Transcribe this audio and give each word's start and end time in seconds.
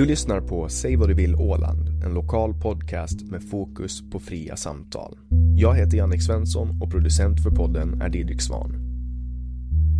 Du 0.00 0.06
lyssnar 0.06 0.40
på 0.40 0.68
Säg 0.68 0.96
vad 0.96 1.08
du 1.08 1.14
vill 1.14 1.34
Åland, 1.34 2.04
en 2.04 2.14
lokal 2.14 2.54
podcast 2.54 3.22
med 3.22 3.42
fokus 3.42 4.10
på 4.10 4.20
fria 4.20 4.56
samtal. 4.56 5.18
Jag 5.56 5.74
heter 5.74 5.96
Jannik 5.96 6.22
Svensson 6.22 6.82
och 6.82 6.90
producent 6.90 7.42
för 7.42 7.50
podden 7.50 8.02
är 8.02 8.08
Didrik 8.08 8.40
Svan. 8.40 8.72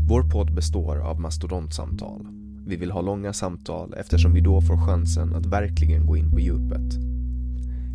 Vår 0.09 0.23
podd 0.23 0.55
består 0.55 0.97
av 0.97 1.21
mastodontsamtal. 1.21 2.27
Vi 2.67 2.77
vill 2.77 2.91
ha 2.91 3.01
långa 3.01 3.33
samtal 3.33 3.95
eftersom 3.95 4.35
vi 4.35 4.41
då 4.41 4.61
får 4.61 4.87
chansen 4.87 5.35
att 5.35 5.47
verkligen 5.47 6.07
gå 6.07 6.17
in 6.17 6.31
på 6.31 6.41
djupet. 6.41 6.95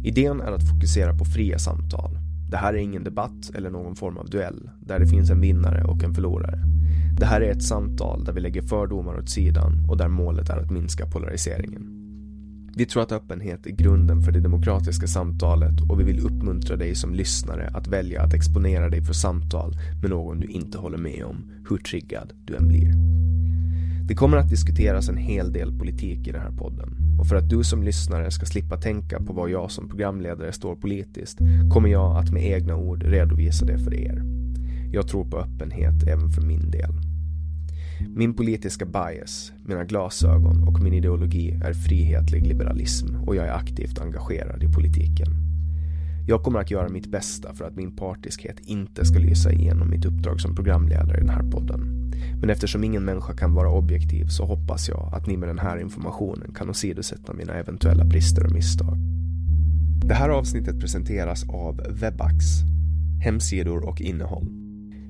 Idén 0.04 0.42
är 0.42 0.52
att 0.52 0.70
fokusera 0.70 1.18
på 1.18 1.26
fria 1.26 1.60
samtal. 1.60 2.18
Det 2.50 2.57
här 2.57 2.73
är 2.73 2.78
ingen 2.78 3.03
debatt 3.03 3.51
eller 3.56 3.69
någon 3.69 3.95
form 3.95 4.17
av 4.17 4.29
duell 4.29 4.69
där 4.79 5.00
det 5.00 5.07
finns 5.07 5.29
en 5.29 5.41
vinnare 5.41 5.83
och 5.83 6.03
en 6.03 6.13
förlorare. 6.13 6.59
Det 7.19 7.25
här 7.25 7.41
är 7.41 7.51
ett 7.51 7.63
samtal 7.63 8.23
där 8.23 8.33
vi 8.33 8.41
lägger 8.41 8.61
fördomar 8.61 9.19
åt 9.19 9.29
sidan 9.29 9.85
och 9.89 9.97
där 9.97 10.07
målet 10.07 10.50
är 10.50 10.57
att 10.57 10.72
minska 10.72 11.06
polariseringen. 11.06 11.91
Vi 12.78 12.85
tror 12.85 13.03
att 13.03 13.11
öppenhet 13.11 13.66
är 13.66 13.72
grunden 13.72 14.22
för 14.22 14.31
det 14.31 14.39
demokratiska 14.39 15.07
samtalet 15.07 15.81
och 15.89 16.00
vi 16.00 16.03
vill 16.03 16.25
uppmuntra 16.25 16.75
dig 16.75 16.95
som 16.95 17.13
lyssnare 17.13 17.72
att 17.73 17.88
välja 17.88 18.22
att 18.22 18.33
exponera 18.33 18.89
dig 18.89 19.01
för 19.01 19.13
samtal 19.13 19.73
med 20.01 20.09
någon 20.09 20.39
du 20.39 20.47
inte 20.47 20.77
håller 20.77 20.97
med 20.97 21.25
om, 21.25 21.51
hur 21.69 21.77
triggad 21.77 22.33
du 22.45 22.56
än 22.56 22.67
blir. 22.67 22.94
Det 24.08 24.16
kommer 24.16 24.38
att 24.38 24.50
diskuteras 24.50 25.10
en 25.10 25.18
hel 25.18 25.52
del 25.52 25.80
politik 25.80 26.28
i 26.28 26.32
den 26.32 26.42
här 26.42 26.52
podden 26.52 26.96
och 27.20 27.28
för 27.28 27.36
att 27.36 27.50
du 27.50 27.64
som 27.64 27.84
lyssnare 27.84 28.32
ska 28.32 28.46
slippa 28.46 28.78
tänka 28.78 29.20
på 29.20 29.34
vad 29.34 29.50
jag 29.50 29.72
som 29.72 29.90
programledare 29.90 30.52
står 30.52 30.76
politiskt 30.76 31.40
kommer 31.74 31.90
jag 31.90 32.18
att 32.18 32.32
med 32.32 32.46
egna 32.46 32.76
ord 32.76 33.04
redovisa 33.04 33.66
det 33.66 33.80
för 33.80 33.94
er. 33.94 34.22
Jag 34.92 35.08
tror 35.08 35.26
på 35.26 35.38
öppenhet 35.38 36.04
även 36.08 36.30
för 36.30 36.42
min 36.42 36.72
del. 36.72 36.92
Min 38.16 38.34
politiska 38.34 38.86
bias, 38.86 39.52
mina 39.66 39.84
glasögon 39.84 40.68
och 40.68 40.82
min 40.82 40.94
ideologi 40.94 41.60
är 41.64 41.74
frihetlig 41.74 42.48
liberalism 42.48 43.16
och 43.16 43.36
jag 43.36 43.48
är 43.48 43.54
aktivt 43.54 44.00
engagerad 44.00 44.64
i 44.64 44.74
politiken. 44.74 45.44
Jag 46.28 46.44
kommer 46.44 46.59
att 46.59 46.72
göra 46.72 46.90
mitt 46.90 47.08
bästa 47.08 47.53
för 47.53 47.66
att 47.66 47.75
min 47.75 47.96
partiskhet 47.96 48.59
inte 48.59 49.06
ska 49.06 49.19
lysa 49.19 49.52
igenom 49.52 49.90
mitt 49.90 50.06
uppdrag 50.06 50.41
som 50.41 50.56
programledare 50.56 51.18
i 51.18 51.19
den 51.19 51.30
här 51.30 51.52
podden. 51.52 52.12
Men 52.40 52.50
eftersom 52.50 52.84
ingen 52.84 53.06
människa 53.06 53.34
kan 53.34 53.53
vara 53.53 53.72
objektiv 53.72 54.25
så 54.28 54.46
hoppas 54.46 54.90
jag 54.90 55.09
att 55.13 55.28
ni 55.28 55.38
med 55.38 55.50
den 55.50 55.59
här 55.59 55.78
informationen 55.78 56.53
kan 56.53 56.69
åsidosätta 56.69 57.34
mina 57.34 57.53
eventuella 57.53 58.06
brister 58.06 58.46
och 58.46 58.52
misstag. 58.52 58.97
Det 60.06 60.13
här 60.13 60.30
avsnittet 60.30 60.80
presenteras 60.80 61.50
av 61.50 61.81
Webax, 61.90 62.46
hemsidor 63.24 63.90
och 63.90 64.02
innehåll. 64.02 64.47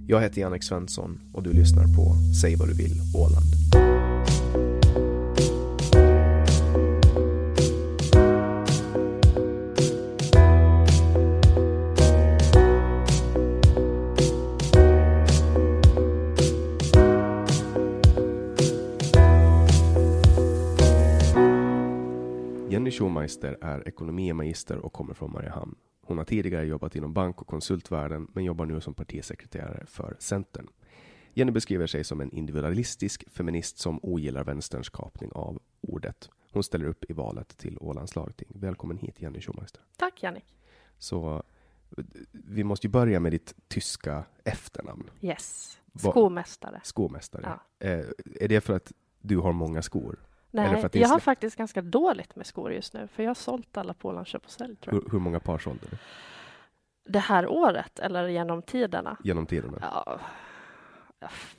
Jag 0.08 0.22
heter 0.22 0.42
Jannik 0.42 0.64
Svensson 0.64 1.20
och 1.32 1.44
du 1.44 1.54
lyssnar 1.54 1.84
på 1.84 2.16
Säg 2.42 2.56
vad 2.56 2.68
du 2.68 2.74
vill 2.74 3.02
Åland. 3.16 3.65
Schumeister 23.26 23.58
är 23.62 23.88
ekonomimagister 23.88 24.78
och 24.78 24.94
kommer 24.94 25.14
från 25.14 25.32
Mariehamn. 25.32 25.76
Hon 26.02 26.18
har 26.18 26.26
tidigare 26.26 26.66
jobbat 26.66 26.96
inom 26.96 27.14
bank 27.14 27.42
och 27.42 27.48
konsultvärlden 27.48 28.28
men 28.34 28.44
jobbar 28.44 28.66
nu 28.66 28.82
som 28.82 28.94
partisekreterare 28.94 29.86
för 29.86 30.16
Centern. 30.20 30.68
Jenny 31.34 31.52
beskriver 31.52 31.88
sig 31.88 32.04
som 32.04 32.22
en 32.22 32.32
individualistisk 32.32 33.24
feminist 33.30 33.78
som 33.78 34.00
ogillar 34.04 34.44
vänsterns 34.44 34.90
kapning 34.90 35.32
av 35.32 35.62
ordet. 35.82 36.30
Hon 36.52 36.64
ställer 36.64 36.86
upp 36.86 37.06
i 37.10 37.14
valet 37.14 37.58
till 37.58 37.78
Ålands 37.82 38.16
lagting. 38.16 38.48
Välkommen 38.56 38.98
hit 38.98 39.22
Jenny 39.22 39.42
Schumeister. 39.42 39.82
Tack 39.98 40.24
Jannik. 40.24 40.58
Så 40.98 41.44
vi 42.32 42.64
måste 42.64 42.88
ju 42.88 42.92
börja 42.92 43.20
med 43.20 43.32
ditt 43.32 43.56
tyska 43.68 44.24
efternamn. 44.44 45.10
Yes. 45.22 45.78
Skomästare. 45.96 46.82
Skomästare. 46.84 47.60
Eh, 47.80 48.06
är 48.42 48.48
det 48.48 48.62
för 48.62 48.74
att 48.74 48.92
du 49.22 49.38
har 49.38 49.54
många 49.54 49.82
skor? 49.82 50.20
Nej, 50.56 50.82
det 50.92 50.96
är 50.96 51.02
jag 51.02 51.08
har 51.08 51.20
faktiskt 51.20 51.56
ganska 51.56 51.82
dåligt 51.82 52.36
med 52.36 52.46
skor 52.46 52.72
just 52.74 52.94
nu, 52.94 53.08
för 53.08 53.24
jag 53.24 53.30
har 53.30 53.36
sålt 53.36 53.78
alla 53.78 53.94
på 53.94 54.10
Ålands 54.10 54.30
köp 54.30 54.46
och 54.46 54.52
sälj. 54.52 54.78
Hur, 54.86 55.04
hur 55.12 55.20
många 55.20 55.40
par 55.40 55.58
sålde 55.58 55.86
du 55.90 55.98
Det 57.12 57.20
här 57.20 57.48
året, 57.48 58.00
eller 58.00 58.28
genom 58.28 58.62
tiderna? 58.62 59.18
genom 59.24 59.46
tiderna? 59.46 59.78
Ja, 59.82 60.20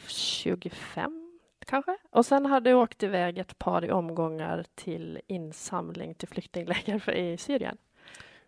25 0.06 1.38
kanske. 1.66 1.96
Och 2.10 2.26
sen 2.26 2.46
hade 2.46 2.70
jag 2.70 2.78
åkt 2.78 3.02
iväg 3.02 3.38
ett 3.38 3.58
par 3.58 3.84
i 3.84 3.90
omgångar 3.90 4.64
till 4.74 5.20
insamling 5.26 6.14
till 6.14 6.28
flyktingläger 6.28 7.10
i 7.10 7.36
Syrien. 7.36 7.76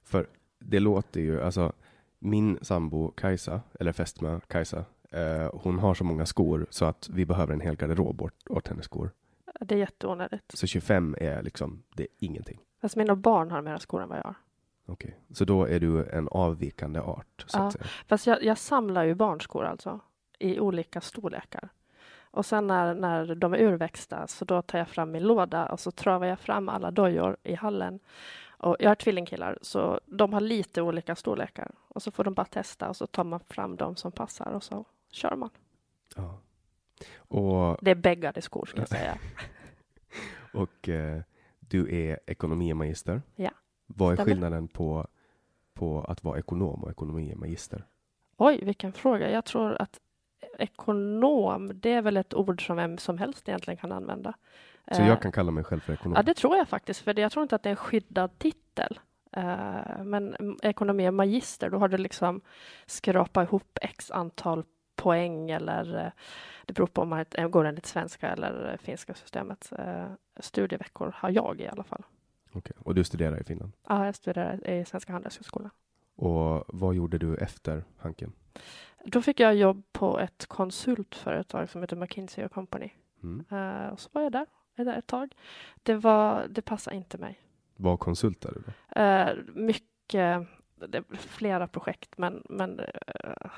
För 0.02 0.26
det 0.58 0.80
låter 0.80 1.20
ju, 1.20 1.42
alltså 1.42 1.72
min 2.18 2.58
sambo 2.62 3.10
Kajsa, 3.10 3.60
eller 3.80 3.92
fästmö 3.92 4.40
Kajsa, 4.46 4.84
eh, 5.10 5.50
hon 5.52 5.78
har 5.78 5.94
så 5.94 6.04
många 6.04 6.26
skor 6.26 6.66
så 6.70 6.84
att 6.84 7.08
vi 7.12 7.26
behöver 7.26 7.52
en 7.52 7.60
hel 7.60 7.76
garderob 7.76 8.22
åt, 8.22 8.48
åt 8.50 8.68
hennes 8.68 8.84
skor. 8.84 9.10
Det 9.58 9.74
är 9.74 9.78
jätteonödigt. 9.78 10.58
Så 10.58 10.66
25 10.66 11.16
är 11.18 11.42
liksom, 11.42 11.82
det 11.94 12.02
är 12.02 12.08
ingenting. 12.18 12.60
Fast 12.80 12.96
mina 12.96 13.16
barn 13.16 13.50
har 13.50 13.62
mera 13.62 13.78
skor 13.78 14.02
än 14.02 14.08
vad 14.08 14.18
jag 14.18 14.24
har. 14.24 14.34
Okej, 14.86 15.16
så 15.32 15.44
då 15.44 15.64
är 15.64 15.80
du 15.80 16.08
en 16.08 16.28
avvikande 16.28 17.00
art, 17.00 17.44
så 17.46 17.58
Ja. 17.58 17.72
Fast 18.06 18.26
jag, 18.26 18.42
jag 18.42 18.58
samlar 18.58 19.04
ju 19.04 19.14
barnskor 19.14 19.64
alltså, 19.64 20.00
i 20.38 20.60
olika 20.60 21.00
storlekar. 21.00 21.68
Och 22.30 22.46
sen 22.46 22.66
när, 22.66 22.94
när 22.94 23.34
de 23.34 23.54
är 23.54 23.58
urväxta 23.58 24.26
så 24.26 24.44
då 24.44 24.62
tar 24.62 24.78
jag 24.78 24.88
fram 24.88 25.10
min 25.10 25.22
låda 25.22 25.66
och 25.66 25.80
så 25.80 25.90
travar 25.90 26.26
jag 26.26 26.40
fram 26.40 26.68
alla 26.68 26.90
dojor 26.90 27.36
i 27.42 27.54
hallen. 27.54 28.00
Och 28.46 28.76
jag 28.78 28.90
har 28.90 28.94
tvillingkillar 28.94 29.58
så 29.62 30.00
de 30.06 30.32
har 30.32 30.40
lite 30.40 30.82
olika 30.82 31.16
storlekar 31.16 31.70
och 31.88 32.02
så 32.02 32.10
får 32.10 32.24
de 32.24 32.34
bara 32.34 32.46
testa 32.46 32.88
och 32.88 32.96
så 32.96 33.06
tar 33.06 33.24
man 33.24 33.40
fram 33.40 33.76
de 33.76 33.96
som 33.96 34.12
passar 34.12 34.52
och 34.52 34.62
så 34.62 34.84
kör 35.10 35.36
man. 35.36 35.50
Ja. 36.16 36.38
Och, 37.18 37.76
Det 37.80 37.90
är 37.90 37.94
bäggade 37.94 38.42
skor 38.42 38.66
ska 38.66 38.78
jag 38.78 38.88
säga. 38.88 39.18
och 40.52 40.88
eh, 40.88 41.20
du 41.60 41.96
är 41.96 42.20
ekonomimagister. 42.26 43.22
Ja, 43.36 43.50
Vad 43.86 44.12
är 44.12 44.16
stämmer. 44.16 44.30
skillnaden 44.30 44.68
på, 44.68 45.06
på 45.74 46.00
att 46.02 46.24
vara 46.24 46.38
ekonom 46.38 46.84
och 46.84 46.90
ekonomimagister? 46.90 47.84
Oj, 48.36 48.64
vilken 48.64 48.92
fråga. 48.92 49.30
Jag 49.30 49.44
tror 49.44 49.82
att 49.82 50.00
ekonom, 50.58 51.70
det 51.74 51.92
är 51.92 52.02
väl 52.02 52.16
ett 52.16 52.34
ord 52.34 52.66
som 52.66 52.76
vem 52.76 52.98
som 52.98 53.18
helst 53.18 53.48
egentligen 53.48 53.78
kan 53.78 53.92
använda. 53.92 54.34
Så 54.92 55.02
Eh, 55.02 55.08
jag 55.08 55.22
kan 55.22 55.32
kalla 55.32 55.50
mig 55.50 55.64
själv 55.64 55.80
för 55.80 55.92
ekonom? 55.92 56.16
Ja, 56.16 56.22
det 56.22 56.34
tror 56.34 56.56
jag 56.56 56.68
faktiskt, 56.68 57.00
för 57.00 57.18
jag 57.18 57.32
tror 57.32 57.42
inte 57.42 57.56
att 57.56 57.62
det 57.62 57.68
är 57.68 57.70
en 57.70 57.76
skyddad 57.76 58.38
titel. 58.38 59.00
Eh, 59.32 60.04
men 60.04 60.34
mm, 60.34 60.56
ekonomi 60.62 61.10
magister, 61.10 61.70
då 61.70 61.78
har 61.78 61.88
du 61.88 61.98
liksom 61.98 62.40
skrapat 62.86 63.48
ihop 63.48 63.78
x 63.82 64.10
antal 64.10 64.64
poäng 65.02 65.50
eller 65.50 66.04
eh, 66.04 66.10
det 66.66 66.72
beror 66.72 66.86
på 66.86 67.02
om 67.02 67.08
man 67.08 67.24
är- 67.30 67.48
går 67.48 67.64
enligt 67.64 67.86
svenska 67.86 68.28
eller 68.28 68.70
eh, 68.72 68.76
finska 68.78 69.14
systemet. 69.14 69.72
Eh, 69.78 70.06
studieveckor 70.40 71.12
har 71.16 71.30
jag 71.30 71.60
i 71.60 71.68
alla 71.68 71.84
fall. 71.84 72.02
Okej. 72.52 72.76
Och 72.78 72.94
du 72.94 73.04
studerar 73.04 73.40
i 73.40 73.44
Finland? 73.44 73.72
Ja, 73.88 74.06
jag 74.06 74.14
studerar 74.14 74.70
i 74.70 74.84
Svenska 74.84 75.12
Handelshögskolan. 75.12 75.70
Och 76.16 76.64
vad 76.68 76.94
gjorde 76.94 77.18
du 77.18 77.36
efter 77.36 77.84
Hanken? 77.98 78.32
Då 79.04 79.22
fick 79.22 79.40
jag 79.40 79.54
jobb 79.54 79.82
på 79.92 80.18
ett 80.20 80.46
konsultföretag 80.46 81.68
som 81.70 81.80
heter 81.80 81.96
McKinsey 81.96 82.48
Company. 82.48 82.90
Mm. 83.22 83.44
Eh, 83.50 83.88
och 83.88 84.00
så 84.00 84.08
var 84.12 84.22
jag 84.22 84.32
där, 84.32 84.46
ett 84.98 85.06
tag. 85.06 85.34
Det, 85.82 85.94
var, 85.94 86.46
det 86.50 86.62
passade 86.62 86.96
inte 86.96 87.18
mig. 87.18 87.40
Vad 87.76 87.98
konsultar 88.00 88.52
du? 88.54 89.00
Eh, 89.00 89.34
mycket, 89.54 90.48
det, 90.86 91.02
flera 91.18 91.66
projekt, 91.66 92.18
men, 92.18 92.42
men 92.48 92.80
eh, 92.80 93.50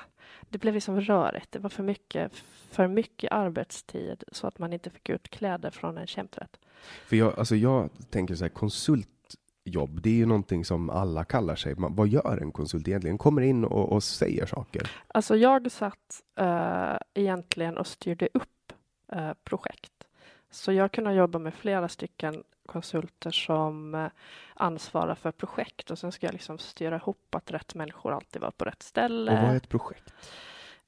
det 0.49 0.57
blev 0.57 0.73
liksom 0.73 1.01
rörigt. 1.01 1.51
Det 1.51 1.59
var 1.59 1.69
för 1.69 1.83
mycket, 1.83 2.31
för 2.71 2.87
mycket 2.87 3.31
arbetstid 3.31 4.23
så 4.31 4.47
att 4.47 4.59
man 4.59 4.73
inte 4.73 4.89
fick 4.89 5.09
ut 5.09 5.29
kläder 5.29 5.69
från 5.69 5.97
en 5.97 6.07
kemtvätt. 6.07 6.59
För 7.05 7.15
jag, 7.15 7.39
alltså 7.39 7.55
jag 7.55 7.89
tänker 8.09 8.35
så 8.35 8.43
här, 8.43 8.49
konsultjobb, 8.49 10.01
det 10.01 10.09
är 10.09 10.13
ju 10.13 10.25
någonting 10.25 10.65
som 10.65 10.89
alla 10.89 11.23
kallar 11.23 11.55
sig. 11.55 11.75
Man, 11.75 11.95
vad 11.95 12.07
gör 12.07 12.37
en 12.41 12.51
konsult 12.51 12.87
egentligen? 12.87 13.17
Kommer 13.17 13.41
in 13.41 13.65
och, 13.65 13.91
och 13.91 14.03
säger 14.03 14.45
saker? 14.45 14.91
Alltså 15.07 15.35
jag 15.35 15.71
satt 15.71 16.21
eh, 16.35 16.97
egentligen 17.13 17.77
och 17.77 17.87
styrde 17.87 18.29
upp 18.33 18.73
eh, 19.11 19.33
projekt. 19.43 19.91
Så 20.51 20.71
jag 20.71 20.91
kunde 20.91 21.13
jobba 21.13 21.39
med 21.39 21.53
flera 21.53 21.87
stycken 21.87 22.43
konsulter 22.71 23.31
som 23.31 23.95
eh, 23.95 24.07
ansvarar 24.53 25.15
för 25.15 25.31
projekt 25.31 25.91
och 25.91 25.99
sen 25.99 26.11
ska 26.11 26.27
jag 26.27 26.33
liksom 26.33 26.57
styra 26.57 26.95
ihop 26.95 27.35
att 27.35 27.51
rätt 27.51 27.75
människor 27.75 28.13
alltid 28.13 28.41
var 28.41 28.51
på 28.51 28.65
rätt 28.65 28.83
ställe. 28.83 29.31
Och 29.31 29.37
vad 29.37 29.51
är 29.51 29.55
ett 29.55 29.69
projekt? 29.69 30.13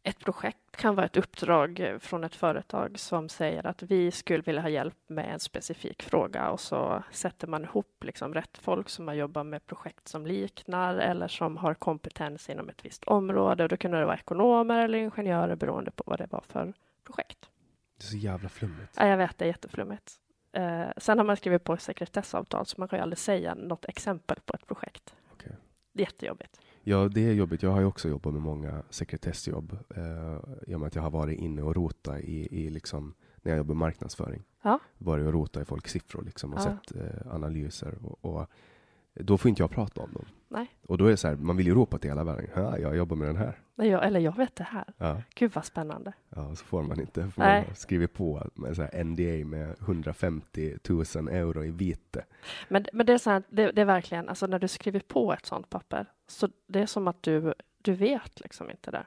Ett 0.06 0.20
projekt 0.20 0.78
kan 0.78 0.96
vara 0.96 1.06
ett 1.06 1.18
uppdrag 1.18 1.80
eh, 1.80 2.00
från 2.00 2.24
ett 2.24 2.36
företag 2.36 3.00
som 3.00 3.30
säger 3.30 3.68
att 3.68 3.82
vi 3.82 4.12
skulle 4.12 4.44
vilja 4.44 4.62
ha 4.62 4.70
hjälp 4.70 4.98
med 5.08 5.34
en 5.34 5.40
specifik 5.40 6.04
fråga 6.04 6.50
och 6.50 6.60
så 6.60 7.04
sätter 7.12 7.48
man 7.48 7.64
ihop 7.64 8.04
liksom 8.04 8.34
rätt 8.34 8.58
folk 8.58 8.90
som 8.90 9.08
har 9.08 9.16
jobbat 9.16 9.46
med 9.46 9.66
projekt 9.66 10.08
som 10.08 10.26
liknar 10.28 10.96
eller 10.96 11.28
som 11.28 11.58
har 11.58 11.74
kompetens 11.74 12.50
inom 12.50 12.70
ett 12.70 12.86
visst 12.86 13.04
område 13.04 13.64
och 13.64 13.70
då 13.70 13.78
kunde 13.78 14.00
det 14.00 14.06
vara 14.06 14.18
ekonomer 14.18 14.84
eller 14.84 14.98
ingenjörer 14.98 15.56
beroende 15.56 15.92
på 15.92 16.04
vad 16.08 16.20
det 16.20 16.28
var 16.32 16.44
för 16.48 16.74
projekt. 17.04 17.50
Det 17.98 18.04
är 18.04 18.08
så 18.08 18.18
jävla 18.18 18.50
flummigt. 18.50 18.98
Ja, 18.98 19.08
jag 19.08 19.18
vet, 19.18 19.38
det 19.38 19.46
är 19.46 19.48
jätteflummigt. 19.48 20.20
Eh, 20.54 20.88
sen 20.98 21.18
har 21.18 21.26
man 21.26 21.38
skrivit 21.38 21.64
på 21.64 21.78
sekretessavtal 21.78 22.66
så 22.66 22.76
man 22.78 22.88
kan 22.88 23.00
ju 23.00 23.04
aldrig 23.04 23.18
säga 23.18 23.56
något 23.56 23.86
exempel 23.86 24.38
på 24.46 24.54
ett 24.54 24.68
projekt. 24.68 25.16
Är 25.96 26.02
jättejobbigt. 26.02 26.60
Ja, 26.84 27.08
det 27.14 27.22
är 27.30 27.34
jobbigt. 27.34 27.64
Jag 27.64 27.72
har 27.72 27.80
ju 27.80 27.86
också 27.86 28.10
jobbat 28.10 28.34
med 28.34 28.42
många 28.42 28.84
sekretessjobb. 28.90 29.78
Eh, 29.96 30.40
I 30.68 30.76
och 30.76 30.80
med 30.80 30.88
att 30.88 30.96
jag 30.96 31.02
har 31.02 31.10
varit 31.10 31.40
inne 31.40 31.62
och 31.62 31.76
rota 31.76 32.20
i, 32.20 32.48
i 32.66 32.70
liksom, 32.70 33.14
när 33.42 33.52
jag 33.52 33.58
jobbar 33.58 33.68
med 33.76 33.80
marknadsföring. 33.80 34.44
Ja. 34.62 34.80
Varit 34.98 35.26
och 35.26 35.34
rota 35.34 35.62
i 35.62 35.66
folks 35.66 35.92
siffror 35.92 36.22
liksom 36.24 36.54
och 36.54 36.60
Ja. 36.60 36.64
sett 36.64 36.96
eh, 36.96 37.34
analyser. 37.34 37.96
Och, 38.06 38.26
och 38.36 38.48
då 39.14 39.38
får 39.38 39.50
inte 39.50 39.62
jag 39.62 39.72
prata 39.72 40.02
om 40.02 40.14
dem. 40.14 40.26
Nej. 40.48 40.68
Och 40.88 40.98
då 40.98 41.06
är 41.06 41.10
det 41.10 41.18
så 41.18 41.28
här, 41.28 41.36
man 41.36 41.58
vill 41.58 41.68
ju 41.68 41.74
ropa 41.74 41.98
till 41.98 42.10
hela 42.10 42.24
världen. 42.24 42.48
Ja, 42.56 42.78
jag 42.78 42.96
jobbar 42.96 43.16
med 43.16 43.28
den 43.28 43.36
här. 43.36 43.60
Jag, 43.76 44.06
eller 44.08 44.20
jag 44.20 44.38
vet 44.38 44.56
det 44.56 44.64
här. 44.64 44.94
Ja, 44.98 45.22
Gud 45.36 45.52
vad 45.54 45.66
spännande. 45.66 46.14
ja 46.30 46.56
så 46.56 46.66
får 46.66 46.84
man 46.84 47.00
inte. 47.00 47.30
Får 47.30 47.42
Nej. 47.42 47.64
man 47.68 47.76
skriva 47.76 48.08
på 48.08 48.48
med 48.54 48.76
så 48.76 48.82
här 48.82 49.04
NDA 49.04 49.46
med 49.46 49.76
150 49.82 50.78
000 50.90 51.28
euro 51.28 51.64
i 51.64 51.72
vite. 51.72 52.26
Men, 52.68 52.86
men 52.94 53.06
det 53.06 53.14
är 53.14 53.18
så 53.18 53.30
här, 53.30 53.44
det, 53.50 53.72
det 53.72 53.82
är 53.82 53.86
verkligen, 53.86 54.30
alltså 54.30 54.48
när 54.48 54.60
du 54.60 54.68
skriver 54.68 55.00
på 55.00 55.34
ett 55.34 55.46
sånt 55.46 55.70
papper, 55.70 56.06
så 56.28 56.50
det 56.68 56.80
är 56.82 56.86
som 56.86 57.08
att 57.08 57.24
du, 57.24 57.54
du 57.82 57.94
vet 57.94 58.40
liksom 58.40 58.70
inte 58.70 58.92
det. 58.92 59.06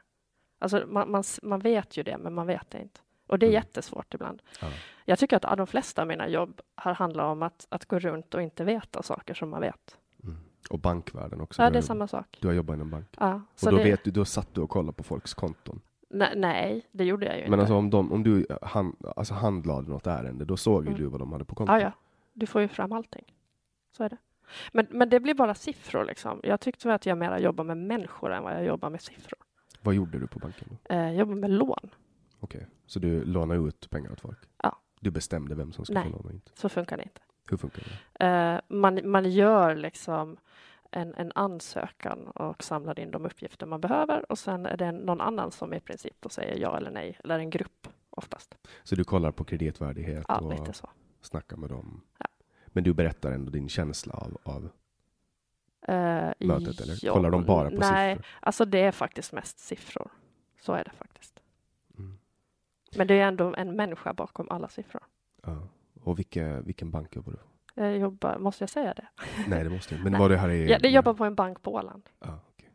Alltså 0.58 0.85
man, 0.88 1.11
man, 1.11 1.25
man 1.43 1.61
vet 1.61 1.97
ju 1.97 2.03
det, 2.03 2.19
men 2.19 2.35
man 2.35 2.47
vet 2.47 2.70
det 2.70 2.79
inte. 2.82 3.00
Och 3.26 3.38
det 3.38 3.46
är 3.46 3.49
Mm. 3.50 3.55
jättesvårt 3.55 4.14
ibland. 4.14 4.43
Ja. 4.61 4.67
Jag 5.05 5.19
tycker 5.19 5.46
att 5.46 5.56
de 5.58 5.67
flesta 5.67 6.02
av 6.02 6.08
mina 6.08 6.28
jobb 6.28 6.61
har 6.75 6.94
handlat 6.94 7.25
om 7.26 7.43
att, 7.43 7.67
att 7.69 7.84
gå 7.87 7.99
runt 7.99 8.34
och 8.34 8.43
inte 8.43 8.64
veta 8.64 9.02
saker 9.02 9.34
som 9.34 9.49
man 9.50 9.61
vet. 9.61 9.99
Mm. 10.23 10.37
Och 10.70 10.78
bankvärlden 10.78 11.40
också. 11.40 11.62
Ja, 11.62 11.70
det 11.70 11.78
är 11.78 11.82
samma 11.82 12.08
sak. 12.08 12.38
Du 12.40 12.46
har 12.49 12.55
jobbat 12.55 12.75
inom 12.75 12.90
bank. 12.90 13.06
Ja, 13.19 13.40
Och 13.64 13.70
då 13.70 13.76
det, 13.76 13.84
vet 13.84 14.05
du, 14.05 14.11
då 14.11 14.25
satt 14.25 14.55
du 14.55 14.61
och 14.61 14.70
kollade 14.70 14.93
på 14.96 15.02
folks 15.02 15.34
konton. 15.34 15.81
nej, 16.08 16.32
nej, 16.37 16.87
det 16.93 17.05
gjorde 17.05 17.26
jag 17.26 17.34
ju 17.37 17.43
Men 17.43 17.52
inte. 17.52 17.61
alltså 17.61 17.75
om, 17.75 17.90
de, 17.90 18.12
om 18.12 18.23
du 18.23 18.46
hand, 18.62 18.96
alltså 19.17 19.34
handlade 19.34 19.88
något 19.90 20.06
ärende, 20.06 20.44
då 20.44 20.56
såg 20.56 20.84
ju 20.84 20.88
Mm. 20.88 21.00
du 21.00 21.06
vad 21.06 21.20
de 21.20 21.32
hade 21.32 21.44
på 21.44 21.55
kontot. 21.55 21.75
ja, 21.75 21.81
ja, 21.81 21.93
du 22.32 22.46
får 22.46 22.61
ju 22.61 22.69
fram 22.69 22.93
allting. 22.93 23.25
Så 23.96 24.05
är 24.05 24.08
det. 24.08 24.17
Men, 24.72 24.87
men 24.90 25.08
det 25.08 25.20
blir 25.20 25.34
bara 25.34 25.55
siffror 25.55 26.05
liksom. 26.05 26.40
Jag 26.43 26.61
tyckte 26.61 26.94
att 26.94 27.06
jag 27.06 27.19
mera 27.19 27.38
jobbar 27.38 27.64
med 27.64 27.76
människor 27.76 28.32
än 28.32 28.43
vad 28.43 28.52
jag 28.55 28.64
jobbar 28.64 28.90
med 28.90 29.00
siffror. 29.02 29.38
Vad 29.82 29.94
gjorde 29.94 30.19
du 30.19 30.26
på 30.26 30.38
banken 30.38 30.69
då? 30.70 30.94
Eh, 30.94 31.00
jag 31.05 31.14
jobbar 31.14 31.34
med 31.34 31.50
lån. 31.50 31.90
Okej, 32.41 32.67
så 32.87 32.99
du 32.99 33.25
lånade 33.25 33.60
ut 33.60 33.91
pengar 33.91 34.13
åt 34.13 34.20
folk? 34.20 34.39
Ja. 34.63 34.79
Du 35.01 35.10
bestämde 35.10 35.55
vem 35.55 35.72
som 35.72 35.84
ska 35.84 35.94
Nej. 35.94 36.05
få 36.05 36.10
låna 36.17 36.32
inte? 36.32 36.51
Så 36.55 36.69
funkar 36.69 36.96
det 36.96 37.03
inte. 37.03 37.20
Hur 37.51 37.56
funkar 37.56 37.82
det? 38.19 38.27
Eh, 38.27 38.60
man, 38.69 39.10
man 39.10 39.31
gör 39.31 39.75
liksom 39.75 40.37
en, 40.91 41.15
en 41.15 41.32
ansökan 41.34 42.27
och 42.27 42.65
samlar 42.65 43.01
in 43.01 43.10
de 43.10 43.27
uppgifter 43.27 43.67
man 43.67 43.81
behöver 43.81 44.32
och 44.32 44.39
sen 44.39 44.67
är 44.67 44.77
det 44.77 44.93
någon 44.93 45.20
annan 45.20 45.51
som 45.53 45.75
i 45.75 45.81
princip 45.81 46.17
då 46.20 46.29
säger 46.29 46.56
ja 46.58 46.77
eller 46.77 46.91
nej, 46.91 47.19
eller 47.25 47.39
en 47.39 47.51
grupp 47.51 47.89
oftast. 48.10 48.55
Så 48.84 48.94
du 48.94 49.05
kollar 49.05 49.32
på 49.32 49.44
kreditvärdighet 49.44 50.25
Ja, 50.29 50.39
och 50.41 50.51
lite 50.51 50.72
så. 50.72 50.91
snackar 51.20 51.56
med 51.56 51.70
dem? 51.70 52.03
Ja. 52.19 52.27
Men 52.67 52.84
du 52.84 52.94
berättar 52.94 53.32
ändå 53.32 53.51
din 53.51 53.69
känsla 53.69 54.15
av, 54.15 54.39
av 54.43 54.69
Eh, 55.89 56.32
mötet, 56.39 56.81
eller 56.81 56.99
ja, 57.03 57.13
kollar 57.13 57.31
de 57.31 57.44
bara 57.44 57.70
på 57.70 57.77
nej, 57.77 58.15
siffror? 58.15 58.27
alltså 58.41 58.65
det 58.65 58.79
är 58.81 58.93
faktiskt 58.93 59.32
mest 59.32 59.58
siffror. 59.58 60.10
Så 60.60 60.72
är 60.72 60.84
det 60.84 60.91
faktiskt. 60.91 61.41
Men 62.96 63.06
det 63.06 63.15
är 63.15 63.29
ändå 63.29 63.55
en 63.55 63.76
människa 63.76 64.12
bakom 64.12 64.46
alla 64.50 64.69
siffror. 64.69 65.03
Ja. 65.43 65.69
Och 66.03 66.19
vilka, 66.19 66.60
vilken 66.60 66.91
bank 66.91 67.17
jobbar 67.17 67.32
du 67.32 67.38
på? 67.38 67.44
Jag 67.74 67.98
jobbar, 67.98 68.38
måste 68.38 68.62
jag 68.62 68.70
säga 68.70 68.94
det? 68.94 69.06
Nej, 69.48 69.65
det 69.65 69.70
måste 69.70 69.94
jag 69.94 70.03
Men 70.03 70.12
Nej. 70.12 70.20
var 70.20 70.29
det 70.29 70.36
här 70.36 70.48
är... 70.48 70.67
Jag, 70.67 70.84
jag 70.84 70.93
jobbar 70.93 71.15
på 71.15 71.24
en 71.24 71.34
bank 71.34 71.62
på 71.62 71.72
Åland. 71.72 72.03
Ja, 72.20 72.41
okej. 72.53 72.70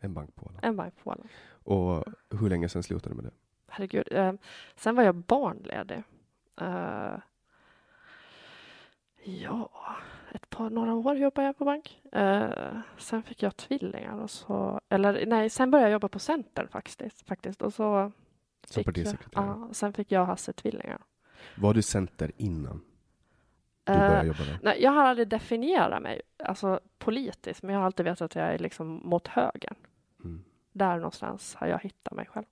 En 0.00 0.14
bank 0.14 0.34
på 0.34 0.46
Åland. 0.46 0.64
En 0.64 0.76
bank 0.76 0.94
på 1.02 1.10
Åland. 1.10 1.28
Och 1.50 2.04
hur 2.40 2.50
länge 2.50 2.68
sedan 2.68 2.82
slutade 2.82 3.14
du 3.14 3.22
med 3.22 3.24
det? 3.24 3.36
Herregud. 3.68 4.08
Eh, 4.10 4.32
sen 4.76 4.94
var 4.94 5.02
jag 5.02 5.14
barnledig. 5.14 6.02
Eh, 6.60 7.14
ja, 9.24 9.70
ett 10.32 10.50
par, 10.50 10.70
några 10.70 10.94
år 10.94 11.16
jobbade 11.16 11.46
jag 11.46 11.58
på 11.58 11.64
bank. 11.64 12.02
Eh, 12.12 12.78
sen 12.98 13.22
fick 13.22 13.42
jag 13.42 13.56
tvillingar 13.56 14.18
och 14.18 14.30
så, 14.30 14.80
eller 14.88 15.26
nej, 15.26 15.50
sen 15.50 15.70
började 15.70 15.88
jag 15.88 15.92
jobba 15.92 16.08
på 16.08 16.18
Centern 16.18 16.68
faktiskt. 16.68 17.26
faktiskt 17.28 17.62
och 17.62 17.74
så 17.74 18.12
Som 18.74 18.84
partisekreterare? 18.84 19.46
ja, 19.46 19.68
sen 19.72 19.92
fick 19.92 20.12
jag 20.12 20.20
och 20.20 20.26
Hasse 20.26 20.52
tvillingar. 20.52 20.98
Var 21.56 21.74
du 21.74 21.82
center 21.82 22.32
innan 22.36 22.80
du 23.84 23.92
Eh, 23.92 23.98
började 23.98 24.26
jobba 24.26 24.44
där? 24.44 24.58
nej, 24.62 24.82
jag 24.82 24.90
har 24.90 25.04
aldrig 25.04 25.28
definierat 25.28 26.02
mig 26.02 26.20
alltså, 26.44 26.80
politiskt, 26.98 27.62
men 27.62 27.72
jag 27.74 27.80
har 27.80 27.86
alltid 27.86 28.04
vetat 28.04 28.22
att 28.22 28.34
jag 28.34 28.54
är 28.54 28.58
liksom 28.58 29.00
mot 29.04 29.26
höger. 29.28 29.72
Mm. 30.24 30.44
Där 30.72 30.96
någonstans 30.96 31.54
har 31.54 31.66
jag 31.66 31.78
hittat 31.78 32.14
mig 32.14 32.26
själv. 32.26 32.44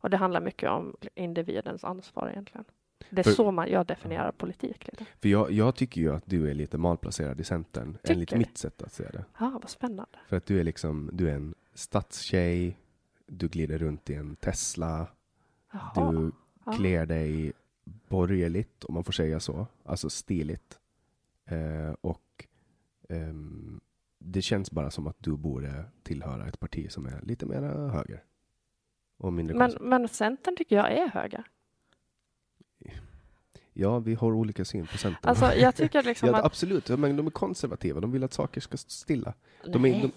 Och 0.00 0.10
det 0.10 0.16
handlar 0.16 0.40
mycket 0.40 0.70
om 0.70 0.96
individens 1.14 1.84
ansvar 1.84 2.28
egentligen. 2.30 2.64
Det 3.10 3.20
är 3.20 3.22
För- 3.22 3.30
så 3.30 3.50
man, 3.50 3.70
jag 3.70 3.86
definierar 3.86 4.32
politik 4.32 4.86
lite. 4.86 5.04
För 5.20 5.28
jag, 5.28 5.50
jag 5.50 5.74
tycker 5.74 6.00
ju 6.00 6.14
att 6.14 6.22
du 6.26 6.50
är 6.50 6.54
lite 6.54 6.78
malplacerad 6.78 7.40
i 7.40 7.44
Centern, 7.44 7.94
Tycker 7.94 8.12
enligt 8.12 8.28
du? 8.30 8.38
mitt 8.38 8.58
sätt 8.58 8.82
att 8.82 8.92
se 8.92 9.04
det. 9.04 9.24
Ja, 9.38 9.50
vad 9.62 9.70
spännande. 9.70 10.18
För 10.28 10.36
att 10.36 10.46
du 10.46 10.60
är 10.60 10.64
liksom, 10.64 11.10
du 11.12 11.30
är 11.30 11.34
en 11.34 11.54
stadstjej, 11.74 12.78
du 13.26 13.48
glider 13.48 13.78
runt 13.78 14.10
i 14.10 14.14
en 14.14 14.36
Tesla, 14.36 15.06
Jaha. 15.72 16.12
du 16.12 16.32
klär 16.76 17.06
dig 17.06 17.52
borgerligt, 18.08 18.84
om 18.84 18.94
man 18.94 19.04
får 19.04 19.12
säga 19.12 19.40
så, 19.40 19.66
alltså 19.84 20.10
stiligt. 20.10 20.78
Eh, 21.44 21.94
och 22.00 22.46
ehm, 23.08 23.80
det 24.18 24.42
känns 24.42 24.70
bara 24.70 24.90
som 24.90 25.06
att 25.06 25.16
du 25.18 25.36
borde 25.36 25.84
tillhöra 26.02 26.46
ett 26.46 26.60
parti 26.60 26.90
som 26.90 27.06
är 27.06 27.20
lite 27.22 27.46
mer 27.46 27.62
höger. 27.88 28.24
Och 29.16 29.32
mindre 29.32 29.56
men, 29.56 29.76
men 29.80 30.08
Centern 30.08 30.56
tycker 30.56 30.76
jag 30.76 30.92
är 30.92 31.08
höger. 31.08 31.44
Ja, 33.80 33.98
vi 33.98 34.14
har 34.14 34.32
olika 34.32 34.64
syn 34.64 34.86
på 34.86 34.98
Centern. 34.98 35.28
Alltså, 35.30 35.54
jag 35.54 35.74
tycker 35.74 36.02
liksom 36.02 36.28
ja, 36.32 36.36
att... 36.36 36.44
Absolut, 36.44 36.88
men 36.88 37.16
de 37.16 37.26
är 37.26 37.30
konservativa. 37.30 38.00
De 38.00 38.12
vill 38.12 38.24
att 38.24 38.32
saker 38.32 38.60
ska 38.60 38.76
stå 38.76 38.90
stilla. 38.90 39.34
De, 39.64 39.84
är, 39.84 40.02
de 40.02 40.12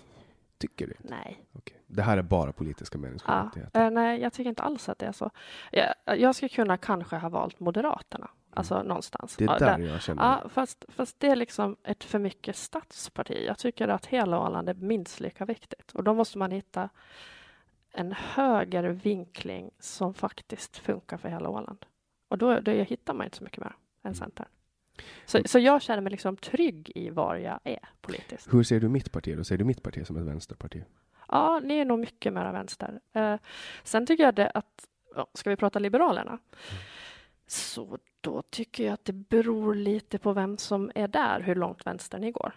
tycker 0.61 0.87
det. 0.87 0.93
nej. 0.99 1.45
Okej. 1.53 1.77
Det 1.87 2.01
här 2.01 2.17
är 2.17 2.21
bara 2.21 2.51
politiska 2.53 2.97
Ja, 2.97 3.01
meningsskiljaktigheter. 3.01 3.85
eh, 3.85 3.91
nej, 3.91 4.21
jag 4.21 4.33
tycker 4.33 4.49
inte 4.49 4.63
alls 4.63 4.89
att 4.89 4.99
det 4.99 5.05
är 5.05 5.11
så. 5.11 5.31
Jag, 5.71 5.93
jag 6.19 6.35
skulle 6.35 6.49
kunna 6.49 6.77
kanske 6.77 7.15
ha 7.15 7.29
valt 7.29 7.59
Moderaterna, 7.59 8.29
alltså 8.53 8.83
någonstans. 8.83 9.39
Mm. 9.39 9.47
Det 9.59 9.65
är 9.65 9.69
Ja, 9.71 9.77
där 9.77 9.85
jag 9.85 10.01
känner... 10.01 10.23
Ja, 10.23 10.49
fast, 10.49 10.85
fast 10.89 11.19
det 11.19 11.27
är 11.27 11.35
liksom 11.35 11.77
ett 11.83 12.03
för 12.03 12.19
mycket 12.19 12.55
stadsparti. 12.55 13.43
Jag 13.47 13.57
tycker 13.57 13.87
att 13.87 14.05
hela 14.05 14.39
Åland 14.39 14.69
är 14.69 14.73
minst 14.73 15.19
lika 15.19 15.45
viktigt 15.45 15.91
och 15.91 16.03
då 16.03 16.13
måste 16.13 16.37
man 16.37 16.51
hitta 16.51 16.89
en 17.93 18.11
högre 18.11 18.89
vinkling 18.91 19.71
som 19.79 20.13
faktiskt 20.13 20.77
funkar 20.77 21.17
för 21.17 21.29
hela 21.29 21.49
Åland. 21.49 21.85
Och 22.27 22.37
då, 22.37 22.59
då 22.59 22.71
hittar 22.71 23.13
man 23.13 23.25
inte 23.25 23.37
så 23.37 23.43
mycket 23.43 23.59
mer 23.59 23.67
än 23.67 23.75
Mm. 24.03 24.15
Centern. 24.15 24.45
Så, 25.25 25.41
så 25.45 25.59
jag 25.59 25.81
känner 25.81 26.01
mig 26.01 26.11
liksom 26.11 26.37
trygg 26.37 26.91
i 26.95 27.09
var 27.09 27.35
jag 27.35 27.59
är 27.63 27.89
politiskt. 28.01 28.53
Hur 28.53 28.63
ser 28.63 28.79
du 28.79 28.89
mitt 28.89 29.11
parti 29.11 29.37
då? 29.37 29.43
Ser 29.43 29.57
du 29.57 29.63
mitt 29.63 29.83
parti 29.83 30.07
som 30.07 30.17
ett 30.17 30.23
vänsterparti? 30.23 30.83
Ja, 31.27 31.59
ni 31.63 31.77
är 31.77 31.85
nog 31.85 31.99
mycket 31.99 32.33
mera 32.33 32.51
vänster. 32.51 32.99
Eh, 33.13 33.35
sen 33.83 34.05
tycker 34.05 34.23
jag 34.23 34.35
det 34.35 34.49
att, 34.49 34.87
ja, 35.15 35.27
ska 35.33 35.49
vi 35.49 35.55
prata 35.55 35.79
Liberalerna? 35.79 36.39
Så 37.47 37.97
då 38.21 38.41
tycker 38.41 38.85
jag 38.85 38.93
att 38.93 39.05
det 39.05 39.13
beror 39.13 39.75
lite 39.75 40.17
på 40.17 40.33
vem 40.33 40.57
som 40.57 40.91
är 40.95 41.07
där, 41.07 41.39
hur 41.41 41.55
långt 41.55 41.85
vänster 41.85 42.19
ni 42.19 42.31
går. 42.31 42.53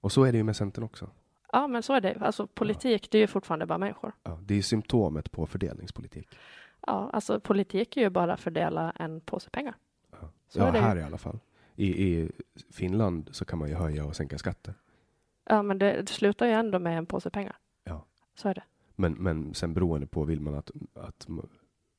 Och 0.00 0.12
så 0.12 0.24
är 0.24 0.32
det 0.32 0.38
ju 0.38 0.44
med 0.44 0.56
Centern 0.56 0.84
också. 0.84 1.10
Ja, 1.52 1.66
men 1.66 1.82
så 1.82 1.92
är 1.92 2.00
det. 2.00 2.16
Alltså 2.20 2.46
politik, 2.46 3.10
det 3.10 3.18
är 3.18 3.20
ju 3.20 3.26
fortfarande 3.26 3.66
bara 3.66 3.78
människor. 3.78 4.12
Ja, 4.22 4.38
det 4.42 4.54
är 4.54 4.56
ju 4.56 4.62
symptomet 4.62 5.32
på 5.32 5.46
fördelningspolitik. 5.46 6.38
Ja, 6.86 7.10
alltså 7.12 7.40
politik 7.40 7.96
är 7.96 8.00
ju 8.00 8.10
bara 8.10 8.36
fördela 8.36 8.90
en 8.90 9.20
påse 9.20 9.50
pengar. 9.50 9.74
Ja, 10.54 10.60
Så 10.72 10.76
ja 10.76 10.76
är 10.76 10.82
här 10.82 10.96
i 10.96 11.02
alla 11.02 11.18
fall. 11.18 11.38
I, 11.74 12.06
I 12.06 12.30
Finland 12.70 13.28
så 13.32 13.44
kan 13.44 13.58
man 13.58 13.68
ju 13.68 13.74
höja 13.74 14.04
och 14.04 14.16
sänka 14.16 14.38
skatter. 14.38 14.74
Ja, 15.44 15.62
men 15.62 15.78
det, 15.78 16.00
det 16.02 16.08
slutar 16.12 16.46
ju 16.46 16.52
ändå 16.52 16.78
med 16.78 16.98
en 16.98 17.06
påse 17.06 17.30
pengar. 17.30 17.56
Ja. 17.84 18.04
Så 18.34 18.48
är 18.48 18.54
det. 18.54 18.62
Men, 18.96 19.12
men 19.12 19.54
sen 19.54 19.74
beroende 19.74 20.06
på 20.06 20.24
vill 20.24 20.40
man 20.40 20.54
att, 20.54 20.70
att 20.94 21.26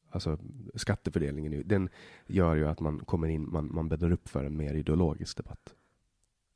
alltså 0.09 0.37
skattefördelningen, 0.75 1.63
den 1.65 1.89
gör 2.25 2.55
ju 2.55 2.67
att 2.67 2.79
man 2.79 2.99
kommer 2.99 3.27
in, 3.27 3.51
man, 3.51 3.73
man 3.73 3.89
bäddar 3.89 4.11
upp 4.11 4.29
för 4.29 4.43
en 4.43 4.57
mer 4.57 4.73
ideologisk 4.73 5.37
debatt. 5.37 5.75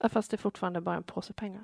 Ja, 0.02 0.10
Fast 0.10 0.32
det 0.32 0.36
är 0.36 0.40
fortfarande 0.40 0.82
bara 0.82 0.96
en 0.96 1.04
påse 1.04 1.34
pengar. 1.34 1.64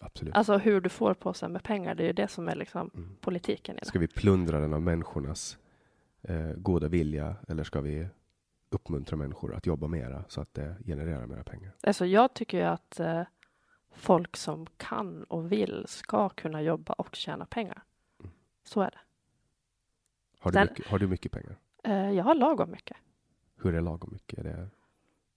Absolut. 0.00 0.34
Alltså 0.34 0.58
hur 0.58 0.80
du 0.80 0.88
får 0.88 1.14
påsen 1.14 1.52
med 1.52 1.62
pengar, 1.62 1.94
det 1.94 2.02
är 2.02 2.06
ju 2.06 2.12
det 2.12 2.28
som 2.28 2.48
är 2.48 2.54
liksom 2.56 2.90
Mm. 2.94 3.16
politiken 3.20 3.76
i 3.76 3.78
det. 3.78 3.86
Ska 3.86 3.98
vi 3.98 4.08
plundra 4.08 4.60
den 4.60 4.72
av 4.74 4.82
människornas 4.82 5.58
eh, 6.22 6.52
goda 6.56 6.88
vilja 6.88 7.36
eller 7.48 7.64
ska 7.64 7.80
vi 7.80 8.06
uppmuntra 8.70 9.16
människor 9.16 9.54
att 9.54 9.66
jobba 9.66 9.86
mera 9.86 10.24
så 10.28 10.40
att 10.40 10.54
det 10.54 10.76
genererar 10.84 11.26
mera 11.26 11.44
pengar? 11.44 11.72
Alltså 11.82 12.06
jag 12.06 12.34
tycker 12.34 12.58
ju 12.58 12.64
att 12.64 13.00
eh, 13.00 13.22
folk 13.94 14.36
som 14.36 14.66
kan 14.76 15.24
och 15.24 15.52
vill 15.52 15.84
ska 15.88 16.28
kunna 16.28 16.62
jobba 16.62 16.92
och 16.92 17.14
tjäna 17.16 17.46
pengar. 17.46 17.82
Mm. 18.20 18.32
Så 18.64 18.80
är 18.80 18.90
det. 18.90 18.98
Har 20.38 20.50
du, 20.50 20.58
Den- 20.58 20.68
mycket, 20.70 20.86
har 20.86 20.98
du 20.98 21.06
mycket 21.06 21.32
pengar? 21.32 21.56
Eh, 21.84 22.10
jag 22.10 22.24
har 22.24 22.34
lagom 22.34 22.70
mycket. 22.70 22.96
Hur 23.56 23.74
är 23.74 23.80
lagom 23.80 24.10
mycket? 24.12 24.38
Är 24.38 24.44
det, 24.44 24.68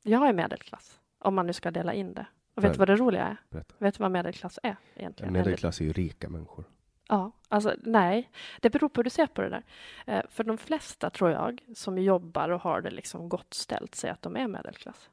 Jag 0.03 0.27
är 0.29 0.33
medelklass, 0.33 0.99
om 1.19 1.35
man 1.35 1.47
nu 1.47 1.53
ska 1.53 1.71
dela 1.71 1.93
in 1.93 2.13
det. 2.13 2.25
Och 2.53 2.63
vet 2.63 2.73
du 2.73 2.79
vad 2.79 2.87
det 2.87 2.95
roliga 2.95 3.23
är? 3.25 3.37
berätta. 3.49 3.75
Vet 3.77 3.93
du 3.97 4.01
vad 4.03 4.11
medelklass 4.11 4.59
är 4.63 4.75
egentligen? 4.95 5.33
Medelklass 5.33 5.81
är 5.81 5.85
ju 5.85 5.93
rika 5.93 6.29
människor. 6.29 6.65
Ja, 7.11 7.31
alltså 7.47 7.75
nej, 7.83 8.31
det 8.61 8.69
beror 8.69 8.89
på 8.89 8.99
hur 8.99 9.03
du 9.03 9.09
ser 9.09 9.27
på 9.27 9.41
det 9.41 9.49
där. 9.49 9.63
Eh, 10.05 10.23
för 10.29 10.43
de 10.43 10.57
flesta 10.57 11.09
tror 11.09 11.31
jag 11.31 11.61
som 11.75 11.97
jobbar 11.97 12.49
och 12.49 12.61
har 12.61 12.81
det 12.81 12.91
liksom 12.91 13.29
gott 13.29 13.53
ställt 13.53 13.95
säger 13.95 14.13
att 14.13 14.21
de 14.21 14.35
är 14.35 14.47
medelklass. 14.47 15.09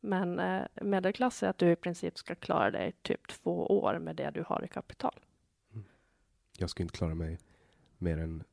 Men 0.00 0.38
eh, 0.38 0.66
medelklass 0.74 1.42
är 1.42 1.48
att 1.48 1.58
du 1.58 1.70
i 1.70 1.76
princip 1.76 2.18
ska 2.18 2.34
klara 2.34 2.70
dig 2.70 2.92
typ 3.02 3.28
två 3.28 3.66
år 3.66 3.98
med 3.98 4.16
det 4.16 4.30
du 4.30 4.44
har 4.46 4.64
i 4.64 4.68
kapital. 4.68 5.14
Jag 6.58 6.70
skulle 6.70 6.84
inte 6.84 6.96
klara 6.96 7.14
mig 7.14 7.38
mer 7.98 8.18
än 8.18 8.44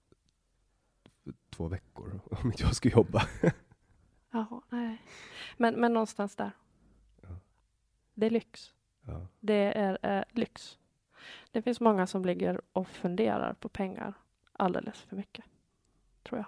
två 1.50 1.68
veckor 1.68 2.20
om 2.44 2.52
inte 2.52 2.64
jag 2.64 2.76
skulle 2.76 2.94
jobba. 2.94 3.22
Ja, 4.32 4.62
nej. 4.70 5.02
Men, 5.58 5.76
men 5.76 5.94
någonstans 5.94 6.36
där. 6.36 6.52
Ja. 7.22 7.30
Det 8.14 8.26
är 8.26 8.30
lyx. 8.30 8.74
Ja. 9.02 9.28
Det 9.40 9.74
är 9.78 10.18
eh, 10.18 10.24
lyx. 10.32 10.80
Det 11.56 11.62
finns 11.62 11.82
många 11.82 12.08
som 12.08 12.26
ligger 12.26 12.62
och 12.74 12.88
funderar 12.88 13.54
på 13.54 13.70
pengar 13.70 14.14
alldeles 14.54 15.02
för 15.02 15.16
mycket. 15.16 15.46
Tror 16.24 16.40
jag. 16.40 16.46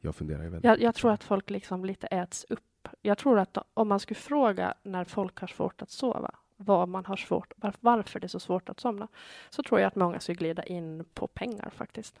Jag 0.00 0.16
funderar 0.16 0.42
ju 0.42 0.48
väldigt 0.48 0.64
Jag, 0.64 0.80
jag 0.80 0.94
tror 0.94 1.12
att 1.12 1.24
folk 1.24 1.50
liksom 1.50 1.84
lite 1.84 2.06
äts 2.06 2.46
upp. 2.48 2.88
Jag 3.02 3.18
tror 3.18 3.38
att 3.38 3.58
om 3.74 3.88
man 3.88 4.00
skulle 4.00 4.20
fråga 4.20 4.74
när 4.82 5.04
folk 5.04 5.40
har 5.40 5.48
svårt 5.48 5.82
att 5.82 5.90
sova, 5.90 6.34
vad 6.56 6.88
man 6.88 7.04
har 7.04 7.16
svårt, 7.16 7.52
var, 7.56 7.74
varför 7.80 8.20
det 8.20 8.26
är 8.26 8.28
så 8.28 8.40
svårt 8.40 8.68
att 8.68 8.80
somna, 8.80 9.08
så 9.50 9.62
tror 9.62 9.80
jag 9.80 9.88
att 9.88 9.96
många 9.96 10.20
skulle 10.20 10.36
glida 10.36 10.62
in 10.62 11.04
på 11.14 11.26
pengar 11.26 11.70
faktiskt. 11.70 12.20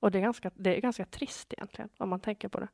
Och 0.00 0.10
det 0.10 0.18
är 0.18 0.22
ganska, 0.22 0.50
det 0.54 0.76
är 0.76 0.80
ganska 0.80 1.04
trist 1.04 1.52
egentligen, 1.52 1.88
om 1.96 2.08
man 2.08 2.20
tänker 2.20 2.48
på 2.48 2.60
det. 2.60 2.68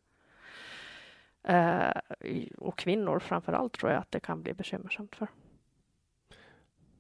Eh, 1.43 2.51
och 2.59 2.79
kvinnor 2.79 3.19
framför 3.19 3.53
allt 3.53 3.73
tror 3.73 3.93
jag 3.93 4.01
att 4.01 4.11
det 4.11 4.21
kan 4.21 4.43
bli 4.43 4.55
bekymmersamt 4.55 5.17
för. 5.17 5.29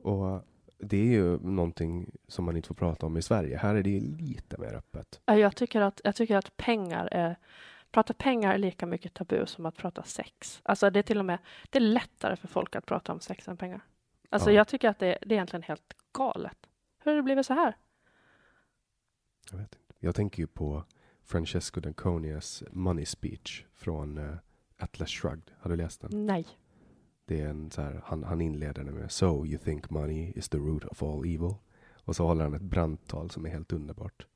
Och 0.02 0.44
det 0.78 0.96
är 0.96 1.04
ju 1.04 1.38
någonting 1.38 2.10
som 2.28 2.44
man 2.44 2.56
inte 2.56 2.68
får 2.68 2.74
prata 2.74 3.06
om 3.06 3.16
i 3.16 3.22
Sverige. 3.22 3.56
Här 3.58 3.74
är 3.74 3.82
det 3.82 4.00
lite 4.00 4.60
mer 4.60 4.74
öppet. 4.74 5.20
Jag 5.24 5.56
tycker 5.56 5.80
att, 5.80 6.00
jag 6.04 6.16
tycker 6.16 6.36
att 6.36 6.56
pengar 6.56 7.08
är 7.12 7.36
Prata 7.90 8.14
pengar 8.14 8.54
är 8.54 8.58
lika 8.58 8.86
mycket 8.86 9.14
tabu 9.14 9.46
som 9.46 9.66
att 9.66 9.76
prata 9.76 10.02
sex. 10.02 10.60
Alltså 10.62 10.90
det 10.90 10.98
är 10.98 11.02
till 11.02 11.18
och 11.18 11.24
med 11.24 11.38
det 11.70 11.78
är 11.78 11.82
lättare 11.82 12.36
för 12.36 12.48
folk 12.48 12.76
att 12.76 12.86
prata 12.86 13.12
om 13.12 13.20
sex 13.20 13.48
än 13.48 13.56
pengar. 13.56 13.80
Alltså 14.30 14.50
Ja. 14.50 14.56
jag 14.56 14.68
tycker 14.68 14.88
att 14.88 14.98
det, 14.98 15.18
det 15.20 15.26
är 15.28 15.32
egentligen 15.32 15.62
helt 15.62 15.94
galet. 16.12 16.58
Hur 16.98 17.10
har 17.10 17.16
det 17.16 17.22
blivit 17.22 17.46
så 17.46 17.54
här? 17.54 17.76
Jag 19.50 19.58
vet 19.58 19.74
inte. 19.74 19.94
Jag 19.98 20.14
tänker 20.14 20.38
ju 20.42 20.46
på 20.46 20.84
Francesco 21.24 21.80
Danconias 21.80 22.62
Money 22.70 23.06
Speech 23.06 23.64
från 23.74 24.18
eh, 24.18 24.36
Atlas 24.78 25.10
Shrugged. 25.10 25.50
Har 25.58 25.70
du 25.70 25.76
läst 25.76 26.00
den? 26.00 26.26
Nej. 26.26 26.46
Det 27.26 27.40
är 27.40 27.48
en 27.48 27.70
så 27.70 27.82
här, 27.82 28.00
han, 28.04 28.24
han 28.24 28.40
inleder 28.40 28.84
den 28.84 28.94
med 28.94 29.10
So 29.10 29.46
you 29.46 29.58
think 29.58 29.90
money 29.90 30.32
is 30.36 30.48
the 30.48 30.58
root 30.58 30.84
of 30.84 31.02
all 31.02 31.18
evil. 31.18 31.54
Och 32.04 32.16
så 32.16 32.26
håller 32.26 32.44
han 32.44 32.54
ett 32.54 32.62
brandtal 32.62 33.30
som 33.30 33.46
är 33.46 33.50
helt 33.50 33.72
underbart. 33.72 34.26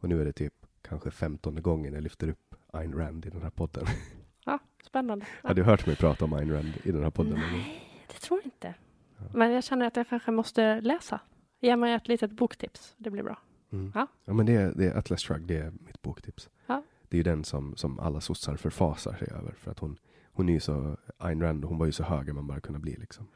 Och 0.00 0.08
nu 0.08 0.20
är 0.20 0.24
det 0.24 0.32
typ 0.32 0.54
kanske 0.82 1.10
femtonde 1.10 1.60
gången 1.60 1.94
jag 1.94 2.02
lyfter 2.02 2.28
upp 2.28 2.54
Ayn 2.72 2.92
Rand 2.94 3.26
i 3.26 3.30
den 3.30 3.42
här 3.42 3.50
podden. 3.50 3.86
Ja, 4.44 4.58
spännande. 4.84 5.26
Ja. 5.42 5.48
Har 5.48 5.54
du 5.54 5.62
hört 5.62 5.86
mig 5.86 5.96
prata 5.96 6.24
om 6.24 6.32
Ayn 6.32 6.52
Rand 6.52 6.72
i 6.82 6.92
den 6.92 7.02
här 7.02 7.10
podden? 7.10 7.34
Nej, 7.34 8.04
det 8.08 8.20
tror 8.20 8.38
jag 8.38 8.46
inte. 8.46 8.74
Ja. 9.18 9.24
Men 9.34 9.50
jag 9.52 9.64
känner 9.64 9.86
att 9.86 9.96
jag 9.96 10.08
kanske 10.08 10.30
måste 10.30 10.80
läsa. 10.80 11.20
Ge 11.60 11.76
mig 11.76 11.92
ett 11.94 12.08
litet 12.08 12.30
boktips. 12.32 12.94
Det 12.98 13.10
blir 13.10 13.22
bra. 13.22 13.38
Mm. 13.72 13.92
Ja. 13.94 14.06
Ja, 14.24 14.32
men 14.32 14.46
det 14.46 14.54
är, 14.54 14.72
det 14.76 14.86
är 14.86 14.98
Atlas 14.98 15.22
Shrugged, 15.22 15.46
det 15.46 15.56
är 15.56 15.72
mitt 15.86 16.02
boktips. 16.02 16.50
Ja. 16.66 16.82
Det 17.08 17.16
är 17.16 17.18
ju 17.18 17.22
den 17.22 17.44
som, 17.44 17.76
som 17.76 17.98
alla 17.98 18.20
sossar 18.20 18.56
förfasar 18.56 19.14
sig 19.14 19.28
över. 19.30 19.52
För 19.52 19.70
att 19.70 19.78
hon, 19.78 19.96
hon 20.32 20.48
är 20.48 20.52
ju 20.52 20.60
så, 20.60 20.96
Ayn 21.18 21.42
Rand, 21.42 21.64
hon 21.64 21.78
var 21.78 21.86
ju 21.86 21.92
så 21.92 22.02
höger 22.02 22.32
man 22.32 22.46
bara 22.46 22.60
kunna 22.60 22.78
bli 22.78 22.96
liksom. 22.96 23.28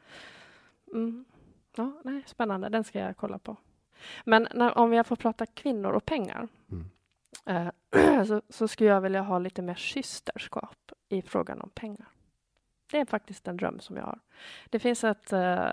Mm. 0.93 1.25
Ja, 1.76 2.00
nej, 2.05 2.23
spännande. 2.26 2.69
Den 2.69 2.85
ska 2.85 2.99
jag 2.99 3.17
kolla 3.17 3.38
på. 3.38 3.57
Men 4.25 4.49
när, 4.55 4.79
om 4.79 4.93
jag 4.93 5.07
får 5.07 5.17
prata 5.17 5.47
kvinnor 5.47 5.93
och 5.93 6.05
pengar 6.05 6.49
Mm. 6.71 6.85
eh, 7.47 8.25
så, 8.25 8.43
så 8.49 8.69
skulle 8.69 8.91
jag 8.91 9.00
vilja 9.00 9.23
ha 9.23 9.38
lite 9.38 9.62
mer 9.62 9.75
systerskap 9.75 10.93
i 11.09 11.23
frågan 11.23 11.61
om 11.61 11.71
pengar. 11.71 12.07
Det 12.91 12.99
är 12.99 13.05
faktiskt 13.05 13.49
en 13.49 13.57
dröm 13.57 13.81
som 13.81 13.97
jag 13.97 14.05
har. 14.05 14.19
Det 14.71 14.79
finns 14.79 15.05
ett, 15.05 15.33
eh, 15.33 15.67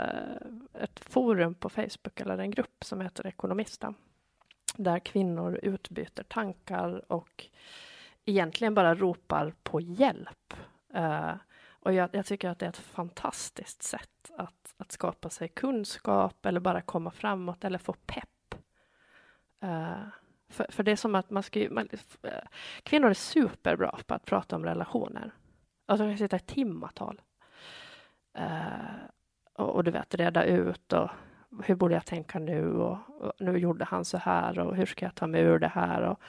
ett 0.73 0.99
forum 0.99 1.53
på 1.55 1.69
Facebook, 1.69 2.19
eller 2.21 2.37
en 2.37 2.51
grupp 2.51 2.83
som 2.83 3.01
heter 3.01 3.27
Ekonomista, 3.27 3.93
där 4.77 4.99
kvinnor 4.99 5.59
utbyter 5.63 6.23
tankar 6.23 7.11
och 7.11 7.47
egentligen 8.25 8.73
bara 8.73 8.95
ropar 8.95 9.53
på 9.63 9.81
hjälp. 9.81 10.53
Eh, 10.93 11.33
och 11.69 11.93
jag, 11.93 12.09
jag 12.13 12.25
tycker 12.25 12.49
att 12.49 12.59
det 12.59 12.65
är 12.65 12.69
ett 12.69 12.77
fantastiskt 12.77 13.83
sätt 13.83 14.31
att, 14.37 14.73
att 14.77 14.91
skapa 14.91 15.29
sig 15.29 15.47
kunskap 15.47 16.45
eller 16.45 16.59
bara 16.59 16.81
komma 16.81 17.11
framåt 17.11 17.63
eller 17.63 17.77
få 17.77 17.93
pepp. 17.93 18.55
Eh, 19.61 20.07
för, 20.49 20.65
för 20.69 20.83
det 20.83 20.91
är 20.91 20.95
som 20.95 21.15
att 21.15 21.29
man 21.29 21.43
ska 21.43 21.59
ju, 21.59 21.69
man, 21.69 21.89
eh, 22.23 22.31
kvinnor 22.83 23.09
är 23.09 23.13
superbra 23.13 23.99
på 24.07 24.13
att 24.13 24.25
prata 24.25 24.55
om 24.55 24.65
relationer. 24.65 25.31
Alltså 25.85 26.05
de 26.05 26.11
kan 26.11 26.17
sitta 26.17 26.35
i 26.35 26.39
timmatal. 26.39 27.21
Uh, 28.39 29.05
och, 29.53 29.69
och 29.69 29.83
du 29.83 29.91
vet, 29.91 30.15
reda 30.15 30.43
ut 30.45 30.93
och 30.93 31.09
hur 31.63 31.75
borde 31.75 31.93
jag 31.93 32.05
tänka 32.05 32.39
nu 32.39 32.73
och, 32.73 32.97
och 33.19 33.33
nu 33.39 33.57
gjorde 33.57 33.85
han 33.85 34.05
så 34.05 34.17
här 34.17 34.59
och 34.59 34.75
hur 34.75 34.85
ska 34.85 35.05
jag 35.05 35.15
ta 35.15 35.27
mig 35.27 35.41
ur 35.41 35.59
det 35.59 35.67
här 35.67 36.01
och, 36.01 36.19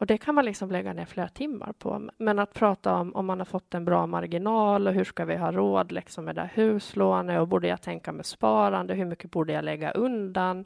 och 0.00 0.06
det 0.06 0.18
kan 0.18 0.34
man 0.34 0.44
liksom 0.44 0.70
lägga 0.70 0.92
ner 0.92 1.04
flera 1.04 1.28
timmar 1.28 1.72
på. 1.72 2.10
Men 2.16 2.38
att 2.38 2.54
prata 2.54 2.94
om 2.94 3.14
om 3.14 3.26
man 3.26 3.38
har 3.38 3.44
fått 3.44 3.74
en 3.74 3.84
bra 3.84 4.06
marginal 4.06 4.86
och 4.86 4.94
hur 4.94 5.04
ska 5.04 5.24
vi 5.24 5.36
ha 5.36 5.52
råd 5.52 5.92
liksom 5.92 6.24
med 6.24 6.34
det 6.34 6.40
här 6.40 6.50
huslånet 6.54 7.40
och 7.40 7.48
borde 7.48 7.68
jag 7.68 7.82
tänka 7.82 8.12
med 8.12 8.26
sparande, 8.26 8.94
hur 8.94 9.04
mycket 9.04 9.30
borde 9.30 9.52
jag 9.52 9.64
lägga 9.64 9.90
undan? 9.90 10.64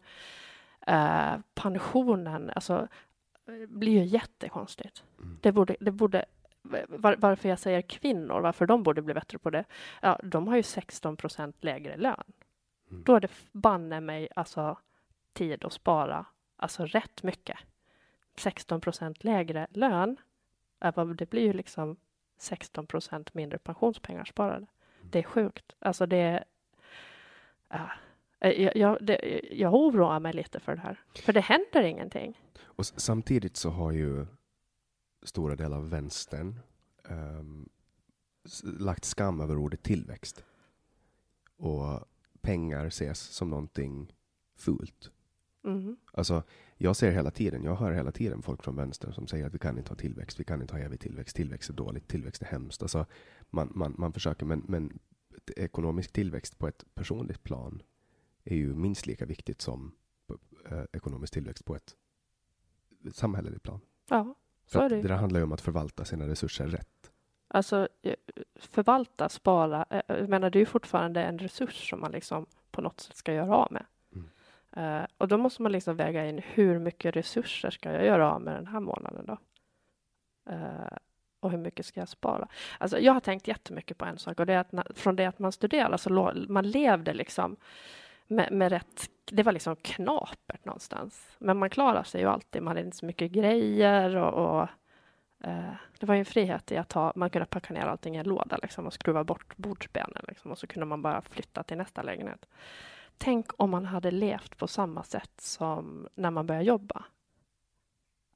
Eh, 0.87 1.33
pensionen, 1.55 2.51
alltså 2.55 2.89
blir 3.69 3.93
ju 3.93 4.05
jättekonstigt. 4.05 5.05
Mm. 5.19 5.39
Det 5.41 5.53
borde, 5.53 5.77
det 5.81 5.91
borde 5.91 6.25
var, 6.89 7.17
varför 7.19 7.49
jag 7.49 7.59
säger 7.59 7.83
kvinnor, 7.83 8.41
varför 8.41 8.67
de 8.67 8.83
borde 8.83 9.03
bli 9.03 9.15
bättre 9.15 9.39
på 9.39 9.51
det. 9.51 9.65
Ja, 10.03 10.21
de 10.23 10.49
har 10.49 10.57
ju 10.57 10.63
16 10.63 11.17
procent 11.17 11.65
lägre 11.65 11.97
lön. 11.97 12.25
Mm. 12.91 13.03
Då 13.07 13.15
är 13.15 13.21
det 13.21 13.31
banne 13.53 14.01
mig 14.01 14.29
alltså 14.37 14.79
tid 15.33 15.65
att 15.65 15.73
spara, 15.73 16.27
alltså 16.57 16.85
rätt 16.85 17.23
mycket. 17.23 17.59
16 18.37 18.81
procent 18.81 19.25
lägre 19.25 19.67
lön, 19.71 20.17
det 21.17 21.31
blir 21.31 21.43
ju 21.43 21.53
liksom 21.53 21.97
16 22.39 22.87
procent 22.87 23.35
mindre 23.35 23.59
pensionspengar 23.59 24.25
sparade. 24.25 24.57
Mm. 24.57 25.11
Det 25.11 25.19
är 25.19 25.23
sjukt. 25.23 25.77
Alltså 25.79 26.07
det 26.07 26.17
är... 26.17 26.45
Ja, 27.69 27.91
jag, 28.39 28.77
jag, 28.77 28.99
det, 29.01 29.41
jag 29.53 29.75
oroar 29.75 30.21
mig 30.21 30.33
lite 30.33 30.61
för 30.61 30.77
det 30.77 30.81
här, 30.81 31.01
för 31.15 31.33
det 31.33 31.41
händer 31.41 31.83
ingenting. 31.83 32.41
Och 32.63 32.87
samtidigt 32.87 33.57
så 33.57 33.71
har 33.71 33.93
ju 33.93 34.27
stora 35.23 35.57
delar 35.57 35.77
av 35.77 35.91
vänstern 35.91 36.61
um, 37.09 37.69
lagt 38.63 39.05
skam 39.05 39.41
över 39.41 39.57
ordet 39.57 39.83
tillväxt. 39.83 40.45
Och 41.57 42.05
pengar 42.41 42.87
ses 42.87 43.21
som 43.21 43.51
någonting 43.51 44.13
fult. 44.57 45.11
Mm. 45.65 45.97
Alltså, 46.13 46.43
jag 46.77 46.97
ser 46.97 47.11
hela 47.11 47.31
tiden, 47.31 47.65
jag 47.65 47.77
hör 47.77 47.93
hela 47.93 48.13
tiden 48.13 48.43
folk 48.43 48.63
från 48.63 48.77
vänster 48.77 49.13
som 49.13 49.27
säger 49.27 49.47
att 49.47 49.55
vi 49.55 49.59
kan 49.59 49.79
inte 49.79 49.91
ha 49.91 49.97
tillväxt, 49.97 50.41
vi 50.41 50.45
kan 50.45 50.63
inte 50.63 50.75
ha 50.75 50.81
evig 50.81 51.01
tillväxt, 51.01 51.37
tillväxt 51.37 51.71
är 51.71 51.75
dåligt, 51.75 52.09
tillväxt 52.09 52.43
är 52.43 52.47
hemskt. 52.47 52.83
Alltså, 52.83 53.07
man, 53.51 53.73
man, 53.75 53.95
man 53.99 54.13
försöker, 54.13 54.47
men, 54.47 54.65
men 54.69 54.99
ekonomisk 55.57 56.13
tillväxt 56.13 56.59
på 56.59 56.69
ett 56.69 56.85
personligt 56.95 57.43
plan 57.43 57.83
är 58.45 58.57
ju 58.57 58.75
minst 58.75 59.07
lika 59.07 59.27
viktigt 59.27 59.61
som 59.61 59.95
eh, 60.71 60.83
ekonomisk 60.93 61.33
tillväxt 61.33 61.65
på 61.65 61.75
ett 61.75 61.95
samhälleligt 63.13 63.63
plan. 63.63 63.81
Ja, 64.09 64.35
så 64.67 64.81
är 64.81 64.89
det. 64.89 65.03
Det 65.03 65.15
handlar 65.15 65.41
ju 65.41 65.45
om 65.45 65.53
att 65.53 65.61
förvalta 65.61 66.05
sina 66.05 66.29
resurser 66.29 66.69
rätt. 66.69 67.13
Alltså 67.49 67.89
eh, 68.03 68.15
förvalta, 68.55 69.29
spara, 69.29 69.87
eh, 69.91 70.03
jag 70.09 70.29
menar 70.29 70.51
det 70.51 70.59
är 70.59 70.61
ju 70.61 70.67
fortfarande 70.67 71.23
en 71.23 71.39
resurs 71.39 71.91
som 71.91 72.01
man 72.01 72.13
liksom 72.13 72.47
på 72.71 72.81
något 72.81 73.01
sätt 73.01 73.17
ska 73.17 73.33
göra 73.33 73.57
av 73.57 73.73
med. 73.73 73.87
Uh, 74.77 75.05
och 75.19 75.29
då 75.29 75.37
måste 75.39 75.63
man 75.63 75.73
liksom 75.73 75.97
väga 75.97 76.27
in 76.27 76.41
hur 76.45 76.79
mycket 76.79 77.17
resurser 77.17 77.71
ska 77.71 77.93
jag 77.93 78.05
göra 78.05 78.33
av 78.33 78.43
med 78.43 78.55
den 78.55 78.67
här 78.67 78.81
månaden 78.81 79.27
då? 79.27 79.39
Uh, 80.53 80.97
och 81.41 81.51
hur 81.51 81.59
mycket 81.59 81.87
ska 81.87 82.01
jag 82.01 82.09
spara? 82.09 82.49
Alltså 82.79 82.99
jag 82.99 83.13
har 83.13 83.21
tänkt 83.21 83.49
jättemycket 83.49 83.99
på 83.99 84.05
en 84.05 84.19
sak 84.19 84.41
och 84.41 84.47
det 84.47 84.53
är 84.53 84.59
att 84.59 84.73
när, 84.73 84.87
från 84.95 85.17
det 85.17 85.27
att 85.27 85.39
man 85.39 85.53
studerade 85.53 85.99
så 85.99 86.33
man 86.49 86.71
levde 86.71 87.15
liksom 87.15 87.57
med, 88.27 88.53
med 88.53 88.73
rätt, 88.73 89.11
det 89.25 89.43
var 89.43 89.53
liksom 89.53 89.77
knapert 89.77 90.65
någonstans. 90.65 91.37
Men 91.39 91.59
man 91.59 91.71
klarar 91.71 92.03
sig 92.03 92.21
ju 92.21 92.29
alltid, 92.29 92.63
man 92.63 92.71
hade 92.71 92.87
inte 92.87 92.97
så 92.97 93.07
mycket 93.07 93.33
grejer 93.33 94.17
och, 94.17 94.61
och 94.61 94.69
eh, 95.45 95.75
det 95.99 96.07
var 96.07 96.15
ju 96.15 96.19
en 96.19 96.25
frihet 96.25 96.73
i 96.73 96.77
att 96.77 96.93
ha, 96.93 97.13
man 97.17 97.31
kunde 97.31 97.47
packa 97.47 97.75
ner 97.75 97.87
allting 97.87 98.17
i 98.17 98.19
en 98.19 98.29
låda 98.29 98.59
liksom, 98.63 98.87
och 98.87 98.93
skruva 98.93 99.25
bort 99.25 99.57
bordsbenen 99.57 100.25
liksom, 100.29 100.51
och 100.51 100.59
så 100.59 100.67
kunde 100.67 100.87
man 100.87 101.03
bara 101.03 101.23
flytta 101.23 101.63
till 101.63 101.77
nästa 101.77 102.03
lägenhet. 102.03 102.47
Tänk 103.19 103.47
om 103.57 103.71
man 103.71 103.85
hade 103.85 104.11
levt 104.11 104.57
på 104.59 104.67
samma 104.67 105.03
sätt 105.03 105.41
som 105.41 106.09
när 106.15 106.31
man 106.31 106.47
började 106.47 106.67
jobba. 106.67 107.05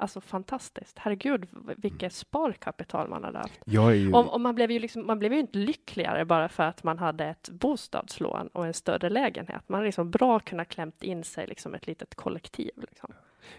Alltså 0.00 0.20
fantastiskt. 0.20 0.99
Herregud, 0.99 1.49
vilket 1.76 2.02
mm. 2.02 2.11
sparkapital 2.11 3.08
man 3.08 3.25
hade 3.25 3.38
haft. 3.38 3.60
Ju... 3.64 4.12
Och, 4.12 4.34
och, 4.34 4.41
man, 4.41 4.54
blev 4.54 4.71
ju 4.71 4.78
liksom, 4.78 5.06
man 5.06 5.19
blev 5.19 5.32
ju 5.32 5.41
inte 5.41 5.58
lyckligare 5.58 6.25
bara 6.25 6.49
för 6.49 6.62
att 6.62 6.82
man 6.82 6.99
hade 6.99 7.25
ett 7.25 7.49
bostadslån 7.50 8.49
och 8.49 8.67
en 8.67 8.75
större 8.75 9.10
lägenhet. 9.10 9.62
Man 9.67 9.75
hade 9.75 9.86
liksom 9.86 10.10
bra 10.10 10.41
kunnat 10.41 10.69
klämt 10.69 11.02
in 11.02 11.25
sig 11.25 11.47
liksom 11.47 11.75
ett 11.75 11.86
litet 11.86 12.14
kollektiv. 12.14 12.71
Liksom. 12.76 13.12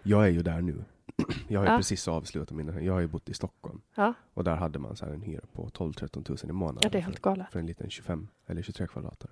Jag 0.03 0.23
är 0.23 0.29
ju 0.29 0.41
där 0.41 0.62
nu. 0.62 0.84
Jag 1.47 1.60
har 1.60 1.67
ja. 1.67 1.77
precis 1.77 2.08
avslutat 2.08 2.51
mina, 2.51 2.82
jag 2.82 2.93
har 2.93 2.99
ju 2.99 3.08
bott 3.08 3.29
i 3.29 3.34
Stockholm. 3.34 3.82
Ja. 3.95 4.13
Och 4.34 4.43
där 4.43 4.55
hade 4.55 4.79
man 4.79 4.95
så 4.95 5.05
en 5.05 5.21
hyra 5.21 5.41
på 5.53 5.67
12-13 5.67 6.29
000 6.29 6.38
i 6.43 6.53
månaden. 6.53 6.82
Ja, 6.84 6.89
det 6.89 6.97
är 6.97 7.01
helt 7.01 7.21
galet. 7.21 7.47
För 7.51 7.60
en 7.60 7.65
liten 7.65 7.89
25 7.89 8.27
eller 8.47 8.62
23 8.62 8.88
kvadratare. 8.88 9.32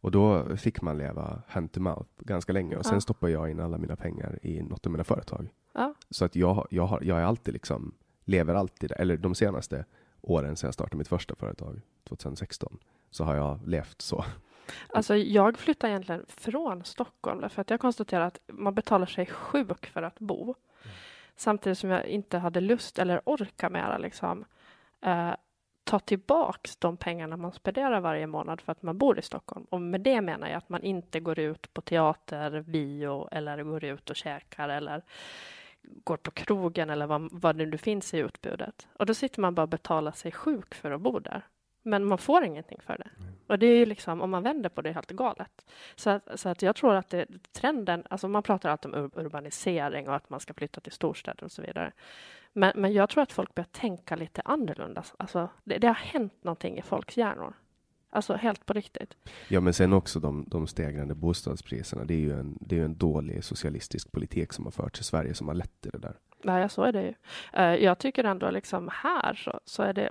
Och 0.00 0.10
då 0.10 0.56
fick 0.56 0.82
man 0.82 0.98
leva 0.98 1.42
hand 1.48 1.72
to 1.72 1.80
mouth 1.80 2.08
ganska 2.18 2.52
länge 2.52 2.76
och 2.76 2.86
sen 2.86 3.00
stoppade 3.00 3.32
jag 3.32 3.50
in 3.50 3.60
alla 3.60 3.78
mina 3.78 3.96
pengar 3.96 4.38
i 4.42 4.62
något 4.62 4.86
av 4.86 4.92
mina 4.92 5.04
företag. 5.04 5.48
Ja. 5.72 5.94
Så 6.10 6.24
att 6.24 6.36
jag, 6.36 6.66
jag, 6.70 6.86
har, 6.86 7.02
jag 7.02 7.18
är 7.18 7.24
alltid 7.24 7.54
liksom, 7.54 7.94
lever 8.24 8.54
alltid, 8.54 8.92
eller 8.92 9.16
de 9.16 9.34
senaste 9.34 9.84
åren 10.20 10.56
sedan 10.56 10.68
jag 10.68 10.74
startade 10.74 10.96
mitt 10.96 11.08
första 11.08 11.34
företag, 11.34 11.80
2016, 12.08 12.78
så 13.10 13.24
har 13.24 13.34
jag 13.34 13.68
levt 13.68 14.02
så. 14.02 14.24
Alltså 14.88 15.16
jag 15.16 15.58
flyttade 15.58 15.92
egentligen 15.92 16.24
från 16.28 16.84
Stockholm 16.84 17.50
för 17.50 17.60
att 17.60 17.70
jag 17.70 17.80
konstaterade 17.80 18.26
att 18.26 18.40
man 18.46 18.74
betalar 18.74 19.06
sig 19.06 19.26
sjuk 19.26 19.86
för 19.86 20.02
att 20.02 20.18
bo. 20.18 20.42
Mm. 20.42 20.56
Samtidigt 21.36 21.78
som 21.78 21.90
jag 21.90 22.06
inte 22.06 22.38
hade 22.38 22.60
lust 22.60 22.98
eller 22.98 23.20
orka 23.24 23.70
mera 23.70 23.98
liksom. 23.98 24.44
Eh, 25.02 25.30
ta 25.90 25.98
tillbaks 25.98 26.76
de 26.76 26.96
pengarna 26.96 27.36
man 27.36 27.52
spenderar 27.52 28.00
varje 28.00 28.26
månad 28.26 28.60
för 28.60 28.72
att 28.72 28.82
man 28.82 28.98
bor 28.98 29.18
i 29.18 29.22
Stockholm. 29.22 29.66
Och 29.70 29.80
med 29.80 30.00
det 30.00 30.20
menar 30.20 30.48
jag 30.48 30.56
att 30.56 30.68
man 30.68 30.82
inte 30.82 31.20
går 31.20 31.38
ut 31.38 31.74
på 31.74 31.80
teater, 31.80 32.60
bio 32.60 33.28
eller 33.32 33.62
går 33.62 33.84
ut 33.84 34.10
och 34.10 34.16
käkar 34.16 34.68
eller 34.68 35.02
går 35.82 36.16
på 36.16 36.30
krogen 36.30 36.90
eller 36.90 37.06
vad, 37.06 37.28
vad 37.32 37.56
det 37.56 37.66
nu 37.66 37.78
finns 37.78 38.14
i 38.14 38.18
utbudet. 38.18 38.88
Och 38.92 39.06
då 39.06 39.14
sitter 39.14 39.40
man 39.40 39.54
bara 39.54 39.62
och 39.62 39.68
betalar 39.68 40.12
sig 40.12 40.32
sjuk 40.32 40.74
för 40.74 40.90
att 40.90 41.00
bo 41.00 41.18
där. 41.18 41.42
Men 41.82 42.04
man 42.04 42.18
får 42.18 42.44
ingenting 42.44 42.80
för 42.80 42.98
det. 42.98 43.10
Mm. 43.18 43.32
Och 43.46 43.58
det 43.58 43.66
är 43.66 43.76
ju 43.76 43.86
liksom, 43.86 44.20
om 44.20 44.30
man 44.30 44.42
vänder 44.42 44.68
på 44.68 44.82
det, 44.82 44.92
helt 44.92 45.10
galet. 45.10 45.66
Så 45.96 46.10
att, 46.10 46.40
så 46.40 46.48
att 46.48 46.62
jag 46.62 46.76
tror 46.76 46.94
att 46.94 47.10
det, 47.10 47.26
trenden, 47.52 48.04
alltså 48.10 48.28
man 48.28 48.42
pratar 48.42 48.70
alltid 48.70 48.94
om 48.94 49.10
urbanisering 49.14 50.08
och 50.08 50.16
att 50.16 50.30
man 50.30 50.40
ska 50.40 50.54
flytta 50.54 50.80
till 50.80 50.92
storstäder 50.92 51.44
och 51.44 51.52
så 51.52 51.62
vidare. 51.62 51.92
Men, 52.52 52.72
men 52.74 52.92
jag 52.92 53.08
tror 53.08 53.22
att 53.22 53.32
folk 53.32 53.54
börjar 53.54 53.68
tänka 53.72 54.16
lite 54.16 54.42
annorlunda. 54.44 55.04
Alltså, 55.16 55.48
det, 55.64 55.78
det 55.78 55.86
har 55.86 55.94
hänt 55.94 56.44
någonting 56.44 56.78
i 56.78 56.82
folks 56.82 57.16
hjärnor. 57.16 57.54
Alltså 58.12 58.34
helt 58.34 58.66
på 58.66 58.72
riktigt. 58.72 59.16
Ja, 59.48 59.60
men 59.60 59.74
sen 59.74 59.92
också 59.92 60.20
de, 60.20 60.44
de 60.48 60.66
stegrande 60.66 61.14
bostadspriserna. 61.14 62.04
Det 62.04 62.14
är 62.14 62.18
ju 62.18 62.32
en, 62.32 62.58
det 62.60 62.78
är 62.78 62.84
en 62.84 62.98
dålig 62.98 63.44
socialistisk 63.44 64.12
politik 64.12 64.52
som 64.52 64.64
har 64.64 64.72
förts 64.72 65.00
i 65.00 65.04
Sverige 65.04 65.34
som 65.34 65.48
har 65.48 65.54
lett 65.54 65.80
till 65.80 65.90
det 65.90 65.98
där. 65.98 66.16
Ja, 66.42 66.68
så 66.68 66.82
är 66.82 66.92
det 66.92 67.02
ju. 67.02 67.14
Eh, 67.52 67.84
jag 67.84 67.98
tycker 67.98 68.24
ändå 68.24 68.50
liksom 68.50 68.90
här 68.92 69.34
så, 69.34 69.60
så 69.64 69.82
är 69.82 69.92
det 69.92 70.10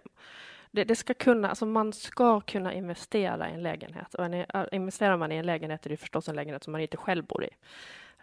det, 0.72 0.84
det, 0.84 0.96
ska 0.96 1.14
kunna, 1.14 1.50
alltså 1.50 1.66
man 1.66 1.94
ska 1.94 2.42
kunna 2.42 2.74
investera 2.74 3.50
i 3.50 3.54
en 3.54 3.64
lägenhet. 3.64 4.14
Och 4.14 4.26
en, 4.26 4.46
investerar 4.72 5.18
man 5.18 5.32
i 5.32 5.36
en 5.36 5.46
lägenhet 5.46 5.86
är 5.86 5.90
det 5.90 5.98
förstås 5.98 6.30
en 6.30 6.36
lägenhet 6.36 6.64
som 6.64 6.72
man 6.72 6.82
inte 6.82 6.98
själv 6.98 7.26
bor 7.26 7.44
i. 7.44 7.50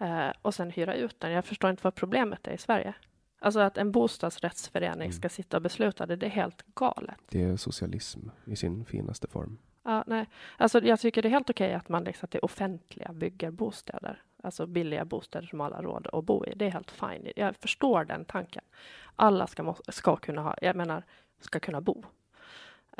Uh, 0.00 0.30
och 0.42 0.54
sen 0.54 0.70
hyra 0.70 0.94
ut 0.94 1.20
den. 1.20 1.32
Jag 1.32 1.44
förstår 1.44 1.70
inte 1.70 1.84
vad 1.84 1.94
problemet 1.94 2.46
är 2.46 2.52
i 2.52 2.58
Sverige. 2.58 2.94
Alltså 3.38 3.60
att 3.60 3.78
en 3.78 3.92
bostadsrättsförening 3.92 5.06
mm. 5.06 5.12
ska 5.12 5.28
sitta 5.28 5.56
och 5.56 5.62
besluta 5.62 6.06
det, 6.06 6.16
det 6.16 6.26
är 6.26 6.30
helt 6.30 6.62
galet. 6.74 7.16
Det 7.28 7.42
är 7.42 7.56
socialism 7.56 8.20
i 8.44 8.56
sin 8.56 8.84
finaste 8.84 9.28
form. 9.28 9.58
Ja, 9.82 10.04
nej. 10.06 10.26
Alltså, 10.56 10.84
jag 10.84 11.00
tycker 11.00 11.22
det 11.22 11.28
är 11.28 11.30
helt 11.30 11.50
okej 11.50 11.74
att 11.74 11.88
man 11.88 12.04
liksom, 12.04 12.26
att 12.26 12.30
det 12.30 12.38
offentliga 12.38 13.12
bygger 13.12 13.50
bostäder. 13.50 14.22
Alltså 14.42 14.66
billiga 14.66 15.04
bostäder 15.04 15.46
som 15.46 15.60
alla 15.60 15.82
råd 15.82 16.08
att 16.12 16.24
bo 16.24 16.46
i. 16.46 16.54
Det 16.56 16.66
är 16.66 16.70
helt 16.70 16.90
fine. 16.90 17.32
Jag 17.36 17.56
förstår 17.56 18.04
den 18.04 18.24
tanken. 18.24 18.62
Alla 19.16 19.46
ska, 19.46 19.74
ska 19.88 20.16
kunna 20.16 20.42
ha, 20.42 20.56
jag 20.62 20.76
menar, 20.76 21.02
ska 21.40 21.60
kunna 21.60 21.80
bo. 21.80 22.04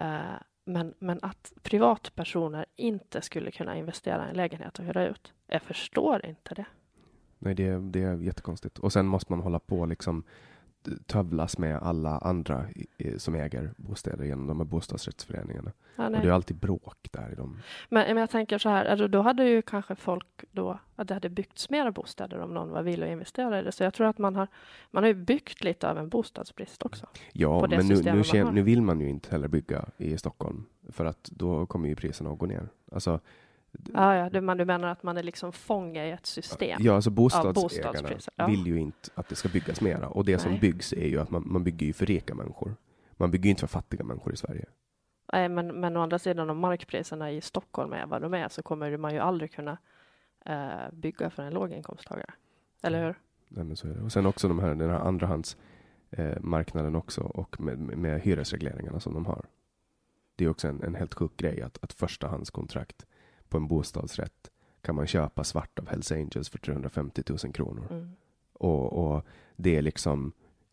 Uh, 0.03 0.37
men, 0.65 0.95
men 0.99 1.19
att 1.23 1.53
privatpersoner 1.63 2.67
inte 2.77 3.23
skulle 3.23 3.51
kunna 3.51 3.77
investera 3.77 4.27
i 4.27 4.31
en 4.31 4.37
lägenhet 4.37 4.79
och 4.79 4.85
hyra 4.85 5.07
ut. 5.07 5.33
Jag 5.47 5.63
förstår 5.63 6.27
inte 6.27 6.55
det. 6.55 6.67
Nej, 7.39 7.55
det, 7.55 7.79
det 7.79 8.03
är 8.03 8.17
jättekonstigt. 8.17 8.79
Och 8.79 8.93
sen 8.93 9.07
måste 9.07 9.33
man 9.33 9.41
hålla 9.41 9.59
på 9.59 9.87
liksom 9.87 10.25
tövlas 11.07 11.59
med 11.59 11.77
alla 11.77 12.19
andra 12.19 12.65
som 13.17 13.35
äger 13.35 13.71
bostäder 13.77 14.25
genom 14.25 14.47
de 14.47 14.61
här 14.61 14.65
bostadsrättsföreningarna. 14.65 15.73
Ja, 15.97 16.07
och 16.07 16.13
det 16.13 16.29
är 16.29 16.33
alltid 16.33 16.57
bråk 16.57 17.09
där 17.11 17.33
i 17.33 17.35
dem. 17.35 17.63
Men, 17.89 18.07
men 18.07 18.17
jag 18.17 18.31
tänker 18.31 18.59
så 18.59 18.69
här, 18.69 18.85
alltså, 18.85 19.09
då 19.09 19.23
hade 19.23 19.45
ju 19.45 19.63
kanske 19.63 19.95
folk 19.95 20.45
då, 20.53 20.79
att 20.97 21.09
det 21.09 21.15
hade 21.15 21.29
byggts 21.29 21.71
mera 21.71 21.93
bostäder 21.93 22.39
om 22.39 22.55
någon 22.55 22.71
var 22.71 22.83
villig 22.83 23.07
att 23.07 23.13
investera 23.13 23.61
i 23.61 23.63
det. 23.63 23.73
Så 23.73 23.85
jag 23.85 23.95
tror 23.95 24.07
att 24.07 24.19
man 24.19 24.37
har, 24.37 24.49
man 24.91 25.03
har 25.03 25.09
ju 25.09 25.15
byggt 25.15 25.65
lite 25.65 25.91
av 25.91 25.99
en 25.99 26.09
bostadsbrist 26.09 26.83
också. 26.83 27.07
Ja, 27.33 27.67
men 27.71 27.87
nu, 27.87 28.03
nu, 28.33 28.51
nu, 28.53 28.63
vill 28.63 28.83
man 28.83 29.01
ju 29.01 29.09
inte 29.09 29.31
heller 29.31 29.49
bygga 29.49 29.85
i 29.97 30.19
Stockholm, 30.19 30.65
för 30.89 31.05
att 31.05 31.25
då 31.25 31.67
kommer 31.67 31.89
ju 31.89 31.97
priserna 31.97 32.31
att 32.31 32.39
gå 32.39 32.47
ner. 32.47 32.69
Alltså, 32.93 33.21
Ja, 33.95 34.17
ja 34.17 34.31
du, 34.31 34.41
man, 34.41 34.57
du 34.57 34.65
menar 34.65 34.89
att 34.89 35.03
man 35.03 35.17
är 35.17 35.23
liksom 35.23 35.53
fånge 35.53 36.07
i 36.07 36.11
ett 36.11 36.27
system? 36.27 36.81
Ja, 36.83 36.95
alltså 36.95 37.11
bostadsägarna 37.11 38.09
ja. 38.37 38.47
vill 38.47 38.67
ju 38.67 38.79
inte 38.79 39.11
att 39.15 39.29
det 39.29 39.35
ska 39.35 39.49
byggas 39.49 39.81
mera. 39.81 40.09
Och 40.09 40.25
det 40.25 40.33
Nej. 40.33 40.41
som 40.41 40.59
byggs 40.59 40.93
är 40.93 41.07
ju 41.07 41.21
att 41.21 41.31
man, 41.31 41.43
man 41.47 41.65
bygger 41.65 41.87
ju 41.87 41.93
för 41.93 42.07
rika 42.07 42.35
människor. 42.35 42.77
Man 43.13 43.31
bygger 43.31 43.45
ju 43.45 43.51
inte 43.51 43.61
för 43.61 43.67
fattiga 43.67 44.05
människor 44.05 44.33
i 44.33 44.37
Sverige. 44.37 44.65
Nej, 45.33 45.49
men, 45.49 45.81
men 45.81 45.97
å 45.97 46.01
andra 46.01 46.19
sidan 46.19 46.51
om 46.51 46.59
markpriserna 46.59 47.33
i 47.33 47.41
Stockholm 47.41 47.93
är 47.93 48.07
vad 48.07 48.23
de 48.23 48.35
är 48.35 48.49
så 48.49 48.63
kommer 48.63 48.97
man 48.97 49.15
ju 49.15 49.19
aldrig 49.19 49.53
kunna 49.53 49.79
eh, 50.45 50.93
bygga 50.93 51.31
för 51.31 51.43
en 51.43 51.55
låginkomsttagare. 51.55 52.31
Eller 52.83 53.05
hur? 53.05 53.15
Nej, 53.49 53.65
men 53.65 53.77
så 53.77 53.89
är 53.89 53.95
det. 53.95 54.01
Och 54.01 54.13
sen 54.13 54.27
också 54.27 54.49
de 54.49 54.59
här, 54.59 54.75
den 54.75 54.91
här 54.91 54.99
andrahandsmarknaden 54.99 56.95
eh, 56.95 56.99
också 56.99 57.21
och 57.21 57.61
med, 57.61 57.79
med 57.79 58.21
hyresregleringarna 58.21 59.01
som 59.01 59.15
de 59.15 59.27
har. 59.27 59.47
Det 60.37 60.45
är 60.45 60.49
också 60.49 60.69
en, 60.69 60.83
en 60.83 60.95
helt 60.95 61.15
sjuk 61.15 61.37
grej 61.37 61.63
att, 61.63 61.79
att 61.83 61.93
förstahandskontrakt 61.93 63.07
på 63.49 63.57
en 63.57 63.69
bostadsrätt 63.69 64.51
kan 64.81 64.95
man 64.95 65.07
köpa 65.07 65.45
svart 65.45 65.79
av 65.79 65.89
Hells 65.89 66.13
Angels 66.13 66.49
för 66.49 66.59
350 66.59 67.23
000 67.29 67.39
kronor. 67.39 67.87
Mm. 67.91 68.11
Och, 68.53 68.93
och, 68.93 69.27
det 69.57 69.77
är 69.77 69.83
liksom 69.83 70.33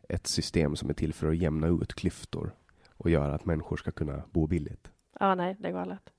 ett 0.10 0.28
system 0.28 0.76
som 0.76 0.90
är 0.90 0.94
till 0.94 1.14
för 1.14 1.28
att 1.28 1.38
jämna 1.38 1.68
ut 1.68 1.94
klyftor 1.94 2.56
och 2.98 3.10
göra 3.10 3.34
att 3.34 3.46
människor 3.46 3.78
ska 3.78 3.92
kunna 3.92 4.24
bo 4.32 4.48
billigt. 4.48 4.92
Ja, 5.20 5.36
nej, 5.36 5.56
det 5.60 5.68
är 5.68 5.72
galet. 5.72 6.10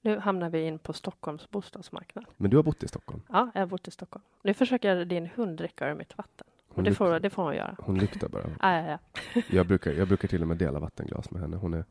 Nu 0.00 0.18
hamnar 0.18 0.50
vi 0.50 0.66
in 0.66 0.78
på 0.78 0.92
Stockholms 0.92 1.50
bostadsmarknad. 1.50 2.24
Men 2.36 2.50
du 2.50 2.56
har 2.56 2.64
bott 2.64 2.82
i 2.82 2.88
Stockholm? 2.88 3.22
Ja, 3.28 3.50
jag 3.54 3.60
har 3.60 3.66
bott 3.66 3.88
i 3.88 3.90
Stockholm. 3.90 4.24
Nu 4.42 4.54
försöker 4.54 5.04
din 5.04 5.26
hund 5.26 5.56
dricka 5.56 5.90
ur 5.90 5.94
mitt 5.94 6.18
vatten. 6.18 6.46
Hon 6.68 6.84
det 6.84 6.94
får, 6.94 7.20
det 7.20 7.30
får 7.30 7.42
hon 7.42 7.54
göra. 7.54 7.76
Hon 7.78 7.98
luktar 7.98 8.28
bara. 8.28 8.50
Ja, 8.60 8.82
ja, 8.82 8.98
ja. 9.34 9.42
Jag 9.50 9.66
brukar, 9.66 9.92
jag 9.92 10.08
brukar 10.08 10.28
till 10.28 10.42
och 10.42 10.48
med 10.48 10.56
dela 10.56 10.80
vattenglas 10.80 11.30
med 11.30 11.40
henne. 11.42 11.56
Hon 11.56 11.74
är... 11.74 11.84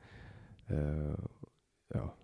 Eh, 0.67 1.15
ja. 1.87 2.15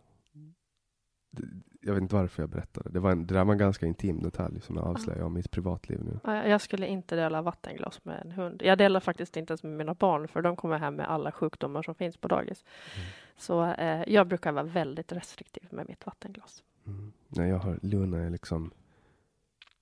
Jag 1.81 1.93
vet 1.93 2.01
inte 2.01 2.15
varför 2.15 2.43
jag 2.43 2.49
berättade. 2.49 2.89
Det, 2.89 2.99
var 2.99 3.11
en, 3.11 3.25
det 3.27 3.33
där 3.33 3.43
var 3.45 3.51
en 3.53 3.57
ganska 3.57 3.85
intim 3.85 4.19
detalj 4.21 4.61
som 4.61 4.75
jag 4.75 4.85
avslöjar 4.87 5.23
om 5.23 5.33
mitt 5.33 5.51
privatliv 5.51 6.03
nu. 6.03 6.19
Ja, 6.23 6.47
Jag 6.47 6.61
skulle 6.61 6.87
inte 6.87 7.15
dela 7.15 7.41
vattenglas 7.41 8.05
med 8.05 8.21
en 8.25 8.31
hund. 8.31 8.61
Jag 8.65 8.77
delar 8.77 8.99
faktiskt 8.99 9.37
inte 9.37 9.51
ens 9.51 9.63
med 9.63 9.71
mina 9.71 9.93
barn 9.93 10.27
för 10.27 10.41
de 10.41 10.55
kommer 10.55 10.77
hem 10.77 10.95
med 10.95 11.09
alla 11.09 11.31
sjukdomar 11.31 11.83
som 11.83 11.95
finns 11.95 12.17
på 12.17 12.27
dagis. 12.27 12.63
Mm. 12.95 13.07
Så 13.37 13.65
eh, 13.65 14.03
jag 14.07 14.27
brukar 14.27 14.51
vara 14.51 14.63
väldigt 14.63 15.11
restriktiv 15.11 15.67
med 15.71 15.87
mitt 15.87 16.05
vattenglas. 16.05 16.63
Mm. 16.87 17.11
Nej, 17.27 17.49
jag 17.49 17.57
har, 17.57 17.79
Luna 17.81 18.17
är 18.17 18.29
liksom... 18.29 18.71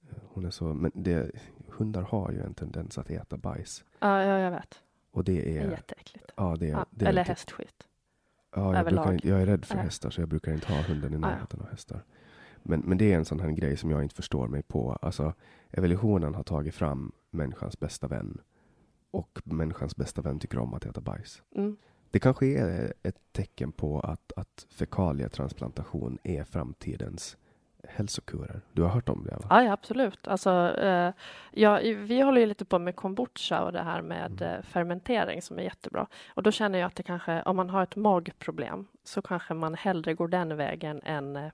eh, 0.10 0.16
Hon 0.34 0.46
är 0.46 0.50
så... 0.52 0.64
Men 0.74 0.92
det, 0.96 1.32
hundar 1.68 2.02
har 2.02 2.32
ju 2.32 2.42
en 2.42 2.54
tendens 2.54 2.98
att 2.98 3.10
äta 3.10 3.38
bajs. 3.38 3.84
Ja, 4.00 4.24
ja 4.24 4.40
jag 4.40 4.52
vet. 4.52 4.82
Och 5.12 5.24
det 5.24 5.42
Det 5.42 5.58
är 5.58 5.66
är... 5.68 5.72
jätteäckligt. 5.72 6.32
Ja, 6.36 6.56
det 6.60 6.66
är, 6.68 6.72
Ja, 6.72 6.86
det 6.90 7.06
är 7.06 7.10
eller 7.10 7.24
hästskit. 7.24 7.87
Ja, 8.58 8.74
jag, 8.74 8.80
överlag. 8.80 9.14
inte, 9.14 9.28
jag 9.28 9.42
är 9.42 9.46
rädd 9.46 9.66
för 9.66 9.78
hästar 9.78 10.10
så 10.10 10.22
jag 10.22 10.30
brukar 10.30 10.54
inte 10.54 10.74
ha 10.74 10.82
hunden 10.82 11.14
i 11.14 11.18
närheten 11.18 11.60
av 11.60 11.70
hästar. 11.70 12.04
Men, 12.64 12.80
men 12.80 12.98
det 12.98 13.14
är 13.14 13.18
en 13.18 13.26
sån 13.26 13.40
här 13.40 13.52
grej 13.52 13.78
som 13.78 13.92
jag 13.92 14.04
inte 14.04 14.16
förstår 14.16 14.48
mig 14.48 14.64
på. 14.64 14.92
Alltså, 15.02 15.34
evolutionen 15.72 16.36
har 16.36 16.44
tagit 16.44 16.76
fram 16.76 17.12
människans 17.32 17.80
bästa 17.80 18.08
vän. 18.08 18.42
Och 19.12 19.42
människans 19.44 19.96
bästa 19.96 20.22
vän 20.22 20.40
tycker 20.40 20.60
om 20.60 20.74
att 20.74 20.86
äta 20.86 21.02
bajs. 21.02 21.42
Mm. 21.56 21.78
Det 22.12 22.20
kanske 22.20 22.46
är 22.46 22.94
ett 23.04 23.20
tecken 23.32 23.72
på 23.72 24.00
att, 24.00 24.32
att 24.36 24.68
fekalietransplantation 24.70 26.18
är 26.24 26.44
framtidens 26.44 27.38
hälsokurer. 27.90 28.62
Du 28.74 28.82
har 28.82 28.90
hört 28.90 29.10
om 29.10 29.24
det? 29.24 29.32
Va? 29.36 29.46
Ja, 29.50 29.64
ja, 29.64 29.72
absolut. 29.72 30.28
Alltså, 30.28 30.50
eh, 30.78 31.12
ja, 31.52 31.80
vi 31.98 32.22
håller 32.22 32.42
ju 32.42 32.48
lite 32.48 32.66
på 32.66 32.80
med 32.80 32.96
kombucha 32.96 33.64
och 33.64 33.72
det 33.72 33.82
här 33.84 34.02
med 34.02 34.42
Mm. 34.42 34.54
eh, 34.56 34.62
fermentering 34.62 35.42
som 35.42 35.60
är 35.60 35.64
jättebra. 35.64 36.08
Och 36.34 36.44
då 36.44 36.52
känner 36.52 36.80
jag 36.80 36.88
att 36.88 36.96
det 36.96 37.04
kanske, 37.04 37.42
om 37.42 37.56
man 37.56 37.70
har 37.70 37.84
ett 37.84 37.96
magproblem 37.96 38.88
så 39.04 39.22
kanske 39.22 39.54
man 39.54 39.74
hellre 39.76 40.14
går 40.14 40.28
den 40.28 40.58
vägen 40.58 41.02
än 41.06 41.36
eh, 41.36 41.50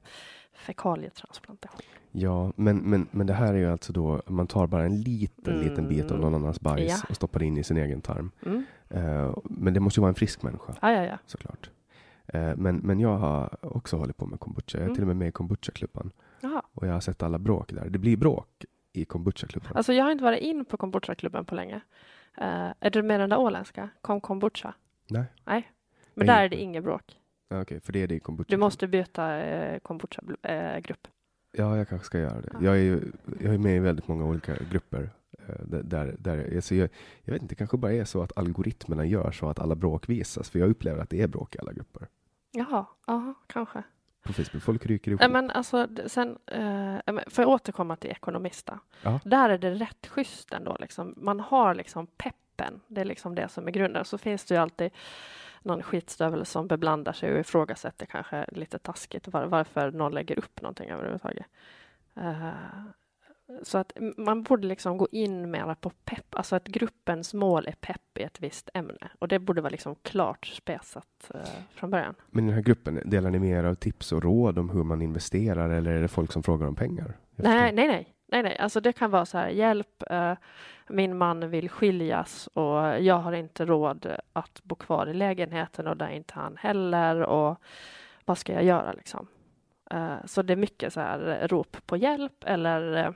fekalietransplantation. 0.54 1.82
Ja, 2.12 2.52
men, 2.56 2.78
men, 2.78 3.08
men 3.12 3.28
det 3.28 3.34
här 3.34 3.54
är 3.54 3.58
ju 3.58 3.72
alltså 3.72 3.94
då, 3.94 4.22
man 4.28 4.48
tar 4.48 4.68
bara 4.68 4.84
en 4.86 5.02
liten, 5.02 5.60
liten 5.60 5.88
bit 5.90 6.06
av 6.06 6.12
Mm. 6.12 6.22
någon 6.22 6.36
annans 6.36 6.60
bajs 6.62 6.90
Ja. 6.92 6.98
och 7.10 7.16
stoppar 7.16 7.44
in 7.44 7.58
i 7.58 7.64
sin 7.64 7.78
egen 7.78 8.02
tarm. 8.02 8.32
Mm. 8.46 8.66
Eh, 8.90 9.36
men 9.44 9.74
det 9.74 9.80
måste 9.80 10.00
ju 10.00 10.02
vara 10.02 10.10
en 10.10 10.16
frisk 10.16 10.42
människa. 10.44 10.74
Ja, 10.82 10.92
ja, 10.92 11.04
ja. 11.06 11.18
såklart. 11.26 11.70
Eh, 12.34 12.56
Men, 12.58 12.76
men 12.78 13.00
jag 13.00 13.18
har 13.18 13.58
också 13.62 13.98
hållit 13.98 14.18
på 14.18 14.26
med 14.26 14.40
kombucha. 14.40 14.78
Jag 14.78 14.82
är 14.82 14.86
Mm. 14.86 14.96
till 14.96 15.04
och 15.04 15.08
med 15.08 15.16
med 15.18 15.28
i 15.28 15.32
kombucha-klubban. 15.32 16.12
Och 16.74 16.88
jag 16.88 16.94
har 16.94 17.00
sett 17.00 17.24
alla 17.24 17.40
bråk 17.40 17.74
där. 17.74 17.90
Det 17.90 18.00
blir 18.00 18.18
bråk 18.18 18.66
i 18.94 19.06
kombucha-klubban. 19.06 19.72
Alltså, 19.76 19.94
jag 19.94 20.04
har 20.04 20.12
inte 20.12 20.24
varit 20.24 20.42
in 20.42 20.66
på 20.66 20.78
kombucha-klubben 20.78 21.46
på 21.46 21.56
länge. 21.56 21.82
Eh, 22.38 22.70
är 22.80 22.90
du 22.90 23.02
med 23.04 23.20
den 23.20 23.30
där 23.30 23.38
åländska? 23.38 23.90
Kom 24.02 24.22
kombucha? 24.22 24.74
Nej. 25.10 25.24
Nej. 25.46 25.72
Men 26.16 26.28
Nej. 26.28 26.36
där 26.36 26.44
är 26.44 26.50
det 26.50 26.56
inget 26.62 26.84
bråk. 26.84 27.20
Ja, 27.50 27.62
Okej, 27.62 27.80
för 27.80 27.94
det 27.94 28.00
är 28.04 28.08
det 28.08 28.16
i 28.16 28.20
kombucha. 28.20 28.48
Du 28.50 28.58
måste 28.58 28.88
byta 28.88 29.40
eh, 29.40 29.80
kombucha-grupp. 29.80 31.08
Ja, 31.52 31.78
jag 31.78 31.90
kanske 31.90 32.06
ska 32.06 32.20
göra 32.20 32.42
det. 32.42 32.50
Ja. 32.54 32.60
Jag 32.62 32.76
är 32.76 32.80
ju 32.82 33.12
jag 33.42 33.54
är 33.54 33.58
med 33.58 33.76
i 33.76 33.80
väldigt 33.80 34.08
många 34.08 34.26
olika 34.26 34.54
grupper. 34.72 35.10
eh, 35.48 35.66
Där, 35.66 35.84
där, 35.84 36.16
där, 36.20 36.56
alltså 36.56 36.76
jag, 36.76 36.90
jag 37.24 37.34
vet 37.34 37.42
inte, 37.42 37.52
det 37.52 37.58
kanske 37.58 37.78
bara 37.78 37.94
är 37.94 38.06
så 38.06 38.22
att 38.22 38.38
algoritmerna 38.38 39.06
gör 39.06 39.32
så 39.32 39.50
att 39.50 39.60
alla 39.60 39.76
bråk 39.76 40.10
visas. 40.10 40.50
För 40.50 40.60
jag 40.60 40.70
upplever 40.70 41.02
att 41.02 41.10
det 41.10 41.22
är 41.22 41.28
bråk 41.28 41.56
i 41.56 41.60
alla 41.60 41.74
grupper. 41.74 42.08
Jaha, 42.54 42.86
ja, 43.08 43.34
kanske. 43.48 43.84
På 44.24 44.34
Facebook, 44.34 44.64
folk 44.64 44.86
ryker 44.86 45.12
ihop. 45.12 45.32
Men 45.32 45.50
alltså, 45.50 45.88
sen, 46.08 46.38
eh, 46.48 46.98
får 47.28 47.44
jag 47.44 47.50
återkomma 47.50 47.96
till 47.96 48.10
Ekonomista? 48.10 48.80
Ja. 49.02 49.20
Där 49.26 49.50
är 49.50 49.58
det 49.58 49.72
rätt 49.72 50.08
schysst 50.08 50.54
ändå. 50.54 50.78
Liksom. 50.80 51.14
Man 51.18 51.40
har 51.40 51.76
liksom 51.76 52.08
peppen. 52.08 52.82
Det 52.88 53.02
är 53.02 53.06
liksom 53.06 53.36
det 53.36 53.50
som 53.50 53.68
är 53.68 53.72
grunden. 53.72 54.06
Så 54.06 54.18
finns 54.18 54.46
det 54.46 54.56
ju 54.56 54.62
alltid 54.62 54.92
någon 55.62 55.84
skitstövel 55.84 56.46
som 56.46 56.68
beblandar 56.68 57.14
sig 57.14 57.34
och 57.34 57.40
ifrågasätter 57.40 58.06
kanske 58.06 58.46
lite 58.52 58.80
taskigt 58.80 59.28
var, 59.28 59.46
varför 59.46 59.92
någon 59.92 60.12
lägger 60.12 60.38
upp 60.40 60.62
någonting 60.62 60.90
överhuvudtaget. 60.90 61.46
Eh, 62.16 62.48
så 63.64 63.78
att 63.78 63.92
man 64.18 64.44
borde 64.44 64.68
liksom 64.68 64.98
gå 64.98 65.08
in 65.12 65.52
mera 65.52 65.76
på 65.76 65.90
pepp, 65.90 66.36
alltså 66.36 66.56
att 66.56 66.68
gruppens 66.68 67.34
mål 67.34 67.68
är 67.68 67.72
pepp 67.72 68.18
i 68.20 68.24
ett 68.24 68.40
visst 68.40 68.70
ämne. 68.74 69.12
Och 69.20 69.28
det 69.28 69.40
borde 69.40 69.62
vara 69.62 69.70
liksom 69.70 69.96
klart 69.96 70.46
spesat 70.46 71.32
eh, 71.34 71.42
från 71.76 71.90
början. 71.90 72.16
Men 72.28 72.44
i 72.44 72.48
den 72.48 72.56
här 72.56 72.64
gruppen, 72.64 73.02
delar 73.06 73.30
ni 73.30 73.40
med 73.40 73.50
er 73.50 73.64
av 73.64 73.76
tips 73.76 74.12
och 74.12 74.24
råd 74.24 74.60
om 74.60 74.70
hur 74.70 74.84
man 74.84 75.02
investerar 75.02 75.70
eller 75.70 75.92
är 75.92 76.02
det 76.02 76.08
folk 76.08 76.32
som 76.32 76.44
frågar 76.44 76.68
om 76.68 76.76
pengar? 76.76 77.18
Nej, 77.36 77.74
nej, 77.74 77.88
nej, 77.88 78.16
nej, 78.28 78.44
nej. 78.44 78.58
Alltså 78.58 78.80
det 78.80 78.94
kan 78.94 79.12
vara 79.12 79.26
så 79.26 79.38
här, 79.38 79.50
hjälp, 79.50 80.04
eh, 80.10 80.34
min 80.90 81.18
man 81.18 81.50
vill 81.50 81.70
skiljas 81.70 82.48
och 82.48 83.02
jag 83.04 83.16
har 83.16 83.34
inte 83.34 83.66
råd 83.66 84.08
att 84.34 84.64
bo 84.64 84.76
kvar 84.76 85.08
i 85.08 85.14
lägenheten 85.14 85.88
och 85.88 85.98
det 85.98 86.06
är 86.06 86.12
inte 86.12 86.34
han 86.34 86.58
heller 86.58 87.22
och 87.22 87.58
vad 88.26 88.38
ska 88.38 88.54
jag 88.54 88.64
göra 88.64 88.94
liksom? 88.94 89.28
Eh, 89.92 90.16
så 90.26 90.42
det 90.42 90.54
är 90.54 90.58
mycket 90.58 90.94
så 90.94 91.00
här 91.00 91.42
eh, 91.42 91.48
rop 91.48 91.78
på 91.86 91.98
hjälp 91.98 92.44
eller 92.46 93.06
eh, 93.06 93.12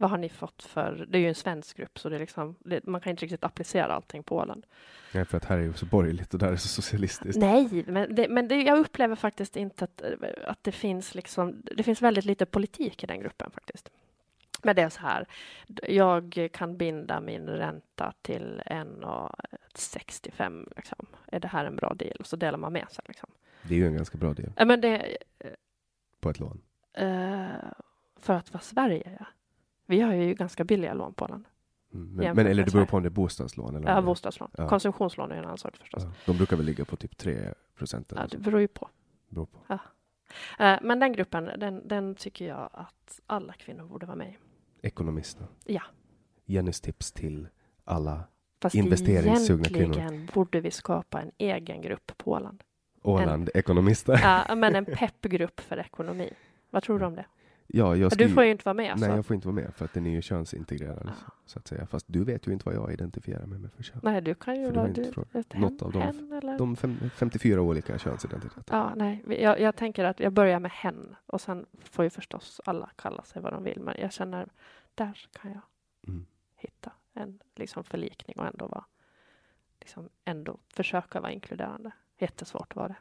vad 0.00 0.10
har 0.10 0.18
ni 0.18 0.28
fått 0.28 0.62
för, 0.62 1.06
det 1.08 1.18
är 1.18 1.20
ju 1.20 1.28
en 1.28 1.34
svensk 1.34 1.76
grupp 1.76 1.98
så 1.98 2.08
det 2.08 2.16
är 2.16 2.20
liksom, 2.20 2.54
det, 2.58 2.86
man 2.86 3.00
kan 3.00 3.10
inte 3.10 3.24
riktigt 3.24 3.44
applicera 3.44 3.92
allting 3.92 4.22
på 4.22 4.36
Åland. 4.36 4.66
Nej, 5.14 5.24
för 5.24 5.36
att 5.36 5.44
här 5.44 5.58
är 5.58 5.62
ju 5.62 5.72
så 5.72 5.86
borgerligt 5.86 6.34
och 6.34 6.40
där 6.40 6.52
är 6.52 6.56
så 6.56 6.68
socialistiskt. 6.68 7.40
Nej, 7.40 7.84
men, 7.86 8.14
det, 8.14 8.28
men 8.28 8.48
det, 8.48 8.62
jag 8.62 8.78
upplever 8.78 9.16
faktiskt 9.16 9.56
inte 9.56 9.84
att, 9.84 10.02
att 10.46 10.64
det 10.64 10.72
finns 10.72 11.14
liksom, 11.14 11.62
det 11.76 11.82
finns 11.82 12.02
väldigt 12.02 12.24
lite 12.24 12.46
politik 12.46 13.04
i 13.04 13.06
den 13.06 13.20
gruppen 13.20 13.50
faktiskt. 13.50 13.90
Men 14.62 14.76
det 14.76 14.82
är 14.82 14.88
så 14.88 15.00
här, 15.00 15.26
jag 15.88 16.48
kan 16.52 16.76
binda 16.76 17.20
min 17.20 17.46
ränta 17.46 18.12
till 18.22 18.62
1,65 18.66 20.72
liksom. 20.76 21.06
Är 21.26 21.40
det 21.40 21.48
här 21.48 21.64
en 21.64 21.76
bra 21.76 21.94
deal? 21.94 22.24
Så 22.24 22.36
delar 22.36 22.58
man 22.58 22.72
med 22.72 22.90
sig 22.90 23.04
liksom. 23.08 23.28
Det 23.62 23.74
är 23.74 23.78
ju 23.78 23.86
en 23.86 23.94
ganska 23.96 24.18
bra 24.18 24.32
del 24.34 24.52
Ja, 24.56 24.64
men 24.64 24.80
det, 24.80 25.16
på 26.20 26.30
ett 26.30 26.40
lån. 26.40 26.60
eh, 26.92 27.46
för 28.20 28.34
att 28.34 28.52
vara 28.52 28.62
Sverige, 28.62 29.16
ja. 29.20 29.26
Vi 29.88 30.00
har 30.00 30.14
ju 30.14 30.34
ganska 30.34 30.64
billiga 30.64 30.94
lån 30.94 31.14
på 31.14 31.24
Åland. 31.24 31.44
Mm. 31.94 32.08
Men, 32.08 32.36
men 32.36 32.46
eller 32.46 32.64
det 32.64 32.72
beror 32.72 32.86
på 32.86 32.96
om 32.96 33.02
det 33.02 33.08
är 33.08 33.10
bostadslån 33.10 33.76
eller 33.76 33.94
Ja, 33.94 34.02
bostadslån. 34.02 34.50
Ja. 34.56 34.68
Konsumtionslån 34.68 35.32
är 35.32 35.36
en 35.36 35.44
annan 35.44 35.58
sak 35.58 35.76
förstås. 35.76 36.02
Ja, 36.04 36.12
de 36.26 36.36
brukar 36.36 36.56
väl 36.56 36.66
ligga 36.66 36.84
på 36.84 36.96
typ 36.96 37.16
3 37.16 37.54
procent. 37.74 38.12
Ja, 38.16 38.26
det 38.30 38.38
beror 38.38 38.60
ju 38.60 38.68
på. 38.68 38.88
beror 39.28 39.46
på. 39.46 39.78
Eh, 40.58 40.78
men 40.82 41.00
den 41.00 41.12
gruppen, 41.12 41.44
den, 41.44 41.88
den 41.88 42.14
tycker 42.14 42.48
jag 42.48 42.70
att 42.72 43.20
alla 43.26 43.52
kvinnor 43.52 43.84
borde 43.84 44.06
vara 44.06 44.16
med 44.16 44.28
i. 44.28 44.36
Ekonomisterna. 44.86 45.48
Ja. 45.64 45.82
Jennys 46.44 46.80
tips 46.80 47.12
till 47.12 47.48
alla 47.84 48.24
Fast 48.62 48.74
Investeringssugna 48.74 49.68
egentligen 49.68 50.30
borde 50.34 50.60
vi 50.60 50.70
skapa 50.70 51.20
en 51.20 51.32
egen 51.38 51.82
grupp 51.82 52.12
på 52.16 52.32
Åland. 52.32 52.62
Åland-ekonomister. 53.02 54.20
Ja, 54.22 54.54
men 54.54 54.74
en 54.74 54.84
peppgrupp 54.96 55.60
för 55.60 55.78
ekonomi. 55.78 56.30
Vad 56.70 56.82
tror 56.82 56.98
du 56.98 57.06
om 57.06 57.14
det? 57.14 57.26
Ja, 57.70 57.96
jag 57.96 58.12
Du 58.18 58.28
får 58.28 58.44
ju 58.44 58.50
inte 58.50 58.64
vara 58.64 58.74
med. 58.74 58.94
Nej, 58.98 59.10
så. 59.10 59.16
jag 59.16 59.26
får 59.26 59.34
inte 59.34 59.48
vara 59.48 59.54
med 59.54 59.74
för 59.74 59.84
att 59.84 59.92
den 59.94 60.06
är 60.06 60.10
ju 60.10 60.22
könsintegrerad. 60.22 61.02
Ja. 61.26 61.32
Så 61.46 61.58
att 61.58 61.68
säga. 61.68 61.86
Fast 61.86 62.06
du 62.08 62.24
vet 62.24 62.46
ju 62.48 62.52
inte 62.52 62.64
vad 62.66 62.74
jag 62.74 62.92
identifierar 62.92 63.46
mig 63.46 63.58
med 63.58 63.72
för 63.72 63.82
kön. 63.82 64.00
Nej, 64.02 64.20
du 64.22 64.34
kan 64.34 64.60
ju 64.60 64.66
För 64.66 64.74
vara 64.74 64.88
du, 64.88 65.02
ett 65.34 65.52
hen, 65.52 65.60
Något 65.62 65.82
av 65.82 65.92
dem. 65.92 66.02
hen 66.02 66.32
eller? 66.32 66.58
De 66.58 66.76
fem, 66.76 66.96
54 67.16 67.60
olika 67.62 67.98
könsidentiteter. 67.98 68.76
Ja, 68.76 68.92
nej. 68.96 69.24
Jag, 69.40 69.60
jag 69.60 69.76
tänker 69.76 70.04
att 70.04 70.20
jag 70.20 70.32
börjar 70.32 70.60
med 70.60 70.70
hen 70.70 71.16
och 71.26 71.40
sen 71.40 71.66
får 71.84 72.04
ju 72.04 72.10
förstås 72.10 72.60
alla 72.64 72.90
kalla 72.96 73.22
sig 73.22 73.42
vad 73.42 73.52
de 73.52 73.64
vill. 73.64 73.80
Men 73.80 73.94
jag 74.00 74.12
känner, 74.12 74.48
där 74.94 75.28
kan 75.42 75.50
jag 75.52 75.60
Mm. 76.08 76.26
hitta 76.56 76.92
en 77.14 77.38
liksom 77.56 77.84
förlikning 77.84 78.38
och 78.38 78.46
ändå 78.46 78.66
vara, 78.66 78.84
liksom 79.80 80.08
ändå 80.24 80.58
försöka 80.74 81.20
vara 81.20 81.32
inkluderande. 81.32 81.90
Jättesvårt 82.18 82.76
vara 82.76 82.88
det. 82.88 82.96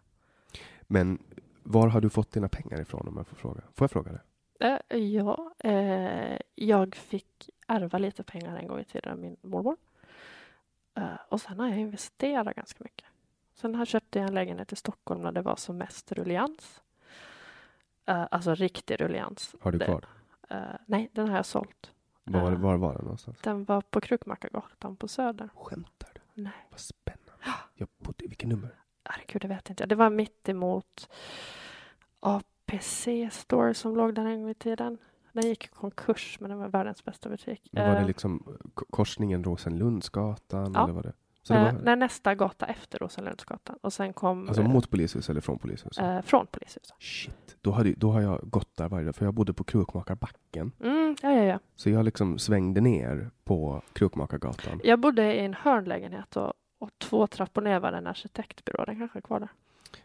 Men 0.81 1.19
var 1.63 1.87
har 1.87 2.01
du 2.01 2.09
fått 2.09 2.31
dina 2.31 2.49
pengar 2.49 2.81
ifrån 2.81 3.07
om 3.07 3.17
jag 3.17 3.27
får 3.27 3.35
fråga? 3.35 3.61
Får 3.73 3.83
jag 3.85 3.91
fråga 3.91 4.11
det? 4.11 4.21
Eh, 4.59 4.97
ja, 4.97 5.53
eh, 5.59 6.37
jag 6.55 6.95
fick 6.95 7.49
ärva 7.67 7.97
lite 7.97 8.23
pengar 8.23 8.55
en 8.57 8.67
gång 8.67 8.79
i 8.79 8.83
tiden 8.83 9.11
av 9.11 9.19
min 9.19 9.37
mormor. 9.41 9.77
Eh, 10.95 11.15
och 11.29 11.41
sen 11.41 11.59
har 11.59 11.67
jag 11.67 11.77
investerat 11.79 12.55
ganska 12.55 12.83
mycket. 12.83 13.05
Sen 13.53 13.75
har 13.75 13.81
jag 13.81 13.87
köpt 13.87 14.15
en 14.15 14.33
lägenhet 14.33 14.73
i 14.73 14.75
Stockholm 14.75 15.21
när 15.21 15.31
det 15.31 15.41
var 15.41 15.55
som 15.55 15.77
mest 15.77 16.11
rullians. 16.11 16.81
Eh, 18.05 18.25
alltså 18.31 18.55
riktig 18.55 19.01
rullians. 19.01 19.55
Har 19.61 19.71
du 19.71 19.77
Det- 19.77 19.85
kvar? 19.85 20.05
Eh, 20.49 20.57
nej, 20.85 21.09
den 21.13 21.29
har 21.29 21.35
jag 21.35 21.45
sålt. 21.45 21.91
Var, 22.23 22.41
var, 22.51 22.73
Eh, 22.73 22.79
var 22.79 22.93
den 22.93 23.01
någonstans? 23.03 23.37
Den 23.41 23.65
var 23.65 23.81
på 23.81 24.01
Krukmakargatan 24.01 24.95
på 24.95 25.07
Söder. 25.07 25.49
Skämtar 25.55 26.09
du? 26.13 26.41
Nej. 26.41 26.67
Vad 26.69 26.79
spännande. 26.79 27.23
Jag 27.73 27.87
bodde, 27.97 28.27
vilket 28.27 28.49
nummer? 28.49 28.69
Herregud, 29.03 29.41
det 29.41 29.47
vet 29.47 29.69
inte 29.69 29.81
jag. 29.83 29.89
Det 29.89 29.95
var 29.95 30.09
mitt 30.09 30.49
emot 30.49 31.09
APC 32.71 33.07
Store 33.31 33.73
som 33.73 33.95
låg 33.95 34.13
där 34.15 34.25
en 34.25 34.41
gång 34.41 34.49
i 34.49 34.53
tiden. 34.53 34.97
Den 35.33 35.47
gick 35.47 35.65
i 35.65 35.67
konkurs, 35.67 36.37
men 36.41 36.49
den 36.49 36.59
var 36.59 36.67
världens 36.67 37.03
bästa 37.05 37.29
butik. 37.29 37.69
Men 37.71 37.87
var 37.87 37.95
det 37.95 38.01
Eh, 38.01 38.07
liksom 38.07 38.43
k- 38.73 38.85
korsningen 38.89 39.43
Rosenlundsgatan? 39.43 40.71
Ja. 40.75 40.83
Eller 40.83 40.93
var 40.93 41.03
det? 41.03 41.13
Så 41.43 41.53
det 41.53 41.59
Eh, 41.59 41.65
var, 41.73 41.81
nej, 41.81 41.95
nästa 41.95 42.35
gata 42.35 42.65
efter 42.65 42.99
Rosenlundsgatan. 42.99 43.75
Och 43.81 43.93
sen 43.93 44.13
kom 44.13 44.47
alltså 44.47 44.61
eh, 44.61 44.69
mot 44.73 44.89
polishuset 44.89 45.29
eller 45.29 45.41
från 45.41 45.59
polishuset? 45.59 46.03
eh, 46.03 46.21
från 46.21 46.47
polishuset. 46.47 46.95
Shit, 46.99 47.57
då, 47.61 47.71
hade, 47.71 47.93
då 47.93 48.11
har 48.11 48.21
jag 48.21 48.49
gått 48.49 48.75
där 48.77 48.89
varje 48.89 49.05
dag, 49.05 49.15
för 49.15 49.25
jag 49.25 49.33
bodde 49.33 49.53
på 49.53 49.63
Krukmakarbacken. 49.63 50.71
Mm, 50.83 51.15
ja, 51.21 51.31
ja, 51.31 51.43
ja. 51.43 51.59
Så 51.75 51.89
jag 51.89 52.05
liksom 52.05 52.39
svängde 52.39 52.81
ner 52.81 53.31
på 53.43 53.81
Krukmakargatan. 53.93 54.81
Jag 54.83 54.99
bodde 54.99 55.35
i 55.35 55.39
en 55.45 55.53
hörnlägenhet 55.53 56.35
och, 56.37 56.53
och 56.79 56.89
två 56.97 57.27
trappor 57.27 57.61
ner 57.61 57.79
var 57.79 57.91
en 57.91 58.07
arkitektbyrå. 58.07 58.85
Den 58.85 58.99
kanske 58.99 59.19
är 59.19 59.21
kvar 59.21 59.39
där. 59.39 59.49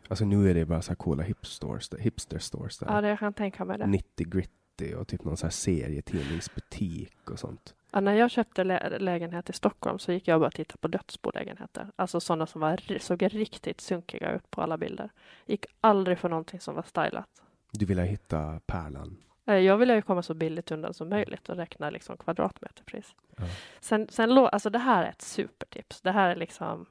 Alltså 0.09 0.25
nu 0.25 0.51
är 0.51 0.55
det 0.55 0.65
bara 0.65 0.83
så 0.83 0.91
här 0.91 0.97
coola 0.97 1.23
hipstores, 1.23 1.91
hipster 1.99 2.39
stores 2.39 2.79
där. 2.79 2.87
Ja, 2.95 3.01
det 3.01 3.09
jag 3.09 3.19
kan 3.19 3.33
tänka 3.33 3.65
mig 3.65 3.79
det. 3.79 3.87
90 3.87 4.29
gritty 4.29 4.95
och 4.95 5.09
typ 5.09 5.25
någon 5.25 5.37
så 5.37 5.47
här 5.47 5.51
serietidningsbutik 5.51 7.31
och 7.31 7.39
sånt. 7.39 7.75
Ja, 7.91 8.01
när 8.01 8.15
jag 8.15 8.31
köpte 8.31 8.65
lä- 8.65 8.99
lägenhet 8.99 9.51
i 9.51 9.53
Stockholm 9.53 9.99
så 9.99 10.13
gick 10.13 10.29
jag 10.29 10.41
bara 10.41 10.47
och 10.47 10.55
tittade 10.55 10.79
på 10.79 10.89
dödsbolägenheter. 10.89 11.91
Alltså 11.97 12.21
sådana 12.21 12.47
som 12.47 12.61
var, 12.61 12.99
såg 12.99 13.23
riktigt 13.23 13.81
sunkiga 13.81 14.33
ut 14.33 14.51
på 14.51 14.63
alla 14.63 14.79
bilder. 14.79 15.11
Gick 15.47 15.67
aldrig 15.81 16.19
för 16.19 16.29
någonting 16.29 16.61
som 16.61 16.75
var 16.75 16.83
stylat. 16.83 17.27
Du 17.73 17.87
ville 17.87 18.03
hitta 18.03 18.61
pärlan. 18.67 19.17
Eh, 19.47 19.55
Jag 19.55 19.77
ville 19.77 19.95
ju 19.95 20.03
komma 20.03 20.23
så 20.23 20.35
billigt 20.35 20.71
undan 20.71 20.95
som 20.95 21.09
möjligt 21.09 21.49
och 21.49 21.57
räkna 21.57 21.91
liksom 21.91 22.17
kvadratmeterpris. 22.17 23.07
Ja. 23.37 23.45
Sen, 23.81 24.07
sen 24.11 24.39
alltså 24.39 24.71
det 24.71 24.79
här 24.79 25.05
är 25.05 25.09
ett 25.11 25.23
supertips. 25.23 26.01
Det 26.01 26.11
här 26.13 26.31
är 26.31 26.37
liksom 26.37 26.87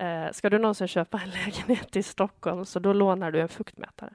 eh, 0.00 0.32
Ska 0.32 0.50
du 0.50 0.58
någonsin 0.58 0.88
köpa 0.88 1.20
en 1.20 1.30
lägenhet 1.44 1.96
i 1.96 2.02
Stockholm 2.02 2.64
så 2.64 2.78
då 2.78 2.92
lånar 2.92 3.30
du 3.30 3.40
en 3.40 3.48
fuktmätare. 3.48 4.14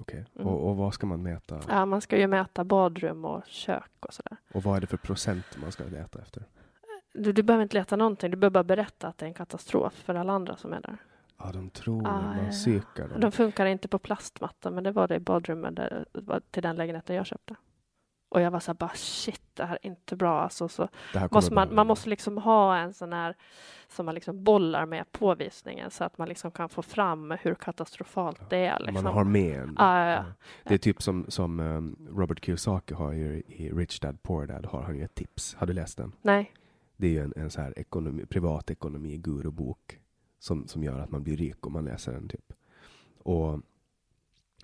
Okej. 0.00 0.24
Mm. 0.36 0.46
Och, 0.48 0.68
och 0.68 0.76
vad 0.76 0.94
ska 0.94 1.06
man 1.06 1.22
mäta? 1.22 1.60
Ja, 1.68 1.86
man 1.86 2.00
ska 2.00 2.18
ju 2.18 2.26
mäta 2.26 2.64
badrum 2.64 3.24
och 3.24 3.42
kök 3.46 3.90
och 4.00 4.14
sådär. 4.14 4.36
Och 4.54 4.62
vad 4.62 4.76
är 4.76 4.80
det 4.80 4.86
för 4.86 4.96
procent 4.96 5.44
man 5.62 5.72
ska 5.72 5.84
leta 5.84 6.18
efter? 6.20 6.44
Du, 7.14 7.32
du 7.32 7.42
behöver 7.42 7.62
inte 7.62 7.76
leta 7.76 7.96
någonting. 7.96 8.30
Du 8.30 8.36
behöver 8.36 8.52
bara 8.52 8.64
berätta 8.64 9.08
att 9.08 9.18
det 9.18 9.24
är 9.24 9.28
en 9.28 9.34
katastrof 9.34 9.92
för 9.92 10.14
alla 10.14 10.32
andra 10.32 10.56
som 10.56 10.72
är 10.72 10.80
där. 10.80 10.96
Ja, 11.38 11.52
de 11.52 11.70
tror 11.70 12.06
Ah, 12.06 12.20
man 12.22 12.38
ja, 12.38 12.44
ja. 12.44 12.50
psykar 12.50 13.08
dem. 13.08 13.20
De 13.20 13.32
funkar 13.32 13.66
inte 13.66 13.88
på 13.88 13.98
plastmatta, 13.98 14.70
men 14.70 14.84
det 14.84 14.92
var 14.92 15.08
det 15.08 15.14
i 15.14 15.20
badrummet 15.20 15.76
där, 15.76 16.04
till 16.50 16.62
den 16.62 16.76
lägenheten 16.76 17.16
jag 17.16 17.26
köpte. 17.26 17.54
Och 18.32 18.40
jag 18.40 18.50
var 18.50 18.60
så 18.60 18.70
här 18.70 18.74
bara 18.74 18.94
shit, 18.94 19.42
det 19.54 19.64
här 19.64 19.78
är 19.82 19.86
inte 19.86 20.16
bra. 20.16 20.40
Alltså, 20.40 20.68
så 20.68 20.88
måste 21.30 21.54
man, 21.54 21.74
man 21.74 21.86
måste 21.86 22.08
liksom 22.08 22.38
ha 22.38 22.76
en 22.76 22.94
sån 22.94 23.12
här 23.12 23.36
som 23.88 24.06
man 24.06 24.14
liksom 24.14 24.44
bollar 24.44 24.86
med 24.86 25.12
på 25.12 25.34
visningen 25.34 25.90
så 25.90 26.04
att 26.04 26.18
man 26.18 26.28
liksom 26.28 26.50
kan 26.50 26.68
få 26.68 26.82
fram 26.82 27.30
hur 27.40 27.54
katastrofalt 27.54 28.50
det 28.50 28.66
är. 28.66 28.78
Liksom. 28.78 29.04
Man 29.04 29.14
har 29.14 29.24
med 29.24 29.60
en. 29.60 29.76
Ja, 29.78 29.98
ja, 29.98 30.10
ja. 30.10 30.24
Det 30.64 30.74
är 30.74 30.78
typ 30.78 31.02
som, 31.02 31.26
som 31.28 31.60
um, 31.60 32.08
Robert 32.16 32.44
Kiyosaki 32.44 32.94
har 32.94 33.12
ju 33.12 33.42
i 33.46 33.70
Rich 33.70 34.00
Dad 34.00 34.22
Poor 34.22 34.46
Dad 34.46 34.66
har 34.66 34.82
han 34.82 34.96
ju 34.96 35.04
ett 35.04 35.14
tips. 35.14 35.54
Har 35.54 35.66
du 35.66 35.72
läst 35.72 35.96
den? 35.96 36.12
Nej, 36.22 36.52
Det 36.96 37.06
är 37.06 37.10
ju 37.10 37.20
en, 37.20 37.32
en 37.36 37.50
så 37.50 37.60
här 37.60 37.78
ekonomi, 37.78 38.26
privatekonomi 38.26 39.16
gurubok 39.16 39.98
som, 40.38 40.68
som 40.68 40.82
gör 40.82 40.98
att 41.00 41.10
man 41.10 41.22
blir 41.22 41.36
rik 41.36 41.66
om 41.66 41.72
man 41.72 41.84
läser 41.84 42.12
den. 42.12 42.28
typ. 42.28 42.52
Och, 43.18 43.60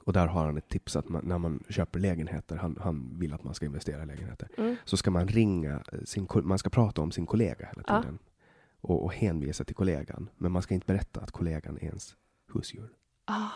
och 0.09 0.15
där 0.15 0.27
har 0.27 0.45
han 0.47 0.57
ett 0.57 0.69
tips 0.69 0.97
att 0.97 1.09
man, 1.09 1.25
när 1.25 1.39
man 1.39 1.65
köper 1.69 1.99
lägenheter, 2.01 2.57
han, 2.57 2.79
han 2.81 3.19
vill 3.19 3.35
att 3.35 3.45
man 3.45 3.55
ska 3.55 3.67
investera 3.67 4.03
i 4.03 4.07
lägenheter, 4.07 4.49
mm. 4.59 4.77
så 4.85 4.97
ska 4.97 5.11
man 5.11 5.29
ringa 5.29 5.83
sin, 6.05 6.29
man 6.43 6.59
ska 6.59 6.71
prata 6.71 7.03
om 7.03 7.11
sin 7.11 7.27
kollega 7.27 7.67
hela 7.67 7.83
Ja. 7.87 8.03
tiden. 8.03 8.19
Och, 8.81 9.05
och 9.05 9.13
hänvisa 9.13 9.65
till 9.65 9.75
kollegan. 9.75 10.29
Men 10.37 10.53
man 10.53 10.63
ska 10.63 10.75
inte 10.75 10.87
berätta 10.87 11.21
att 11.21 11.31
kollegan 11.31 11.77
är 11.77 11.85
ens 11.85 12.17
husdjur. 12.55 12.89
ah, 13.25 13.49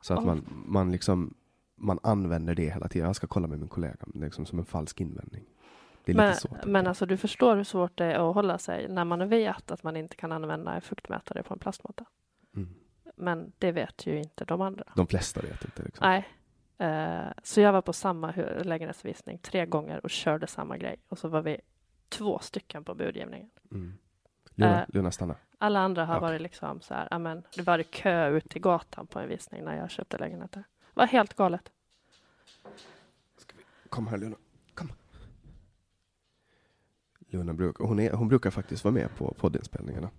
Så 0.00 0.14
att 0.14 0.20
Oh. 0.20 0.26
man, 0.26 0.44
man 0.66 0.92
liksom 0.92 1.34
man 1.76 1.98
använder 2.02 2.54
det 2.54 2.70
hela 2.70 2.88
tiden. 2.88 3.06
Jag 3.06 3.16
ska 3.16 3.26
kolla 3.26 3.46
med 3.46 3.58
min 3.58 3.68
kollega, 3.68 4.06
liksom 4.14 4.46
som 4.46 4.58
en 4.58 4.64
falsk 4.64 5.00
invändning. 5.00 5.44
Det 6.04 6.12
är 6.12 6.16
men, 6.16 6.28
lite 6.30 6.48
tycker 6.48 6.66
men 6.66 6.86
alltså 6.86 7.06
du 7.06 7.16
förstår 7.16 7.56
hur 7.56 7.64
svårt 7.64 7.98
det 7.98 8.04
är 8.04 8.28
att 8.28 8.34
hålla 8.34 8.58
sig 8.58 8.88
när 8.88 9.04
man 9.04 9.28
vet 9.28 9.70
att 9.70 9.82
man 9.82 9.96
inte 9.96 10.16
kan 10.16 10.32
använda 10.32 10.72
en 10.74 10.80
fuktmätare 10.80 11.42
på 11.42 11.54
en 11.54 11.58
plastmatta. 11.60 12.04
Men 13.22 13.52
det 13.58 13.72
vet 13.72 14.06
ju 14.06 14.18
inte 14.18 14.44
de 14.44 14.60
andra. 14.60 14.84
De 14.96 15.06
flesta 15.06 15.40
vet 15.40 15.64
inte. 15.64 15.82
Liksom. 15.82 16.06
Nej. 16.08 16.28
Eh, 16.78 17.32
så 17.42 17.60
jag 17.60 17.72
var 17.72 17.82
på 17.82 17.92
samma 17.92 18.32
lägenhetsvisning 18.64 19.38
tre 19.38 19.66
gånger 19.66 20.00
och 20.04 20.10
körde 20.10 20.46
samma 20.46 20.76
grej. 20.76 20.96
Och 21.08 21.18
så 21.18 21.28
var 21.28 21.42
vi 21.42 21.60
två 22.08 22.38
stycken 22.38 22.84
på 22.84 22.94
budgivningen. 22.94 23.50
Mm. 23.70 23.98
Luna, 24.54 24.80
Eh. 24.82 24.86
Luna, 24.88 25.10
stanna. 25.10 25.36
Alla 25.58 25.80
andra 25.80 26.04
har 26.04 26.16
Okej. 26.16 26.28
varit 26.28 26.40
liksom 26.42 26.80
så 26.80 26.94
här, 26.94 27.08
amen, 27.10 27.42
det 27.56 27.62
var 27.62 27.82
kö 27.82 28.28
ut 28.28 28.50
till 28.50 28.60
gatan 28.62 29.06
på 29.06 29.18
en 29.18 29.28
visning 29.28 29.64
när 29.64 29.76
jag 29.76 29.90
köpte 29.90 30.18
lägenheter. 30.18 30.64
Det 30.80 31.00
var 31.00 31.06
helt 31.06 31.34
galet. 31.34 31.72
Kom 33.88 34.06
här 34.06 34.18
Luna. 34.18 34.36
Kom. 34.74 34.92
Luna 37.18 37.52
bruk, 37.54 37.76
hon, 37.78 37.98
är, 38.00 38.12
hon 38.12 38.28
brukar 38.28 38.50
faktiskt 38.50 38.84
vara 38.84 38.94
med 38.94 39.16
på 39.16 39.34
poddinspelningarna. 39.34 40.10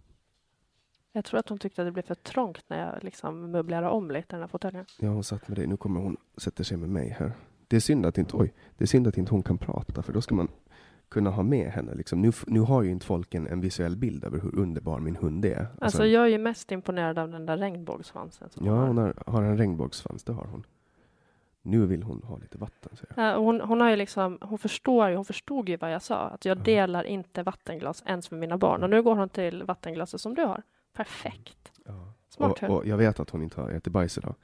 Jag 1.15 1.25
tror 1.25 1.39
att 1.39 1.49
hon 1.49 1.57
tyckte 1.57 1.81
att 1.81 1.87
det 1.87 1.91
blev 1.91 2.03
för 2.03 2.15
trångt 2.15 2.63
när 2.67 2.79
jag 2.93 3.03
liksom 3.03 3.51
möblerade 3.51 3.89
om 3.89 4.11
lite 4.11 4.19
i 4.19 4.25
den 4.29 4.39
här 4.39 4.47
fåtöljen. 4.47 4.85
Ja, 4.99 5.07
hon 5.09 5.23
satt 5.23 5.47
med 5.47 5.57
dig. 5.57 5.67
Nu 5.67 5.77
kommer 5.77 5.99
hon 6.01 6.17
sätter 6.37 6.63
sig 6.63 6.77
med 6.77 6.89
mig 6.89 7.15
här. 7.19 7.31
Det 7.67 7.75
är 7.75 7.79
synd 7.79 8.05
att 8.05 8.17
inte, 8.17 8.37
oj, 8.37 8.53
det 8.77 8.83
är 8.83 8.87
synd 8.87 9.07
att 9.07 9.17
inte 9.17 9.31
hon 9.31 9.43
kan 9.43 9.57
prata, 9.57 10.01
för 10.03 10.13
då 10.13 10.21
ska 10.21 10.35
man 10.35 10.47
kunna 11.09 11.29
ha 11.29 11.43
med 11.43 11.71
henne. 11.71 11.93
Liksom. 11.95 12.21
Nu, 12.21 12.31
nu 12.47 12.59
har 12.59 12.83
ju 12.83 12.91
inte 12.91 13.05
folk 13.05 13.33
en, 13.35 13.47
en 13.47 13.61
visuell 13.61 13.97
bild 13.97 14.23
över 14.25 14.39
hur 14.39 14.55
underbar 14.59 14.99
min 14.99 15.15
hund 15.15 15.45
är. 15.45 15.67
Alltså, 15.81 16.05
jag 16.05 16.23
är 16.23 16.27
ju 16.27 16.37
mest 16.37 16.71
imponerad 16.71 17.19
av 17.19 17.29
den 17.29 17.45
där 17.45 17.57
regnbågssvansen. 17.57 18.49
Som 18.49 18.65
Ja, 18.65 18.85
hon 18.85 18.97
har. 18.97 19.13
har, 19.27 19.43
en 19.43 19.57
regnbågssvans, 19.57 20.23
det 20.23 20.33
har 20.33 20.45
hon. 20.45 20.65
Nu 21.61 21.85
vill 21.85 22.03
hon 22.03 22.23
ha 22.23 22.37
lite 22.37 22.57
vatten, 22.57 22.95
säger 22.95 23.13
jag. 23.15 23.25
Ja, 23.25 23.37
hon, 23.37 23.61
hon 23.61 23.81
har 23.81 23.89
ju 23.89 23.95
liksom, 23.95 24.37
hon 24.41 24.57
förstår 24.57 25.09
ju, 25.09 25.15
hon 25.15 25.25
förstod 25.25 25.69
ju 25.69 25.77
vad 25.77 25.93
jag 25.93 26.01
sa, 26.01 26.15
att 26.19 26.45
jag 26.45 26.57
Ja. 26.57 26.61
delar 26.63 27.03
inte 27.03 27.43
vattenglas 27.43 28.03
ens 28.05 28.31
med 28.31 28.39
mina 28.39 28.57
barn. 28.57 28.83
Och 28.83 28.89
nu 28.89 29.01
går 29.03 29.15
hon 29.15 29.29
till 29.29 29.63
vattenglaset 29.63 30.21
som 30.21 30.33
du 30.35 30.41
har. 30.45 30.63
Perfekt. 30.93 31.71
Smart 32.29 32.63
Och, 32.63 32.69
och 32.69 32.87
jag 32.87 32.97
vet 32.97 33.19
att 33.19 33.29
hon 33.29 33.41
inte 33.41 33.61
har 33.61 33.69
ätit 33.69 33.93
bajs 33.93 34.17
idag. 34.17 34.35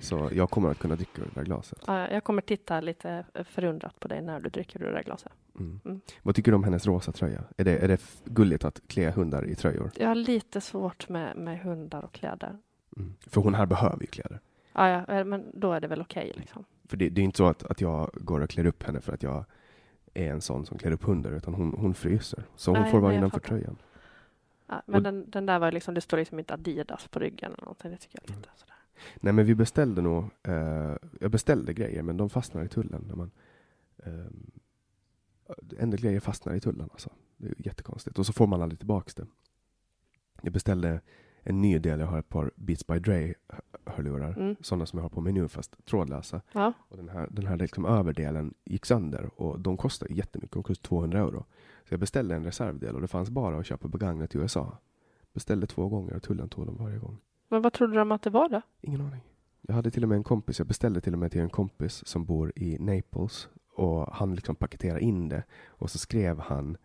Så 0.00 0.30
jag 0.32 0.50
kommer 0.50 0.70
att 0.70 0.78
kunna 0.78 0.96
dricka 0.96 1.22
ur 1.22 1.26
det 1.34 1.40
där 1.40 1.44
glaset. 1.44 1.78
Ja, 1.86 2.10
jag 2.10 2.24
kommer 2.24 2.42
titta 2.42 2.80
lite 2.80 3.24
förundrat 3.44 4.00
på 4.00 4.08
dig 4.08 4.22
när 4.22 4.40
du 4.40 4.50
dricker 4.50 4.82
ur 4.82 4.86
det 4.86 4.92
där 4.92 5.02
glaset. 5.02 5.32
Mm. 5.58 5.80
Mm. 5.84 6.00
Vad 6.22 6.34
tycker 6.34 6.52
du 6.52 6.56
om 6.56 6.64
hennes 6.64 6.86
rosa 6.86 7.12
tröja? 7.12 7.44
Är 7.56 7.64
det, 7.64 7.78
är 7.78 7.88
det 7.88 8.00
gulligt 8.24 8.64
att 8.64 8.80
klä 8.86 9.10
hundar 9.10 9.46
i 9.46 9.54
tröjor? 9.54 9.90
Jag 9.94 10.08
har 10.08 10.14
lite 10.14 10.60
svårt 10.60 11.08
med, 11.08 11.36
med 11.36 11.60
hundar 11.60 12.04
och 12.04 12.12
kläder. 12.12 12.58
Mm. 12.96 13.14
För 13.20 13.40
hon 13.40 13.54
här 13.54 13.66
behöver 13.66 14.00
ju 14.00 14.06
kläder. 14.06 14.40
Ja, 14.72 14.88
ja, 14.88 15.14
eh, 15.14 15.24
men 15.24 15.50
då 15.54 15.72
är 15.72 15.80
det 15.80 15.88
väl 15.88 16.00
okej 16.00 16.32
liksom. 16.34 16.64
För 16.88 16.96
det, 16.96 17.08
det 17.08 17.20
är 17.20 17.24
inte 17.24 17.36
så 17.36 17.46
att, 17.46 17.62
att 17.64 17.80
jag 17.80 18.10
går 18.14 18.40
och 18.40 18.50
klär 18.50 18.66
upp 18.66 18.82
henne 18.82 19.00
för 19.00 19.12
att 19.12 19.22
jag 19.22 19.44
är 20.14 20.30
en 20.30 20.40
sån 20.40 20.66
som 20.66 20.78
klär 20.78 20.90
upp 20.90 21.04
hundar, 21.04 21.32
utan 21.32 21.54
hon, 21.54 21.74
hon 21.78 21.94
fryser. 21.94 22.44
Så 22.56 22.70
hon 22.70 22.80
Nej, 22.80 22.90
får 22.90 23.00
vara 23.00 23.14
innanför 23.14 23.40
tröjan. 23.40 23.76
Ja, 24.68 24.82
men 24.86 24.94
Och- 24.96 25.02
den, 25.02 25.30
den 25.30 25.46
där 25.46 25.58
var 25.58 25.72
liksom, 25.72 25.94
det 25.94 26.00
står 26.00 26.16
liksom 26.16 26.38
inte 26.38 26.54
Adidas 26.54 27.08
på 27.08 27.18
ryggen 27.18 27.52
eller 27.52 27.64
någonting. 27.64 27.90
Det 27.90 27.96
tycker 27.96 28.18
jag 28.22 28.36
lite 28.36 28.48
sådär. 28.56 28.74
Nej 29.16 29.32
men 29.32 29.46
vi 29.46 29.54
beställde 29.54 30.02
nog, 30.02 30.24
eh, 30.42 30.96
jag 31.20 31.30
beställde 31.30 31.74
grejer 31.74 32.02
men 32.02 32.16
de 32.16 32.30
fastnar 32.30 32.64
i 32.64 32.68
tullen. 32.68 33.04
När 33.08 33.14
man, 33.16 33.30
eh, 33.96 34.26
en 35.78 35.90
del 35.90 36.00
grejer 36.00 36.20
fastnar 36.20 36.54
i 36.54 36.60
tullen 36.60 36.88
alltså. 36.92 37.10
Det 37.36 37.48
är 37.48 37.54
jättekonstigt. 37.66 38.18
Och 38.18 38.26
så 38.26 38.32
får 38.32 38.46
man 38.46 38.62
aldrig 38.62 38.78
tillbaks 38.78 39.14
det. 39.14 39.26
Jag 40.42 40.52
beställde 40.52 41.00
en 41.42 41.60
ny 41.60 41.78
del, 41.78 42.00
jag 42.00 42.06
har 42.06 42.18
ett 42.18 42.28
par 42.28 42.50
Beats 42.56 42.86
by 42.86 42.98
Dre 42.98 43.34
hö- 43.48 43.60
hörlurar. 43.86 44.32
Mm. 44.38 44.56
Sådana 44.60 44.86
som 44.86 44.98
jag 44.98 45.04
har 45.04 45.08
på 45.10 45.20
mig 45.20 45.32
nu 45.32 45.48
fast 45.48 45.84
trådlösa. 45.84 46.40
Ja, 46.52 46.72
Och 46.88 46.96
den 46.96 47.08
här, 47.08 47.28
den 47.30 47.46
här 47.46 47.56
liksom 47.56 47.84
överdelen 47.84 48.54
gick 48.64 48.86
sönder 48.86 49.40
och 49.40 49.60
de 49.60 49.76
kostar 49.76 50.08
jättemycket, 50.12 50.52
de 50.52 50.62
kostar 50.62 50.88
200 50.88 51.18
euro. 51.18 51.44
Så 51.88 51.94
jag 51.94 52.00
beställde 52.00 52.34
en 52.34 52.44
reservdel 52.44 52.94
och 52.94 53.00
det 53.00 53.08
fanns 53.08 53.30
bara 53.30 53.58
att 53.58 53.66
köpa 53.66 53.88
begagnat 53.88 54.34
i 54.34 54.38
USA. 54.38 54.78
Beställde 55.32 55.66
två 55.66 55.88
gånger 55.88 56.16
och 56.16 56.22
tullen 56.22 56.48
tog 56.48 56.66
dem 56.66 56.76
varje 56.76 56.98
gång. 56.98 57.18
men 57.48 57.62
vad 57.62 57.72
trodde 57.72 57.98
de 57.98 58.12
att 58.12 58.22
det 58.22 58.30
var 58.30 58.48
då? 58.48 58.62
Ingen 58.80 59.00
aning. 59.00 59.20
Jag 59.60 59.74
hade 59.74 59.90
till 59.90 60.02
och 60.02 60.08
med 60.08 60.16
en 60.16 60.24
kompis, 60.24 60.58
jag 60.58 60.68
beställde 60.68 61.00
till 61.00 61.12
och 61.12 61.18
med 61.18 61.32
till 61.32 61.40
en 61.40 61.50
kompis 61.50 62.06
som 62.06 62.24
bor 62.24 62.52
i 62.56 62.78
Naples 62.78 63.48
och 63.74 64.14
han 64.14 64.34
liksom 64.34 64.56
paketerade 64.56 65.00
in 65.00 65.28
det 65.28 65.44
och 65.68 65.90
så 65.90 65.98
skrev 65.98 66.38
han 66.38 66.76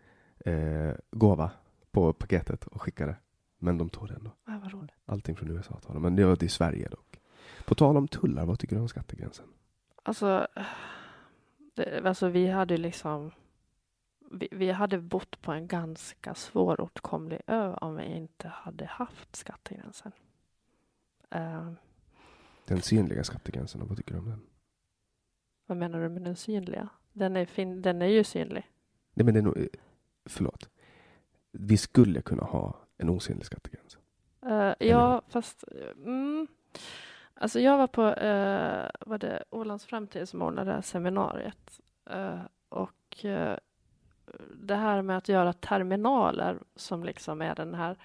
eh, 0.46 0.92
gåva 1.12 1.52
på 1.92 2.14
paketet 2.14 2.68
och 2.68 2.82
skickade. 2.82 3.16
Men 3.58 3.78
de 3.78 3.90
tog 3.90 4.08
det 4.08 4.14
ändå. 4.14 4.32
Ja, 4.48 4.60
vad 4.64 4.74
roligt. 4.74 4.96
Allting 5.06 5.36
från 5.36 5.52
USA 5.52 5.80
tar 5.80 5.94
de, 5.94 6.02
men 6.02 6.16
det 6.16 6.26
var 6.26 6.36
till 6.36 6.50
Sverige 6.50 6.90
dock. 6.90 7.20
På 7.66 7.76
tal 7.76 7.98
om 7.98 8.08
tullar, 8.08 8.46
vad 8.46 8.60
tycker 8.60 8.76
du 8.76 8.82
om 8.82 8.90
skattegränsen? 8.90 9.46
Alltså, 10.04 10.48
det, 11.76 12.08
alltså 12.08 12.28
vi 12.28 12.48
hade 12.48 12.78
liksom 12.78 13.32
vi, 14.34 14.48
vi 14.52 14.72
hade 14.72 15.00
bott 15.00 15.42
på 15.42 15.52
en 15.52 15.68
ganska 15.68 16.36
svåråtkomlig 16.36 17.42
ö 17.48 17.74
om 17.82 17.96
vi 17.96 18.04
inte 18.04 18.48
hade 18.48 18.86
haft 18.86 19.36
skattegränsen. 19.36 20.12
Eh, 21.30 21.72
Den 22.66 22.82
synliga 22.82 23.24
skattegränsen, 23.24 23.88
vad 23.88 23.98
tycker 23.98 24.14
du 24.14 24.20
om 24.20 24.30
den? 24.30 24.42
vad 25.66 25.78
menar 25.78 26.00
du 26.00 26.10
med 26.10 26.22
den 26.22 26.36
synliga? 26.36 26.90
Den 27.14 27.36
är, 27.36 27.46
fin, 27.46 27.82
den 27.82 28.02
är 28.02 28.08
ju 28.08 28.24
synlig. 28.24 28.70
Nej 29.14 29.26
men 29.26 29.44
nog, 29.44 29.58
eh, 29.58 29.66
förlåt. 30.26 30.70
Vi 31.52 31.78
skulle 31.78 32.22
kunna 32.22 32.44
ha 32.44 32.76
en 32.98 33.10
osynlig 33.10 33.46
skattegräns. 33.46 33.98
Eh, 34.46 34.74
ja, 34.80 35.22
fast... 35.28 35.64
Mm, 35.96 36.48
alltså 37.34 37.60
jag 37.60 37.78
var 37.78 37.88
på 37.88 38.02
uh, 38.02 39.10
var 39.10 39.18
det 39.18 39.44
Ålands 39.50 39.86
Framtid 39.86 40.30
som 40.30 40.42
ordnade 40.42 40.70
det 40.70 40.76
här 40.76 40.82
seminariet. 40.82 41.80
Eh, 42.10 42.42
och 42.70 43.26
det 44.56 44.76
här 44.76 45.02
med 45.02 45.18
att 45.18 45.30
göra 45.30 45.54
terminaler 45.54 46.60
som 46.76 47.04
liksom 47.04 47.42
är 47.42 47.56
den 47.56 47.74
här 47.74 47.98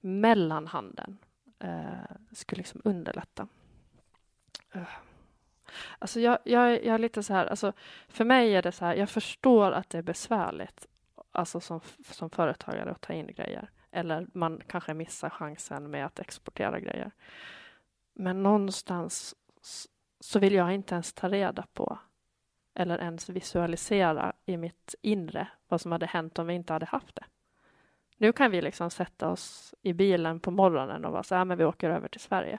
mellanhanden 0.00 1.18
eh, 1.58 2.16
skulle 2.32 2.58
liksom 2.58 2.80
underlätta. 2.84 3.48
Uh. 4.76 4.82
Alltså 5.98 6.20
jag, 6.20 6.38
jag, 6.44 6.70
jag 6.70 6.94
är 6.94 6.98
lite 6.98 7.22
så 7.22 7.32
här, 7.32 7.46
alltså 7.46 7.72
för 8.08 8.24
mig 8.24 8.56
är 8.56 8.62
det 8.62 8.72
så 8.72 8.84
här, 8.84 8.94
jag 8.94 9.10
förstår 9.10 9.72
att 9.72 9.90
det 9.90 9.98
är 9.98 10.02
besvärligt 10.02 10.86
alltså 11.32 11.60
som, 11.60 11.80
som 12.04 12.30
företagare 12.30 12.90
att 12.90 13.00
ta 13.00 13.12
in 13.12 13.26
grejer. 13.26 13.70
Eller 13.90 14.26
man 14.32 14.60
kanske 14.66 14.94
missar 14.94 15.30
chansen 15.30 15.90
med 15.90 16.06
att 16.06 16.18
exportera 16.18 16.80
grejer. 16.80 17.10
Men 18.14 18.42
någonstans 18.42 19.34
så 20.20 20.38
vill 20.38 20.54
jag 20.54 20.74
inte 20.74 20.94
ens 20.94 21.12
ta 21.12 21.28
reda 21.28 21.66
på 21.72 21.98
eller 22.78 22.98
ens 22.98 23.28
visualisera 23.28 24.32
i 24.46 24.56
mitt 24.56 24.94
inre 25.02 25.48
vad 25.68 25.80
som 25.80 25.92
hade 25.92 26.06
hänt 26.06 26.38
om 26.38 26.46
vi 26.46 26.54
inte 26.54 26.72
hade 26.72 26.86
haft 26.86 27.14
det. 27.14 27.24
Nu 28.16 28.32
kan 28.32 28.50
vi 28.50 28.62
liksom 28.62 28.90
sätta 28.90 29.28
oss 29.28 29.74
i 29.82 29.92
bilen 29.92 30.40
på 30.40 30.50
morgonen 30.50 31.04
och 31.04 31.12
vara 31.12 31.22
så 31.22 31.34
här, 31.34 31.44
men 31.44 31.58
vi 31.58 31.64
åker 31.64 31.90
över 31.90 32.08
till 32.08 32.20
Sverige. 32.20 32.58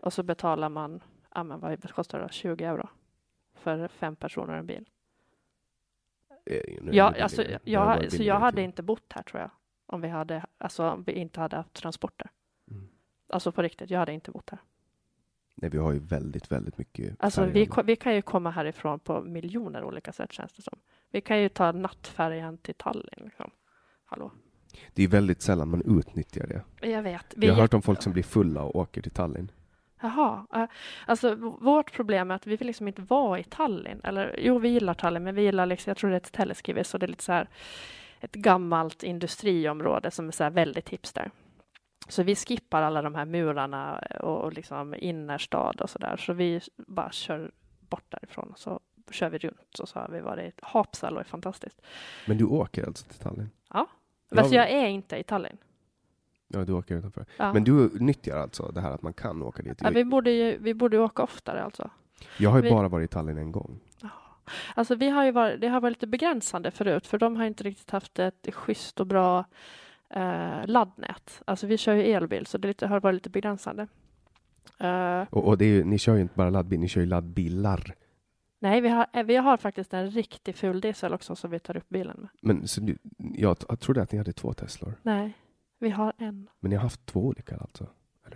Och 0.00 0.12
så 0.12 0.22
betalar 0.22 0.68
man, 0.68 1.02
ja 1.34 1.44
men 1.44 1.60
vad 1.60 1.92
kostar 1.92 2.20
det, 2.20 2.32
20 2.32 2.64
euro 2.64 2.88
för 3.54 3.88
fem 3.88 4.16
personer 4.16 4.54
en 4.54 4.66
bil. 4.66 4.88
Eh, 6.46 6.60
Ja, 6.92 7.14
alltså, 7.22 7.44
jag, 7.64 8.12
så 8.12 8.22
jag 8.22 8.40
hade 8.40 8.62
inte 8.62 8.82
bott 8.82 9.12
här 9.12 9.22
tror 9.22 9.40
jag. 9.40 9.50
Om 9.86 10.00
vi, 10.00 10.08
hade, 10.08 10.46
alltså, 10.58 10.90
om 10.90 11.02
vi 11.02 11.12
inte 11.12 11.40
hade 11.40 11.56
haft 11.56 11.72
transporter. 11.72 12.30
Mm. 12.70 12.88
Alltså 13.28 13.52
på 13.52 13.62
riktigt, 13.62 13.90
jag 13.90 13.98
hade 13.98 14.12
inte 14.12 14.30
bott 14.30 14.50
här. 14.50 14.58
Nej, 15.60 15.70
vi 15.70 15.78
har 15.78 15.92
ju 15.92 15.98
väldigt, 15.98 16.52
väldigt 16.52 16.78
mycket 16.78 17.16
Alltså 17.18 17.44
vi, 17.44 17.68
vi 17.84 17.96
kan 17.96 18.14
ju 18.14 18.22
komma 18.22 18.50
härifrån 18.50 18.98
på 18.98 19.20
miljoner 19.20 19.84
olika 19.84 20.12
sätt 20.12 20.32
känns 20.32 20.52
det 20.52 20.62
som. 20.62 20.78
Vi 21.10 21.20
kan 21.20 21.40
ju 21.40 21.48
ta 21.48 21.72
nattfärjan 21.72 22.58
till 22.58 22.74
Tallinn. 22.74 23.24
Liksom. 23.24 23.50
Hallå? 24.04 24.32
Det 24.94 25.02
är 25.02 25.08
väldigt 25.08 25.42
sällan 25.42 25.68
man 25.68 25.98
utnyttjar 25.98 26.46
det. 26.46 26.88
Jag 26.88 27.02
vet. 27.02 27.34
Vi 27.36 27.46
jag 27.46 27.54
har 27.54 27.60
hört 27.60 27.74
om 27.74 27.82
folk 27.82 28.02
som 28.02 28.12
blir 28.12 28.22
fulla 28.22 28.62
och 28.62 28.76
åker 28.76 29.02
till 29.02 29.12
Tallinn. 29.12 29.50
Jaha. 30.00 30.68
Alltså 31.06 31.34
vårt 31.60 31.92
problem 31.92 32.30
är 32.30 32.34
att 32.34 32.46
vi 32.46 32.56
vill 32.56 32.66
liksom 32.66 32.88
inte 32.88 33.02
vara 33.02 33.38
i 33.38 33.44
Tallinn. 33.44 34.00
Eller 34.04 34.36
jo, 34.38 34.58
vi 34.58 34.68
gillar 34.68 34.94
Tallinn, 34.94 35.24
men 35.24 35.34
vi 35.34 35.42
gillar 35.42 35.66
liksom, 35.66 35.90
jag 35.90 35.96
tror 35.96 36.10
det 36.10 36.16
är 36.16 36.20
ett 36.20 36.32
teleskivis, 36.32 36.88
så 36.88 36.98
det 36.98 37.06
är 37.06 37.08
lite 37.08 37.24
så 37.24 37.32
här 37.32 37.48
ett 38.20 38.32
gammalt 38.32 39.02
industriområde 39.02 40.10
som 40.10 40.28
är 40.28 40.32
så 40.32 40.50
väldigt 40.50 40.88
hipster. 40.88 41.30
Så 42.08 42.22
vi 42.22 42.36
skippar 42.36 42.82
alla 42.82 43.02
de 43.02 43.14
här 43.14 43.24
murarna 43.24 43.98
och, 44.20 44.40
och 44.40 44.52
liksom 44.52 44.94
innerstad 44.98 45.80
och 45.80 45.90
så 45.90 45.98
där. 45.98 46.16
Så 46.16 46.32
vi 46.32 46.60
bara 46.76 47.12
kör 47.12 47.50
bort 47.80 48.04
därifrån. 48.08 48.52
Så 48.56 48.80
kör 49.10 49.30
vi 49.30 49.38
runt 49.38 49.78
och 49.78 49.88
så 49.88 49.98
har 49.98 50.08
vi 50.08 50.20
varit 50.20 50.60
Hapsalo 50.62 51.20
är 51.20 51.24
fantastiskt. 51.24 51.82
Men 52.26 52.38
du 52.38 52.44
åker 52.44 52.86
alltså 52.86 53.06
till 53.06 53.18
Tallinn? 53.18 53.50
Ja, 53.70 53.86
fast 54.34 54.52
jag 54.52 54.70
är 54.70 54.86
inte 54.86 55.16
i 55.16 55.22
Tallinn. 55.22 55.56
Ja, 56.48 56.64
du 56.64 56.72
åker 56.72 56.96
utanför. 56.96 57.26
Ja. 57.36 57.52
Men 57.52 57.64
du 57.64 57.90
nyttjar 58.00 58.36
alltså 58.36 58.72
det 58.72 58.80
här 58.80 58.90
att 58.90 59.02
man 59.02 59.12
kan 59.12 59.42
åka 59.42 59.62
dit? 59.62 59.78
Ja, 59.82 59.90
vi 59.90 60.04
borde 60.04 60.30
ju, 60.30 60.58
vi 60.58 60.74
borde 60.74 60.98
åka 60.98 61.22
oftare 61.22 61.62
alltså. 61.62 61.90
Jag 62.38 62.50
har 62.50 62.56
ju 62.56 62.62
vi... 62.62 62.70
bara 62.70 62.88
varit 62.88 63.10
i 63.10 63.12
Tallinn 63.12 63.38
en 63.38 63.52
gång. 63.52 63.80
Alltså 64.74 64.94
vi 64.94 65.08
har 65.08 65.24
ju 65.24 65.30
varit, 65.30 65.60
det 65.60 65.68
har 65.68 65.80
varit 65.80 65.96
lite 65.96 66.06
begränsande 66.06 66.70
förut, 66.70 67.06
för 67.06 67.18
de 67.18 67.36
har 67.36 67.44
inte 67.44 67.64
riktigt 67.64 67.90
haft 67.90 68.18
ett 68.18 68.54
schysst 68.54 69.00
och 69.00 69.06
bra 69.06 69.44
eh, 70.10 70.66
laddnät. 70.66 71.42
Alltså 71.44 71.66
vi 71.66 71.76
kör 71.76 71.94
ju 71.94 72.02
elbil, 72.02 72.46
så 72.46 72.58
det 72.58 72.68
lite, 72.68 72.86
har 72.86 73.00
varit 73.00 73.14
lite 73.14 73.30
begränsande. 73.30 73.86
Uh, 74.84 75.22
och, 75.30 75.48
och 75.48 75.62
ju, 75.62 75.84
ni 75.84 75.98
kör 75.98 76.14
ju 76.14 76.20
inte 76.20 76.34
bara 76.34 76.50
laddbil, 76.50 76.80
ni 76.80 76.88
kör 76.88 77.00
ju 77.00 77.06
laddbilar. 77.06 77.94
Nej, 78.58 78.80
vi 78.80 78.88
har, 78.88 79.06
eh, 79.12 79.24
vi 79.24 79.36
har 79.36 79.56
faktiskt 79.56 79.94
en 79.94 80.10
riktig 80.10 80.56
fuldiesel 80.56 81.14
också 81.14 81.36
som 81.36 81.50
vi 81.50 81.58
tar 81.58 81.76
upp 81.76 81.88
bilen 81.88 82.16
med. 82.20 82.28
Men 82.40 82.68
så 82.68 82.80
du, 82.80 82.98
jag, 83.18 83.56
jag 83.68 83.80
trodde 83.80 84.02
att 84.02 84.12
ni 84.12 84.18
hade 84.18 84.32
två 84.32 84.52
Teslor. 84.52 84.94
Nej, 85.02 85.32
vi 85.78 85.90
har 85.90 86.12
en. 86.18 86.48
Men 86.60 86.70
ni 86.70 86.76
har 86.76 86.82
haft 86.82 87.06
två 87.06 87.20
olika 87.20 87.56
alltså? 87.56 87.86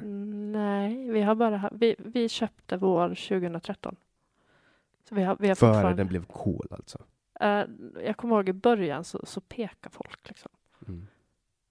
Mm, 0.00 0.52
nej, 0.52 1.10
vi 1.10 1.22
har 1.22 1.34
bara 1.34 1.70
vi, 1.72 1.96
vi 1.98 2.28
köpte 2.28 2.76
vår 2.76 3.08
2013. 3.08 3.96
Så 5.08 5.14
vi 5.14 5.22
har, 5.22 5.36
vi 5.40 5.48
har 5.48 5.54
Före 5.54 5.94
den 5.94 6.06
blev 6.06 6.24
cool 6.24 6.66
alltså? 6.70 6.98
Uh, 7.42 7.64
jag 8.04 8.16
kommer 8.16 8.36
ihåg 8.36 8.48
i 8.48 8.52
början 8.52 9.04
så, 9.04 9.20
så 9.26 9.40
pekar 9.40 9.90
folk 9.90 10.28
liksom. 10.28 10.50
Mm. 10.88 11.06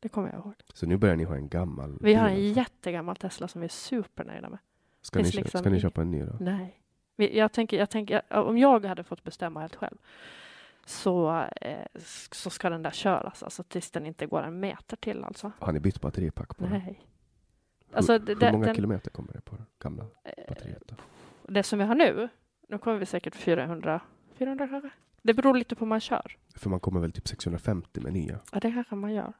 Det 0.03 0.09
kommer 0.09 0.29
jag 0.29 0.39
ihåg. 0.39 0.53
Så 0.73 0.85
nu 0.85 0.97
börjar 0.97 1.15
ni 1.15 1.23
ha 1.23 1.35
en 1.35 1.49
gammal? 1.49 1.97
Vi 2.01 2.13
har 2.13 2.29
en 2.29 2.35
alltså. 2.35 2.59
jättegammal 2.59 3.15
Tesla 3.15 3.47
som 3.47 3.61
vi 3.61 3.65
är 3.65 3.69
supernöjda 3.69 4.49
med. 4.49 4.59
Ska, 5.01 5.19
ni, 5.19 5.31
liksom 5.31 5.59
ska 5.59 5.69
ni 5.69 5.79
köpa 5.79 6.01
en 6.01 6.11
ny 6.11 6.25
då? 6.25 6.37
Nej. 6.39 6.79
Jag 7.15 7.51
tänker, 7.51 7.77
jag 7.77 7.89
tänker, 7.89 8.33
om 8.33 8.57
jag 8.57 8.85
hade 8.85 9.03
fått 9.03 9.23
bestämma 9.23 9.59
helt 9.59 9.75
själv 9.75 9.97
så, 10.85 11.45
eh, 11.61 11.85
så 12.31 12.49
ska 12.49 12.69
den 12.69 12.83
där 12.83 12.91
köras, 12.91 13.43
alltså 13.43 13.63
tills 13.63 13.91
den 13.91 14.05
inte 14.05 14.25
går 14.25 14.43
en 14.43 14.59
meter 14.59 14.97
till 14.97 15.23
alltså. 15.23 15.51
Har 15.59 15.73
ni 15.73 15.79
bytt 15.79 16.01
batteripack 16.01 16.57
på 16.57 16.65
Nej. 16.65 16.81
den? 16.85 16.95
Alltså, 17.97 18.11
hur, 18.11 18.19
det, 18.19 18.45
hur 18.45 18.51
många 18.51 18.65
den, 18.65 18.75
kilometer 18.75 19.11
kommer 19.11 19.33
det 19.33 19.41
på 19.41 19.55
gamla 19.79 20.03
eh, 20.23 20.43
batteriet? 20.47 20.83
Då? 20.85 20.95
Det 21.47 21.63
som 21.63 21.79
vi 21.79 21.85
har 21.85 21.95
nu, 21.95 22.29
nu 22.69 22.77
kommer 22.77 22.97
vi 22.97 23.05
säkert 23.05 23.35
400, 23.35 24.01
400 24.37 24.67
kanske? 24.67 24.89
Det 25.21 25.33
beror 25.33 25.57
lite 25.57 25.75
på 25.75 25.85
hur 25.85 25.89
man 25.89 25.99
kör. 25.99 26.37
För 26.55 26.69
man 26.69 26.79
kommer 26.79 26.99
väl 26.99 27.11
typ 27.11 27.27
650 27.27 28.01
med 28.01 28.13
nya? 28.13 28.39
Ja, 28.51 28.59
det 28.59 28.71
kanske 28.71 28.95
man 28.95 29.13
gör. 29.13 29.33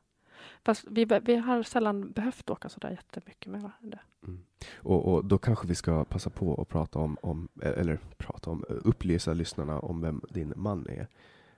Fast 0.64 0.86
vi, 0.90 1.06
vi 1.06 1.36
har 1.36 1.64
sällan 1.64 2.12
behövt 2.12 2.50
åka 2.50 2.70
så 2.70 2.80
där 2.80 2.90
jättemycket 2.90 3.52
med 3.52 3.72
det. 3.80 4.00
Mm. 4.28 4.40
Och, 4.76 5.14
och, 5.14 5.26
då 5.26 5.38
kanske 5.38 5.68
vi 5.68 5.76
ska 5.76 6.06
passa 6.06 6.30
på 6.30 6.62
att 6.62 6.70
prata 6.70 7.00
om, 7.00 7.18
om, 7.22 7.50
eller 7.62 8.00
prata 8.18 8.50
om, 8.50 8.64
upplysa 8.68 9.34
lyssnarna 9.34 9.80
om 9.80 10.02
vem 10.02 10.22
din 10.30 10.54
man 10.56 10.88
är. 10.88 11.08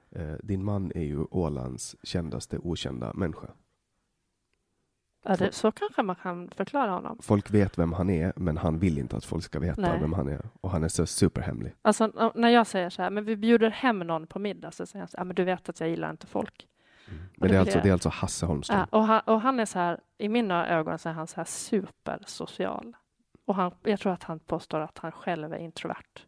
Eh, 0.09 0.35
din 0.43 0.63
man 0.63 0.91
är 0.95 1.03
ju 1.03 1.25
Ålands 1.31 1.95
kändaste 2.03 2.57
okända 2.57 3.13
människa. 3.13 3.47
Ja, 5.27 5.35
det, 5.35 5.51
så 5.51 5.71
kanske 5.71 6.03
man 6.03 6.15
kan 6.15 6.49
förklara 6.49 6.91
honom. 6.91 7.17
Folk 7.21 7.51
vet 7.51 7.77
vem 7.77 7.93
han 7.93 8.09
är, 8.09 8.33
men 8.35 8.57
han 8.57 8.79
vill 8.79 8.97
inte 8.97 9.17
att 9.17 9.25
folk 9.25 9.43
ska 9.43 9.59
veta 9.59 9.81
Nej. 9.81 9.99
vem 9.99 10.13
han 10.13 10.27
är. 10.27 10.49
Och 10.61 10.71
han 10.71 10.83
är 10.83 10.87
så 10.87 11.05
superhemlig. 11.05 11.73
Alltså, 11.81 12.31
när 12.35 12.49
jag 12.49 12.67
säger 12.67 12.89
så 12.89 13.01
här, 13.01 13.09
men 13.09 13.25
vi 13.25 13.35
bjuder 13.35 13.69
hem 13.69 13.99
någon 13.99 14.27
på 14.27 14.39
middag, 14.39 14.71
så 14.71 14.85
säger 14.85 15.01
han 15.01 15.07
så 15.07 15.17
här, 15.17 15.25
men 15.25 15.35
du 15.35 15.43
vet 15.43 15.69
att 15.69 15.79
jag 15.79 15.89
gillar 15.89 16.11
inte 16.11 16.27
folk. 16.27 16.67
Mm. 17.07 17.23
Men 17.37 17.49
det 17.49 17.55
är, 17.55 17.59
alltså, 17.59 17.79
det 17.83 17.89
är 17.89 17.93
alltså 17.93 18.09
Hasse 18.09 18.45
Holmström? 18.45 18.79
Ja, 18.79 18.97
och, 18.97 19.03
han, 19.05 19.21
och 19.25 19.41
han 19.41 19.59
är 19.59 19.65
så 19.65 19.79
här, 19.79 19.99
i 20.17 20.29
mina 20.29 20.67
ögon 20.67 20.99
så 20.99 21.09
är 21.09 21.13
han 21.13 21.27
så 21.27 21.35
här 21.35 21.45
supersocial. 21.45 22.95
Och 23.45 23.55
han, 23.55 23.71
jag 23.83 23.99
tror 23.99 24.13
att 24.13 24.23
han 24.23 24.39
påstår 24.39 24.79
att 24.79 24.97
han 24.97 25.11
själv 25.11 25.53
är 25.53 25.57
introvert. 25.57 26.25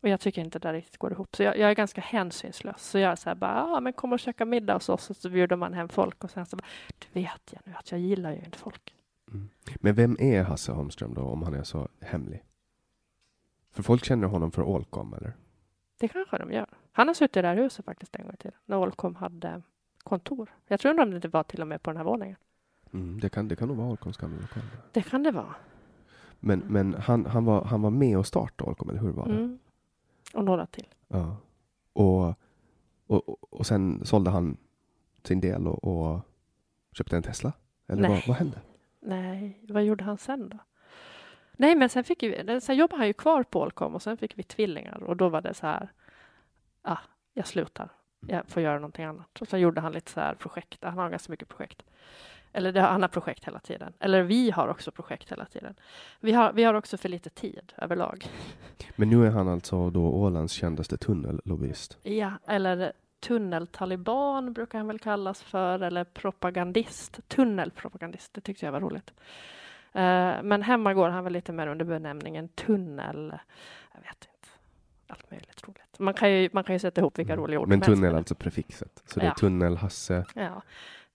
Och 0.00 0.08
jag 0.08 0.20
tycker 0.20 0.42
inte 0.42 0.58
det 0.58 0.72
riktigt 0.72 0.96
går 0.96 1.12
ihop. 1.12 1.36
Så 1.36 1.42
jag, 1.42 1.58
jag 1.58 1.70
är 1.70 1.74
ganska 1.74 2.00
hänsynslös. 2.00 2.82
Så 2.82 2.98
jag 2.98 3.12
är 3.12 3.16
så 3.16 3.30
här 3.30 3.34
bara, 3.34 3.64
ah, 3.64 3.80
men 3.80 3.92
kom 3.92 4.12
och 4.12 4.20
käka 4.20 4.44
middag 4.44 4.74
hos 4.74 4.88
oss. 4.88 5.10
Och 5.10 5.16
så 5.16 5.30
bjuder 5.30 5.56
man 5.56 5.74
hem 5.74 5.88
folk 5.88 6.24
och 6.24 6.30
sen 6.30 6.46
så 6.46 6.56
bara, 6.56 6.66
du 6.98 7.20
vet 7.20 7.52
jag 7.52 7.60
nu 7.64 7.74
att 7.74 7.90
jag 7.90 8.00
gillar 8.00 8.30
ju 8.32 8.38
inte 8.38 8.58
folk. 8.58 8.94
Mm. 9.30 9.48
Men 9.76 9.94
vem 9.94 10.16
är 10.20 10.42
Hasse 10.42 10.72
Holmström 10.72 11.14
då, 11.14 11.22
om 11.22 11.42
han 11.42 11.54
är 11.54 11.62
så 11.62 11.88
hemlig? 12.00 12.44
För 13.72 13.82
folk 13.82 14.04
känner 14.04 14.26
honom 14.26 14.50
för 14.50 14.76
Allcom, 14.76 15.14
eller? 15.14 15.32
Det 15.98 16.08
kanske 16.08 16.38
de 16.38 16.52
gör. 16.52 16.66
Han 16.92 17.06
har 17.06 17.14
suttit 17.14 17.36
i 17.36 17.42
det 17.42 17.48
här 17.48 17.56
huset 17.56 17.84
faktiskt 17.84 18.16
en 18.16 18.26
gång 18.26 18.36
till, 18.36 18.50
när 18.64 18.82
Allcom 18.82 19.14
hade 19.14 19.62
kontor. 20.08 20.50
Jag 20.66 20.80
tror 20.80 21.00
om 21.00 21.20
det 21.20 21.28
var 21.28 21.42
till 21.42 21.60
och 21.60 21.66
med 21.66 21.82
på 21.82 21.90
den 21.90 21.96
här 21.96 22.04
våningen. 22.04 22.36
Mm, 22.92 23.20
det, 23.20 23.28
kan, 23.28 23.48
det 23.48 23.56
kan 23.56 23.68
nog 23.68 23.76
vara 23.76 23.90
Allcoms 23.90 24.16
gamla 24.16 24.40
lokal. 24.40 24.62
Det 24.92 25.02
kan 25.02 25.22
det 25.22 25.30
vara. 25.30 25.54
Men, 26.40 26.58
men 26.58 26.94
han, 26.94 27.26
han, 27.26 27.44
var, 27.44 27.64
han 27.64 27.82
var 27.82 27.90
med 27.90 28.18
och 28.18 28.26
startade 28.26 28.70
Allcom, 28.70 28.90
eller 28.90 29.00
hur 29.00 29.12
var 29.12 29.26
det? 29.26 29.34
Mm. 29.34 29.58
Och 30.34 30.44
några 30.44 30.66
till. 30.66 30.86
Ja. 31.08 31.36
Och, 31.92 32.34
och, 33.06 33.54
och 33.54 33.66
sen 33.66 34.04
sålde 34.04 34.30
han 34.30 34.56
sin 35.22 35.40
del 35.40 35.66
och, 35.66 35.84
och 35.84 36.20
köpte 36.92 37.16
en 37.16 37.22
Tesla? 37.22 37.52
Eller 37.86 38.08
vad, 38.08 38.26
vad, 38.28 38.36
hände? 38.36 38.60
Nej, 39.00 39.64
vad 39.68 39.84
gjorde 39.84 40.04
han 40.04 40.18
sen 40.18 40.48
då? 40.48 40.58
Nej, 41.52 41.74
men 41.74 41.88
sen, 41.88 42.04
fick 42.04 42.22
vi, 42.22 42.60
sen 42.60 42.76
jobbade 42.76 42.98
han 43.00 43.06
ju 43.06 43.12
kvar 43.12 43.42
på 43.42 43.62
Allcom 43.62 43.94
och 43.94 44.02
sen 44.02 44.16
fick 44.16 44.38
vi 44.38 44.42
tvillingar 44.42 45.02
och 45.02 45.16
då 45.16 45.28
var 45.28 45.40
det 45.40 45.54
så 45.54 45.66
här, 45.66 45.92
ah, 46.82 46.98
jag 47.34 47.46
slutar 47.46 47.90
jag 48.20 48.46
får 48.46 48.62
göra 48.62 48.74
någonting 48.74 49.04
annat. 49.04 49.40
Och 49.40 49.48
så 49.48 49.56
gjorde 49.56 49.80
han 49.80 49.92
lite 49.92 50.10
så 50.10 50.20
här 50.20 50.34
projekt. 50.34 50.78
Han 50.84 50.98
har 50.98 51.10
ganska 51.10 51.32
mycket 51.32 51.48
projekt. 51.48 51.82
Eller 52.52 52.72
det, 52.72 52.80
han 52.80 53.02
har 53.02 53.08
projekt 53.08 53.44
hela 53.44 53.58
tiden. 53.58 53.92
Eller 54.00 54.22
vi 54.22 54.50
har 54.50 54.68
också 54.68 54.90
projekt 54.90 55.32
hela 55.32 55.44
tiden. 55.44 55.74
Vi 56.20 56.32
har, 56.32 56.52
vi 56.52 56.64
har 56.64 56.74
också 56.74 56.96
för 56.96 57.08
lite 57.08 57.30
tid 57.30 57.72
överlag. 57.76 58.26
Men 58.96 59.10
nu 59.10 59.26
är 59.26 59.30
han 59.30 59.48
alltså 59.48 59.90
då 59.90 60.02
Ålands 60.02 60.52
kändaste 60.52 60.96
tunnellobbyist? 60.96 61.98
Ja, 62.02 62.32
eller 62.46 62.92
tunneltaliban 63.20 64.52
brukar 64.52 64.78
han 64.78 64.86
väl 64.86 64.98
kallas 64.98 65.42
för, 65.42 65.82
eller 65.82 66.04
propagandist. 66.04 67.28
Tunnelpropagandist, 67.28 68.34
det 68.34 68.40
tyckte 68.40 68.64
jag 68.64 68.72
var 68.72 68.80
roligt. 68.80 69.12
Uh, 69.96 70.42
men 70.42 70.62
hemma 70.62 70.94
går 70.94 71.08
han 71.08 71.24
väl 71.24 71.32
lite 71.32 71.52
mer 71.52 71.66
under 71.66 71.84
benämningen 71.84 72.48
tunnel... 72.48 73.38
Jag 73.94 74.00
vet 74.00 74.28
inte 74.34 74.48
allt 75.06 75.30
möjligt 75.30 75.68
roligt. 75.68 75.87
Man 75.98 76.14
kan 76.14 76.32
ju, 76.32 76.50
man 76.52 76.64
kan 76.64 76.74
ju 76.74 76.78
sätta 76.78 77.00
ihop 77.00 77.18
vilka 77.18 77.32
mm. 77.32 77.44
roliga 77.44 77.60
ord 77.60 77.68
Men 77.68 77.80
tunnel 77.80 78.12
är 78.12 78.16
alltså 78.16 78.34
prefixet? 78.34 79.02
Så 79.06 79.20
det 79.20 79.26
är 79.26 79.30
tunnel-Hasse? 79.30 80.24
Ja. 80.34 80.62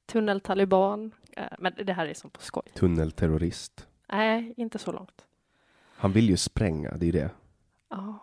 Tunneltaliban. 0.05 1.11
Eh, 1.31 1.43
men 1.59 1.73
det 1.85 1.93
här 1.93 2.07
är 2.07 2.13
som 2.13 2.29
på 2.29 2.41
skoj. 2.41 2.63
Tunnelterrorist? 2.75 3.87
Nej, 4.11 4.53
inte 4.57 4.79
så 4.79 4.91
långt. 4.91 5.25
Han 5.95 6.11
vill 6.11 6.29
ju 6.29 6.37
spränga, 6.37 6.91
det 6.91 7.03
är 7.03 7.07
ju 7.07 7.11
det. 7.11 7.29
Ja. 7.89 8.19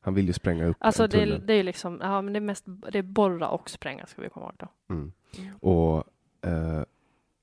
Han 0.00 0.14
vill 0.14 0.26
ju 0.26 0.32
spränga 0.32 0.66
upp 0.66 0.76
Alltså 0.80 1.02
en 1.02 1.10
det, 1.10 1.16
tunnel. 1.18 1.42
är- 1.42 1.46
det 1.46 1.52
är 1.52 1.56
ju 1.56 1.62
liksom, 1.62 1.98
ja 2.02 2.22
men 2.22 2.32
det 2.32 2.38
är 2.38 2.40
mest, 2.40 2.64
det 2.66 2.98
är 2.98 3.02
borra 3.02 3.48
och 3.48 3.70
spränga 3.70 4.06
ska 4.06 4.22
vi 4.22 4.28
komma 4.28 4.46
ihåg 4.46 4.54
då. 4.56 4.94
Mm. 4.94 5.12
Mm. 5.38 5.56
Och 5.56 6.04
eh, 6.48 6.82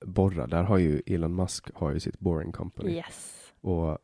borra, 0.06 0.48
där 0.48 0.64
har 0.64 0.78
ju 0.78 1.02
Elon 1.06 1.36
Musk 1.36 1.70
har 1.76 1.91
ju 1.91 2.00
sitt 2.00 2.20
boring 2.20 2.52
company. 2.52 2.91
Yes. 2.91 3.54
Och 3.62 3.98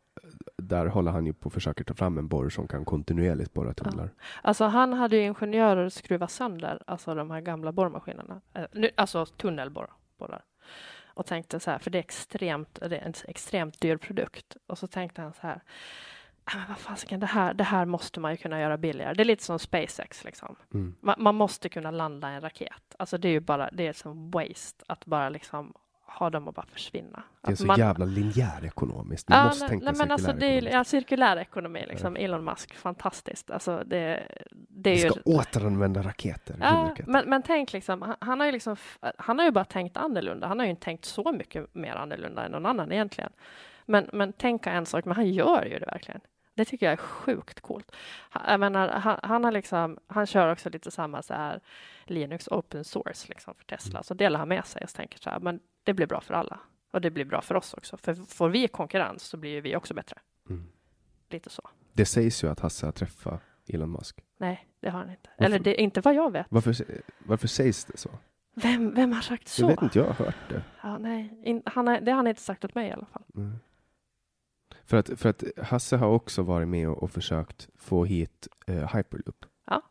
där 0.58 0.86
håller 0.86 1.12
han 1.12 1.26
ju 1.26 1.34
på 1.34 1.48
att 1.48 1.54
försöka 1.54 1.84
ta 1.84 1.94
fram 1.94 2.18
en 2.18 2.28
borr 2.28 2.50
som 2.50 2.68
kan 2.68 2.86
kontinuerligt 2.86 3.54
borra 3.54 3.74
tunnlar. 3.74 4.10
Alltså 4.42 4.66
han 4.66 4.94
hade 4.94 5.18
ju 5.18 5.24
ingenjörer 5.24 5.90
skruva 5.90 6.28
sönder, 6.28 6.84
alltså 6.88 7.16
de 7.16 7.32
här 7.32 7.42
gamla 7.42 7.72
borrmaskinerna, 7.72 8.42
eh, 8.54 8.66
nu, 8.72 8.90
alltså 8.96 9.26
tunnelborrar. 9.26 10.44
Och 11.14 11.26
tänkte 11.26 11.60
så 11.60 11.72
här, 11.72 11.80
för 11.80 11.92
det 11.92 11.98
är 11.98 12.04
extremt, 12.04 12.80
det 12.90 12.98
är 12.98 13.06
en 13.06 13.14
extremt 13.28 13.82
dyr 13.82 13.98
produkt. 13.98 14.58
Och 14.68 14.78
så 14.78 14.88
tänkte 14.88 15.22
han 15.22 15.34
så 15.34 15.42
här, 15.42 15.62
"Ah, 16.44 16.58
men 16.58 16.68
vad 16.68 16.78
fasiken, 16.78 17.20
det 17.20 17.26
här, 17.26 17.54
det 17.54 17.64
här 17.64 17.86
måste 17.86 18.20
man 18.20 18.32
ju 18.32 18.38
kunna 18.38 18.62
göra 18.62 18.78
billigare. 18.78 19.14
Det 19.14 19.24
är 19.24 19.26
lite 19.26 19.44
som 19.44 19.60
SpaceX 19.60 20.24
liksom. 20.24 20.56
Mm. 20.74 20.96
Man, 21.02 21.16
man 21.18 21.36
måste 21.36 21.70
kunna 21.70 21.92
landa 21.92 22.30
en 22.30 22.42
raket. 22.42 22.96
Alltså 23.00 23.18
det 23.18 23.28
är 23.28 23.32
ju 23.32 23.40
bara, 23.40 23.70
det 23.72 23.88
är 23.88 23.94
som 23.94 24.32
waste 24.32 24.86
att 24.88 25.06
bara 25.06 25.30
liksom 25.30 25.74
ha 26.20 26.30
dem 26.30 26.48
och 26.48 26.54
bara 26.54 26.66
försvinna. 26.66 27.24
Det 27.42 27.48
är 27.48 27.52
Att 27.54 27.60
så 27.60 27.66
man, 27.66 27.80
jävla 27.80 28.06
linjärekonomiskt. 28.06 29.30
Man 29.30 29.38
Ja, 29.38 29.46
måste 29.46 29.64
nej, 29.64 29.70
tänka 29.70 29.86
nej, 29.86 29.94
men 29.98 30.12
alltså 30.12 30.34
det 30.34 30.46
är, 30.46 30.62
ja, 30.62 30.84
cirkulär 30.84 31.38
ekonomi, 31.38 31.86
liksom. 31.88 32.16
Elon 32.16 32.44
Musk, 32.44 32.76
fantastiskt. 32.76 33.52
Alltså 33.52 33.84
det, 33.86 34.28
det 34.52 34.90
är 34.90 34.96
Vi 34.96 35.04
ju... 35.04 35.10
ska 35.10 35.20
återanvända 35.26 36.02
raketer. 36.02 36.56
Ja, 36.62 36.96
men, 37.08 37.30
men 37.30 37.42
tänk 37.42 37.74
liksom, 37.74 38.16
han, 38.22 38.40
har 38.40 38.46
ju 38.46 38.52
liksom, 38.52 38.76
han 39.18 39.40
har 39.40 39.46
ju 39.46 39.52
bara 39.52 39.66
tänkt 39.66 39.98
annorlunda. 39.98 40.48
Han 40.48 40.60
har 40.60 40.66
ju 40.66 40.70
inte 40.70 40.84
tänkt 40.86 41.06
så 41.06 41.32
mycket 41.32 41.76
mer 41.76 41.96
annorlunda 41.96 42.46
än 42.46 42.52
någon 42.52 42.66
annan 42.66 42.92
egentligen. 42.92 43.32
Men, 43.86 44.10
men 44.14 44.34
tänka 44.34 44.72
en 44.72 44.86
sak, 44.86 45.06
men 45.06 45.16
han 45.16 45.28
gör 45.34 45.66
ju 45.66 45.80
det 45.80 45.86
verkligen. 45.86 46.22
Det 46.54 46.66
tycker 46.66 46.86
jag 46.86 46.94
är 46.94 46.98
sjukt 46.98 47.62
coolt. 47.62 47.92
Han, 48.30 48.60
menar, 48.60 48.88
han, 48.88 49.20
han 49.24 49.44
har 49.44 49.52
liksom, 49.52 49.98
han 50.08 50.26
kör 50.26 50.52
också 50.52 50.70
lite 50.70 50.92
samma 50.92 51.22
så 51.22 51.34
här 51.34 51.60
Linux 52.06 52.48
open 52.48 52.84
source 52.84 53.28
liksom 53.30 53.56
för 53.56 53.64
Tesla. 53.64 54.04
Så 54.04 54.14
delar 54.14 54.40
han 54.40 54.48
med 54.48 54.66
sig 54.66 54.84
och 54.84 54.90
tänker 54.90 55.20
så 55.20 55.30
här, 55.30 55.40
men 55.40 55.60
det 55.84 55.94
blir 55.94 56.08
bra 56.08 56.22
för 56.22 56.34
alla. 56.34 56.60
Och 56.92 57.02
det 57.02 57.12
blir 57.12 57.26
bra 57.26 57.42
för 57.42 57.56
oss 57.56 57.74
också. 57.74 57.98
För 57.98 58.14
får 58.14 58.50
vi 58.50 58.68
konkurrens 58.68 59.24
så 59.24 59.38
blir 59.38 59.62
vi 59.62 59.76
också 59.76 59.94
bättre. 59.94 60.18
Mm. 60.50 60.68
Lite 61.30 61.50
så. 61.50 61.70
Det 61.94 62.06
sägs 62.06 62.44
ju 62.44 62.48
att 62.48 62.60
Hasse 62.60 62.86
har 62.86 62.92
träffat 62.92 63.42
Elon 63.68 63.92
Musk. 63.92 64.20
Nej, 64.38 64.68
det 64.80 64.90
har 64.90 65.00
han 65.00 65.10
inte. 65.10 65.30
Varför? 65.30 65.46
Eller 65.46 65.60
det 65.60 65.82
är 65.82 65.84
inte 65.84 66.02
vad 66.02 66.16
jag 66.16 66.32
vet. 66.32 66.46
Varför, 66.50 66.76
varför 67.20 67.48
sägs 67.48 67.86
det 67.86 67.98
så? 67.98 68.10
Vem, 68.54 68.94
vem 68.94 69.12
har 69.12 69.22
sagt 69.22 69.48
så? 69.48 69.62
Jag 69.62 69.68
vet 69.68 69.82
inte, 69.82 70.00
jag 70.00 70.06
har 70.06 70.26
hört 70.26 70.50
det. 70.50 70.64
Ja, 70.84 70.98
nej, 70.98 71.42
in, 71.44 71.62
han 71.66 71.86
det 71.86 72.12
har 72.12 72.16
han 72.16 72.28
inte 72.28 72.42
sagt 72.42 72.66
åt 72.66 72.76
mig 72.76 72.88
i 72.88 72.92
alla 72.92 73.06
fall. 73.06 73.24
Mm. 73.36 73.60
För, 74.92 74.98
att, 74.98 75.20
för 75.20 75.30
att 75.30 75.44
Hasse 75.58 75.98
har 75.98 76.08
också 76.08 76.42
varit 76.42 76.68
med 76.68 76.90
och, 76.90 77.04
och 77.04 77.12
försökt 77.12 77.70
få 77.76 78.06
hit 78.06 78.48
eh, 78.68 78.96
Hyperloop. 78.96 79.46
Ja. 79.66 79.82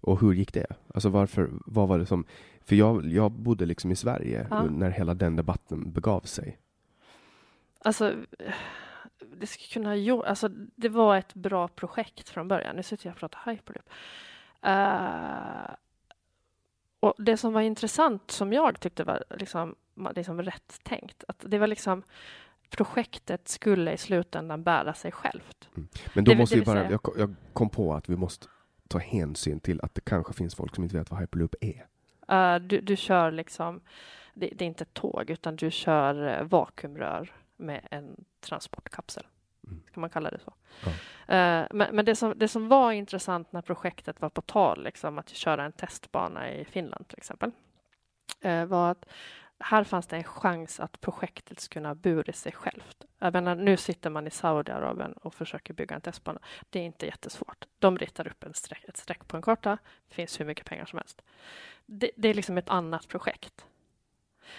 Och 0.00 0.20
hur 0.20 0.32
gick 0.32 0.52
det? 0.52 0.66
Alltså 0.94 1.08
varför, 1.08 1.50
vad 1.66 1.88
var 1.88 1.98
det 1.98 2.06
som... 2.06 2.24
För 2.64 2.76
jag, 2.76 3.06
jag 3.06 3.32
bodde 3.32 3.66
liksom 3.66 3.90
i 3.90 3.96
Sverige 3.96 4.46
Ja. 4.50 4.62
när 4.62 4.90
hela 4.90 5.14
den 5.14 5.36
debatten 5.36 5.92
begav 5.92 6.20
sig. 6.20 6.58
Alltså, 7.84 8.14
det 9.36 9.46
skulle 9.46 9.72
kunna 9.72 9.88
ha 9.88 9.96
gjort, 9.96 10.24
alltså 10.24 10.48
det 10.76 10.88
var 10.88 11.16
ett 11.16 11.34
bra 11.34 11.68
projekt 11.68 12.28
från 12.28 12.48
början. 12.48 12.76
Nu 12.76 12.82
sitter 12.82 13.06
jag 13.06 13.12
och 13.12 13.18
pratar 13.18 13.50
Hyperloop. 13.50 13.88
Uh, 14.66 15.74
och 17.00 17.14
det 17.18 17.36
som 17.36 17.52
var 17.52 17.60
intressant, 17.60 18.30
som 18.30 18.52
jag 18.52 18.80
tyckte 18.80 19.04
var 19.04 19.24
liksom, 19.30 19.74
liksom 20.14 20.42
rätt 20.42 20.80
tänkt, 20.82 21.24
att 21.28 21.44
det 21.48 21.58
var 21.58 21.66
liksom 21.66 22.02
projektet 22.76 23.48
skulle 23.48 23.92
i 23.92 23.96
slutändan 23.96 24.62
bära 24.62 24.94
sig 24.94 25.12
självt. 25.12 25.68
Men 26.14 26.24
då 26.24 26.32
Det- 26.32 26.38
måste 26.38 26.54
det 26.56 26.60
vi 26.60 26.66
bara... 26.66 26.90
Jag, 26.90 27.00
jag 27.16 27.34
kom 27.52 27.68
på 27.70 27.94
att 27.94 28.08
vi 28.08 28.16
måste 28.16 28.46
ta 28.88 28.98
hänsyn 28.98 29.60
till 29.60 29.80
att 29.82 29.94
det 29.94 30.00
kanske 30.00 30.32
finns 30.32 30.54
folk 30.54 30.74
som 30.74 30.84
inte 30.84 30.96
vet 30.98 31.10
vad 31.10 31.20
Hyperloop 31.20 31.54
är. 31.60 31.86
Eh, 32.28 32.56
du, 32.60 32.80
du 32.80 32.96
kör 32.96 33.30
liksom, 33.30 33.80
det, 34.34 34.50
det 34.54 34.64
är 34.64 34.66
inte 34.66 34.82
ett 34.84 34.94
tåg, 34.94 35.30
utan 35.30 35.56
du 35.56 35.70
kör 35.70 36.26
eh, 36.40 36.44
vakuumrör 36.44 37.32
med 37.56 37.88
en 37.90 38.24
transportkapsel. 38.40 39.26
Mm. 39.66 39.82
Ska 39.90 40.00
man 40.00 40.10
kalla 40.10 40.30
det 40.30 40.38
så? 40.38 40.52
Ja. 40.84 40.90
Eh, 41.34 41.66
men 41.70 41.96
men 41.96 42.04
det, 42.04 42.16
som, 42.16 42.32
det 42.36 42.48
som 42.48 42.68
var 42.68 42.92
intressant 42.92 43.52
när 43.52 43.62
projektet 43.62 44.20
var 44.20 44.28
på 44.28 44.40
tal, 44.42 44.84
liksom, 44.84 45.18
att 45.18 45.28
köra 45.28 45.64
en 45.64 45.72
testbana 45.72 46.52
i 46.52 46.64
Finland 46.64 47.08
till 47.08 47.18
exempel, 47.18 47.50
eh, 48.40 48.64
var 48.64 48.90
att 48.90 49.04
här 49.62 49.84
fanns 49.84 50.06
det 50.06 50.16
en 50.16 50.24
chans 50.24 50.80
att 50.80 51.00
projektet 51.00 51.60
skulle 51.60 51.80
kunna 51.82 51.94
bura 51.94 52.32
sig 52.32 52.52
självt. 52.52 53.04
Jag 53.18 53.32
menar, 53.32 53.54
nu 53.54 53.76
sitter 53.76 54.10
man 54.10 54.26
i 54.26 54.30
Saudiarabien 54.30 55.12
och 55.12 55.34
försöker 55.34 55.74
bygga 55.74 55.94
en 55.94 56.00
testbana. 56.00 56.38
Det 56.70 56.78
är 56.78 56.84
inte 56.84 57.06
jättesvårt. 57.06 57.64
De 57.78 57.98
ritar 57.98 58.26
upp 58.28 58.44
en 58.44 58.54
streck, 58.54 58.84
ett 58.88 58.96
streck 58.96 59.28
på 59.28 59.36
en 59.36 59.42
karta. 59.42 59.78
Det 60.08 60.14
finns 60.14 60.40
hur 60.40 60.44
mycket 60.44 60.66
pengar 60.66 60.84
som 60.84 60.98
helst. 60.98 61.22
Det, 61.86 62.10
det 62.16 62.28
är 62.28 62.34
liksom 62.34 62.58
ett 62.58 62.68
annat 62.68 63.08
projekt. 63.08 63.66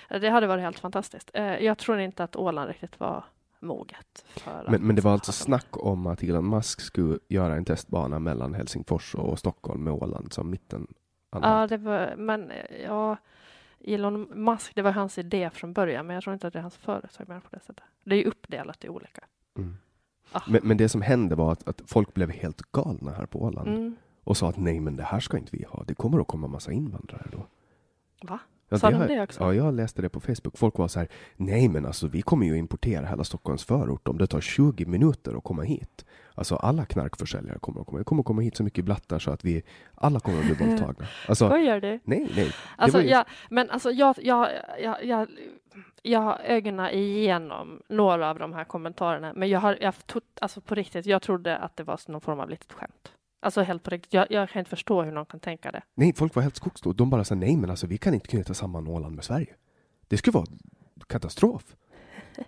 Det 0.10 0.30
hade 0.30 0.48
varit 0.48 0.62
helt 0.64 0.80
fantastiskt. 0.80 1.32
Eh, 1.34 1.58
Jag 1.58 1.78
tror 1.78 2.00
inte 2.00 2.24
att 2.24 2.36
Åland 2.36 2.68
riktigt 2.68 3.00
var 3.00 3.24
moget. 3.60 4.26
För 4.30 4.66
Men, 4.70 4.88
men 4.88 4.96
det 4.96 5.02
var 5.02 5.12
alltså 5.12 5.32
snack 5.32 5.68
om 5.78 6.08
att 6.08 6.24
Elon 6.24 6.50
Musk 6.50 6.82
skulle 6.82 7.20
göra 7.28 7.56
en 7.56 7.66
testbana 7.66 8.20
mellan 8.20 8.54
Helsingfors 8.54 9.16
och 9.16 9.40
Stockholm 9.40 9.84
med 9.84 9.94
Åland 9.94 10.34
som 10.34 10.50
mitten. 10.50 10.88
Ja, 11.32 11.68
det 11.68 11.78
var, 11.78 12.16
men 12.18 12.52
eh, 12.52 12.82
ja, 12.84 13.18
Elon 13.84 14.22
Musk, 14.22 14.76
det 14.76 14.82
var 14.82 14.92
hans 14.92 15.18
idé 15.18 15.50
från 15.54 15.74
början, 15.74 16.08
men 16.08 16.14
jag 16.14 16.24
tror 16.24 16.34
inte 16.34 16.48
att 16.48 16.54
det 16.54 16.60
är 16.60 16.62
hans 16.62 16.78
företag 16.78 17.28
med 17.30 17.44
på 17.44 17.50
det 17.52 17.60
sättet. 17.60 17.84
Det 18.04 18.16
är 18.16 18.20
ju 18.20 18.26
uppdelat 18.26 18.86
i 18.86 18.90
olika. 18.90 19.24
Mm. 19.58 19.78
Ah. 20.32 20.42
Men, 20.48 20.62
men 20.64 20.78
det 20.78 20.90
som 20.90 21.02
hände 21.02 21.36
var 21.36 21.52
att, 21.52 21.68
att 21.68 21.82
folk 21.86 22.14
blev 22.14 22.32
helt 22.32 22.72
galna 22.72 23.12
här 23.12 23.26
på 23.26 23.44
Åland 23.44 23.68
Mm. 23.68 23.96
och 24.24 24.38
sa 24.38 24.50
att 24.50 24.58
nej, 24.58 24.80
men 24.80 24.96
det 24.96 25.04
här 25.04 25.20
ska 25.20 25.38
inte 25.38 25.58
vi 25.58 25.66
ha. 25.70 25.84
Det 25.84 25.96
kommer 25.96 26.20
att 26.20 26.28
komma 26.28 26.48
massa 26.48 26.72
invandrare 26.72 27.28
då. 27.32 27.46
Va? 28.28 28.40
Ja, 28.74 28.80
Sa 28.80 28.92
de 28.92 29.08
det 29.16 29.22
också? 29.24 29.44
Ja, 29.44 29.54
jag 29.54 29.74
läste 29.74 30.02
det 30.02 30.10
på 30.10 30.20
Facebook. 30.20 30.58
Folk 30.58 30.78
var 30.78 30.88
så 30.88 31.00
här, 31.00 31.08
nej 31.36 31.70
men 31.70 31.86
alltså 31.86 32.08
vi 32.08 32.22
kommer 32.22 32.46
ju 32.46 32.58
importera 32.58 33.06
hela 33.06 33.24
Stockholms 33.24 33.64
förort 33.66 34.08
om 34.08 34.18
det 34.18 34.28
tar 34.28 34.42
20 34.42 34.86
minuter 34.86 35.38
att 35.38 35.44
komma 35.44 35.62
hit. 35.64 36.06
Alltså 36.36 36.56
alla 36.56 36.86
knarkförsäljare 36.86 37.60
kommer 37.60 37.82
att 37.82 37.88
komma. 37.88 37.98
Det 38.00 38.04
kommer 38.04 38.20
att 38.22 38.26
komma 38.26 38.42
hit 38.42 38.58
så 38.58 38.64
mycket 38.64 38.86
blattar 38.86 39.20
så 39.20 39.32
att 39.32 39.46
vi 39.46 39.64
alla 39.96 40.20
kommer 40.20 40.40
att 40.40 40.46
bli 40.46 40.56
våldtagna. 40.68 41.06
Alltså, 41.28 41.48
Skojar 41.50 41.80
du? 41.80 42.00
nej, 42.04 42.32
nej. 42.36 42.52
Alltså, 42.78 43.02
ju- 43.02 43.10
jag, 43.10 43.26
men 43.50 43.70
alltså 43.70 43.92
jag, 43.92 44.16
jag, 44.22 44.48
jag, 44.82 45.06
jag, 45.06 45.28
jag 46.02 46.20
har 46.20 46.40
ögonen 46.46 46.90
igenom 46.90 47.82
några 47.90 48.30
av 48.30 48.40
de 48.40 48.54
här 48.54 48.64
kommentarerna, 48.64 49.34
men 49.36 49.50
jag 49.50 49.60
har, 49.60 49.78
jag, 49.82 49.94
alltså 50.42 50.62
på 50.62 50.76
riktigt, 50.76 51.06
jag 51.06 51.22
trodde 51.22 51.58
att 51.58 51.78
det 51.78 51.84
var 51.84 52.00
någon 52.12 52.22
form 52.22 52.40
av 52.40 52.50
litet 52.50 52.74
skämt. 52.74 53.12
Alltså 53.44 53.62
helt 53.62 53.84
på 53.84 53.90
riktigt, 53.90 54.14
jag, 54.14 54.32
jag 54.32 54.50
kan 54.50 54.60
inte 54.60 54.70
förstå 54.70 55.04
hur 55.04 55.12
någon 55.12 55.26
kan 55.26 55.40
tänka 55.40 55.72
det. 55.72 55.82
Nej, 55.96 56.14
folk 56.16 56.36
var 56.36 56.44
helt 56.44 56.56
skogsstå. 56.56 56.94
De 56.94 57.10
bara 57.10 57.24
sa 57.24 57.36
nej, 57.36 57.58
men 57.58 57.70
alltså 57.70 57.88
vi 57.88 57.98
kan 57.98 58.14
inte 58.14 58.28
knyta 58.28 58.54
samman 58.54 58.88
Åland 58.88 59.16
med 59.16 59.24
Sverige. 59.24 59.56
Det 60.08 60.18
skulle 60.18 60.34
vara 60.34 60.46
katastrof. 61.08 61.76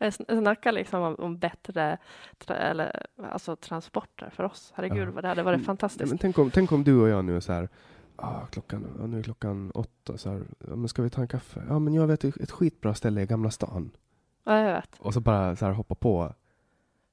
Jag 0.00 0.08
sn- 0.10 0.40
snackar 0.40 0.72
liksom 0.72 1.02
om, 1.02 1.14
om 1.14 1.38
bättre 1.38 1.98
tra, 2.38 2.56
eller, 2.56 3.06
alltså 3.30 3.56
transporter 3.56 4.30
för 4.30 4.44
oss. 4.44 4.72
Herregud, 4.76 5.08
Ja. 5.08 5.10
vad 5.10 5.24
det 5.24 5.28
hade 5.28 5.42
varit 5.42 5.56
Mm, 5.56 5.64
fantastiskt. 5.66 6.08
Men 6.10 6.18
tänk, 6.18 6.38
om, 6.38 6.50
tänk 6.50 6.72
om 6.72 6.84
du 6.84 7.00
och 7.00 7.08
jag 7.08 7.24
nu 7.24 7.36
är 7.36 7.40
så 7.40 7.52
här, 7.52 7.68
ah, 8.16 8.46
klockan, 8.50 8.86
nu 9.08 9.18
är 9.18 9.22
klockan 9.22 9.70
åtta, 9.74 10.18
så 10.18 10.30
här, 10.30 10.42
men 10.58 10.88
ska 10.88 11.02
vi 11.02 11.10
ta 11.10 11.20
en 11.20 11.28
kaffe? 11.28 11.62
Ja, 11.68 11.78
men 11.78 11.94
jag 11.94 12.06
vet 12.06 12.24
ett 12.24 12.36
ett 12.36 12.50
skitbra 12.50 12.94
ställe 12.94 13.22
i 13.22 13.26
Gamla 13.26 13.50
stan. 13.50 13.90
Ja, 14.44 14.58
jag 14.58 14.74
vet. 14.74 14.96
Och 14.98 15.14
så 15.14 15.20
bara 15.20 15.56
så 15.56 15.64
här 15.66 15.72
hoppa 15.72 15.94
på 15.94 16.34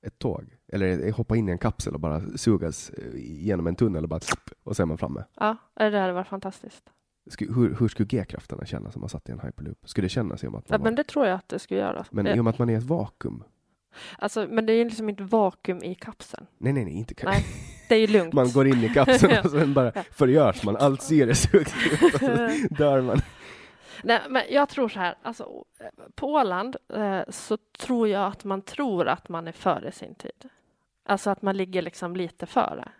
ett 0.01 0.19
tåg. 0.19 0.56
Eller 0.73 1.11
hoppa 1.11 1.35
in 1.35 1.49
i 1.49 1.51
en 1.51 1.57
kapsel 1.57 1.93
och 1.93 1.99
bara 1.99 2.21
sugas 2.35 2.89
eh, 2.89 3.03
genom 3.15 3.67
en 3.67 3.75
tunnel 3.75 4.03
och 4.03 4.09
bara 4.09 4.19
och 4.63 4.75
så 4.75 4.81
är 4.81 4.85
man 4.85 4.97
framme. 4.97 5.23
Ja, 5.39 5.57
det 5.75 5.83
hade 5.99 6.13
varit 6.13 6.27
fantastiskt. 6.27 6.83
Sku- 7.29 7.55
Hur, 7.55 7.75
hur 7.79 7.87
skulle 7.87 8.07
G-krafterna 8.07 8.65
kännas 8.65 8.95
om 8.95 8.99
man 9.01 9.09
satt 9.09 9.29
i 9.29 9.31
en 9.31 9.39
hyperloop? 9.39 9.89
Skulle 9.89 10.05
det 10.05 10.09
kännas 10.09 10.43
i 10.43 10.47
och 10.47 10.51
med 10.51 10.59
att 10.59 10.65
Ja, 10.69 10.77
man 10.77 10.83
men 10.83 10.93
var, 10.93 10.97
det 10.97 11.03
tror 11.03 11.25
jag 11.25 11.35
att 11.35 11.49
det 11.49 11.59
skulle 11.59 11.79
göra. 11.79 12.05
men 12.11 12.25
det, 12.25 12.35
i 12.35 12.39
och 12.39 12.43
med 12.43 12.51
att 12.53 12.59
man 12.59 12.69
är 12.69 12.73
i 12.73 12.75
ett 12.75 12.83
vakuum? 12.83 13.43
alltså, 14.19 14.47
men 14.49 14.65
det 14.65 14.73
är 14.73 14.77
ju 14.77 14.83
liksom 14.83 15.09
inte 15.09 15.23
vakuum 15.23 15.83
i 15.83 15.95
kapseln. 15.95 16.45
Nej, 16.57 16.73
nej, 16.73 16.85
nej, 16.85 16.93
inte 16.93 17.13
ka- 17.13 17.25
Nej, 17.25 17.45
det 17.89 17.95
är 17.95 17.99
ju 17.99 18.07
lugnt. 18.07 18.33
Man 18.33 18.51
går 18.51 18.67
in 18.67 18.83
i 18.83 18.89
kapseln 18.89 19.31
Ja. 19.35 19.41
och 19.43 19.51
sen 19.51 19.73
bara 19.73 19.91
förgörs 20.11 20.63
man. 20.63 20.75
Allt 20.77 21.01
syre 21.01 21.35
sugs 21.35 21.73
ut 21.91 22.13
och 22.13 22.19
så 22.19 22.25
dör 22.69 23.01
man. 23.01 23.19
Nej, 24.03 24.21
men 24.29 24.41
jag 24.49 24.69
tror 24.69 24.89
så 24.89 24.99
här, 24.99 25.15
alltså, 25.21 25.63
på 26.15 26.27
Åland 26.33 26.75
eh, 26.93 27.19
så 27.29 27.57
tror 27.79 28.07
jag 28.07 28.25
att 28.27 28.43
man 28.43 28.61
tror 28.61 29.07
att 29.07 29.29
man 29.29 29.47
är 29.47 29.51
före 29.51 29.91
sin 29.91 30.15
tid. 30.15 30.49
Alltså 31.07 31.29
att 31.29 31.41
man 31.41 31.57
ligger 31.57 31.81
liksom 31.81 32.15
lite 32.15 32.45
före. 32.45 32.91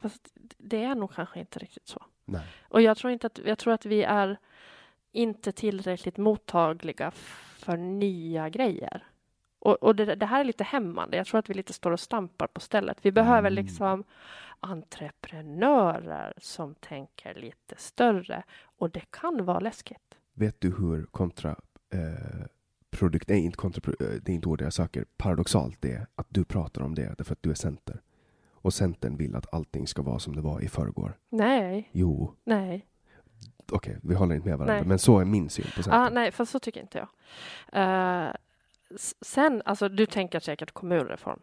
Fast 0.00 0.32
det 0.58 0.84
är 0.84 0.94
nog 0.94 1.14
kanske 1.14 1.40
inte 1.40 1.58
riktigt 1.58 1.88
så. 1.88 2.04
Nej. 2.24 2.46
Och 2.68 2.82
jag 2.82 2.96
tror, 2.96 3.12
inte 3.12 3.26
att, 3.26 3.38
jag 3.44 3.58
tror 3.58 3.72
att 3.74 3.86
vi 3.86 4.02
är 4.02 4.36
inte 5.12 5.52
tillräckligt 5.52 6.16
mottagliga 6.16 7.10
för 7.58 7.76
nya 7.76 8.48
grejer. 8.48 9.04
Och, 9.58 9.82
och 9.82 9.96
det, 9.96 10.14
det 10.14 10.26
här 10.26 10.40
är 10.40 10.44
lite 10.44 10.64
hämmande. 10.64 11.16
Jag 11.16 11.26
tror 11.26 11.38
att 11.38 11.50
vi 11.50 11.54
lite 11.54 11.72
står 11.72 11.90
och 11.90 12.00
stampar 12.00 12.46
på 12.46 12.60
stället. 12.60 12.98
Vi 13.02 13.12
behöver 13.12 13.50
Mm. 13.50 13.54
liksom 13.64 14.04
entreprenörer 14.60 16.34
som 16.38 16.74
tänker 16.74 17.34
lite 17.34 17.74
större. 17.78 18.42
Och 18.78 18.90
det 18.90 19.10
kan 19.10 19.44
vara 19.44 19.58
läskigt. 19.60 20.18
Vet 20.34 20.60
du 20.60 20.68
hur 20.76 21.06
kontra 21.06 21.50
eh, 21.92 22.46
produkt, 22.96 23.28
nej 23.28 23.44
inte 23.44 23.64
eh, 23.86 23.94
det 24.22 24.32
är 24.32 24.34
inte 24.34 24.48
ordet 24.48 24.64
jag 24.64 24.72
söker, 24.72 25.04
paradoxalt 25.16 25.76
det 25.80 25.92
är 25.92 26.06
att 26.14 26.26
du 26.28 26.44
pratar 26.44 26.82
om 26.82 26.94
det 26.94 27.14
därför 27.18 27.32
att 27.32 27.42
du 27.42 27.50
är 27.50 27.54
center. 27.54 28.00
Och 28.52 28.74
Centern 28.74 29.16
vill 29.16 29.36
att 29.36 29.54
allting 29.54 29.86
ska 29.86 30.02
vara 30.02 30.18
som 30.18 30.36
det 30.36 30.42
var 30.42 30.60
i 30.60 30.68
förrgår. 30.68 31.16
Nej, 31.28 31.88
Jo, 31.92 32.32
nej. 32.44 32.86
okej, 33.72 33.98
vi 34.02 34.14
håller 34.14 34.34
inte 34.34 34.48
med 34.48 34.58
varandra, 34.58 34.74
Nej. 34.74 34.86
men 34.88 34.98
så 34.98 35.18
är 35.18 35.24
min 35.24 35.50
syn 35.50 35.64
på 35.76 35.82
Centern. 35.82 36.00
Ah, 36.02 36.08
nej, 36.10 36.32
för 36.32 36.44
så 36.44 36.58
tycker 36.58 36.80
inte 36.80 36.98
jag. 36.98 37.08
S- 38.94 39.14
sen, 39.20 39.62
alltså 39.64 39.88
du 39.88 40.06
tänker 40.06 40.40
säkert 40.40 40.72
kommunreform. 40.72 41.40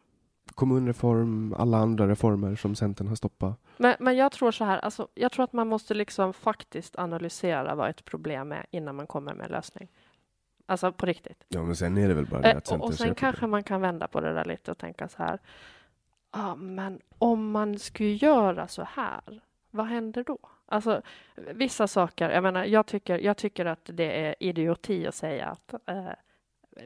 Kommunreform, 0.56 1.56
alla 1.58 1.78
andra 1.78 2.08
reformer 2.08 2.56
som 2.56 2.76
Centern 2.76 3.08
har 3.08 3.16
stoppat. 3.16 3.60
Men, 3.78 3.96
men 4.00 4.16
jag 4.18 4.32
tror 4.32 4.52
så 4.52 4.64
här, 4.66 4.78
alltså, 4.80 5.08
jag 5.14 5.32
tror 5.32 5.44
att 5.44 5.54
man 5.54 5.68
måste 5.68 5.94
liksom 5.94 6.34
faktiskt 6.34 6.96
analysera 7.00 7.76
vad 7.76 7.90
ett 7.90 8.06
problem 8.06 8.52
är 8.52 8.66
innan 8.72 8.96
man 8.96 9.08
kommer 9.08 9.34
med 9.34 9.46
en 9.46 9.52
lösning. 9.52 9.88
Alltså 10.66 10.92
på 10.92 11.06
riktigt. 11.06 11.44
Ja, 11.48 11.64
men 11.64 11.76
sen 11.76 11.98
är 11.98 12.08
det 12.08 12.14
väl 12.14 12.26
bara 12.26 12.42
det 12.42 12.52
Eh, 12.52 12.58
att 12.58 12.72
och, 12.72 12.94
sen 12.94 13.16
kanske 13.16 13.48
man 13.48 13.64
kan 13.64 13.82
vända 13.82 14.08
på 14.08 14.22
det 14.22 14.34
där 14.34 14.46
lite 14.46 14.72
och 14.72 14.78
tänka 14.78 15.08
så 15.08 15.18
här. 15.18 15.40
Ja, 16.32 16.56
men 16.56 17.00
om 17.18 17.52
man 17.52 17.80
skulle 17.80 18.14
göra 18.14 18.68
så 18.68 18.88
här, 18.90 19.42
vad 19.72 19.86
händer 19.86 20.24
då? 20.24 20.38
Alltså 20.66 21.02
vissa 21.36 21.88
saker, 21.88 22.30
jag 22.30 22.44
menar, 22.44 22.66
jag 22.66 22.86
tycker, 22.86 23.20
jag 23.20 23.38
tycker 23.38 23.66
att 23.66 23.90
det 23.94 24.26
är 24.26 24.36
idioti 24.40 25.08
att 25.08 25.16
säga 25.16 25.48
att 25.48 25.74
eh, 25.86 26.10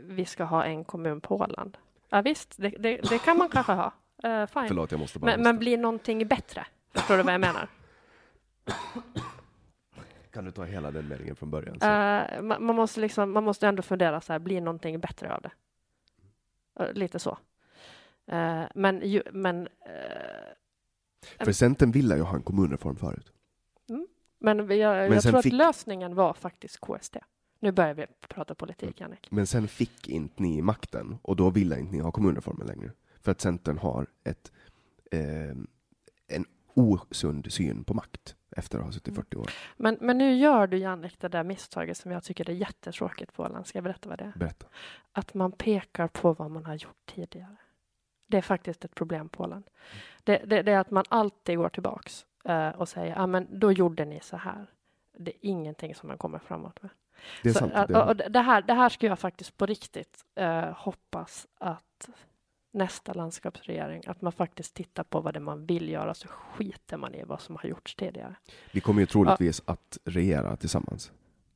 vi 0.02 0.26
ska 0.26 0.44
ha 0.44 0.66
en 0.66 0.84
kommun 0.84 1.22
på 1.22 1.36
Åland. 1.36 1.78
Ja, 2.10 2.22
visst, 2.22 2.56
det, 2.58 2.70
det, 2.70 3.10
det 3.10 3.18
kan 3.18 3.38
man 3.38 3.50
kanske 3.50 3.72
ha. 3.72 3.92
Eh, 4.24 4.46
fine. 4.46 4.68
Förlåt, 4.68 4.92
jag 4.92 5.00
måste 5.00 5.20
bara... 5.20 5.32
Men, 5.32 5.44
men 5.44 5.58
blir 5.58 5.78
någonting 5.78 6.28
bättre? 6.28 6.66
Förstår 6.94 7.18
du 7.18 7.24
vad 7.24 7.34
jag 7.34 7.42
menar? 7.42 7.68
Kan 10.38 10.46
du 10.46 10.52
ta 10.52 10.64
hela 10.64 10.92
den 10.92 11.08
meningen 11.08 11.36
från 11.36 11.52
början? 11.52 11.80
Så. 11.80 11.86
Eh, 11.86 12.42
man, 12.42 12.66
man, 12.66 12.76
måste 12.76 13.00
liksom, 13.00 13.32
man 13.32 13.44
måste 13.44 13.68
ändå 13.68 13.82
fundera 13.82 14.22
så 14.22 14.34
här, 14.34 14.40
blir 14.40 14.62
någonting 14.62 15.00
bättre 15.00 15.36
av 15.36 15.42
det? 15.42 15.52
Eh, 16.80 16.94
lite 16.94 17.20
så. 17.20 17.38
Eh, 18.28 18.64
men 18.76 19.02
ju, 19.10 19.24
men, 19.32 19.68
För 21.40 21.52
Centern 21.52 21.92
ville 21.92 22.16
ju 22.16 22.22
ha 22.22 22.36
en 22.36 22.42
kommunreform 22.42 22.96
förut. 22.96 23.32
men 24.40 24.68
vi- 24.68 24.80
jag, 24.82 24.96
Men 24.96 25.14
jag 25.14 25.24
tror 25.24 25.42
fick- 25.42 25.54
att 25.54 25.58
lösningen 25.58 26.16
var 26.16 26.34
faktiskt 26.34 26.80
KST. 26.80 27.18
Nu 27.60 27.72
börjar 27.72 27.94
vi 27.94 28.06
prata 28.30 28.56
politik, 28.56 29.00
Jannik. 29.02 29.28
Men 29.32 29.48
sen 29.48 29.68
fick 29.68 30.08
inte 30.10 30.42
ni 30.44 30.62
makten 30.62 31.18
och 31.22 31.36
då 31.36 31.50
ville 31.50 31.80
inte 31.80 31.92
ni 31.96 32.00
ha 32.00 32.12
kommunreformen 32.12 32.68
längre. 32.68 32.92
För 33.22 33.32
att 33.32 33.42
Centern 33.42 33.78
har 33.78 34.08
ett, 34.24 34.52
eh, 35.12 35.20
en 36.28 36.46
osund 36.74 37.52
syn 37.52 37.84
på 37.84 37.94
makt 37.94 38.36
efter 38.58 38.78
att 38.78 38.86
ha 38.86 38.92
suttit 38.92 39.14
i 39.14 39.16
40 39.16 39.38
år. 39.38 39.50
Men, 39.78 39.98
men 40.02 40.18
nu 40.18 40.36
gör 40.36 40.68
du, 40.68 40.78
Jannik, 40.78 41.20
det 41.20 41.28
där 41.28 41.44
misstaget 41.44 41.98
som 41.98 42.12
jag 42.12 42.24
tycker 42.24 42.50
är 42.50 42.54
jättetråkigt 42.54 43.34
på 43.34 43.44
Åland. 43.44 43.68
Ska 43.68 43.78
jag 43.78 43.84
berätta 43.84 44.10
vad 44.10 44.18
det 44.18 44.24
är? 44.24 44.40
Berätta. 44.40 44.66
Att 45.12 45.34
man 45.34 45.52
pekar 45.52 46.08
på 46.08 46.34
vad 46.34 46.52
man 46.52 46.66
har 46.66 46.76
gjort 46.76 47.06
tidigare. 47.06 47.56
Det 48.28 48.38
är 48.38 48.42
faktiskt 48.42 48.86
ett 48.86 48.96
problem 48.96 49.30
på 49.30 49.44
Åland. 49.44 49.64
Det, 50.24 50.42
det, 50.46 50.62
det 50.62 50.72
är 50.72 50.80
att 50.80 50.92
man 50.92 51.04
alltid 51.10 51.58
går 51.58 51.70
tillbaks 51.70 52.26
eh, 52.44 52.70
och 52.70 52.90
säger, 52.90 53.16
ja 53.16 53.28
men 53.28 53.60
då 53.60 53.72
gjorde 53.72 54.06
ni 54.06 54.20
så 54.20 54.38
här. 54.38 54.68
Det 55.18 55.32
är 55.32 55.38
ingenting 55.42 55.96
som 55.96 56.08
man 56.08 56.18
kommer 56.18 56.40
framåt 56.40 56.82
med. 56.82 56.92
Det 57.44 57.50
är 57.50 57.54
Så, 57.54 57.60
sant. 57.60 57.74
Det, 57.88 58.04
och 58.04 58.16
det, 58.16 58.40
här, 58.40 58.62
det 58.62 58.74
här 58.74 58.90
skulle 58.90 59.12
jag 59.12 59.20
faktiskt 59.20 59.58
på 59.58 59.66
riktigt 59.66 60.26
eh, 60.36 60.72
hoppas 60.74 61.48
att 61.58 62.10
nästa 62.78 63.14
landskapsregering, 63.14 64.04
att 64.08 64.22
man 64.22 64.32
faktiskt 64.32 64.74
tittar 64.74 65.04
på 65.04 65.20
vad 65.20 65.34
det 65.34 65.40
man 65.40 65.66
vill 65.66 65.90
göra, 65.90 66.14
så 66.14 66.28
skiter 66.28 66.98
man 66.98 67.16
i 67.16 67.24
vad 67.24 67.42
som 67.42 67.56
har 67.56 67.70
gjorts 67.70 67.96
tidigare. 67.96 68.36
vi 68.72 68.80
kommer 68.80 69.00
ju 69.02 69.06
troligtvis 69.06 69.62
att 69.66 69.98
regera 70.06 70.56
tillsammans. 70.56 71.12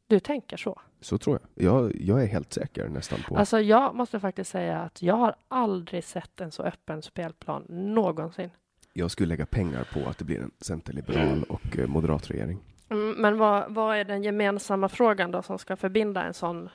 Du 0.07 0.19
tänker 0.19 0.57
så? 0.57 0.81
Så 1.01 1.17
tror 1.17 1.39
jag. 1.55 1.65
jag. 1.65 1.95
Jag 2.01 2.23
är 2.23 2.27
helt 2.27 2.53
säker 2.53 2.89
nästan 2.89 3.19
på. 3.27 3.37
Alltså 3.37 3.59
jag 3.59 3.95
måste 3.95 4.19
faktiskt 4.19 4.51
säga 4.51 4.79
att 4.79 5.01
jag 5.01 5.15
har 5.15 5.35
aldrig 5.47 6.03
sett 6.03 6.41
en 6.41 6.51
så 6.51 6.63
öppen 6.63 7.01
spelplan 7.01 7.65
någonsin. 7.69 8.49
Jag 8.93 9.11
skulle 9.11 9.27
lägga 9.27 9.45
pengar 9.45 9.87
på 9.93 10.09
att 10.09 10.17
det 10.17 10.25
blir 10.25 10.39
en 10.39 10.51
centerliberal 10.59 11.43
och 11.43 11.77
eh, 11.77 11.87
moderatregering. 11.87 12.59
Mm, 12.89 13.11
Men 13.11 13.37
vad, 13.37 13.73
vad 13.73 13.97
är 13.97 14.03
den 14.05 14.23
gemensamma 14.23 14.89
frågan 14.89 15.31
då 15.31 15.41
som 15.41 15.59
ska 15.59 15.75
förbinda 15.75 16.23
en 16.23 16.33
sån 16.33 16.69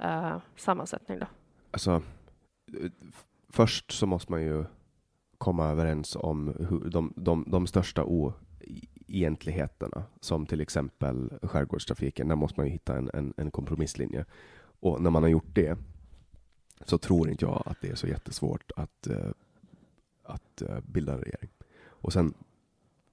eh, 0.00 0.36
sammansättning 0.56 1.18
då? 1.18 1.26
Alltså, 1.70 2.02
eh, 2.82 2.90
först 3.50 3.92
så 3.92 4.06
måste 4.06 4.32
man 4.32 4.42
ju 4.42 4.64
komma 5.38 5.68
överens 5.68 6.16
om 6.16 6.54
hur, 6.68 6.90
de, 6.90 7.12
de, 7.16 7.44
de 7.48 7.66
största 7.66 8.04
oegentligheterna, 8.04 10.04
som 10.20 10.46
till 10.46 10.60
exempel 10.60 11.32
skärgårdstrafiken. 11.42 12.28
Där 12.28 12.36
måste 12.36 12.60
man 12.60 12.66
ju 12.66 12.72
hitta 12.72 12.96
en, 12.96 13.10
en, 13.14 13.34
en 13.36 13.50
kompromisslinje. 13.50 14.24
Och 14.80 15.02
när 15.02 15.10
man 15.10 15.22
har 15.22 15.30
gjort 15.30 15.54
det 15.54 15.78
så 16.84 16.98
tror 16.98 17.30
inte 17.30 17.44
jag 17.44 17.62
att 17.66 17.80
det 17.80 17.88
är 17.88 17.94
så 17.94 18.06
jättesvårt 18.06 18.70
att, 18.76 19.06
eh, 19.06 19.30
att 20.22 20.62
eh, 20.62 20.80
bilda 20.80 21.12
en 21.12 21.20
regering. 21.20 21.50
Och 21.86 22.12
sen 22.12 22.34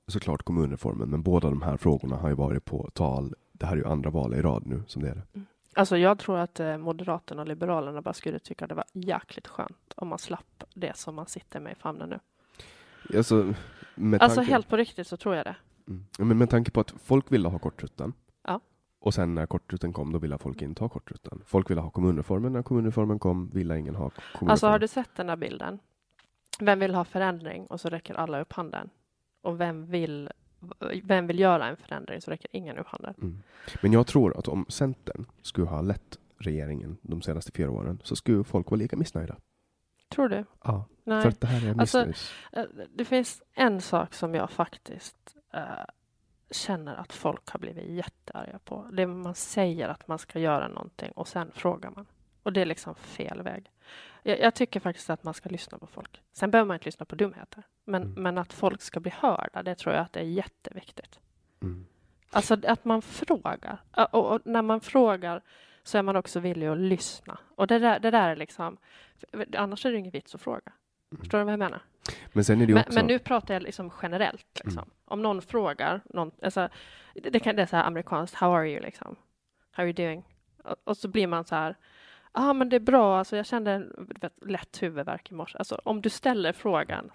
såklart 0.08 0.44
kommunreformen, 0.44 1.10
men 1.10 1.24
båda 1.24 1.50
de 1.50 1.62
här 1.62 1.78
frågorna 1.78 2.16
har 2.16 2.30
ju 2.30 2.36
varit 2.36 2.66
på 2.66 2.90
tal. 2.94 3.36
Det 3.52 3.66
här 3.66 3.74
är 3.74 3.78
ju 3.78 3.86
andra 3.86 4.10
val 4.10 4.34
i 4.34 4.42
rad 4.42 4.66
nu 4.66 4.84
som 4.88 5.02
det 5.02 5.10
är 5.10 5.16
det. 5.16 5.24
Mm. 5.34 5.48
Alltså 5.78 5.98
jag 5.98 6.20
tror 6.20 6.38
att 6.38 6.60
eh, 6.60 6.78
Moderaterna 6.78 7.42
och 7.42 7.48
Liberalerna 7.48 8.02
bara 8.02 8.14
skulle 8.14 8.40
tycka 8.40 8.68
det 8.68 8.76
var 8.76 8.86
jäkligt 8.94 9.48
skönt 9.48 9.94
om 9.96 10.08
man 10.08 10.20
slapp 10.20 10.64
det 10.74 10.98
som 10.98 11.16
man 11.16 11.26
sitter 11.28 11.60
med 11.60 11.72
i 11.72 11.76
famnen 11.76 12.10
nu. 12.10 12.20
Alltså, 13.18 13.54
Alltså 14.20 14.36
tanke- 14.36 14.52
helt 14.52 14.70
på 14.70 14.78
riktigt 14.78 15.08
så 15.08 15.18
tror 15.18 15.36
jag 15.36 15.46
det. 15.46 15.56
Mm. 15.88 16.06
Men 16.20 16.38
med 16.38 16.50
tanke 16.50 16.72
på 16.72 16.80
att 16.80 16.92
folk 17.04 17.32
ville 17.32 17.48
ha 17.48 17.60
kortrutten. 17.60 18.14
Ja. 18.44 18.60
Och 19.00 19.14
sen 19.14 19.36
när 19.36 19.46
kortrutten 19.46 19.94
kom, 19.94 20.12
då 20.14 20.20
ville 20.20 20.38
folk 20.38 20.62
inte 20.62 20.84
ha 20.84 20.90
kortrutten. 20.90 21.42
Folk 21.46 21.70
ville 21.70 21.82
ha 21.82 21.90
kommunreformen. 21.90 22.54
När 22.54 22.64
kommunreformen 22.64 23.20
kom, 23.20 23.50
ville 23.50 23.78
ingen 23.80 23.96
ha 23.96 24.10
kommunreformen. 24.10 24.52
Alltså 24.52 24.68
har 24.68 24.80
du 24.80 24.88
sett 24.88 25.16
den 25.16 25.28
där 25.28 25.36
bilden? 25.36 25.80
Vem 26.60 26.80
vill 26.80 26.96
ha 26.96 27.04
förändring? 27.06 27.66
Och 27.68 27.82
så 27.82 27.90
räcker 27.90 28.14
alla 28.14 28.42
upp 28.42 28.54
handen. 28.54 28.90
Och 29.42 29.60
vem 29.62 29.86
vill, 29.86 30.30
vem 31.04 31.28
vill 31.28 31.40
göra 31.40 31.68
en 31.68 31.78
förändring? 31.78 32.22
Så 32.22 32.32
räcker 32.32 32.50
ingen 32.54 32.78
upp 32.78 32.88
handen. 32.88 33.14
Mm. 33.22 33.44
Men 33.82 33.94
jag 33.94 34.08
tror 34.08 34.38
att 34.38 34.48
om 34.48 34.66
Centern 34.70 35.26
skulle 35.42 35.68
ha 35.68 35.82
lett 35.82 36.18
regeringen 36.38 36.98
de 37.02 37.22
senaste 37.22 37.52
fyra 37.52 37.72
åren, 37.72 38.00
så 38.04 38.16
skulle 38.16 38.44
folk 38.44 38.72
vara 38.72 38.80
lika 38.80 38.98
missnöjda. 38.98 39.36
Tror 40.10 40.30
du? 40.30 40.46
Ja. 40.64 40.86
Nej. 41.04 41.22
För 41.22 41.30
att 41.30 41.42
det 41.42 41.48
här 41.48 41.68
är 41.70 41.80
Alltså, 41.80 41.98
missnöjs... 42.06 42.34
Eh, 42.52 42.64
Det 42.96 43.06
finns 43.06 43.44
en 43.54 43.82
sak 43.82 44.14
som 44.14 44.36
jag 44.36 44.52
faktiskt 44.52 45.36
eh, 45.54 45.62
känner 46.52 46.96
att 46.96 47.14
folk 47.14 47.50
har 47.50 47.60
blivit 47.60 47.90
jättearga 47.90 48.60
på. 48.60 48.90
Det 48.92 49.02
är 49.02 49.08
man 49.08 49.36
säger 49.36 49.90
att 49.90 50.08
man 50.08 50.20
ska 50.20 50.40
göra 50.40 50.68
någonting 50.68 51.12
och 51.12 51.28
sen 51.28 51.52
frågar 51.54 51.92
man. 51.92 52.06
Och 52.44 52.54
det 52.54 52.62
är 52.62 52.66
liksom 52.66 52.96
fel 52.96 53.42
väg. 53.42 53.72
Jag, 54.28 54.40
jag 54.40 54.54
tycker 54.54 54.80
faktiskt 54.80 55.10
att 55.10 55.24
man 55.24 55.34
ska 55.34 55.50
lyssna 55.50 55.78
på 55.78 55.88
folk. 55.88 56.22
Sen 56.34 56.52
behöver 56.52 56.68
man 56.68 56.76
inte 56.76 56.86
lyssna 56.86 57.06
på 57.06 57.16
dumheter. 57.16 57.64
Men, 57.86 58.02
Mm. 58.04 58.24
men 58.24 58.38
att 58.38 58.54
folk 58.54 58.82
ska 58.82 59.00
bli 59.00 59.12
hörda, 59.16 59.64
det 59.64 59.76
tror 59.76 59.96
jag 59.96 60.02
att 60.02 60.14
det 60.14 60.20
är 60.20 60.24
jätteviktigt. 60.24 61.20
Mm. 61.62 61.86
Alltså 62.32 62.58
att 62.68 62.86
man 62.86 63.02
frågar. 63.02 63.82
Och, 64.12 64.32
och 64.32 64.42
när 64.46 64.62
man 64.62 64.82
frågar 64.82 65.42
så 65.84 65.98
är 65.98 66.02
man 66.02 66.16
också 66.16 66.40
villig 66.40 66.68
att 66.68 66.78
lyssna. 66.78 67.40
Och 67.56 67.68
det 67.68 67.80
där, 67.80 68.00
det 68.00 68.12
där 68.12 68.30
är 68.30 68.36
liksom... 68.36 68.78
Annars 69.58 69.86
är 69.86 69.92
det 69.92 69.98
ingen 69.98 70.12
vits 70.12 70.36
att 70.36 70.42
fråga. 70.42 70.72
Förstår 71.20 71.38
du 71.38 71.44
vad 71.44 71.54
jag 71.54 71.60
menar? 71.60 71.82
Men 72.34 72.44
sen 72.44 72.62
är 72.62 72.66
det 72.66 72.74
Men, 72.74 72.84
också... 72.84 72.94
men 72.94 73.06
nu 73.06 73.20
pratar 73.20 73.54
jag 73.54 73.64
liksom 73.64 73.92
generellt. 74.02 74.62
Liksom. 74.64 74.84
Mm. 74.84 74.90
Om 75.06 75.22
någon 75.22 75.42
frågar, 75.42 76.02
någon, 76.06 76.32
alltså, 76.42 76.70
det, 77.14 77.40
kan 77.40 77.56
det 77.56 77.62
är 77.62 77.66
så 77.66 77.76
här 77.76 77.84
amerikanskt, 77.84 78.36
how 78.36 78.56
are 78.56 78.70
you 78.70 78.82
liksom? 78.82 79.16
How 79.72 79.84
are 79.84 79.88
you 79.88 79.94
doing? 79.94 80.24
Och, 80.64 80.76
och 80.84 80.98
så 80.98 81.08
blir 81.08 81.28
man 81.28 81.46
så 81.46 81.56
här, 81.56 81.76
ah, 82.38 82.54
men 82.54 82.70
det 82.70 82.76
är 82.76 82.80
bra, 82.80 83.18
alltså 83.18 83.38
jag 83.38 83.46
kände 83.46 83.72
en 83.72 83.94
lätt 84.42 84.84
huvudvärk 84.84 85.32
i 85.32 85.34
morse. 85.34 85.58
Alltså 85.58 85.82
om 85.84 86.02
du 86.02 86.10
ställer 86.10 86.54
frågan, 86.54 87.12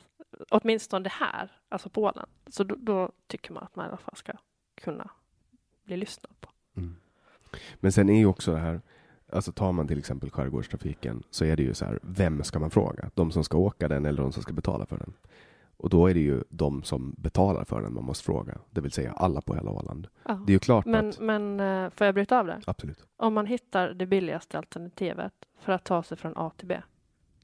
åtminstone 0.50 1.02
det 1.02 1.12
här, 1.12 1.50
alltså 1.68 1.88
på 1.88 2.12
så 2.46 2.64
då, 2.64 2.74
då 2.78 3.10
tycker 3.26 3.52
man 3.52 3.62
att 3.62 3.76
man 3.76 3.86
i 3.86 3.88
alla 3.88 3.96
fall 3.96 4.16
ska 4.16 4.32
kunna 4.74 5.10
bli 5.84 5.96
lyssnad 5.96 6.40
på. 6.40 6.50
Mm. 6.76 6.96
Men 7.80 7.92
sen 7.92 8.08
är 8.08 8.18
ju 8.18 8.26
också 8.26 8.52
det 8.52 8.58
här, 8.58 8.80
alltså 9.32 9.52
tar 9.52 9.72
man 9.72 9.88
till 9.88 9.98
exempel 9.98 10.30
skärgårdstrafiken 10.30 11.22
så 11.30 11.44
är 11.44 11.56
det 11.56 11.62
ju 11.62 11.74
så 11.74 11.84
här, 11.84 11.98
vem 12.02 12.44
ska 12.44 12.58
man 12.58 12.70
fråga? 12.70 13.10
De 13.14 13.30
som 13.30 13.44
ska 13.44 13.58
åka 13.58 13.88
den 13.88 14.06
eller 14.06 14.22
de 14.22 14.32
som 14.32 14.42
ska 14.42 14.52
betala 14.52 14.86
för 14.86 14.98
den? 14.98 15.12
Och 15.82 15.88
då 15.90 16.06
är 16.06 16.14
det 16.14 16.20
ju 16.20 16.44
de 16.48 16.82
som 16.82 17.14
betalar 17.18 17.64
för 17.64 17.82
den 17.82 17.94
man 17.94 18.04
måste 18.04 18.24
fråga, 18.24 18.58
det 18.70 18.80
vill 18.80 18.92
säga 18.92 19.12
alla 19.12 19.40
på 19.40 19.54
hela 19.54 19.70
Åland. 19.70 20.08
Ja. 20.24 20.34
Det 20.46 20.50
är 20.50 20.54
ju 20.54 20.58
klart 20.58 20.86
Men, 20.86 21.08
att, 21.08 21.20
men 21.20 21.60
eh, 21.60 21.90
får 21.90 22.04
jag 22.04 22.14
bryta 22.14 22.38
av 22.40 22.46
det? 22.46 22.60
absolut. 22.66 23.06
Om 23.16 23.34
man 23.34 23.46
hittar 23.46 23.88
det 23.88 24.06
billigaste 24.06 24.58
alternativet 24.58 25.32
för 25.60 25.72
att 25.72 25.84
ta 25.84 26.02
sig 26.02 26.16
från 26.16 26.32
A 26.36 26.50
till 26.56 26.68
B, 26.68 26.80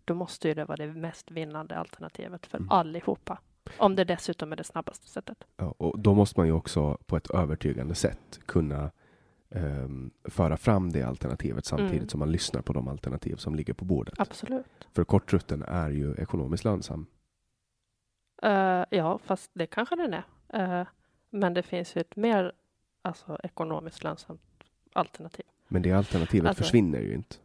då 0.04 0.14
måste 0.14 0.48
ju 0.48 0.54
det 0.54 0.64
vara 0.64 0.76
det 0.76 0.86
mest 0.92 1.30
vinnande 1.30 1.76
alternativet 1.76 2.46
för 2.46 2.58
Mm. 2.58 2.70
allihopa. 2.70 3.38
Om 3.78 3.96
det 3.96 4.04
dessutom 4.04 4.52
är 4.52 4.56
det 4.56 4.64
snabbaste 4.64 5.08
sättet. 5.08 5.44
Ja, 5.56 5.74
och 5.78 5.98
då 5.98 6.14
måste 6.14 6.40
man 6.40 6.46
ju 6.46 6.52
också 6.52 6.98
på 7.06 7.16
ett 7.16 7.30
övertygande 7.30 7.94
sätt 7.94 8.40
kunna 8.46 8.90
ehm, 9.50 10.10
föra 10.24 10.56
fram 10.56 10.92
det 10.92 11.02
alternativet 11.02 11.64
samtidigt 11.64 11.94
Mm. 11.96 12.08
som 12.08 12.18
man 12.20 12.32
lyssnar 12.32 12.62
på 12.62 12.72
de 12.72 12.88
alternativ 12.88 13.36
som 13.36 13.54
ligger 13.54 13.74
på 13.74 13.84
bordet. 13.84 14.14
Absolut. 14.18 14.66
För 14.94 15.04
kortrutten 15.04 15.62
är 15.62 15.90
ju 15.90 16.14
ekonomiskt 16.14 16.64
lönsam. 16.64 17.06
Eh, 18.42 18.84
ja, 18.90 19.18
fast 19.18 19.50
det 19.54 19.66
kanske 19.66 19.96
den 19.96 20.14
är. 20.14 20.24
Eh, 20.48 20.86
men 21.30 21.54
det 21.54 21.62
finns 21.62 21.96
ju 21.96 22.00
ett 22.00 22.16
mer 22.16 22.52
alltså, 23.02 23.38
ekonomiskt 23.42 24.04
lönsamt 24.04 24.40
alternativ. 24.92 25.44
Men 25.68 25.82
det 25.82 25.92
alternativet 25.92 26.48
Alltså- 26.48 26.62
försvinner 26.62 27.00
ju 27.00 27.14
inte. 27.14 27.36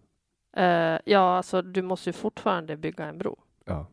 Eh, 0.54 1.00
ja, 1.06 1.38
alltså 1.38 1.62
du 1.62 1.82
måste 1.82 2.10
ju 2.10 2.14
fortfarande 2.14 2.78
bygga 2.78 3.06
en 3.06 3.18
bro. 3.18 3.40
Ja. 3.66 3.88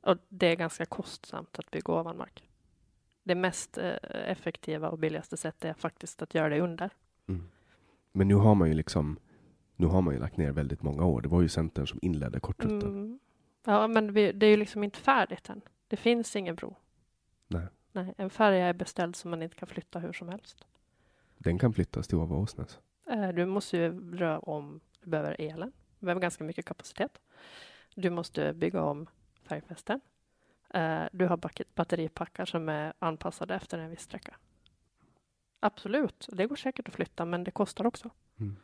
Och 0.00 0.18
det 0.28 0.46
är 0.46 0.56
ganska 0.56 0.86
kostsamt 0.86 1.58
att 1.58 1.70
bygga 1.70 1.92
ovanmark. 1.92 2.48
Det 3.22 3.34
mest 3.34 3.78
effektiva 4.12 4.88
och 4.88 4.98
billigaste 4.98 5.36
sättet 5.36 5.64
är 5.64 5.74
faktiskt 5.74 6.22
att 6.22 6.34
göra 6.34 6.48
det 6.48 6.60
under. 6.60 6.90
Mm. 7.28 7.48
Men 8.12 8.28
nu 8.28 8.34
har 8.34 8.54
man 8.54 8.68
ju 8.68 8.74
liksom 8.74 9.18
nu 9.76 9.86
har 9.86 10.02
man 10.02 10.14
ju 10.14 10.20
lagt 10.20 10.36
ner 10.36 10.52
väldigt 10.52 10.82
många 10.82 11.04
år. 11.04 11.20
Det 11.20 11.28
var 11.28 11.42
ju 11.42 11.48
Centern 11.48 11.86
som 11.86 11.98
inledde 12.02 12.40
kortrutten. 12.40 12.88
Mm. 12.88 13.18
Ja, 13.64 13.86
men 13.86 14.12
vi, 14.12 14.32
det 14.32 14.46
är 14.46 14.50
ju 14.50 14.56
liksom 14.56 14.84
inte 14.84 14.98
färdigt 14.98 15.48
än. 15.48 15.60
Det 15.88 15.96
finns 15.96 16.36
ingen 16.36 16.54
bro. 16.54 16.76
Nej. 17.46 17.66
Nej, 17.92 18.14
en 18.16 18.30
färja 18.30 18.66
är 18.66 18.72
beställd 18.72 19.16
som 19.16 19.30
man 19.30 19.42
inte 19.42 19.56
kan 19.56 19.68
flytta 19.68 19.98
hur 19.98 20.12
som 20.12 20.28
helst. 20.28 20.66
Den 21.38 21.58
kan 21.58 21.72
flyttas 21.72 22.08
till 22.08 22.18
Åsnäs. 22.18 22.78
Eh, 23.06 23.28
du 23.28 23.46
måste 23.46 23.76
ju 23.76 24.16
röra 24.16 24.38
om, 24.38 24.80
du 25.00 25.10
behöver 25.10 25.36
elen, 25.38 25.72
du 25.98 26.06
behöver 26.06 26.20
ganska 26.20 26.44
mycket 26.44 26.64
kapacitet. 26.64 27.20
Du 27.94 28.10
måste 28.10 28.52
bygga 28.52 28.82
om 28.82 29.06
färgfästen. 29.42 30.00
Eh, 30.74 31.02
du 31.12 31.26
har 31.26 31.40
batteripackar 31.74 32.44
som 32.44 32.68
är 32.68 32.92
anpassade 32.98 33.54
efter 33.54 33.78
en 33.78 33.90
viss 33.90 34.02
sträcka. 34.02 34.36
Absolut, 35.60 36.28
det 36.32 36.46
går 36.46 36.56
säkert 36.56 36.88
att 36.88 36.94
flytta, 36.94 37.24
men 37.24 37.44
det 37.44 37.50
kostar 37.50 37.86
också. 37.86 38.10
Mm. 38.40 38.56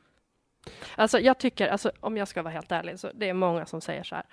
Alltså, 0.97 1.19
jag 1.19 1.39
tycker, 1.39 1.69
alltså, 1.69 1.93
om 2.01 2.17
jag 2.17 2.29
ska 2.29 2.43
vara 2.43 2.53
helt 2.53 2.73
ärlig, 2.73 3.01
så 3.01 3.11
det 3.15 3.29
är 3.29 3.35
många 3.35 3.67
som 3.67 3.81
säger 3.81 4.03
så 4.03 4.15
här. 4.15 4.25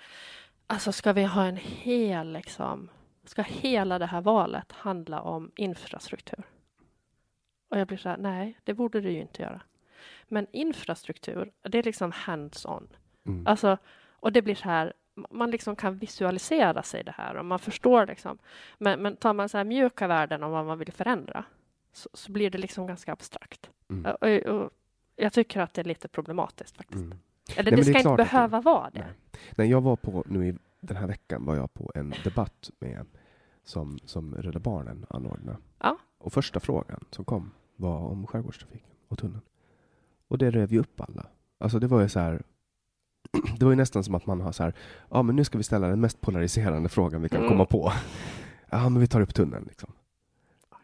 Alltså, 0.70 0.92
ska 0.92 1.12
vi 1.12 1.24
ha 1.24 1.44
en 1.44 1.56
hel, 1.56 2.32
liksom, 2.32 2.88
ska 3.24 3.42
hela 3.42 3.98
det 3.98 4.06
här 4.06 4.20
valet 4.20 4.72
handla 4.72 5.20
om 5.20 5.50
infrastruktur? 5.56 6.44
Och 7.70 7.78
jag 7.78 7.88
blir 7.88 7.98
så 7.98 8.08
här, 8.08 8.16
nej, 8.16 8.58
det 8.64 8.74
borde 8.74 9.00
det 9.00 9.10
ju 9.10 9.20
inte 9.20 9.42
göra. 9.42 9.60
Men 10.28 10.46
infrastruktur, 10.52 11.52
det 11.62 11.78
är 11.78 11.82
liksom 11.82 12.12
hands-on. 12.12 12.88
Mm. 13.26 13.46
Alltså, 13.46 13.78
och 14.10 14.32
det 14.32 14.42
blir 14.42 14.54
så 14.54 14.64
här, 14.64 14.92
man 15.30 15.50
liksom 15.50 15.76
kan 15.76 15.98
visualisera 15.98 16.82
sig 16.82 17.04
det 17.04 17.14
här 17.16 17.36
och 17.36 17.44
man 17.44 17.58
förstår 17.58 18.06
liksom. 18.06 18.38
Men, 18.78 19.02
men 19.02 19.16
tar 19.16 19.32
man 19.32 19.48
så 19.48 19.56
här 19.56 19.64
mjuka 19.64 20.06
värden 20.06 20.42
om 20.42 20.50
vad 20.50 20.66
man 20.66 20.78
vill 20.78 20.92
förändra 20.92 21.44
så, 21.92 22.08
så 22.12 22.32
blir 22.32 22.50
det 22.50 22.58
liksom 22.58 22.86
ganska 22.86 23.12
abstrakt. 23.12 23.70
Mm. 23.90 24.14
Och, 24.20 24.54
och, 24.54 24.70
jag 25.16 25.32
tycker 25.32 25.60
att 25.60 25.74
det 25.74 25.82
är 25.82 25.84
lite 25.84 26.08
problematiskt 26.08 26.76
faktiskt. 26.76 27.04
Mm. 27.04 27.18
Eller 27.56 27.70
Nej, 27.70 27.80
det 27.80 27.84
ska 27.84 27.92
det 27.92 27.98
inte 27.98 28.16
behöva 28.16 28.56
det. 28.56 28.64
vara 28.64 28.90
det. 28.90 29.00
Nej. 29.00 29.14
Nej, 29.56 29.70
jag 29.70 29.80
var 29.80 29.96
på, 29.96 30.24
nu 30.26 30.48
i 30.48 30.54
den 30.80 30.96
här 30.96 31.06
veckan 31.06 31.44
var 31.44 31.56
jag 31.56 31.74
på 31.74 31.92
en 31.94 32.14
debatt 32.24 32.70
med 32.78 33.06
som, 33.64 33.98
som 34.04 34.34
Rädda 34.34 34.58
Barnen 34.58 35.06
anordnade. 35.10 35.58
Ja. 35.78 35.98
Och 36.18 36.32
första 36.32 36.60
frågan 36.60 37.04
som 37.10 37.24
kom 37.24 37.50
var 37.76 37.98
om 37.98 38.26
skärgårdstrafiken 38.26 38.90
och 39.08 39.18
tunneln. 39.18 39.42
Och 40.28 40.38
det 40.38 40.50
rev 40.50 40.72
ju 40.72 40.78
upp 40.78 41.00
alla. 41.00 41.26
Alltså 41.58 41.78
det 41.78 41.86
var 41.86 42.00
ju 42.00 42.08
så 42.08 42.20
här, 42.20 42.42
det 43.58 43.64
var 43.64 43.72
ju 43.72 43.76
nästan 43.76 44.04
som 44.04 44.14
att 44.14 44.26
man 44.26 44.40
har 44.40 44.52
så 44.52 44.62
här, 44.62 44.74
ja 45.10 45.22
men 45.22 45.36
nu 45.36 45.44
ska 45.44 45.58
vi 45.58 45.64
ställa 45.64 45.88
den 45.88 46.00
mest 46.00 46.20
polariserande 46.20 46.88
frågan 46.88 47.22
vi 47.22 47.28
kan 47.28 47.38
mm. 47.38 47.48
komma 47.48 47.64
på. 47.64 47.92
Ja 48.70 48.88
men 48.88 49.00
vi 49.00 49.06
tar 49.06 49.20
upp 49.20 49.34
tunneln 49.34 49.64
liksom. 49.64 49.92
Oh, 50.70 50.78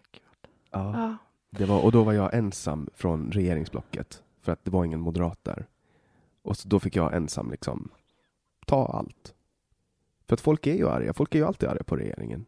ja. 0.70 0.92
ja. 0.92 1.16
Det 1.50 1.64
var, 1.64 1.84
och 1.84 1.92
då 1.92 2.02
var 2.02 2.12
jag 2.12 2.34
ensam 2.34 2.88
från 2.94 3.32
regeringsblocket 3.32 4.22
för 4.40 4.52
att 4.52 4.64
det 4.64 4.70
var 4.70 4.84
ingen 4.84 5.00
moderat 5.00 5.38
där. 5.42 5.66
Och 6.42 6.56
så 6.56 6.68
då 6.68 6.80
fick 6.80 6.96
jag 6.96 7.14
ensam 7.14 7.50
liksom 7.50 7.90
ta 8.64 8.86
allt. 8.86 9.34
För 10.26 10.34
att 10.34 10.40
folk 10.40 10.66
är 10.66 10.74
ju 10.74 10.88
arga. 10.88 11.12
Folk 11.12 11.34
är 11.34 11.38
ju 11.38 11.44
alltid 11.44 11.68
arga 11.68 11.84
på 11.84 11.96
regeringen. 11.96 12.46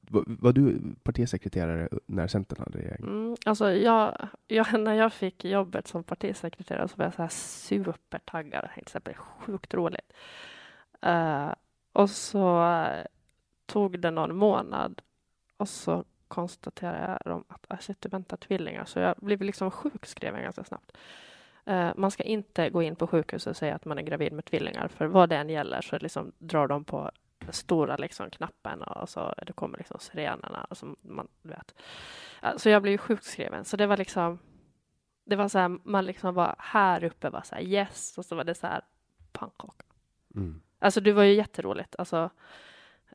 Var, 0.00 0.24
var 0.26 0.52
du 0.52 0.94
partisekreterare 1.02 1.88
när 2.06 2.26
Centern 2.26 2.58
hade 2.58 2.78
regering? 2.78 3.02
Mm, 3.02 3.36
alltså 3.46 3.72
jag, 3.72 4.28
jag, 4.46 4.80
när 4.80 4.94
jag 4.94 5.12
fick 5.12 5.44
jobbet 5.44 5.88
som 5.88 6.04
partisekreterare 6.04 6.88
så 6.88 6.96
var 6.96 7.04
jag 7.04 7.14
så 7.14 7.22
här 7.22 7.28
supertaggad. 7.28 8.68
Det 8.92 9.06
var 9.06 9.14
sjukt 9.14 9.74
roligt. 9.74 10.12
Uh, 11.06 11.52
och 11.92 12.10
så 12.10 12.84
tog 13.66 14.00
det 14.00 14.10
någon 14.10 14.36
månad 14.36 15.02
och 15.56 15.68
så 15.68 16.04
konstaterade 16.28 17.30
de 17.30 17.44
att 17.48 17.64
äh, 17.64 17.66
jag 17.68 17.82
sitter 17.82 18.10
väntar 18.10 18.36
tvillingar, 18.36 18.84
så 18.84 18.98
jag 18.98 19.14
blev 19.16 19.42
liksom 19.42 19.70
sjukskriven 19.70 20.42
ganska 20.42 20.64
snabbt. 20.64 20.92
Uh, 21.68 21.92
man 21.96 22.10
ska 22.10 22.22
inte 22.22 22.70
gå 22.70 22.82
in 22.82 22.96
på 22.96 23.06
sjukhus 23.06 23.46
och 23.46 23.56
säga 23.56 23.74
att 23.74 23.84
man 23.84 23.98
är 23.98 24.02
gravid 24.02 24.32
med 24.32 24.44
tvillingar, 24.44 24.88
för 24.88 25.06
vad 25.06 25.28
det 25.28 25.36
än 25.36 25.48
gäller 25.48 25.80
så 25.80 25.98
liksom 25.98 26.32
drar 26.38 26.68
de 26.68 26.84
på 26.84 27.10
stora 27.50 27.96
liksom 27.96 28.30
knappen 28.30 28.82
och 28.82 29.08
så 29.08 29.34
det 29.46 29.52
kommer 29.52 29.78
liksom 29.78 30.00
sirenerna. 30.00 30.66
Alltså 30.70 30.94
man, 31.02 31.28
vet. 31.42 31.74
Så 32.56 32.68
jag 32.68 32.82
blev 32.82 32.98
sjukskriven. 32.98 33.64
Så 33.64 33.76
det 33.76 33.86
var 33.86 33.96
liksom, 33.96 34.38
det 35.24 35.36
var 35.36 35.48
så 35.48 35.58
här, 35.58 35.78
man 35.84 36.06
liksom 36.06 36.34
var 36.34 36.54
här 36.58 37.04
uppe 37.04 37.30
var 37.30 37.42
så 37.42 37.54
här 37.54 37.62
yes 37.62 38.18
och 38.18 38.24
så 38.24 38.36
var 38.36 38.44
det 38.44 38.54
så 38.54 38.66
här 38.66 38.80
pannkaka. 39.32 39.84
Mm. 40.34 40.62
Alltså 40.78 41.00
det 41.00 41.12
var 41.12 41.22
ju 41.22 41.34
jätteroligt. 41.34 41.94
Alltså, 41.98 42.30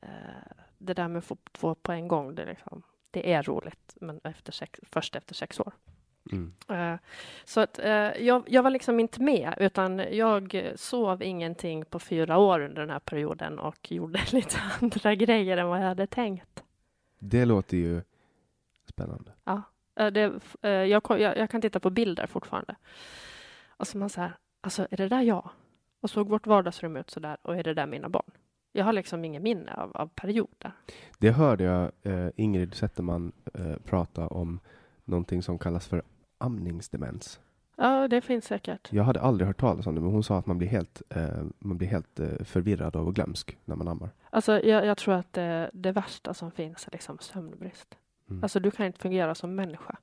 eh, 0.01 0.51
det 0.77 0.93
där 0.93 1.07
med 1.07 1.17
att 1.17 1.25
få 1.25 1.37
två 1.51 1.75
på 1.75 1.91
en 1.91 2.07
gång, 2.07 2.35
det, 2.35 2.45
liksom, 2.45 2.83
det 3.11 3.33
är 3.33 3.43
roligt, 3.43 3.97
men 4.01 4.21
efter 4.23 4.51
sex, 4.51 4.79
först 4.83 5.15
efter 5.15 5.35
sex 5.35 5.59
år. 5.59 5.73
Mm. 6.31 6.53
Uh, 6.71 6.99
så 7.45 7.61
att 7.61 7.79
uh, 7.79 7.85
jag, 8.25 8.43
jag, 8.47 8.63
var 8.63 8.69
liksom 8.69 8.99
inte 8.99 9.21
med, 9.21 9.53
utan 9.59 9.97
jag 10.11 10.71
sov 10.75 11.23
ingenting 11.23 11.85
på 11.85 11.99
fyra 11.99 12.37
år 12.37 12.59
under 12.59 12.81
den 12.81 12.89
här 12.89 12.99
perioden 12.99 13.59
och 13.59 13.91
gjorde 13.91 14.19
lite 14.31 14.57
andra 14.81 15.15
grejer 15.15 15.57
än 15.57 15.67
vad 15.67 15.79
jag 15.79 15.87
hade 15.87 16.07
tänkt. 16.07 16.63
Det 17.19 17.45
låter 17.45 17.77
ju 17.77 18.01
spännande. 18.89 19.31
Ja, 19.43 19.61
uh, 19.99 20.07
det, 20.07 20.33
jag, 20.61 21.01
jag, 21.09 21.37
jag, 21.37 21.49
kan 21.49 21.61
titta 21.61 21.79
på 21.79 21.89
bilder 21.89 22.27
fortfarande. 22.27 22.75
Och 23.67 23.87
så 23.87 23.97
man 23.97 24.09
så 24.09 24.21
här, 24.21 24.37
alltså 24.61 24.87
är 24.91 24.97
det 24.97 25.07
där 25.07 25.21
jag? 25.21 25.49
Och 26.01 26.09
såg 26.09 26.29
vårt 26.29 26.47
vardagsrum 26.47 26.97
ut 26.97 27.09
så 27.09 27.19
där 27.19 27.37
och 27.41 27.57
är 27.57 27.63
det 27.63 27.73
där 27.73 27.85
mina 27.85 28.09
barn? 28.09 28.31
Jag 28.71 28.85
har 28.85 28.93
liksom 28.93 29.25
ingen 29.25 29.43
minne 29.43 29.73
av, 29.73 29.91
av 29.97 30.07
perioder. 30.07 30.71
Det 31.17 31.31
hörde 31.31 31.63
jag 31.63 31.91
Ingrid 32.35 32.73
Zetterman 32.73 33.31
prata 33.85 34.27
om 34.27 34.59
någonting 35.05 35.43
som 35.43 35.59
kallas 35.59 35.87
för 35.87 36.03
amningsdemens. 36.43 37.39
Ja, 37.75 38.07
det 38.07 38.21
finns 38.21 38.45
säkert. 38.45 38.89
Jag 38.91 39.03
hade 39.03 39.21
aldrig 39.21 39.47
hört 39.47 39.59
talas 39.59 39.87
om 39.87 39.95
det, 39.95 40.01
men 40.01 40.11
hon 40.11 40.23
sa 40.23 40.37
att 40.37 40.45
man 40.45 40.57
blir 40.57 40.67
helt, 40.67 41.01
eh, 41.09 41.43
man 41.59 41.77
blir 41.77 41.87
helt 41.87 42.19
eh, 42.19 42.43
förvirrad 42.43 42.95
och 42.95 43.15
glömsk 43.15 43.57
när 43.65 43.75
man 43.75 43.87
ammar. 43.87 44.09
Alltså, 44.29 44.61
jag, 44.63 44.85
jag 44.85 44.97
tror 44.97 45.13
att 45.13 45.33
det, 45.33 45.69
det, 45.73 45.91
värsta 45.91 46.33
som 46.33 46.51
finns 46.51 46.87
är 46.87 46.91
liksom 46.91 47.17
sömnbrist. 47.19 47.97
Mm. 48.29 48.43
Alltså, 48.43 48.59
du 48.59 48.71
kan 48.71 48.85
inte 48.85 48.99
fungera 48.99 49.35
som 49.35 49.55
människa. 49.55 49.97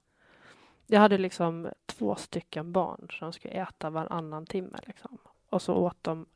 Jag 0.86 1.00
hade 1.00 1.18
liksom 1.18 1.68
två 1.86 2.14
stycken 2.14 2.72
barn 2.72 3.08
som 3.10 3.32
skulle 3.32 3.54
äta 3.54 3.90
varannan 3.90 4.46
timme. 4.46 4.78
Liksom. 4.86 5.18
Och 5.50 5.62
så 5.62 5.74
åt 5.74 5.96
de, 6.02 6.26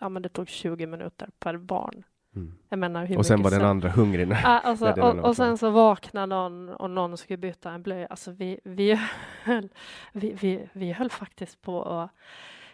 ja 0.00 0.08
men 0.08 0.22
det 0.22 0.28
tog 0.28 0.48
20 0.48 0.86
minuter 0.86 1.28
per 1.38 1.56
barn. 1.56 2.04
Mm. 2.36 2.52
Jag 2.68 2.78
menar, 2.78 3.06
hur 3.06 3.18
och 3.18 3.26
sen 3.26 3.42
var 3.42 3.50
den 3.50 3.64
andra 3.64 3.88
hungrig. 3.88 4.28
När, 4.28 4.42
ah, 4.44 4.60
alltså, 4.60 4.84
när 4.84 5.00
och, 5.00 5.28
och, 5.28 5.36
sen 5.36 5.58
så 5.58 5.70
vaknade 5.70 6.26
någon 6.26 6.68
och 6.68 6.90
någon 6.90 7.16
skulle 7.16 7.36
byta 7.36 7.70
en 7.70 7.82
blöja. 7.82 8.06
Alltså 8.06 8.30
vi, 8.30 8.60
vi, 8.64 9.00
höll, 9.42 9.68
vi, 10.12 10.32
vi, 10.40 10.68
vi 10.72 10.92
höll 10.92 11.10
faktiskt 11.10 11.62
på 11.62 11.82
att 11.82 12.10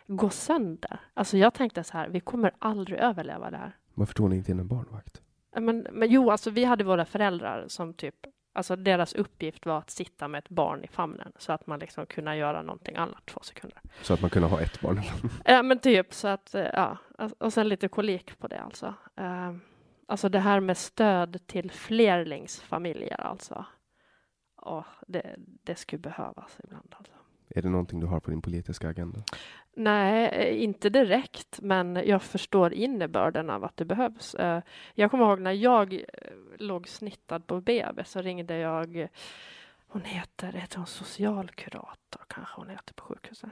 gå 0.07 0.31
sönder. 0.31 1.01
Alltså 1.15 1.37
jag 1.37 1.55
tänkte 1.55 1.85
så 1.85 1.97
här, 1.97 2.09
vi 2.09 2.21
kommer 2.21 2.53
aldrig 2.59 2.99
överleva 2.99 3.51
det 3.51 3.57
här. 3.57 3.77
Varför 3.95 4.15
tog 4.15 4.31
ni 4.31 4.37
inte 4.37 4.53
in 4.53 4.61
en 4.61 4.69
barnvakt? 4.69 5.23
Men, 5.57 5.87
men 5.93 6.11
jo, 6.11 6.31
alltså 6.31 6.51
vi 6.51 6.65
hade 6.65 6.85
våra 6.85 7.05
föräldrar 7.05 7.65
som 7.69 7.95
typ 7.95 8.15
Alltså 8.61 8.77
deras 8.77 9.15
uppgift 9.15 9.67
var 9.67 9.79
att 9.79 9.91
sitta 9.91 10.29
med 10.29 10.39
ett 10.39 10.49
barn 10.49 10.85
i 10.85 10.89
famnen 10.89 11.33
så 11.39 11.53
att 11.53 11.67
man 11.67 11.79
liksom 11.79 12.07
kunde 12.07 12.37
göra 12.37 12.63
någonting 12.63 12.97
annat 12.97 13.27
två 13.27 13.41
sekunder. 13.43 13.81
Så 14.03 14.15
att 14.15 14.21
man 14.21 14.31
kunde 14.31 14.49
ha 14.49 14.61
ett 14.61 14.81
barn? 14.81 15.01
ja, 15.45 15.63
men 15.63 15.79
typ 15.79 16.15
så 16.15 16.29
att, 16.29 16.55
eh, 16.55 16.67
ja, 16.73 16.99
och 17.39 17.53
sen 17.53 17.69
lite 17.69 17.89
kolik 17.89 18.39
på 18.39 18.49
det 18.49 18.61
alltså. 18.61 18.95
Uh, 19.21 19.57
alltså 20.09 20.29
det 20.29 20.39
här 20.39 20.61
med 20.61 20.77
stöd 20.77 21.47
till 21.47 21.71
flerlingsfamiljer 21.71 23.21
alltså. 23.21 23.65
Oh, 24.57 24.87
det, 25.07 25.35
det 25.39 25.75
skulle 25.75 26.01
behövas 26.01 26.59
ibland 26.65 26.95
alltså. 26.97 27.15
Är 27.49 27.63
det 27.63 27.69
någonting 27.69 28.01
du 28.01 28.07
har 28.07 28.21
på 28.21 28.31
din 28.31 28.43
politiska 28.43 28.89
agenda? 28.89 29.23
Nej, 29.75 30.29
eh, 30.29 30.63
inte 30.63 30.91
direkt, 30.91 31.61
men 31.63 32.03
jag 32.07 32.23
förstår 32.23 32.73
innebörden 32.73 33.51
av 33.51 33.65
att 33.65 33.77
det 33.77 33.85
behövs. 33.85 34.35
Eh, 34.35 34.63
jag 34.95 35.11
kommer 35.11 35.25
ihåg 35.25 35.41
när 35.41 35.53
jag 35.53 35.95
eh, 35.95 36.05
låg 36.59 36.89
snittad 36.89 37.47
på 37.47 37.61
BB 37.61 38.05
så 38.05 38.23
ringde 38.23 38.57
jag, 38.57 39.09
hon 39.87 40.03
heter, 40.03 40.53
heter 40.53 40.77
hon 40.77 40.87
socialkurator 40.87 42.23
kanske 42.29 42.61
hon 42.61 42.69
heter 42.69 42.95
på 42.95 43.05
sjukhuset. 43.05 43.51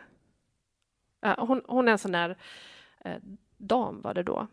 Hon, 1.38 1.62
hon 1.66 1.88
är 1.88 1.92
en 1.92 1.98
sån 1.98 2.12
där 2.12 2.36
dam 3.56 4.00
var 4.00 4.14
det 4.14 4.22
då, 4.22 4.46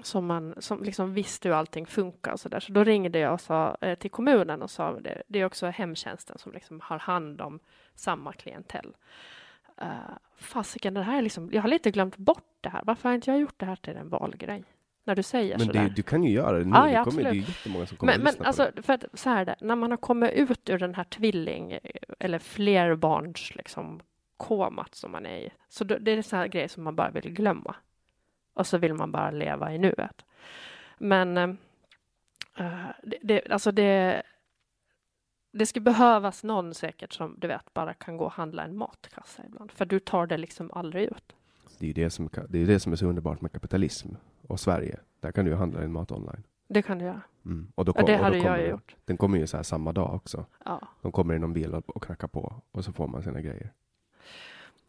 som, 0.00 0.26
man, 0.26 0.54
som 0.58 0.82
liksom 0.82 1.14
visste 1.14 1.48
hur 1.48 1.54
allting 1.54 1.86
funkar 1.86 2.32
och 2.32 2.40
så 2.40 2.48
där. 2.48 2.60
Så 2.60 2.72
då 2.72 2.84
ringde 2.84 3.18
jag 3.18 3.32
och 3.32 3.40
sa, 3.40 3.76
till 3.98 4.10
kommunen 4.10 4.62
och 4.62 4.70
sa, 4.70 5.00
det, 5.00 5.22
det 5.26 5.38
är 5.38 5.44
också 5.44 5.66
hemtjänsten 5.66 6.38
som 6.38 6.52
liksom 6.52 6.80
har 6.80 6.98
hand 6.98 7.40
om 7.40 7.60
samma 7.94 8.32
klientell 8.32 8.94
uh, 9.82 9.88
fasiken, 10.36 10.94
det 10.94 11.02
här 11.02 11.18
är 11.18 11.22
liksom, 11.22 11.50
jag 11.52 11.62
har 11.62 11.68
lite 11.68 11.90
glömt 11.90 12.16
bort 12.16 12.58
det 12.60 12.68
här. 12.68 12.82
Varför 12.84 13.08
har 13.08 13.14
inte 13.14 13.30
jag 13.30 13.40
gjort 13.40 13.60
det 13.60 13.66
här 13.66 13.76
till 13.76 13.96
en 13.96 14.08
valgrej? 14.08 14.64
När 15.04 15.16
du 15.16 15.22
säger 15.22 15.58
men 15.58 15.66
sådär. 15.66 15.82
Men 15.82 15.94
du 15.94 16.02
kan 16.02 16.24
ju 16.24 16.30
göra 16.30 16.58
det 16.58 16.64
nu. 16.64 16.76
Ah, 16.76 16.90
ja, 16.90 16.98
det, 16.98 17.10
kommer, 17.10 17.22
det 17.22 17.28
är 17.28 17.34
jättemånga 17.34 17.86
som 17.86 17.96
kommer 17.96 18.12
men, 18.12 18.20
att 18.20 18.32
lyssna 18.32 18.42
men, 18.42 18.46
alltså, 18.46 18.70
det. 18.76 18.82
För 18.82 18.92
att, 18.92 19.04
så 19.14 19.30
här 19.30 19.40
är 19.40 19.44
det, 19.44 19.56
när 19.60 19.76
man 19.76 19.90
har 19.90 19.98
kommit 19.98 20.30
ut 20.32 20.70
ur 20.70 20.78
den 20.78 20.94
här 20.94 21.04
tvilling 21.04 21.78
eller 22.18 22.38
flerbarns 22.38 23.54
liksom, 23.54 24.00
komat 24.36 24.94
som 24.94 25.12
man 25.12 25.26
är 25.26 25.38
i, 25.38 25.50
så 25.68 25.84
då, 25.84 25.98
det 25.98 26.10
är 26.10 26.22
så 26.22 26.36
här 26.36 26.46
grejer 26.46 26.68
som 26.68 26.84
man 26.84 26.96
bara 26.96 27.10
vill 27.10 27.32
glömma. 27.32 27.76
Och 28.54 28.66
så 28.66 28.78
vill 28.78 28.94
man 28.94 29.12
bara 29.12 29.30
leva 29.30 29.74
i 29.74 29.78
nuet. 29.78 30.24
Men 30.98 31.36
eh, 31.36 32.86
det, 33.02 33.18
det, 33.22 33.48
alltså 33.50 33.72
det, 33.72 34.22
det 35.58 35.66
ska 35.66 35.80
behövas 35.80 36.44
någon 36.44 36.74
säkert 36.74 37.12
som 37.12 37.34
du 37.38 37.46
vet 37.48 37.74
bara 37.74 37.94
kan 37.94 38.16
gå 38.16 38.24
och 38.24 38.32
handla 38.32 38.64
en 38.64 38.76
matkassa 38.76 39.42
ibland, 39.46 39.72
för 39.72 39.84
du 39.84 39.98
tar 40.00 40.26
det 40.26 40.36
liksom 40.36 40.70
aldrig 40.72 41.04
ut. 41.04 41.36
Det 41.78 41.90
är 41.90 41.94
det 41.94 42.10
som, 42.10 42.28
det 42.48 42.58
är 42.58 42.66
det 42.66 42.80
som 42.80 42.92
är 42.92 42.96
så 42.96 43.06
underbart 43.06 43.40
med 43.40 43.52
kapitalism 43.52 44.08
och 44.46 44.60
Sverige. 44.60 44.98
Där 45.20 45.32
kan 45.32 45.44
du 45.44 45.50
ju 45.50 45.56
handla 45.56 45.80
din 45.80 45.92
mat 45.92 46.12
online. 46.12 46.42
Det 46.68 46.82
kan 46.82 46.98
du 46.98 47.04
göra. 47.04 47.20
Mm. 47.44 47.72
Och 47.74 47.84
då 47.84 47.92
Ja, 47.96 48.00
kom, 48.00 48.06
det 48.06 48.12
och 48.14 48.18
då 48.18 48.24
hade 48.24 48.38
jag 48.38 48.68
gjort. 48.68 48.96
Den 49.04 49.16
kommer 49.16 49.38
ju 49.38 49.46
så 49.46 49.56
här 49.56 49.64
samma 49.64 49.92
dag 49.92 50.14
också. 50.14 50.46
Ja, 50.64 50.88
De 51.02 51.12
kommer 51.12 51.34
i 51.34 51.38
någon 51.38 51.52
bil 51.52 51.74
och, 51.74 51.96
och 51.96 52.02
knackar 52.02 52.28
på 52.28 52.54
och 52.72 52.84
så 52.84 52.92
får 52.92 53.06
man 53.08 53.22
sina 53.22 53.40
grejer. 53.40 53.72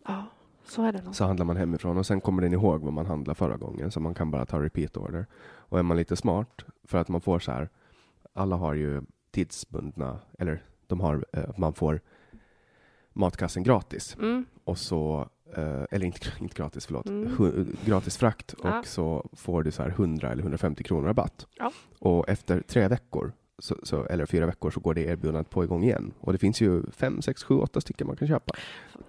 ja 0.07 0.26
så 0.65 0.84
är 0.84 0.91
det 0.91 1.01
nog. 1.01 1.15
Så 1.15 1.26
handlar 1.26 1.45
man 1.45 1.57
hemifrån 1.57 1.97
och 1.97 2.05
sen 2.05 2.22
kommer 2.22 2.41
den 2.41 2.53
ihåg 2.53 2.82
vad 2.82 2.93
man 2.93 3.05
handlade 3.05 3.36
förra 3.36 3.57
gången 3.57 3.91
så 3.91 3.99
man 3.99 4.13
kan 4.13 4.32
bara 4.32 4.45
ta 4.45 4.63
repeat 4.63 4.97
order. 4.97 5.26
Och 5.43 5.80
är 5.80 5.84
man 5.84 5.97
lite 5.97 6.15
smart 6.15 6.65
för 6.84 6.97
att 6.97 7.07
man 7.07 7.22
får 7.22 7.39
så 7.39 7.51
här. 7.51 7.70
Alla 8.34 8.55
har 8.55 8.74
ju 8.74 9.01
tidsbundna 9.38 10.19
eller 10.39 10.63
de 10.88 10.99
har 10.99 11.25
eh, 11.33 11.43
man 11.57 11.73
får 11.73 12.01
matkassen 13.13 13.63
gratis 13.63 14.15
Mm. 14.19 14.45
och 14.63 14.77
så 14.77 15.29
eh, 15.55 15.83
eller 15.91 16.05
inte, 16.05 16.27
inte 16.39 16.55
gratis, 16.55 16.85
förlåt, 16.85 17.09
Mm. 17.09 17.75
gratis 17.85 18.17
frakt 18.17 18.53
och 18.53 18.69
Ja. 18.69 18.83
så 18.85 19.29
får 19.33 19.63
du 19.63 19.71
så 19.71 19.83
här 19.83 19.89
100 19.89 20.31
eller 20.31 20.43
150 20.43 20.83
kronor 20.83 21.07
rabatt. 21.07 21.47
Ja. 21.57 21.71
Och 21.99 22.29
efter 22.29 22.61
tre 22.61 22.88
veckor, 22.88 23.31
så, 23.59 23.75
så, 23.83 24.03
eller 24.05 24.25
fyra 24.25 24.45
veckor, 24.45 24.71
så 24.71 24.79
går 24.79 24.93
det 24.93 25.01
erbjudandet 25.01 25.49
på 25.49 25.63
igång 25.63 25.83
igen. 25.83 26.13
Och 26.19 26.33
det 26.33 26.39
finns 26.39 26.61
ju 26.61 26.83
fem, 26.91 27.21
sex, 27.21 27.43
sju, 27.43 27.55
åtta 27.59 27.81
stycken 27.81 28.07
man 28.07 28.15
kan 28.15 28.27
köpa. 28.27 28.53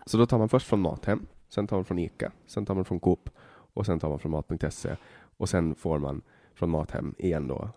Så 0.06 0.16
då 0.18 0.26
tar 0.26 0.38
man 0.38 0.48
först 0.48 0.66
från 0.66 0.80
Mathem, 0.80 1.26
sen 1.48 1.66
tar 1.66 1.76
man 1.76 1.84
från 1.84 1.98
Ica, 1.98 2.32
sen 2.46 2.66
tar 2.66 2.74
man 2.74 2.84
från 2.84 3.00
Coop 3.00 3.30
och 3.74 3.86
sen 3.86 3.98
tar 4.00 4.08
man 4.08 4.18
från 4.18 4.32
Mat.se 4.32 4.96
och 5.36 5.48
sen 5.48 5.74
får 5.74 5.98
man 5.98 6.22
från 6.54 6.70
Mathem 6.70 7.14
igen 7.18 7.48
då 7.48 7.70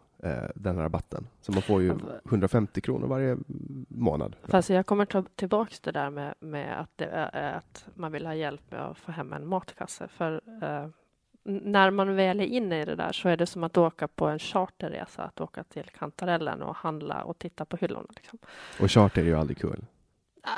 den 0.55 0.75
här 0.75 0.83
rabatten. 0.83 1.27
Så 1.41 1.51
man 1.51 1.61
får 1.61 1.81
ju 1.81 1.93
150 2.25 2.81
kronor 2.81 3.07
varje 3.07 3.37
månad. 3.87 4.35
Fast 4.43 4.69
jag 4.69 4.85
kommer 4.85 5.05
ta 5.05 5.23
tillbaks 5.35 5.79
det 5.79 5.91
där 5.91 6.09
med, 6.09 6.33
med 6.39 6.79
att, 6.79 6.89
det 6.95 7.05
är, 7.05 7.53
att 7.53 7.85
man 7.95 8.11
vill 8.11 8.25
ha 8.25 8.35
hjälp 8.35 8.71
med 8.71 8.79
att 8.81 8.97
få 8.97 9.11
hem 9.11 9.33
en 9.33 9.47
matkasse. 9.47 10.07
För 10.07 10.41
eh, 10.61 10.87
när 11.43 11.91
man 11.91 12.15
väl 12.15 12.39
är 12.39 12.45
inne 12.45 12.81
i 12.81 12.85
det 12.85 12.95
där 12.95 13.11
så 13.11 13.29
är 13.29 13.37
det 13.37 13.45
som 13.45 13.63
att 13.63 13.77
åka 13.77 14.07
på 14.07 14.27
en 14.27 14.39
charterresa, 14.39 15.23
att 15.23 15.41
åka 15.41 15.63
till 15.63 15.85
kantarellen 15.85 16.61
och 16.61 16.75
handla 16.75 17.23
och 17.23 17.39
titta 17.39 17.65
på 17.65 17.77
hyllorna. 17.77 18.09
Liksom. 18.15 18.39
Och 18.79 18.91
charter 18.91 19.21
är 19.21 19.25
ju 19.25 19.35
aldrig 19.35 19.57
kul. 19.57 19.85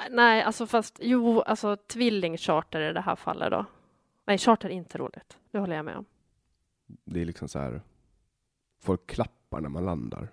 Nej, 0.09 0.43
alltså 0.43 0.67
fast 0.67 0.99
jo, 1.01 1.41
alltså 1.41 1.75
tvillingcharter 1.75 2.81
i 2.81 2.93
det 2.93 3.01
här 3.01 3.15
fallet 3.15 3.51
då. 3.51 3.65
Nej, 4.25 4.37
charter 4.37 4.69
är 4.69 4.73
inte 4.73 4.97
roligt. 4.97 5.37
Det 5.51 5.59
håller 5.59 5.75
jag 5.75 5.85
med 5.85 5.97
om. 5.97 6.05
Det 7.05 7.21
är 7.21 7.25
liksom 7.25 7.47
så 7.47 7.59
här, 7.59 7.81
folk 8.83 9.07
klappar 9.07 9.61
när 9.61 9.69
man 9.69 9.85
landar. 9.85 10.31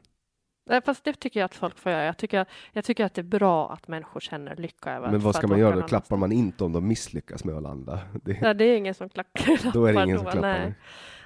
Nej, 0.67 0.81
fast 0.83 1.05
det 1.05 1.13
tycker 1.13 1.41
jag 1.41 1.45
att 1.45 1.55
folk 1.55 1.79
får 1.79 1.93
göra. 1.93 2.05
Jag 2.05 2.17
tycker, 2.17 2.47
jag 2.73 2.85
tycker 2.85 3.05
att 3.05 3.15
det 3.15 3.21
är 3.21 3.23
bra 3.23 3.73
att 3.73 3.89
människor 3.89 4.21
känner 4.21 4.57
lycka 4.57 4.93
över 4.93 5.11
Men 5.11 5.21
vad 5.21 5.35
ska 5.35 5.47
man 5.47 5.59
göra 5.59 5.77
då? 5.77 5.83
Klappar 5.83 6.17
man 6.17 6.33
inte 6.33 6.65
om 6.65 6.73
de 6.73 6.89
misslyckas 6.89 7.45
med 7.45 7.55
att 7.55 7.63
landa? 7.63 8.01
Det, 8.23 8.39
Ja, 8.43 8.55
det 8.55 8.65
är 8.65 8.77
ingen 8.77 8.95
som 8.95 9.09
klappar. 9.09 9.73
då 9.73 9.85
är 9.87 9.93
det 9.93 10.05
ingen 10.05 10.19
som 10.19 10.25
då, 10.25 10.31
klappar. 10.31 10.75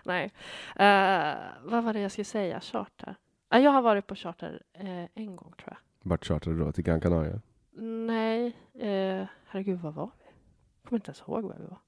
Nej. 0.05 0.33
nej. 0.77 1.31
Eh, 1.31 1.37
vad 1.63 1.85
var 1.85 1.93
det 1.93 2.01
jag 2.01 2.11
skulle 2.13 2.25
säga? 2.25 2.61
Charter? 2.61 3.17
Ja, 3.49 3.59
jag 3.59 3.71
har 3.71 3.83
varit 3.83 4.07
på 4.07 4.15
charter 4.15 4.63
eh, 4.73 5.05
en 5.15 5.37
gång 5.37 5.53
tror 5.59 5.69
jag. 5.69 5.77
Vart 6.03 6.25
chartrade 6.25 6.59
du 6.59 6.65
då? 6.65 6.73
Till 6.73 6.85
Gran 6.85 7.01
Canaria? 7.01 7.41
Nej, 8.07 8.47
eh, 8.75 9.27
herregud, 9.47 9.81
vad 9.81 9.95
var 9.95 10.11
vi? 10.19 10.25
Jag 10.83 10.89
kommer 10.89 10.99
inte 10.99 11.09
ens 11.09 11.21
ihåg 11.21 11.45
var 11.45 11.57
vi 11.59 11.67
var. 11.67 11.79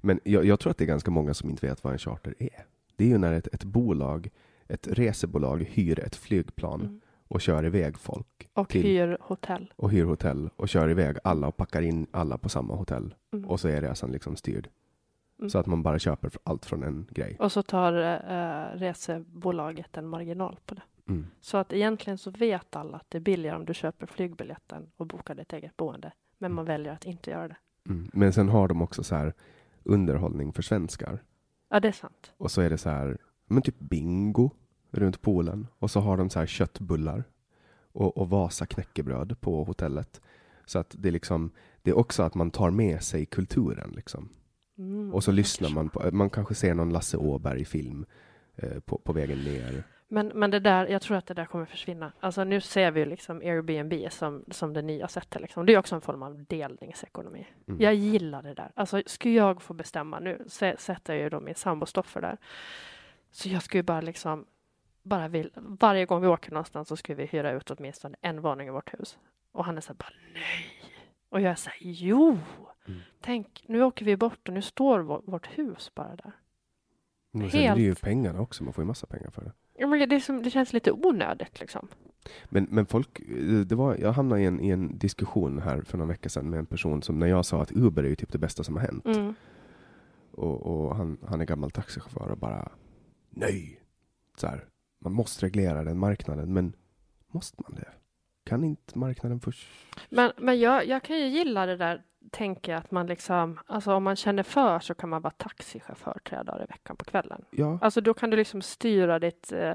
Men 0.00 0.20
jag, 0.24 0.44
jag 0.44 0.60
tror 0.60 0.70
att 0.70 0.78
det 0.78 0.84
är 0.84 0.86
ganska 0.86 1.10
många 1.10 1.34
som 1.34 1.50
inte 1.50 1.66
vet 1.66 1.84
vad 1.84 1.92
en 1.92 1.98
charter 1.98 2.34
är. 2.38 2.66
Det 2.98 3.04
är 3.04 3.08
ju 3.08 3.18
när 3.18 3.32
ett, 3.32 3.46
ett 3.54 3.64
bolag, 3.64 4.28
ett 4.68 4.86
resebolag 4.88 5.62
hyr 5.62 6.00
ett 6.00 6.16
flygplan 6.16 6.80
Mm. 6.80 7.00
och 7.28 7.40
kör 7.40 7.64
iväg 7.66 7.98
folk 7.98 8.48
Och 8.54 8.68
till, 8.68 8.82
hyr 8.82 9.18
hotell. 9.20 9.72
och 9.76 9.90
hyr 9.90 10.04
hotell 10.04 10.50
och 10.56 10.68
kör 10.68 10.88
iväg 10.90 11.16
alla 11.24 11.46
och 11.46 11.56
packar 11.56 11.82
in 11.82 12.06
alla 12.10 12.38
på 12.38 12.48
samma 12.48 12.74
hotell. 12.74 13.14
Mm. 13.32 13.48
Och 13.48 13.60
så 13.60 13.68
är 13.68 13.80
resan 13.80 14.12
liksom 14.12 14.36
styrd. 14.36 14.68
Mm. 15.38 15.50
Så 15.50 15.58
att 15.58 15.66
man 15.66 15.82
bara 15.82 15.98
köper 15.98 16.30
allt 16.44 16.66
från 16.66 16.82
en 16.82 17.06
grej. 17.10 17.36
Och 17.40 17.52
så 17.52 17.62
tar 17.62 17.92
eh, 17.92 18.78
resebolaget 18.78 19.96
en 19.96 20.06
marginal 20.08 20.58
på 20.66 20.74
det. 20.74 20.82
Mm. 21.08 21.26
Så 21.40 21.56
att 21.56 21.72
egentligen 21.72 22.18
så 22.18 22.30
vet 22.30 22.76
alla 22.76 22.96
att 22.96 23.06
det 23.10 23.18
är 23.18 23.22
billigare 23.22 23.56
om 23.56 23.64
du 23.64 23.74
köper 23.74 24.06
flygbiljetten 24.06 24.86
och 24.96 25.06
bokar 25.06 25.34
ditt 25.34 25.52
eget 25.52 25.76
boende. 25.76 26.12
Men 26.38 26.52
man 26.52 26.64
väljer 26.64 26.92
att 26.92 27.04
inte 27.04 27.30
göra 27.30 27.48
det. 27.48 27.56
Mm. 27.88 28.10
Men 28.12 28.32
sen 28.32 28.48
har 28.48 28.68
de 28.68 28.82
också 28.82 29.02
så 29.02 29.14
här 29.14 29.32
underhållning 29.82 30.52
för 30.52 30.62
svenskar. 30.62 31.22
Ja, 31.68 31.80
det 31.80 31.88
är 31.88 31.92
sant. 31.92 32.32
Och 32.36 32.50
så 32.50 32.60
är 32.60 32.70
det 32.70 32.78
så 32.78 32.90
här, 32.90 33.18
men 33.46 33.62
typ 33.62 33.78
bingo 33.78 34.50
runt 34.90 35.22
poolen. 35.22 35.66
Och 35.78 35.90
så 35.90 36.00
har 36.00 36.16
de 36.16 36.30
så 36.30 36.38
här 36.38 36.46
köttbullar 36.46 37.24
och, 37.92 38.16
och 38.16 38.30
Vasa 38.30 38.66
knäckebröd 38.66 39.40
på 39.40 39.64
hotellet. 39.64 40.20
Så 40.66 40.78
att 40.78 40.94
det 40.98 41.08
är 41.08 41.12
liksom, 41.12 41.50
det 41.82 41.90
är 41.90 41.98
också 41.98 42.22
att 42.22 42.34
man 42.34 42.50
tar 42.50 42.70
med 42.70 43.02
sig 43.02 43.26
kulturen 43.26 43.90
liksom. 43.96 44.28
Mm, 44.78 45.14
Och 45.14 45.24
så 45.24 45.32
lyssnar 45.32 45.70
man 45.70 45.88
på, 45.88 46.10
man 46.12 46.30
kanske 46.30 46.54
ser 46.54 46.74
någon 46.74 46.92
Lasse 46.92 47.16
Åberg-film 47.16 48.06
eh, 48.56 48.80
på, 48.80 48.98
på 48.98 49.12
vägen 49.12 49.38
ner. 49.38 49.84
Men, 50.10 50.28
men 50.28 50.50
det 50.50 50.60
där, 50.60 50.86
jag 50.86 51.02
tror 51.02 51.16
att 51.16 51.26
det 51.26 51.34
där 51.34 51.44
kommer 51.44 51.64
försvinna. 51.64 52.12
Alltså 52.20 52.44
nu 52.44 52.60
ser 52.60 52.90
vi 52.90 53.04
liksom 53.06 53.38
Airbnb 53.38 54.12
som, 54.12 54.44
som 54.50 54.72
det 54.74 54.82
nya 54.82 55.08
sättet. 55.08 55.42
Liksom. 55.42 55.66
Det 55.66 55.74
är 55.74 55.78
också 55.78 55.94
en 55.94 56.00
form 56.00 56.22
av 56.22 56.44
delningsekonomi. 56.44 57.46
Mm. 57.68 57.80
Jag 57.80 57.94
gillar 57.94 58.42
det 58.42 58.54
där. 58.54 58.72
Alltså 58.74 59.02
skulle 59.06 59.34
jag 59.34 59.62
få 59.62 59.74
bestämma 59.74 60.20
nu, 60.20 60.38
sä- 60.46 60.76
sätter 60.76 61.14
jag 61.14 61.22
ju 61.22 61.28
då 61.28 61.40
min 61.40 61.54
sambo 61.54 61.86
Stoffer 61.86 62.20
där. 62.20 62.36
Så 63.30 63.48
jag 63.48 63.62
skulle 63.62 63.82
bara 63.82 64.00
liksom, 64.00 64.46
bara 65.02 65.28
vill, 65.28 65.50
varje 65.54 66.06
gång 66.06 66.20
vi 66.22 66.28
åker 66.28 66.50
någonstans 66.50 66.88
så 66.88 66.96
skulle 66.96 67.16
vi 67.16 67.26
hyra 67.26 67.52
ut 67.52 67.70
åtminstone 67.70 68.16
en 68.20 68.40
våning 68.40 68.68
i 68.68 68.70
vårt 68.70 68.94
hus. 69.00 69.18
Och 69.52 69.64
han 69.64 69.76
är 69.76 69.80
så 69.80 69.88
här, 69.88 69.96
bara 69.96 70.12
nej. 70.34 70.92
Och 71.28 71.40
jag 71.40 71.50
är 71.50 71.54
så 71.54 71.70
här, 71.70 71.78
jo. 71.80 72.38
Mm. 72.88 73.00
Tänk, 73.20 73.64
nu 73.66 73.82
åker 73.82 74.04
vi 74.04 74.16
bort 74.16 74.48
och 74.48 74.54
nu 74.54 74.62
står 74.62 75.00
vår, 75.00 75.22
vårt 75.24 75.58
hus 75.58 75.92
bara 75.94 76.16
där. 76.16 76.32
Men 77.30 77.50
sen 77.50 77.60
är 77.60 77.74
det 77.74 77.80
ju 77.80 77.86
Helt. 77.86 78.00
pengarna 78.00 78.40
också, 78.40 78.64
man 78.64 78.72
får 78.72 78.82
ju 78.82 78.86
massa 78.88 79.06
pengar 79.06 79.30
för 79.30 79.44
det. 79.44 79.52
Ja, 79.78 79.86
men 79.86 80.08
det, 80.08 80.20
som, 80.20 80.42
det 80.42 80.50
känns 80.50 80.72
lite 80.72 80.92
onödigt 80.92 81.60
liksom. 81.60 81.88
Men, 82.44 82.66
men 82.70 82.86
folk, 82.86 83.20
eh, 83.20 83.60
det 83.60 83.74
var, 83.74 83.96
jag 83.96 84.12
hamnade 84.12 84.42
i 84.42 84.44
en, 84.44 84.60
i 84.60 84.68
en 84.68 84.98
diskussion 84.98 85.58
här 85.58 85.82
för 85.82 85.98
några 85.98 86.08
veckor 86.08 86.28
sedan 86.28 86.50
med 86.50 86.58
en 86.58 86.66
person 86.66 87.02
som 87.02 87.18
när 87.18 87.26
jag 87.26 87.46
sa 87.46 87.62
att 87.62 87.72
Uber 87.72 88.04
är 88.04 88.08
ju 88.08 88.16
typ 88.16 88.32
det 88.32 88.38
bästa 88.38 88.64
som 88.64 88.76
har 88.76 88.82
hänt. 88.82 89.06
Mm. 89.06 89.34
Och, 90.30 90.62
och 90.66 90.96
han, 90.96 91.18
han 91.26 91.40
är 91.40 91.44
gammal 91.44 91.70
taxichaufför 91.70 92.30
och 92.30 92.38
bara 92.38 92.72
nej. 93.30 93.80
Så 94.36 94.46
här, 94.46 94.64
man 94.98 95.12
måste 95.12 95.46
reglera 95.46 95.84
den 95.84 95.98
marknaden, 95.98 96.52
men 96.52 96.72
måste 97.32 97.62
man 97.62 97.74
det? 97.74 97.88
Kan 98.48 98.64
inte 98.64 98.98
marknaden 98.98 99.40
först? 99.40 99.68
Men, 100.08 100.32
men 100.36 100.60
jag, 100.60 100.86
jag 100.86 101.02
kan 101.02 101.16
ju 101.18 101.26
gilla 101.26 101.66
det 101.66 101.76
där, 101.76 102.02
tänker 102.30 102.72
jag, 102.72 102.78
att 102.78 102.90
man 102.90 103.06
liksom, 103.06 103.58
alltså 103.66 103.92
om 103.94 104.02
man 104.04 104.16
känner 104.16 104.42
för 104.42 104.78
så 104.78 104.94
kan 104.94 105.10
man 105.10 105.22
vara 105.22 105.34
taxichaufför 105.36 106.20
tre 106.24 106.42
dagar 106.42 106.62
i 106.62 106.66
veckan 106.66 106.96
på 106.96 107.04
kvällen. 107.04 107.44
Ja, 107.50 107.78
Alltså 107.82 108.00
då 108.00 108.14
kan 108.14 108.30
du 108.30 108.36
liksom 108.36 108.62
styra 108.62 109.18
ditt, 109.18 109.52
eh, 109.52 109.74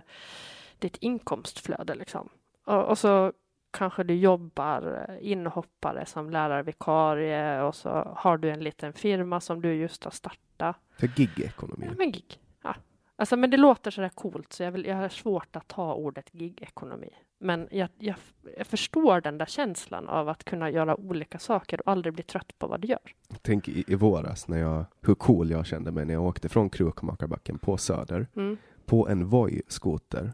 ditt 0.80 0.98
inkomstflöde 0.98 1.96
liksom. 1.96 2.30
Och, 2.66 2.84
och 2.84 2.98
så 2.98 3.34
kanske 3.72 4.04
du 4.04 4.14
jobbar 4.16 5.06
eh, 5.10 5.32
inhoppare 5.32 6.06
som 6.06 6.30
lärarvikarie 6.30 7.62
och 7.62 7.76
så 7.76 7.90
har 8.16 8.38
du 8.38 8.50
en 8.50 8.60
liten 8.64 8.94
firma 8.94 9.40
som 9.42 9.62
du 9.62 9.74
just 9.74 10.04
har 10.04 10.12
startat. 10.12 10.76
för 11.00 11.08
gig-ekonomi. 11.08 11.86
Ja, 11.90 11.94
men 11.98 12.12
gig. 12.12 12.40
Ja. 12.64 12.76
Alltså, 13.16 13.38
men 13.38 13.50
det 13.50 13.58
låter 13.58 13.92
så 13.92 14.02
där 14.02 14.10
coolt 14.10 14.54
så 14.54 14.64
jag, 14.64 14.72
vill, 14.72 14.86
jag 14.86 14.96
har 14.96 15.10
svårt 15.10 15.56
att 15.56 15.68
ta 15.68 15.94
ordet 15.94 16.32
gig-ekonomi. 16.32 17.10
Men 17.44 17.68
jag, 17.72 17.90
jag, 17.98 18.16
jag 18.58 18.68
förstår 18.68 19.22
den 19.22 19.38
där 19.38 19.46
känslan 19.46 20.10
av 20.10 20.30
att 20.30 20.44
kunna 20.44 20.70
göra 20.70 20.96
olika 21.00 21.40
saker 21.40 21.82
och 21.82 21.92
aldrig 21.92 22.14
bli 22.14 22.24
trött 22.24 22.60
på 22.60 22.68
vad 22.68 22.82
du 22.82 22.88
gör. 22.88 23.00
Tänk 23.42 23.68
i, 23.68 23.84
i 23.88 23.96
våras 23.96 24.48
när 24.48 24.58
jag, 24.58 24.86
hur 25.02 25.16
cool 25.16 25.52
jag 25.52 25.66
kände 25.66 25.92
mig 25.92 26.06
när 26.06 26.14
jag 26.14 26.24
åkte 26.24 26.50
från 26.50 26.70
Krukmakarbacken 26.70 27.58
på 27.58 27.78
Söder 27.78 28.28
Mm. 28.36 28.58
på 28.86 29.08
en 29.08 29.26
Voi-skoter 29.30 30.34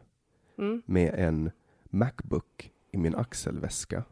Mm. 0.58 0.82
med 0.86 1.14
en 1.14 1.52
Macbook 1.84 2.72
i 2.92 2.98
min 2.98 3.16
axelväska, 3.16 4.04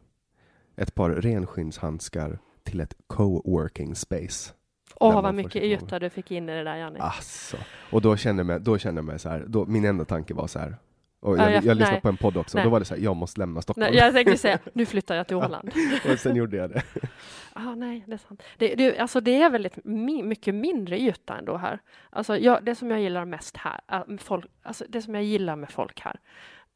ett 0.76 0.94
par 0.94 1.10
renskinnshandskar 1.10 2.38
till 2.62 2.80
ett 2.80 2.94
co-working 3.06 3.94
space. 3.94 4.52
Åh, 5.00 5.22
vad 5.22 5.34
mycket 5.34 5.62
yta 5.62 5.98
du 5.98 6.10
fick 6.10 6.30
in 6.30 6.48
i 6.48 6.52
det 6.52 6.64
där, 6.64 6.76
Janni. 6.76 6.98
Alltså. 7.00 7.56
Och 7.92 8.02
då 8.02 8.16
kände 8.16 8.40
jag 8.40 8.46
mig, 8.46 8.60
då 8.60 8.78
kände 8.78 8.98
jag 8.98 9.04
mig 9.04 9.18
så 9.18 9.28
här, 9.28 9.44
då, 9.48 9.66
min 9.66 9.84
enda 9.84 10.04
tanke 10.04 10.34
var 10.34 10.46
så 10.46 10.58
här, 10.58 10.76
och 11.20 11.38
Ja, 11.38 11.42
jag, 11.42 11.52
jag- 11.52 11.64
jag 11.64 11.76
lyssnade 11.76 11.92
nej. 11.92 12.00
på 12.00 12.08
en 12.08 12.16
podd 12.16 12.36
också, 12.36 12.58
Nej. 12.58 12.64
då 12.64 12.70
var 12.70 12.78
det 12.78 12.84
så 12.84 12.94
här, 12.94 13.02
jag 13.02 13.16
måste 13.16 13.40
lämna 13.40 13.62
Stockholm. 13.62 13.86
Nej, 13.90 13.96
jag 13.98 14.12
tänkte 14.14 14.36
säga, 14.36 14.58
nu 14.72 14.86
flyttar 14.86 15.14
jag 15.14 15.26
till 15.26 15.36
Åland. 15.44 15.70
och 16.12 16.18
sen 16.18 16.36
gjorde 16.36 16.56
jag 16.56 16.70
det. 16.70 16.82
Ah, 17.52 17.74
nej, 17.74 18.04
det 18.06 18.12
är 18.12 18.18
sant. 18.18 18.42
Det, 18.58 18.74
det, 18.74 18.98
alltså 18.98 19.20
det 19.20 19.42
är 19.42 19.50
väldigt 19.50 19.84
mi, 19.84 20.22
mycket 20.22 20.54
mindre 20.54 21.00
yta 21.00 21.38
ändå 21.38 21.56
här. 21.56 21.78
Alltså 22.10 22.36
jag, 22.36 22.64
det 22.64 22.74
som 22.74 22.90
jag 22.90 23.00
gillar 23.00 23.24
mest 23.24 23.56
här, 23.56 23.80
äh, 23.92 24.02
folk, 24.18 24.46
alltså 24.62 24.84
det 24.88 25.02
som 25.02 25.14
jag 25.14 25.24
gillar 25.24 25.56
med 25.56 25.70
folk 25.70 26.00
här, 26.00 26.20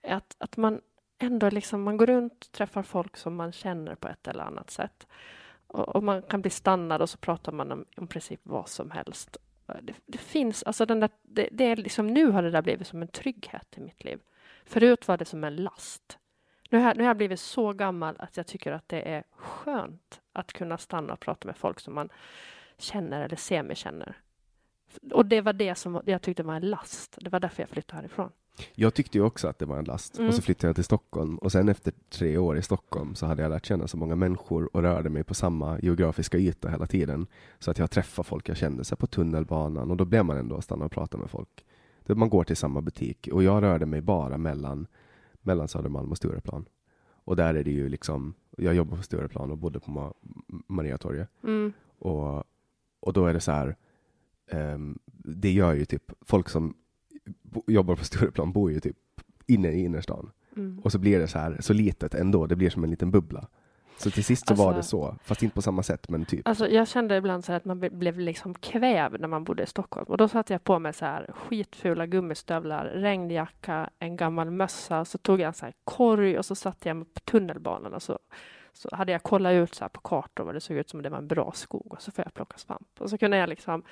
är 0.02 0.14
att, 0.14 0.36
att 0.38 0.56
man 0.56 0.80
ändå 1.18 1.50
liksom, 1.50 1.82
man 1.82 1.96
går 1.96 2.06
runt, 2.06 2.52
träffar 2.52 2.82
folk 2.82 3.16
som 3.16 3.34
man 3.36 3.52
känner 3.52 3.94
på 3.94 4.08
ett 4.08 4.28
eller 4.28 4.44
annat 4.44 4.70
sätt. 4.70 5.06
Och, 5.66 5.96
och 5.96 6.02
man 6.02 6.22
kan 6.22 6.40
bli 6.40 6.50
stannad 6.50 7.02
och 7.02 7.10
så 7.10 7.18
pratar 7.18 7.52
man 7.52 7.72
om, 7.72 7.84
om 7.96 8.06
princip 8.06 8.40
vad 8.42 8.68
som 8.68 8.90
helst. 8.90 9.36
det, 9.82 9.94
det 10.06 10.18
finns, 10.18 10.62
alltså 10.62 10.86
den 10.86 11.00
där, 11.00 11.10
det, 11.22 11.48
det, 11.52 11.64
är 11.64 11.76
liksom, 11.76 12.06
nu 12.06 12.26
har 12.26 12.42
det 12.42 12.50
där 12.50 12.62
blivit 12.62 12.86
som 12.86 13.02
en 13.02 13.08
trygghet 13.08 13.74
i 13.76 13.80
mitt 13.80 14.04
liv. 14.04 14.18
Förut 14.64 15.08
var 15.08 15.16
det 15.16 15.24
som 15.24 15.44
en 15.44 15.56
last. 15.56 16.18
Nu 16.70 16.78
har, 16.78 16.94
nu 16.94 17.02
har 17.02 17.08
jag 17.08 17.16
blivit 17.16 17.40
så 17.40 17.72
gammal 17.72 18.16
att 18.18 18.36
jag 18.36 18.46
tycker 18.46 18.72
att 18.72 18.88
det 18.88 19.08
är 19.08 19.24
skönt 19.30 20.20
att 20.32 20.52
kunna 20.52 20.78
stanna 20.78 21.12
och 21.12 21.20
prata 21.20 21.46
med 21.46 21.56
folk 21.56 21.80
som 21.80 21.94
man 21.94 22.08
känner 22.78 23.24
eller 23.24 23.36
semi-känner. 23.36 24.16
Och 25.12 25.26
det 25.26 25.40
var 25.40 25.52
det 25.52 25.74
som 25.74 26.02
jag 26.06 26.22
tyckte 26.22 26.42
var 26.42 26.54
en 26.54 26.70
last. 26.70 27.18
Det 27.20 27.30
var 27.30 27.40
därför 27.40 27.62
jag 27.62 27.70
flyttade 27.70 27.96
härifrån. 27.96 28.30
Jag 28.74 28.94
tyckte 28.94 29.18
ju 29.18 29.24
också 29.24 29.48
att 29.48 29.58
det 29.58 29.66
var 29.66 29.78
en 29.78 29.84
last. 29.84 30.18
Mm. 30.18 30.28
Och 30.28 30.34
så 30.34 30.42
flyttade 30.42 30.68
jag 30.68 30.74
till 30.74 30.84
Stockholm. 30.84 31.38
Och 31.38 31.52
sen 31.52 31.68
efter 31.68 31.92
tre 32.10 32.38
år 32.38 32.58
i 32.58 32.62
Stockholm 32.62 33.14
så 33.14 33.26
hade 33.26 33.42
jag 33.42 33.50
lärt 33.50 33.66
känna 33.66 33.86
så 33.86 33.96
många 33.96 34.16
människor 34.16 34.76
och 34.76 34.82
rörde 34.82 35.10
mig 35.10 35.24
på 35.24 35.34
samma 35.34 35.78
geografiska 35.80 36.38
yta 36.38 36.68
hela 36.68 36.86
tiden. 36.86 37.26
Så 37.58 37.70
att 37.70 37.78
jag 37.78 37.90
träffade 37.90 38.28
folk 38.28 38.48
jag 38.48 38.56
kände 38.56 38.84
sig 38.84 38.98
på 38.98 39.06
tunnelbanan 39.06 39.90
och 39.90 39.96
då 39.96 40.04
blev 40.04 40.24
man 40.24 40.36
ändå 40.36 40.60
stanna 40.60 40.84
och 40.84 40.92
prata 40.92 41.18
med 41.18 41.30
folk. 41.30 41.64
Man 42.06 42.30
går 42.30 42.44
till 42.44 42.56
samma 42.56 42.80
butik 42.80 43.28
och 43.32 43.42
jag 43.42 43.62
rörde 43.62 43.86
mig 43.86 44.00
bara 44.00 44.38
mellan, 44.38 44.86
mellan 45.42 45.68
Södermalm 45.68 46.10
och 46.10 46.16
Stureplan. 46.16 46.64
Och 47.24 47.36
där 47.36 47.54
är 47.54 47.64
det 47.64 47.70
ju 47.70 47.88
liksom, 47.88 48.34
jag 48.56 48.74
jobbar 48.74 48.96
på 48.96 49.02
Stureplan 49.02 49.50
och 49.50 49.58
bodde 49.58 49.80
på 49.80 49.90
Ma 49.90 50.12
Mariatorget. 50.66 51.28
Mm. 51.42 51.72
Och, 51.98 52.44
och 53.00 53.12
då 53.12 53.26
är 53.26 53.34
det 53.34 53.40
så 53.40 53.52
här, 53.52 53.76
um, 54.52 54.98
det 55.24 55.50
gör 55.50 55.74
ju 55.74 55.84
typ 55.84 56.12
folk 56.20 56.48
som 56.48 56.74
jobbar 57.66 57.96
på 57.96 58.04
Stureplan 58.04 58.52
bor 58.52 58.72
ju 58.72 58.80
typ 58.80 58.96
inne 59.46 59.68
i 59.68 59.84
innerstan. 59.84 60.30
Mm. 60.56 60.78
Och 60.78 60.92
så 60.92 60.98
blir 60.98 61.18
det 61.18 61.28
så 61.28 61.38
här, 61.38 61.56
så 61.60 61.72
litet 61.72 62.14
ändå, 62.14 62.46
det 62.46 62.56
blir 62.56 62.70
som 62.70 62.84
en 62.84 62.90
liten 62.90 63.10
bubbla. 63.10 63.48
Så 63.96 64.10
till 64.10 64.24
sist 64.24 64.46
så 64.46 64.52
Alltså- 64.52 64.64
var 64.66 64.74
det 64.74 64.82
så, 64.82 65.16
fast 65.24 65.42
inte 65.42 65.54
på 65.54 65.62
samma 65.62 65.82
sätt, 65.82 66.08
men 66.08 66.24
typ. 66.24 66.48
Alltså, 66.48 66.68
jag 66.68 66.88
kände 66.88 67.16
ibland 67.16 67.44
så 67.44 67.52
att 67.52 67.64
man 67.64 67.80
blev 67.80 68.18
liksom 68.18 68.54
kvävd 68.54 69.20
när 69.20 69.28
man 69.28 69.44
bodde 69.44 69.62
i 69.62 69.66
Stockholm. 69.66 70.06
Och 70.08 70.16
då 70.16 70.28
satte 70.28 70.52
jag 70.54 70.64
på 70.64 70.78
mig 70.78 70.92
så 70.92 71.04
här 71.04 71.30
skitfula 71.34 72.06
gummistövlar, 72.06 72.84
regnjacka, 72.84 73.90
en 73.98 74.16
gammal 74.16 74.50
mössa. 74.50 75.04
Så 75.04 75.18
tog 75.18 75.40
jag 75.40 75.46
en 75.48 75.54
så 75.54 75.64
här 75.64 75.74
korg 75.84 76.38
och 76.38 76.44
så 76.44 76.54
satte 76.54 76.88
jag 76.88 76.96
mig 76.96 77.06
på 77.14 77.20
tunnelbanan 77.20 77.94
och 77.94 78.02
så, 78.02 78.18
så 78.72 78.88
hade 78.92 79.12
jag 79.12 79.22
kollat 79.22 79.52
ut 79.52 79.74
så 79.74 79.84
här 79.84 79.88
på 79.88 80.00
kartor 80.00 80.44
vad 80.44 80.54
det 80.54 80.60
såg 80.60 80.76
ut 80.76 80.90
som 80.90 81.02
det 81.02 81.08
var 81.10 81.18
en 81.18 81.28
bra 81.28 81.52
skog 81.54 81.92
och 81.92 82.02
så 82.02 82.10
får 82.12 82.24
jag 82.24 82.34
plocka 82.34 82.58
svamp. 82.58 82.88
Och 82.98 83.10
så 83.10 83.18
kunde 83.18 83.36
jag 83.36 83.48
liksom 83.48 83.82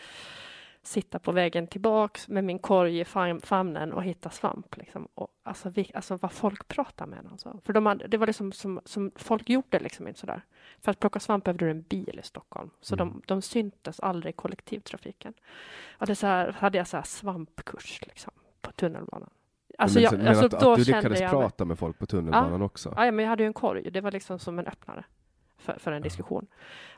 sitta 0.82 1.18
på 1.18 1.32
vägen 1.32 1.66
tillbaks 1.66 2.28
med 2.28 2.44
min 2.44 2.58
korg 2.58 3.00
i 3.00 3.04
fam- 3.04 3.40
famnen 3.46 3.92
och 3.92 4.04
hitta 4.04 4.30
svamp. 4.30 4.76
Liksom. 4.76 5.08
Och 5.14 5.28
alltså, 5.42 5.68
vi, 5.68 5.90
alltså 5.94 6.16
vad 6.16 6.32
folk 6.32 6.68
pratar 6.68 7.06
med 7.06 7.18
en. 7.18 7.28
Alltså. 7.32 7.60
För 7.64 7.72
de 7.72 7.86
hade, 7.86 8.06
det 8.06 8.16
var 8.16 8.26
liksom 8.26 8.52
som, 8.52 8.80
som 8.84 9.10
folk 9.16 9.48
gjorde 9.50 9.78
liksom 9.78 10.08
inte 10.08 10.20
sådär. 10.20 10.42
För 10.80 10.90
att 10.90 11.00
plocka 11.00 11.20
svamp 11.20 11.44
behövde 11.44 11.64
du 11.64 11.70
en 11.70 11.82
bil 11.82 12.20
i 12.22 12.26
Stockholm. 12.26 12.70
Så 12.80 12.94
Mm. 12.94 13.08
de, 13.08 13.22
de 13.26 13.42
syntes 13.42 14.00
aldrig 14.00 14.34
i 14.34 14.36
kollektivtrafiken. 14.36 15.34
Och 15.98 16.06
det 16.06 16.14
så 16.16 16.26
här, 16.26 16.52
hade 16.52 16.78
jag 16.78 16.86
så 16.88 16.96
här 16.96 17.04
svampkurs 17.04 18.00
liksom, 18.06 18.32
på 18.60 18.72
tunnelbanan. 18.72 19.30
Alltså, 19.78 19.96
men, 19.96 20.02
jag, 20.04 20.12
men 20.18 20.26
alltså, 20.28 20.44
att, 20.44 20.60
då 20.60 20.72
att 20.72 20.78
du 20.78 20.84
lyckades 20.84 21.20
jag 21.20 21.30
prata 21.30 21.64
med 21.64 21.78
folk 21.78 21.98
på 21.98 22.06
tunnelbanan 22.06 22.62
också. 22.62 22.92
Ja, 22.96 23.04
ja, 23.04 23.10
men 23.12 23.22
jag 23.22 23.30
hade 23.30 23.42
ju 23.42 23.46
en 23.46 23.52
korg. 23.52 23.90
Det 23.90 24.00
var 24.00 24.10
liksom 24.12 24.38
som 24.38 24.58
en 24.58 24.66
öppnare 24.66 25.04
för, 25.60 25.76
för 25.78 25.92
en 25.92 26.02
diskussion. 26.02 26.46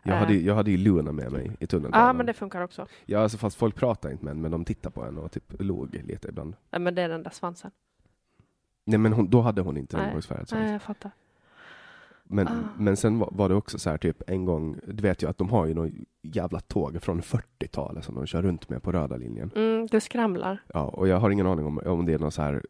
Jag 0.03 0.13
Eh, 0.15 0.19
hade, 0.19 0.35
ju- 0.35 0.47
jag 0.47 0.55
hade 0.55 0.71
ju 0.71 0.77
Luna 0.77 1.13
med 1.13 1.33
mig 1.33 1.57
i 1.61 1.67
tunnelbanan. 1.67 2.07
Ja, 2.07 2.13
men 2.13 2.27
det 2.27 2.33
funkar 2.35 2.63
också. 2.63 2.87
Ja, 3.07 3.19
alltså, 3.21 3.39
fast 3.39 3.57
folk 3.57 3.75
pratar 3.75 4.11
inte 4.11 4.25
med 4.25 4.31
en, 4.33 4.41
men 4.41 4.51
de 4.51 4.65
tittar 4.65 4.91
på 4.91 5.05
en 5.05 5.19
och 5.19 5.33
typ 5.33 5.45
log 5.63 5.95
lite 5.95 6.29
ibland. 6.29 6.57
Nej, 6.71 6.81
men 6.81 6.95
det 6.95 7.03
är 7.03 7.09
den 7.09 7.23
där 7.23 7.31
svansen. 7.31 7.71
Nej, 8.85 8.99
men 8.99 9.13
hon, 9.13 9.31
då 9.31 9.41
hade 9.41 9.61
hon 9.61 9.77
inte 9.77 9.97
Nej. 9.97 10.07
regnbågsfärgad 10.07 10.49
Nej, 10.53 10.59
svans. 10.61 10.71
jag 10.73 10.83
fattar. 10.83 11.11
Men, 12.25 12.49
Ah. 12.49 12.53
men 12.79 12.97
sen 12.97 13.19
var, 13.19 13.29
var 13.33 13.49
det 13.49 13.55
också 13.55 13.79
så 13.79 13.91
här 13.91 13.99
typ 13.99 14.23
en 14.27 14.45
gång, 14.45 14.79
du 14.87 15.03
vet 15.03 15.23
ju 15.23 15.29
att 15.29 15.39
de 15.39 15.51
har 15.51 15.67
ju 15.67 15.75
något 15.75 15.93
jävla 16.23 16.61
tåg 16.61 17.03
från 17.03 17.23
40-talet 17.23 18.05
som 18.05 18.15
de 18.15 18.27
kör 18.27 18.43
runt 18.43 18.69
med 18.69 18.83
på 18.83 18.93
röda 18.93 19.17
linjen. 19.17 19.51
Mm, 19.57 19.87
du 19.87 20.01
skramlar. 20.01 20.63
Ja, 20.75 20.83
och 20.85 21.09
jag 21.09 21.17
har 21.21 21.31
ingen 21.31 21.47
aning 21.47 21.67
om, 21.67 21.79
om 21.87 22.07
det 22.07 22.13
är 22.15 22.19
något 22.19 22.35
så 22.35 22.43
här 22.43 22.63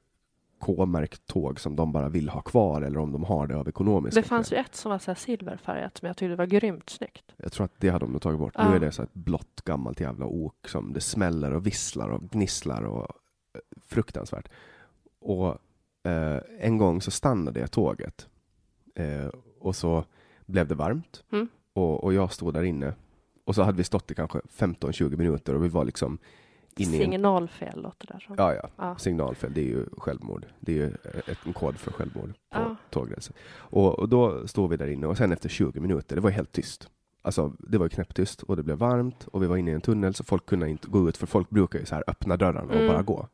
K-märkt 0.63 1.27
tåg 1.27 1.61
som 1.61 1.77
de 1.77 1.93
bara 1.93 2.09
vill 2.09 2.29
ha 2.29 2.41
kvar 2.41 2.83
eller 2.83 2.99
om 2.99 3.13
de 3.13 3.25
har 3.25 3.47
det 3.47 3.57
av 3.57 3.69
ekonomiska 3.69 4.21
Det 4.21 4.27
fanns 4.29 4.49
skäl. 4.49 4.59
ju 4.59 4.61
ett 4.61 4.75
som 4.75 4.91
var 4.91 4.99
så 4.99 5.11
här 5.11 5.15
silverfärgat 5.17 5.99
som 5.99 6.07
jag 6.07 6.17
tyckte 6.17 6.37
var 6.37 6.47
grymt 6.47 6.91
snyggt. 6.91 7.25
Jag 7.37 7.53
tror 7.53 7.65
att 7.65 7.73
det 7.79 7.89
hade 7.89 8.05
de 8.05 8.13
nog 8.13 8.23
tagit 8.23 8.39
bort. 8.39 8.53
Ja. 8.57 8.69
Nu 8.71 8.77
är 8.77 8.81
det 8.81 8.93
så 8.93 9.03
ett 9.03 9.15
blått 9.15 9.63
gammalt 9.65 10.01
jävla 10.01 10.27
ok 10.27 10.69
som 10.69 10.93
det 10.93 11.01
smäller 11.01 11.53
och 11.55 11.67
visslar 11.67 12.09
och 12.09 12.23
gnisslar 12.31 12.83
och 12.83 13.01
eh, 13.55 13.61
fruktansvärt. 13.87 14.49
Och 15.21 15.49
eh, 16.05 16.39
en 16.61 16.79
gång 16.79 17.03
så 17.03 17.11
stannade 17.11 17.61
jag 17.61 17.71
tåget 17.71 18.29
eh, 18.95 19.27
och 19.61 19.77
så 19.77 20.05
blev 20.47 20.69
det 20.69 20.75
varmt 20.75 21.25
Mm. 21.33 21.49
och, 21.73 22.05
och 22.05 22.15
jag 22.15 22.33
stod 22.33 22.55
där 22.55 22.63
inne 22.63 22.95
och 23.45 23.55
så 23.55 23.63
hade 23.63 23.77
vi 23.79 23.85
stått 23.85 24.11
i 24.11 24.15
kanske 24.15 24.39
15-20 24.39 25.17
minuter 25.17 25.55
och 25.55 25.65
vi 25.65 25.69
var 25.69 25.85
liksom 25.85 26.19
inne 26.77 26.97
i 26.97 27.03
en 27.05 27.11
Signalfel 27.11 27.83
låter 27.83 28.07
det 28.07 28.13
där 28.13 28.21
som. 28.21 28.35
Ja, 28.39 28.55
ja. 28.55 28.69
Ja. 28.77 28.97
Signalfel, 28.99 29.53
det 29.55 29.61
är 29.61 29.65
ju 29.65 29.87
självmord. 29.99 30.47
Det 30.61 30.73
är 30.73 30.77
ju 30.77 30.87
ett, 31.27 31.39
en 31.47 31.53
kod 31.53 31.77
för 31.79 31.93
självmord 31.93 32.29
på 32.29 32.35
Ja. 32.51 32.77
tågresor. 32.91 33.37
Och, 33.55 33.99
och 33.99 34.09
då 34.09 34.49
står 34.49 34.69
vi 34.69 34.77
där 34.77 34.87
inne 34.87 35.07
och 35.07 35.17
sen 35.17 35.33
efter 35.33 35.49
20 35.49 35.81
minuter, 35.81 36.17
det 36.17 36.23
var 36.23 36.31
helt 36.31 36.53
tyst. 36.53 36.89
Alltså, 37.23 37.53
det 37.59 37.79
var 37.79 37.89
knäpptyst 37.89 38.43
och 38.43 38.57
det 38.57 38.63
blev 38.63 38.79
varmt 38.79 39.27
och 39.33 39.43
vi 39.43 39.47
var 39.47 39.57
inne 39.57 39.71
i 39.71 39.75
en 39.75 39.81
tunnel 39.81 40.15
så 40.15 40.25
folk 40.25 40.47
kunde 40.47 40.69
inte 40.69 40.89
gå 40.89 41.09
ut 41.09 41.17
för 41.17 41.27
folk 41.27 41.51
brukar 41.51 41.79
ju 41.79 41.85
så 41.87 41.95
här 41.95 42.05
öppna 42.07 42.37
dörrarna 42.37 42.63
och 42.63 42.75
Mm. 42.75 42.87
bara 42.89 43.03
gå. 43.03 43.29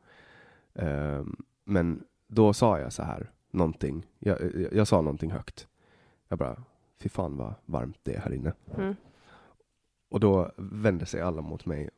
Ehm, 0.75 1.35
men 1.65 2.03
då 2.27 2.53
sa 2.53 2.79
jag 2.79 2.93
så 2.93 3.03
här, 3.03 3.31
någonting. 3.51 4.05
Jag, 4.19 4.37
jag, 4.41 4.73
jag 4.73 4.87
sa 4.87 5.01
någonting 5.01 5.31
högt. 5.31 5.67
Jag 6.27 6.39
bara, 6.39 6.63
fy 7.01 7.09
fan 7.09 7.37
vad 7.37 7.53
varmt 7.65 7.97
det 8.03 8.15
är 8.15 8.19
här 8.19 8.33
inne. 8.33 8.53
Mm. 8.77 8.95
Och 10.11 10.19
då 10.19 10.51
vände 10.57 11.05
sig 11.05 11.21
alla 11.21 11.41
mot 11.41 11.65
mig 11.65 11.89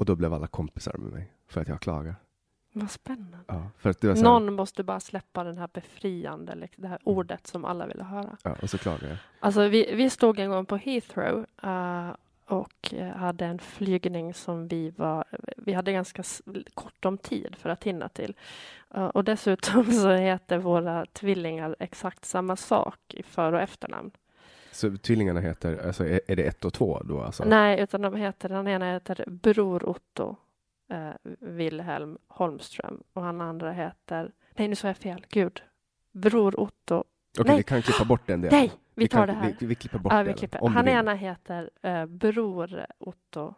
och 0.00 0.06
då 0.06 0.16
blev 0.16 0.34
alla 0.34 0.46
kompisar 0.46 0.94
med 0.98 1.12
mig 1.12 1.32
för 1.48 1.60
att 1.60 1.68
jag 1.68 1.80
klagar. 1.80 2.14
Vad 2.72 2.90
spännande. 2.90 3.38
Ja, 3.46 3.70
för 3.78 3.90
att 3.90 4.00
det 4.00 4.08
var 4.08 4.14
så 4.14 4.22
här, 4.22 4.30
Någon 4.30 4.54
måste 4.54 4.82
bara 4.82 5.00
släppa 5.00 5.44
den 5.44 5.58
här 5.58 5.68
befriande, 5.72 6.54
liksom, 6.54 6.82
det 6.82 6.88
här 6.88 6.98
ordet 7.04 7.46
som 7.46 7.64
alla 7.64 7.86
ville 7.86 8.04
höra. 8.04 8.36
Ja, 8.42 8.56
och 8.62 8.70
så 8.70 8.78
klagar 8.78 9.08
jag. 9.08 9.16
Alltså 9.40 9.68
vi, 9.68 9.94
vi 9.94 10.10
stod 10.10 10.38
en 10.38 10.50
gång 10.50 10.66
på 10.66 10.76
Heathrow 10.76 11.46
eh, 11.62 12.10
och 12.46 12.94
eh, 12.94 13.08
hade 13.08 13.44
en 13.44 13.58
flygning 13.58 14.34
som 14.34 14.68
vi 14.68 14.90
var, 14.90 15.24
vi 15.56 15.72
hade 15.72 15.92
ganska 15.92 16.22
kort 16.74 17.04
om 17.04 17.18
tid 17.18 17.56
för 17.56 17.70
att 17.70 17.84
hinna 17.84 18.08
till. 18.08 18.34
Eh, 18.94 19.06
och 19.06 19.24
dessutom 19.24 19.84
så 19.92 20.10
heter 20.10 20.58
våra 20.58 21.06
tvillingar 21.06 21.76
exakt 21.78 22.24
samma 22.24 22.56
sak 22.56 23.00
i 23.08 23.22
för 23.22 23.52
och 23.52 23.60
efternamn. 23.60 24.10
Så 24.72 24.96
tvillingarna 24.96 25.40
heter, 25.40 25.86
alltså 25.86 26.04
är, 26.06 26.20
är 26.26 26.36
det 26.36 26.42
ett 26.42 26.64
och 26.64 26.72
två 26.72 27.02
då? 27.04 27.22
Alltså? 27.22 27.44
Nej, 27.44 27.80
utan 27.80 28.02
de 28.02 28.14
heter, 28.14 28.48
den 28.48 28.68
ena 28.68 28.92
heter 28.92 29.24
Bror 29.26 29.88
Otto 29.88 30.36
eh, 30.90 31.10
Wilhelm 31.38 32.18
Holmström 32.28 33.02
och 33.12 33.22
han 33.22 33.40
andra 33.40 33.72
heter, 33.72 34.32
nej 34.56 34.68
nu 34.68 34.74
sa 34.74 34.86
jag 34.86 34.96
fel, 34.96 35.26
gud. 35.28 35.62
Bror 36.12 36.60
Otto, 36.60 37.04
Okej, 37.38 37.44
nej. 37.46 37.56
vi 37.56 37.62
kan 37.62 37.82
klippa 37.82 38.04
bort 38.04 38.26
den 38.26 38.40
delen. 38.40 38.58
nej, 38.58 38.72
vi 38.94 39.08
tar 39.08 39.18
kan, 39.18 39.28
det 39.28 39.34
här. 39.34 39.56
Vi, 39.60 39.66
vi 39.66 39.74
klipper 39.74 39.98
bort 39.98 40.12
Ja, 40.12 40.22
vi 40.22 40.34
klipper. 40.34 40.60
du 40.60 40.66
Han 40.66 40.88
ena 40.88 41.14
heter 41.14 41.70
eh, 41.82 42.06
Bror 42.06 42.86
Otto 42.98 43.54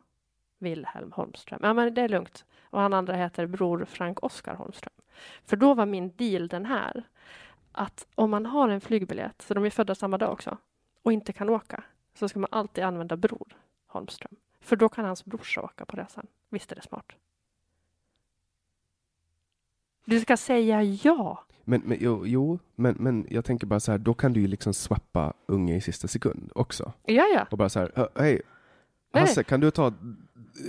Wilhelm 0.59 1.13
Holmström. 1.13 1.61
Ja, 1.63 1.73
men 1.73 1.95
det 1.95 2.01
är 2.01 2.09
lugnt. 2.09 2.45
Och 2.63 2.81
han 2.81 2.93
andra 2.93 3.15
heter 3.15 3.47
Bror 3.47 3.85
Frank 3.85 4.23
Oskar 4.23 4.55
Holmström. 4.55 4.93
För 5.45 5.57
då 5.57 5.75
var 5.75 5.87
min 5.87 6.13
deal 6.17 6.49
den 6.49 6.67
här. 6.67 7.03
Att 7.73 8.07
om 8.15 8.31
man 8.31 8.47
har 8.47 8.69
en 8.69 8.81
flygbiljett, 8.81 9.43
så 9.43 9.55
de 9.55 9.65
är 9.65 9.71
födda 9.71 9.95
samma 9.95 10.19
dag 10.19 10.33
också, 10.33 10.59
och 11.03 11.13
inte 11.13 11.33
kan 11.33 11.49
åka, 11.49 11.85
så 12.15 12.29
ska 12.29 12.39
man 12.39 12.49
alltid 12.53 12.85
använda 12.85 13.17
Bror 13.17 13.57
Holmström. 13.87 14.37
För 14.61 14.77
då 14.77 14.89
kan 14.89 15.05
hans 15.05 15.25
brorsa 15.25 15.63
åka 15.63 15.85
på 15.85 15.97
resan. 15.97 16.27
Visst 16.51 16.73
är 16.73 16.77
det 16.77 16.83
smart? 16.83 17.07
Du 20.05 20.21
ska 20.21 20.37
säga 20.37 20.83
ja. 20.83 21.45
Men, 21.65 21.81
men, 21.85 21.99
jo, 22.01 22.27
jo 22.27 22.59
men, 22.75 22.97
men 22.99 23.27
jag 23.31 23.45
tänker 23.45 23.67
bara 23.67 23.81
så 23.81 23.91
här, 23.93 23.99
då 23.99 24.15
kan 24.15 24.33
du 24.33 24.41
ju 24.41 24.47
liksom 24.47 24.75
swappa 24.75 25.33
unge 25.47 25.77
i 25.77 25.81
sista 25.81 26.09
sekund 26.09 26.53
också. 26.55 26.93
Ja, 27.05 27.25
ja. 27.35 27.47
Och 27.51 27.59
bara 27.59 27.69
så 27.69 27.79
här, 27.81 27.93
"Hö, 27.95 28.09
hej. 28.15 28.41
Hasse, 29.13 29.45
kan 29.45 29.61
du 29.61 29.71
ta 29.71 29.93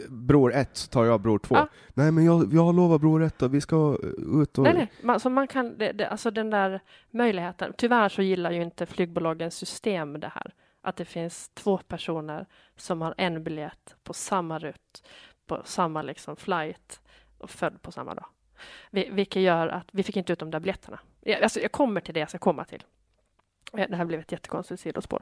bror 0.10 0.54
ett 0.54 0.78
så 0.78 0.88
tar 0.88 1.06
jag 1.06 1.22
bror 1.22 1.40
två? 1.40 1.56
Ja. 1.56 1.68
Nej, 1.94 2.12
men 2.12 2.26
jag, 2.26 2.54
jag 2.54 2.76
lovar 2.76 3.00
bror 3.00 3.24
ett 3.24 3.42
och 3.42 3.54
vi 3.54 3.62
ska 3.62 3.98
ut 4.42 4.58
och... 4.58 4.64
Nej, 4.64 4.74
nej. 4.74 4.92
Man, 5.02 5.20
så 5.20 5.30
man 5.30 5.48
kan, 5.48 5.78
det, 5.78 5.92
det, 5.92 6.08
alltså 6.08 6.32
den 6.32 6.50
där 6.50 6.80
möjligheten. 7.12 7.74
Tyvärr 7.78 8.10
så 8.10 8.22
gillar 8.22 8.52
ju 8.52 8.62
inte 8.62 8.86
flygbolagens 8.86 9.56
system 9.56 10.20
det 10.20 10.32
här. 10.36 10.54
Att 10.82 10.96
det 10.96 11.06
finns 11.06 11.50
två 11.54 11.78
personer 11.78 12.46
som 12.76 13.02
har 13.02 13.14
en 13.18 13.44
biljett 13.44 13.96
på 14.04 14.14
samma 14.14 14.60
rut, 14.60 15.04
på 15.48 15.62
samma 15.66 16.02
liksom 16.02 16.36
flight 16.36 17.02
och 17.38 17.50
född 17.50 17.82
på 17.82 17.92
samma 17.92 18.16
dag. 18.16 18.26
Vi, 18.92 19.10
vilket 19.12 19.42
gör 19.42 19.68
att 19.68 19.88
vi 19.92 20.04
fick 20.04 20.18
inte 20.18 20.34
ut 20.34 20.40
de 20.40 20.52
där 20.52 20.60
biljetterna. 20.60 21.00
Jag, 21.22 21.44
alltså 21.44 21.60
jag 21.60 21.72
kommer 21.72 22.02
till 22.02 22.14
det 22.14 22.20
jag 22.20 22.30
ska 22.30 22.38
komma 22.38 22.64
till. 22.64 22.84
Eh, 23.78 23.90
det 23.90 23.96
här 23.96 24.06
blev 24.06 24.20
ett 24.20 24.32
jättekonstigt 24.32 24.82
sidospår. 24.82 25.22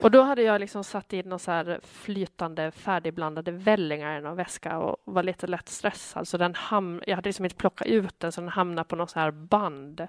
Och 0.00 0.10
då 0.10 0.22
hade 0.22 0.42
jag 0.42 0.60
liksom 0.60 0.84
satt 0.84 1.12
in 1.12 1.28
någon 1.28 1.38
så 1.38 1.50
här 1.50 1.80
flytande 1.82 2.70
färdigblandade 2.70 3.50
vällingar 3.50 4.18
i 4.18 4.20
någon 4.20 4.36
väska 4.36 4.78
och 4.78 4.96
var 5.04 5.22
lite 5.22 5.46
lätt 5.46 5.68
stressad. 5.68 6.28
Så 6.28 6.36
den 6.36 6.54
ham- 6.54 7.02
jag 7.06 7.16
hade 7.16 7.28
liksom 7.28 7.44
inte 7.44 7.56
plockat 7.56 7.86
ut 7.86 8.20
den 8.20 8.32
så 8.32 8.40
den 8.40 8.50
hamnade 8.50 8.88
på 8.88 8.96
någon 8.96 9.08
så 9.08 9.20
här 9.20 9.30
band 9.30 10.08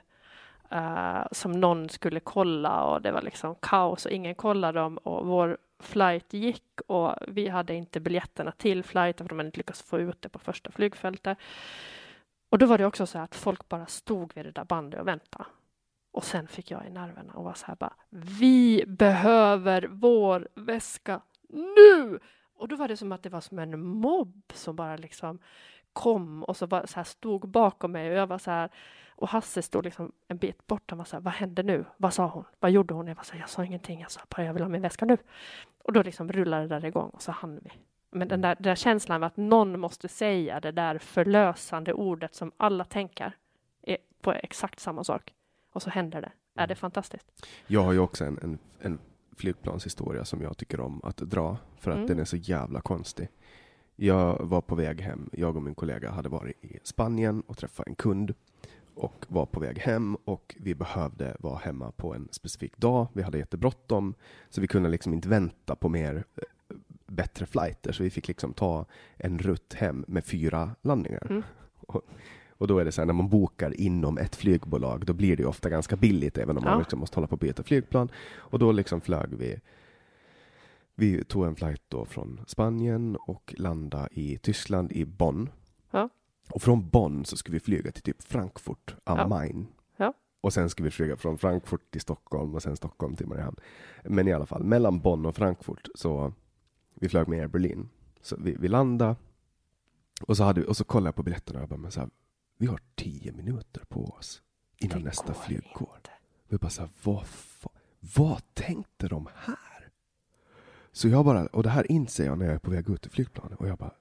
uh, 0.73 1.23
som 1.31 1.51
någon 1.51 1.89
skulle 1.89 2.19
kolla 2.19 2.83
och 2.83 3.01
det 3.01 3.11
var 3.11 3.21
liksom 3.21 3.55
kaos 3.55 4.05
och 4.05 4.11
ingen 4.11 4.35
kollade 4.35 4.79
dem 4.79 4.97
och 4.97 5.27
vår 5.27 5.57
flight 5.79 6.33
gick 6.33 6.81
och 6.87 7.15
vi 7.27 7.47
hade 7.47 7.73
inte 7.73 7.99
biljetterna 7.99 8.51
till 8.51 8.83
flighten 8.83 9.27
för 9.27 9.29
de 9.29 9.39
hade 9.39 9.47
inte 9.47 9.57
lyckats 9.57 9.81
få 9.81 9.99
ut 9.99 10.21
det 10.21 10.29
på 10.29 10.39
första 10.39 10.71
flygfältet. 10.71 11.37
Och 12.49 12.57
då 12.57 12.65
var 12.65 12.77
det 12.77 12.85
också 12.85 13.05
så 13.05 13.17
här 13.17 13.25
att 13.25 13.35
folk 13.35 13.69
bara 13.69 13.85
stod 13.85 14.35
vid 14.35 14.45
det 14.45 14.51
där 14.51 14.65
bandet 14.65 14.99
och 14.99 15.07
väntade. 15.07 15.45
Och 16.11 16.23
sen 16.23 16.47
fick 16.47 16.71
jag 16.71 16.87
i 16.87 16.89
nerverna 16.89 17.33
och 17.33 17.43
var 17.43 17.53
så 17.53 17.65
här 17.65 17.75
bara, 17.75 17.93
vi 18.09 18.83
behöver 18.87 19.87
vår 19.91 20.47
väska 20.55 21.21
nu! 21.49 22.19
Och 22.55 22.67
då 22.67 22.75
var 22.75 22.87
det 22.87 22.97
som 22.97 23.11
att 23.11 23.23
det 23.23 23.29
var 23.29 23.41
som 23.41 23.59
en 23.59 23.85
mobb 23.85 24.43
som 24.53 24.75
bara 24.75 24.97
liksom 24.97 25.39
kom 25.93 26.43
och 26.43 26.57
så, 26.57 26.67
bara 26.67 26.87
så 26.87 26.95
här 26.95 27.03
stod 27.03 27.49
bakom 27.49 27.91
mig 27.91 28.09
och 28.09 28.17
jag 28.17 28.27
var 28.27 28.37
så 28.37 28.51
här 28.51 28.69
och 29.21 29.29
Hasse 29.29 29.61
stod 29.61 29.85
liksom 29.85 30.11
en 30.27 30.37
bit 30.37 30.67
bort. 30.67 30.83
Han 30.89 30.97
var 30.97 31.05
så 31.05 31.15
här, 31.15 31.21
vad 31.21 31.33
hände 31.33 31.63
nu? 31.63 31.85
Vad 31.97 32.13
sa 32.13 32.27
hon? 32.27 32.43
Vad 32.59 32.71
gjorde 32.71 32.93
hon? 32.93 33.07
Jag 33.07 33.15
var 33.15 33.23
så 33.23 33.33
här, 33.33 33.39
jag 33.39 33.49
sa 33.49 33.65
ingenting. 33.65 34.01
Jag 34.01 34.11
sa 34.11 34.21
bara, 34.29 34.43
jag 34.43 34.53
vill 34.53 34.63
ha 34.63 34.69
min 34.69 34.81
väska 34.81 35.05
nu. 35.05 35.17
Och 35.83 35.93
då 35.93 36.03
liksom 36.03 36.31
rullade 36.31 36.67
det 36.67 36.79
där 36.79 36.85
igång 36.85 37.09
och 37.09 37.21
så 37.21 37.31
hann 37.31 37.59
vi. 37.63 37.71
Men 38.11 38.27
den 38.27 38.41
där, 38.41 38.55
den 38.55 38.63
där 38.63 38.75
känslan 38.75 39.15
av 39.15 39.27
att 39.27 39.37
någon 39.37 39.79
måste 39.79 40.07
säga 40.07 40.59
det 40.59 40.71
där 40.71 40.97
förlösande 40.97 41.93
ordet 41.93 42.35
som 42.35 42.51
alla 42.57 42.85
tänker 42.85 43.35
är 43.81 43.97
på 44.21 44.33
exakt 44.33 44.79
samma 44.79 45.03
sak. 45.03 45.33
Och 45.71 45.81
så 45.81 45.89
händer 45.89 46.21
det. 46.21 46.31
Är 46.55 46.67
det 46.67 46.75
fantastiskt? 46.75 47.45
Jag 47.67 47.83
har 47.83 47.91
ju 47.93 47.99
också 47.99 48.25
en, 48.25 48.39
en, 48.41 48.59
en 48.79 48.99
flygplanshistoria 49.37 50.25
som 50.25 50.41
jag 50.41 50.57
tycker 50.57 50.79
om 50.79 51.01
att 51.03 51.17
dra, 51.17 51.57
för 51.79 51.91
att 51.91 51.97
Mm. 51.97 52.07
den 52.07 52.19
är 52.19 52.25
så 52.25 52.37
jävla 52.37 52.81
konstig. 52.81 53.27
Jag 53.95 54.43
var 54.45 54.61
på 54.61 54.75
väg 54.75 55.01
hem, 55.01 55.29
jag 55.33 55.55
och 55.55 55.63
min 55.63 55.75
kollega 55.75 56.11
hade 56.11 56.29
varit 56.29 56.63
i 56.65 56.79
Spanien 56.83 57.41
och 57.41 57.57
träffat 57.57 57.87
en 57.87 57.95
kund 57.95 58.33
och 58.95 59.25
var 59.27 59.45
på 59.45 59.59
väg 59.59 59.79
hem 59.79 60.15
och 60.15 60.55
vi 60.59 60.75
behövde 60.75 61.35
vara 61.39 61.57
hemma 61.57 61.91
på 61.91 62.15
en 62.15 62.27
specifik 62.31 62.77
dag. 62.77 63.07
Vi 63.13 63.21
hade 63.21 63.37
jättebråttom, 63.37 64.13
så 64.49 64.61
vi 64.61 64.67
kunde 64.67 64.89
liksom 64.89 65.13
inte 65.13 65.29
vänta 65.29 65.75
på 65.75 65.89
mer 65.89 66.15
eh, 66.35 66.75
bättre 67.07 67.45
flighter, 67.45 67.91
så 67.91 68.03
vi 68.03 68.09
fick 68.09 68.27
liksom 68.27 68.53
ta 68.53 68.85
en 69.17 69.39
rutt 69.39 69.73
hem 69.73 70.05
med 70.07 70.25
fyra 70.25 70.75
landningar. 70.81 71.27
Mm. 71.29 71.43
Och, 71.87 72.01
och 72.61 72.67
då 72.67 72.79
är 72.79 72.85
det 72.85 72.91
så 72.91 73.01
här, 73.01 73.05
när 73.05 73.13
man 73.13 73.29
bokar 73.29 73.81
inom 73.81 74.17
ett 74.17 74.35
flygbolag, 74.35 75.05
då 75.05 75.13
blir 75.13 75.37
det 75.37 75.43
ju 75.43 75.49
ofta 75.49 75.69
ganska 75.69 75.95
billigt, 75.95 76.37
även 76.37 76.57
om 76.57 76.63
man 76.63 76.73
Ja. 76.73 76.79
liksom 76.79 76.99
måste 76.99 77.15
hålla 77.17 77.27
på 77.27 77.33
och 77.33 77.39
byta 77.39 77.63
flygplan. 77.63 78.09
Och 78.35 78.59
då 78.59 78.71
liksom 78.71 79.01
flög 79.01 79.33
vi 79.33 79.59
vi 80.95 81.23
tog 81.23 81.45
en 81.45 81.55
flight 81.55 81.81
då 81.87 82.05
från 82.05 82.39
Spanien 82.47 83.15
och 83.15 83.55
landade 83.57 84.07
i 84.11 84.37
Tyskland, 84.37 84.91
i 84.91 85.05
Bonn. 85.05 85.49
Ja. 85.91 86.09
Och 86.49 86.61
från 86.61 86.89
Bonn 86.89 87.25
så 87.25 87.37
skulle 87.37 87.53
vi 87.55 87.59
flyga 87.59 87.91
till 87.91 88.03
typ 88.03 88.21
Frankfurt 88.23 88.95
am 89.03 89.17
Ja. 89.17 89.27
Main. 89.27 89.67
Ja. 89.97 90.13
Och 90.41 90.53
sen 90.53 90.69
ska 90.69 90.83
vi 90.83 90.91
flyga 90.91 91.15
från 91.17 91.37
Frankfurt 91.37 91.91
till 91.91 92.01
Stockholm 92.01 92.55
och 92.55 92.63
sen 92.63 92.75
Stockholm 92.75 93.15
till 93.15 93.27
Mariehamn. 93.27 93.57
Men 94.03 94.27
i 94.27 94.33
alla 94.33 94.45
fall, 94.45 94.63
mellan 94.63 94.99
Bonn 94.99 95.25
och 95.25 95.35
Frankfurt 95.35 95.87
så 95.95 96.33
vi 96.95 97.09
flög 97.09 97.27
med 97.27 97.39
Air 97.39 97.47
Berlin. 97.47 97.89
Så 98.21 98.35
vi, 98.39 98.55
vi 98.59 98.67
landade 98.67 99.15
och 100.21 100.37
så, 100.37 100.43
hade, 100.43 100.61
vi- 100.61 100.67
och 100.67 100.77
så 100.77 100.83
kollade 100.83 101.07
jag 101.07 101.15
på 101.15 101.23
biljetterna 101.23 101.59
och 101.59 101.63
jag 101.63 101.69
bara, 101.69 101.77
men 101.79 101.91
så 101.91 101.99
här, 101.99 102.09
vi 102.61 102.67
har 102.67 102.79
tio 102.95 103.31
minuter 103.31 103.83
på 103.89 104.05
oss 104.05 104.41
innan 104.77 104.99
Det 104.99 105.05
nästa 105.05 105.33
flyg 105.33 105.63
går. 105.75 105.97
Vi 106.47 106.57
bara 106.57 106.69
så 106.69 106.81
här, 106.81 106.89
vad, 107.03 107.25
vad 108.17 108.41
tänkte 108.53 109.07
de 109.07 109.27
här? 109.35 109.89
Så 110.91 111.07
jag 111.07 111.25
bara, 111.25 111.45
och 111.45 111.63
det 111.63 111.69
här 111.69 111.91
inser 111.91 112.25
jag 112.25 112.37
när 112.37 112.45
jag 112.45 112.55
är 112.55 112.59
på 112.59 112.71
väg 112.71 112.89
ut 112.89 113.05
ur 113.05 113.09
flygplanet 113.09 113.59
och 113.59 113.67
jag 113.67 113.77
bara, 113.77 113.93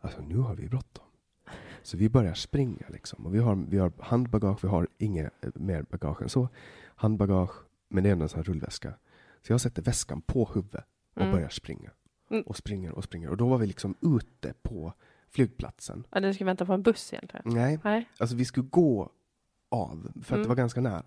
alltså 0.00 0.22
nu 0.22 0.36
har 0.36 0.54
vi 0.54 0.68
bråttom. 0.68 1.04
Så 1.82 1.96
vi 1.96 2.08
börjar 2.08 2.34
springa 2.34 2.86
liksom. 2.88 3.26
Och 3.26 3.34
vi 3.34 3.38
har, 3.38 3.54
vi 3.54 3.78
har 3.78 3.92
handbagage, 3.98 4.64
vi 4.64 4.68
har 4.68 4.88
inget 4.98 5.44
eh, 5.44 5.50
mer 5.54 5.82
bagage 5.82 6.22
än 6.22 6.28
så. 6.28 6.48
Handbagage, 6.84 7.54
men 7.88 8.02
det 8.02 8.08
är 8.08 8.12
ändå 8.12 8.22
en 8.22 8.28
sån 8.28 8.38
här 8.38 8.44
rullväska. 8.44 8.94
Så 9.42 9.52
jag 9.52 9.60
sätter 9.60 9.82
väskan 9.82 10.20
på 10.20 10.50
huvudet 10.54 10.84
och 11.14 11.20
Mm. 11.22 11.32
börjar 11.32 11.48
springa. 11.48 11.90
Mm. 12.30 12.42
Och 12.42 12.56
springer 12.56 12.92
och 12.92 13.04
springer. 13.04 13.28
Och 13.30 13.36
då 13.36 13.48
var 13.48 13.58
vi 13.58 13.66
liksom 13.66 13.94
ute 14.00 14.54
på 14.62 14.94
flygplatsen. 15.34 16.06
Eller 16.12 16.28
du 16.28 16.34
ska 16.34 16.44
vänta 16.44 16.66
på 16.66 16.72
en 16.72 16.82
buss 16.82 17.12
egentligen? 17.12 17.42
Nej, 17.46 17.78
Nej. 17.84 18.08
Alltså 18.18 18.36
vi 18.36 18.44
skulle 18.44 18.66
gå 18.66 19.10
av, 19.68 20.12
för 20.14 20.20
att 20.20 20.30
Mm. 20.30 20.42
det 20.42 20.48
var 20.48 20.56
ganska 20.56 20.80
nära. 20.80 21.02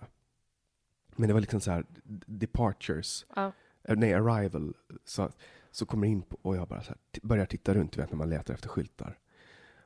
Men 1.16 1.28
det 1.28 1.34
var 1.34 1.42
liksom 1.42 1.62
så 1.62 1.72
här 1.72 1.86
departures, 2.26 3.26
Ja. 3.36 3.52
eh, 3.84 3.96
nej 3.96 4.14
arrival. 4.14 4.74
Så, 5.06 5.30
så 5.72 5.86
kommer 5.86 6.08
in 6.08 6.22
på, 6.22 6.38
och 6.42 6.56
jag 6.58 6.68
bara 6.68 6.82
så 6.84 6.90
här, 6.90 6.98
börjar 7.24 7.46
titta 7.46 7.74
runt, 7.74 7.92
du 7.94 8.02
vet 8.02 8.12
när 8.12 8.18
man 8.18 8.30
letar 8.30 8.54
efter 8.54 8.70
skyltar. 8.70 9.20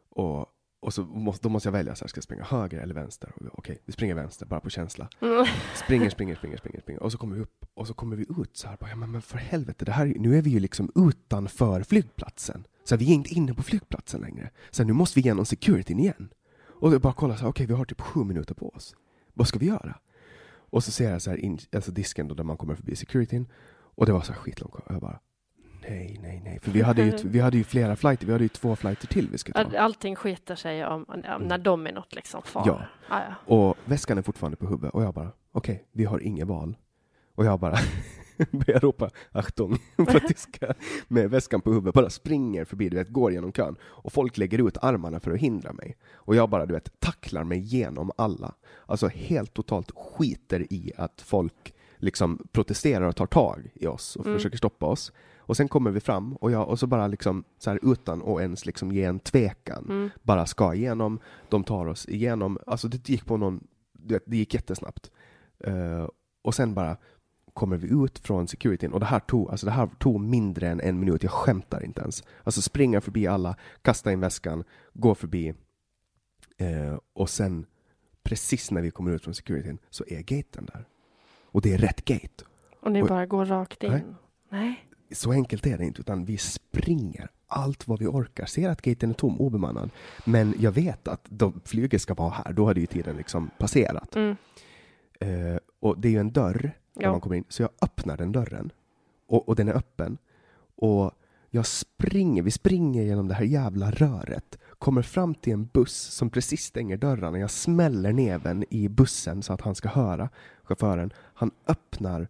Och, 0.10 0.46
och 0.82 0.94
så 0.94 1.04
måste, 1.04 1.44
då 1.48 1.50
måste 1.50 1.68
jag 1.68 1.74
välja, 1.74 1.96
så 1.96 2.04
här, 2.06 2.08
ska 2.10 2.18
jag 2.18 2.24
springa 2.24 2.44
höger 2.44 2.80
eller 2.80 2.94
vänster? 2.94 3.32
Okej, 3.52 3.82
vi 3.86 3.94
springer 3.94 4.16
vänster, 4.16 4.46
bara 4.46 4.60
på 4.60 4.70
känsla. 4.70 5.10
Mm. 5.22 5.46
Springer, 5.86 6.10
springer, 6.10 6.36
springer, 6.36 6.58
springer, 6.58 6.80
springer. 6.82 7.04
Och 7.04 7.12
så 7.12 7.18
kommer 7.18 7.36
vi 7.36 7.42
upp, 7.42 7.66
och 7.74 7.88
så 7.88 7.94
kommer 7.94 8.16
vi 8.16 8.26
ut 8.42 8.58
så 8.58 8.68
här, 8.68 8.78
bara, 8.80 8.90
ja, 8.90 8.96
men, 8.96 9.12
men 9.12 9.22
för 9.22 9.38
helvete, 9.38 9.86
det 9.86 9.92
här, 9.92 10.06
är- 10.06 10.20
nu 10.20 10.38
är 10.38 10.42
vi 10.42 10.50
ju 10.50 10.60
liksom 10.60 10.92
utanför 10.96 11.84
flygplatsen. 11.84 12.68
Så 12.84 12.96
här, 12.96 13.00
vi 13.00 13.10
är 13.12 13.16
inte 13.16 13.34
inne 13.34 13.54
på 13.54 13.64
flygplatsen 13.64 14.22
längre. 14.22 14.50
Så 14.72 14.84
här, 14.84 14.88
nu 14.88 14.94
måste 14.94 15.20
vi 15.20 15.22
igenom 15.26 15.46
securityn 15.46 16.00
igen. 16.00 16.30
Och 16.82 16.94
jag 16.94 17.02
bara 17.02 17.14
här, 17.42 17.50
okej, 17.50 17.66
vi 17.66 17.74
har 17.74 17.86
typ 17.86 18.02
sju 18.02 18.24
minuter 18.24 18.54
på 18.56 18.70
oss. 18.70 18.96
Vad 19.34 19.48
ska 19.48 19.60
vi 19.60 19.66
göra? 19.66 19.96
Och 20.72 20.84
så 20.84 20.92
ser 20.92 21.12
jag 21.12 21.22
så 21.22 21.30
här, 21.30 21.38
in, 21.38 21.60
alltså 21.76 21.92
disken 21.92 22.28
då, 22.28 22.36
där 22.36 22.44
man 22.44 22.58
kommer 22.58 22.76
förbi 22.76 22.96
securityn. 22.96 23.48
Och 23.72 24.06
det 24.06 24.12
var 24.14 24.22
så 24.22 24.34
här. 24.34 24.76
Och 24.86 24.94
jag 24.94 25.02
bara, 25.02 25.20
nej, 25.90 26.20
nej, 26.22 26.42
nej. 26.46 26.60
För 26.62 26.72
vi 26.72 26.82
hade 26.82 27.02
ju, 27.04 27.14
vi 27.24 27.40
hade 27.40 27.58
ju 27.58 27.64
flera 27.64 27.96
flighter, 27.96 28.26
vi 28.26 28.32
hade 28.32 28.44
ju 28.44 28.50
två 28.50 28.76
flighter 28.76 29.08
till 29.08 29.30
vi 29.32 29.38
skulle 29.38 29.54
ta. 29.54 29.60
All- 29.60 29.76
Allting 29.76 30.16
skiter 30.16 30.56
sig 30.56 30.86
om, 30.86 31.06
om 31.10 31.42
när 31.44 31.58
de 31.58 31.88
är 31.88 31.92
något 31.94 32.16
liksom 32.16 32.42
fara. 32.42 32.86
Ja. 33.10 33.22
Och 33.56 33.78
väskan 33.86 34.18
är 34.18 34.22
fortfarande 34.22 34.58
på 34.58 34.66
huvudet 34.68 34.94
och 34.94 35.04
jag 35.04 35.14
bara, 35.14 35.32
okej, 35.52 35.88
vi 35.92 36.06
har 36.06 36.20
inget 36.20 36.48
val. 36.48 36.78
Och 37.36 37.46
jag 37.46 37.60
bara 37.60 37.78
börjar 38.52 38.80
ropa 38.80 39.10
Achtung 39.32 39.78
på 39.96 40.20
tyska 40.20 40.74
med 41.08 41.30
väskan 41.30 41.62
på 41.62 41.70
huvudet, 41.74 41.94
bara 41.96 42.10
springer 42.10 42.66
förbi, 42.66 42.90
du 42.90 42.98
vet, 42.98 43.10
går 43.10 43.32
genom 43.32 43.52
kön. 43.52 43.76
Och 43.82 44.14
folk 44.14 44.38
lägger 44.38 44.68
ut 44.68 44.78
armarna 44.82 45.20
för 45.20 45.32
att 45.32 45.40
hindra 45.40 45.74
mig. 45.74 45.98
Och 46.14 46.36
jag 46.36 46.50
bara, 46.50 46.66
du 46.66 46.74
vet, 46.74 47.00
tacklar 47.00 47.44
mig 47.44 47.60
genom 47.60 48.12
alla. 48.16 48.54
Alltså 48.86 49.08
helt 49.08 49.54
totalt 49.54 49.92
skiter 49.96 50.74
i 50.74 50.92
att 50.98 51.22
folk 51.22 51.74
liksom 51.98 52.48
protesterar 52.52 53.06
och 53.06 53.16
tar 53.16 53.26
tag 53.26 53.72
i 53.76 53.88
oss 53.88 54.16
och 54.16 54.26
Mm. 54.26 54.38
försöker 54.38 54.58
stoppa 54.58 54.86
oss. 54.86 55.12
Och 55.50 55.58
sen 55.58 55.68
kommer 55.68 55.92
vi 55.92 56.00
fram 56.00 56.34
och 56.36 56.52
jag, 56.52 56.70
och 56.70 56.80
så 56.80 56.88
bara 56.88 57.08
liksom 57.08 57.44
så 57.58 57.70
här 57.70 57.80
utan 57.82 58.22
att 58.22 58.42
ens 58.42 58.66
liksom 58.66 58.92
ge 58.92 59.04
en 59.04 59.20
tvekan 59.20 59.86
Mm. 59.90 60.10
bara 60.24 60.46
ska 60.46 60.74
igenom. 60.74 61.20
De 61.50 61.64
tar 61.64 61.86
oss 61.86 62.10
igenom. 62.10 62.58
Alltså 62.68 62.88
det 62.88 63.10
gick 63.10 63.26
på 63.26 63.38
någon, 63.38 63.68
du 63.94 64.14
vet, 64.14 64.24
det 64.26 64.38
gick 64.38 64.54
jättesnabbt. 64.54 65.12
Eh, 65.60 66.08
och 66.42 66.56
sen 66.56 66.74
bara 66.74 66.98
kommer 67.54 67.78
vi 67.78 68.04
ut 68.06 68.20
från 68.20 68.48
securityn 68.48 68.94
och 68.94 69.00
det 69.00 69.06
här 69.06 69.20
tog, 69.20 69.50
alltså 69.52 69.66
det 69.66 69.72
här 69.72 69.88
tog 70.00 70.20
mindre 70.22 70.68
än 70.70 70.80
en 70.80 71.00
minut. 71.00 71.24
Jag 71.24 71.32
skämtar 71.32 71.84
inte 71.86 72.02
ens. 72.02 72.24
Alltså 72.44 72.62
springa 72.62 73.02
förbi 73.02 73.28
alla, 73.28 73.56
kasta 73.82 74.12
in 74.12 74.20
väskan, 74.20 74.64
gå 74.94 75.16
förbi 75.16 75.54
eh, 76.58 76.98
och 77.14 77.30
sen 77.30 77.66
precis 78.24 78.72
när 78.72 78.82
vi 78.82 78.92
kommer 78.92 79.12
ut 79.12 79.24
från 79.24 79.34
securityn 79.34 79.78
så 79.90 80.04
är 80.08 80.22
gaten 80.22 80.66
där. 80.66 80.86
Och 81.46 81.62
det 81.62 81.74
är 81.74 81.78
rätt 81.78 82.06
gate. 82.06 82.44
Och 82.82 82.92
ni 82.92 83.02
Och- 83.04 83.08
bara 83.08 83.26
går 83.26 83.46
rakt 83.46 83.84
in? 83.84 83.92
Nej. 83.92 84.06
Nej. 84.50 84.86
Så 85.12 85.32
enkelt 85.32 85.66
är 85.66 85.78
det 85.78 85.86
inte, 85.86 86.02
utan 86.02 86.26
vi 86.26 86.38
springer 86.38 87.30
allt 87.48 87.88
vad 87.88 88.00
vi 88.00 88.08
orkar. 88.08 88.46
Ser 88.46 88.70
att 88.70 88.82
gaten 88.82 89.10
är 89.10 89.14
tom, 89.14 89.42
obemannad. 89.42 89.90
Men 90.26 90.54
jag 90.60 90.72
vet 90.72 91.08
att 91.08 91.22
de, 91.30 91.62
flyget 91.66 92.02
ska 92.02 92.14
vara 92.14 92.30
här, 92.30 92.54
då 92.54 92.66
hade 92.66 92.80
ju 92.80 92.86
tiden 92.86 93.16
liksom 93.18 93.50
passerat. 93.58 94.16
Mm. 94.16 94.36
Eh, 95.20 95.58
och 95.80 96.00
det 96.00 96.08
är 96.08 96.12
ju 96.12 96.20
en 96.20 96.32
dörr 96.32 96.72
när 96.96 97.04
Ja. 97.04 97.12
man 97.12 97.22
kommer 97.22 97.36
in, 97.36 97.44
så 97.50 97.62
jag 97.62 97.70
öppnar 97.82 98.18
den 98.18 98.32
dörren. 98.32 98.72
Och, 99.28 99.50
och 99.50 99.56
den 99.56 99.68
är 99.68 99.74
öppen. 99.74 100.18
Och 100.76 101.12
jag 101.50 101.66
springer, 101.66 102.44
vi 102.44 102.52
springer 102.52 103.04
genom 103.04 103.28
det 103.28 103.34
här 103.34 103.44
jävla 103.44 103.92
röret. 103.92 104.58
Kommer 104.80 105.02
fram 105.02 105.36
till 105.36 105.54
en 105.54 105.66
buss 105.66 105.96
som 105.98 106.30
precis 106.30 106.62
stänger 106.64 106.98
dörrarna. 106.98 107.40
Jag 107.40 107.52
smäller 107.52 108.14
neven 108.14 108.66
i 108.70 108.88
bussen 108.90 109.44
så 109.44 109.54
att 109.54 109.62
han 109.62 109.76
ska 109.76 109.90
höra 109.90 110.30
chauffören. 110.64 111.14
Han 111.34 111.52
öppnar 111.68 112.28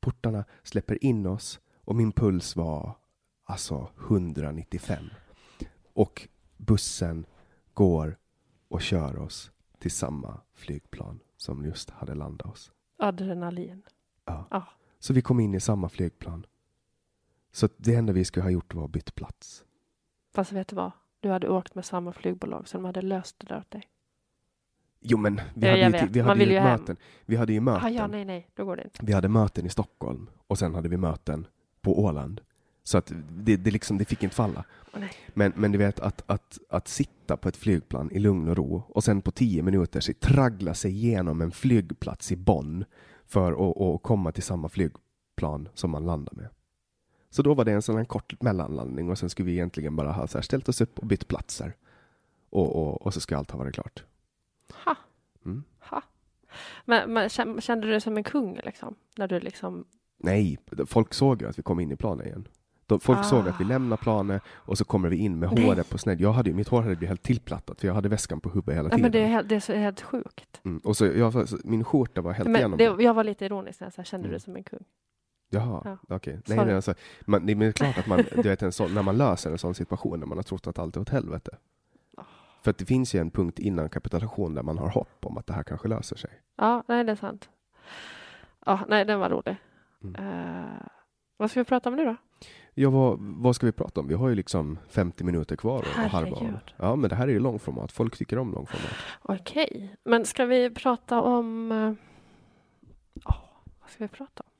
portarna, 0.00 0.44
släpper 0.62 1.04
in 1.04 1.26
oss 1.26 1.60
och 1.84 1.96
min 1.96 2.12
puls 2.12 2.56
var 2.56 2.96
alltså 3.44 3.88
195. 4.00 5.04
Och 5.92 6.28
bussen 6.56 7.26
går 7.74 8.18
och 8.68 8.82
kör 8.82 9.18
oss 9.18 9.50
till 9.78 9.90
samma 9.90 10.40
flygplan 10.54 11.20
som 11.36 11.64
just 11.64 11.90
hade 11.90 12.14
landat 12.14 12.52
oss. 12.52 12.72
Adrenalin. 12.98 13.82
Ja. 14.24 14.46
Ja. 14.50 14.66
Så 14.98 15.12
vi 15.12 15.22
kom 15.22 15.40
in 15.40 15.54
i 15.54 15.60
samma 15.60 15.88
flygplan. 15.88 16.46
Så 17.52 17.68
det 17.76 17.94
enda 17.94 18.12
vi 18.12 18.24
skulle 18.24 18.44
ha 18.44 18.50
gjort 18.50 18.74
var 18.74 18.84
att 18.84 18.90
byta 18.90 19.12
plats. 19.12 19.64
Fast 20.34 20.52
vet 20.52 20.68
du 20.68 20.76
vad? 20.76 20.92
Du 21.20 21.30
hade 21.30 21.48
åkt 21.48 21.74
med 21.74 21.84
samma 21.84 22.12
flygbolag 22.12 22.68
så 22.68 22.76
de 22.78 22.84
hade 22.84 23.02
löst 23.02 23.38
det 23.38 23.46
där 23.46 23.58
åt 23.58 23.70
dig. 23.70 23.88
Jo 25.00 25.18
men, 25.18 25.40
vi 25.54 25.66
Ja, 25.66 25.84
hade 25.84 25.98
ju, 25.98 26.06
vi 26.06 26.20
hade 26.20 26.44
ju 26.44 26.52
ju 26.52 26.58
hem. 26.58 26.80
möten. 26.80 26.96
Vi 27.24 27.36
hade 27.36 27.52
ju 27.52 27.60
möten. 27.60 27.84
Ah, 27.86 27.90
ja, 27.90 28.06
nej, 28.06 28.24
nej, 28.24 28.48
då 28.54 28.64
går 28.64 28.76
det 28.76 28.84
inte. 28.84 28.98
Vi 29.02 29.12
hade 29.12 29.28
möten 29.28 29.66
i 29.66 29.68
Stockholm 29.68 30.30
och 30.46 30.58
sen 30.58 30.74
hade 30.74 30.88
vi 30.88 30.96
möten 30.96 31.46
på 31.82 32.04
Åland. 32.04 32.40
Så 32.84 32.98
att 32.98 33.12
det, 33.30 33.56
det, 33.56 33.70
liksom, 33.70 33.98
det 33.98 34.04
fick 34.04 34.22
inte 34.22 34.36
falla. 34.36 34.64
Men, 35.34 35.52
men 35.56 35.72
du 35.72 35.78
vet 35.78 36.00
att, 36.00 36.22
att, 36.26 36.58
att 36.68 36.88
sitta 36.88 37.36
på 37.36 37.48
ett 37.48 37.56
flygplan 37.56 38.10
i 38.10 38.18
lugn 38.18 38.48
och 38.48 38.56
ro 38.56 38.82
och 38.88 39.04
sen 39.04 39.22
på 39.22 39.30
tio 39.30 39.62
minuter 39.62 40.12
traggla 40.12 40.74
sig 40.74 40.90
igenom 40.90 41.40
en 41.40 41.50
flygplats 41.50 42.32
i 42.32 42.36
Bonn 42.36 42.84
för 43.26 43.52
att, 43.70 43.80
att 43.80 44.02
komma 44.02 44.32
till 44.32 44.42
samma 44.42 44.68
flygplan 44.68 45.68
som 45.74 45.90
man 45.90 46.06
landar 46.06 46.32
med. 46.34 46.48
Så 47.30 47.42
då 47.42 47.54
var 47.54 47.64
det 47.64 47.72
en 47.72 47.82
sån 47.82 48.06
kort 48.06 48.42
mellanlandning 48.42 49.10
och 49.10 49.18
sen 49.18 49.30
skulle 49.30 49.46
vi 49.46 49.52
egentligen 49.52 49.96
bara 49.96 50.12
ha 50.12 50.26
så 50.26 50.38
här, 50.38 50.42
ställt 50.42 50.68
oss 50.68 50.80
upp 50.80 50.98
och 50.98 51.06
bytt 51.06 51.28
platser. 51.28 51.76
Och, 52.50 52.76
och, 52.76 53.02
och 53.02 53.14
så 53.14 53.20
ska 53.20 53.36
allt 53.36 53.50
ha 53.50 53.58
varit 53.58 53.74
klart. 53.74 54.04
Ha. 54.84 54.96
Mm. 55.44 55.64
Ha. 55.78 56.02
Men, 56.84 57.12
men 57.12 57.28
kän- 57.28 57.60
kände 57.60 57.86
du 57.86 57.90
dig 57.90 58.00
som 58.00 58.16
en 58.16 58.24
kung 58.24 58.60
liksom? 58.64 58.94
När 59.16 59.28
du 59.28 59.40
liksom... 59.40 59.84
Nej, 60.22 60.58
folk 60.86 61.14
såg 61.14 61.42
ju 61.42 61.48
att 61.48 61.58
vi 61.58 61.62
kom 61.62 61.80
in 61.80 61.92
i 61.92 61.96
planen 61.96 62.26
igen. 62.26 62.48
De, 62.86 63.00
folk 63.00 63.18
Ah. 63.18 63.22
såg 63.22 63.48
att 63.48 63.60
vi 63.60 63.64
lämnar 63.64 63.96
planen 63.96 64.40
och 64.48 64.78
så 64.78 64.84
kommer 64.84 65.08
vi 65.08 65.16
in 65.16 65.38
med 65.38 65.52
Nej. 65.54 65.64
håret 65.66 65.90
på 65.90 65.98
sned. 65.98 66.20
Jag 66.20 66.32
hade, 66.32 66.50
ju- 66.50 66.56
mitt 66.56 66.68
hår 66.68 66.82
hade 66.82 66.96
blivit 66.96 67.08
helt 67.08 67.22
tillplattat 67.22 67.80
för 67.80 67.86
jag 67.88 67.94
hade 67.94 68.08
väskan 68.08 68.40
på 68.40 68.48
huvudet 68.48 68.74
hela 68.76 68.86
Ja, 68.88 68.90
tiden. 68.96 69.02
men 69.02 69.12
det, 69.12 69.20
är, 69.20 69.42
det 69.42 69.54
är 69.54 69.60
så 69.60 69.72
helt 69.72 70.00
sjukt. 70.00 70.60
mm. 70.64 70.78
Och 70.78 70.96
så, 70.96 71.06
jag, 71.06 71.46
min 71.64 71.84
skjorta 71.84 72.20
var 72.20 72.32
helt 72.32 72.48
Men 72.48 72.56
igenom. 72.56 72.78
det, 72.78 72.84
jag 73.04 73.14
var 73.14 73.24
lite 73.24 73.44
ironisk 73.44 73.80
när 73.80 73.86
jag 73.86 73.92
sa, 73.92 74.04
kände 74.04 74.24
du 74.24 74.28
Mm. 74.28 74.32
dig 74.32 74.40
som 74.40 74.56
en 74.56 74.62
kung? 74.64 74.84
Jaha, 75.50 75.82
Ja. 76.08 76.16
okej. 76.16 76.32
Nej, 76.34 76.42
Sorry. 76.56 76.66
nej, 76.66 76.74
alltså, 76.74 76.94
man, 77.26 77.46
det 77.46 77.52
är 77.52 77.72
klart 77.72 77.98
att 77.98 78.06
man, 78.06 78.24
du 78.36 78.42
vet, 78.42 78.62
en 78.62 78.72
sån, 78.72 78.94
när 78.94 79.02
man 79.02 79.16
löser 79.16 79.50
en 79.50 79.58
sån 79.58 79.74
situation 79.74 80.20
när 80.20 80.26
man 80.26 80.38
har 80.38 80.42
trott 80.42 80.66
att 80.66 80.78
allt 80.78 80.96
är 80.96 81.00
åt 81.00 81.08
helvete. 81.08 81.56
Ah. 82.16 82.22
För 82.62 82.70
att 82.70 82.78
det 82.78 82.84
finns 82.84 83.14
ju 83.14 83.20
en 83.20 83.30
punkt 83.30 83.58
innan 83.58 83.88
kapitulation 83.88 84.54
där 84.54 84.62
man 84.62 84.78
har 84.78 84.88
hopp 84.88 85.26
om 85.26 85.38
att 85.38 85.46
det 85.46 85.52
här 85.52 85.62
kanske 85.62 85.88
löser 85.88 86.16
sig. 86.16 86.30
Ja, 86.56 86.84
nej 86.88 87.04
det 87.04 87.12
är 87.12 87.16
sant. 87.16 87.48
Ja, 88.66 88.80
nej 88.88 89.04
den 89.04 89.20
var 89.20 89.30
rolig. 89.30 89.56
Mm. 90.04 90.14
Eh, 90.14 90.86
vad 91.36 91.50
ska 91.50 91.60
vi 91.60 91.64
prata 91.64 91.88
om 91.88 91.96
nu 91.96 92.04
då? 92.04 92.16
Ja, 92.74 92.90
vad, 92.90 93.18
vad 93.20 93.56
ska 93.56 93.66
vi 93.66 93.72
prata 93.72 94.00
om? 94.00 94.08
Vi 94.08 94.14
har 94.14 94.28
ju 94.28 94.34
liksom 94.34 94.78
50 94.88 95.24
minuter 95.24 95.56
kvar 95.56 95.78
och. 95.78 95.86
Herregud. 95.86 96.74
Ja, 96.76 96.96
men 96.96 97.10
det 97.10 97.16
här 97.16 97.28
är 97.28 97.32
ju 97.32 97.38
långformat. 97.38 97.92
Folk 97.92 98.16
tycker 98.16 98.38
om 98.38 98.52
långformat. 98.52 98.92
Okej, 99.22 99.96
men 100.04 100.24
ska 100.24 100.44
vi 100.44 100.70
prata 100.70 101.20
om... 101.20 101.72
eh, 101.72 101.92
ja, 103.24 103.34
vad 103.80 103.90
ska 103.90 104.04
vi 104.04 104.08
prata 104.08 104.42
om? 104.42 104.52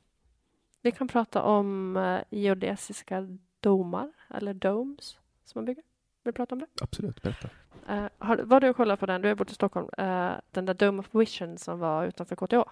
Vi 0.83 0.93
kan 0.93 1.09
prata 1.09 1.43
om 1.43 1.97
uh, 1.97 2.21
geodesiska 2.31 3.39
domar, 3.61 4.13
eller 4.31 4.55
domes, 4.55 5.17
som 5.45 5.59
man 5.59 5.65
bygger. 5.65 5.83
Vill 6.25 6.33
du 6.33 6.37
prata 6.37 6.55
om 6.55 6.59
det? 6.59 6.67
Absolut, 6.83 7.23
berätta. 7.23 7.49
Uh, 7.91 8.09
har, 8.19 8.37
var 8.37 8.61
du 8.61 8.69
och 8.69 8.77
kollade 8.77 8.97
på 8.97 9.07
den? 9.07 9.23
Du 9.23 9.29
är 9.29 9.35
bott 9.35 9.51
i 9.51 9.55
Stockholm. 9.55 9.89
Eh, 9.99 10.33
den 10.51 10.65
där 10.65 10.75
Dome 10.75 11.01
of 11.01 11.15
Vision 11.15 11.59
som 11.59 11.79
var 11.79 12.05
utanför 12.05 12.37
KTH. 12.37 12.71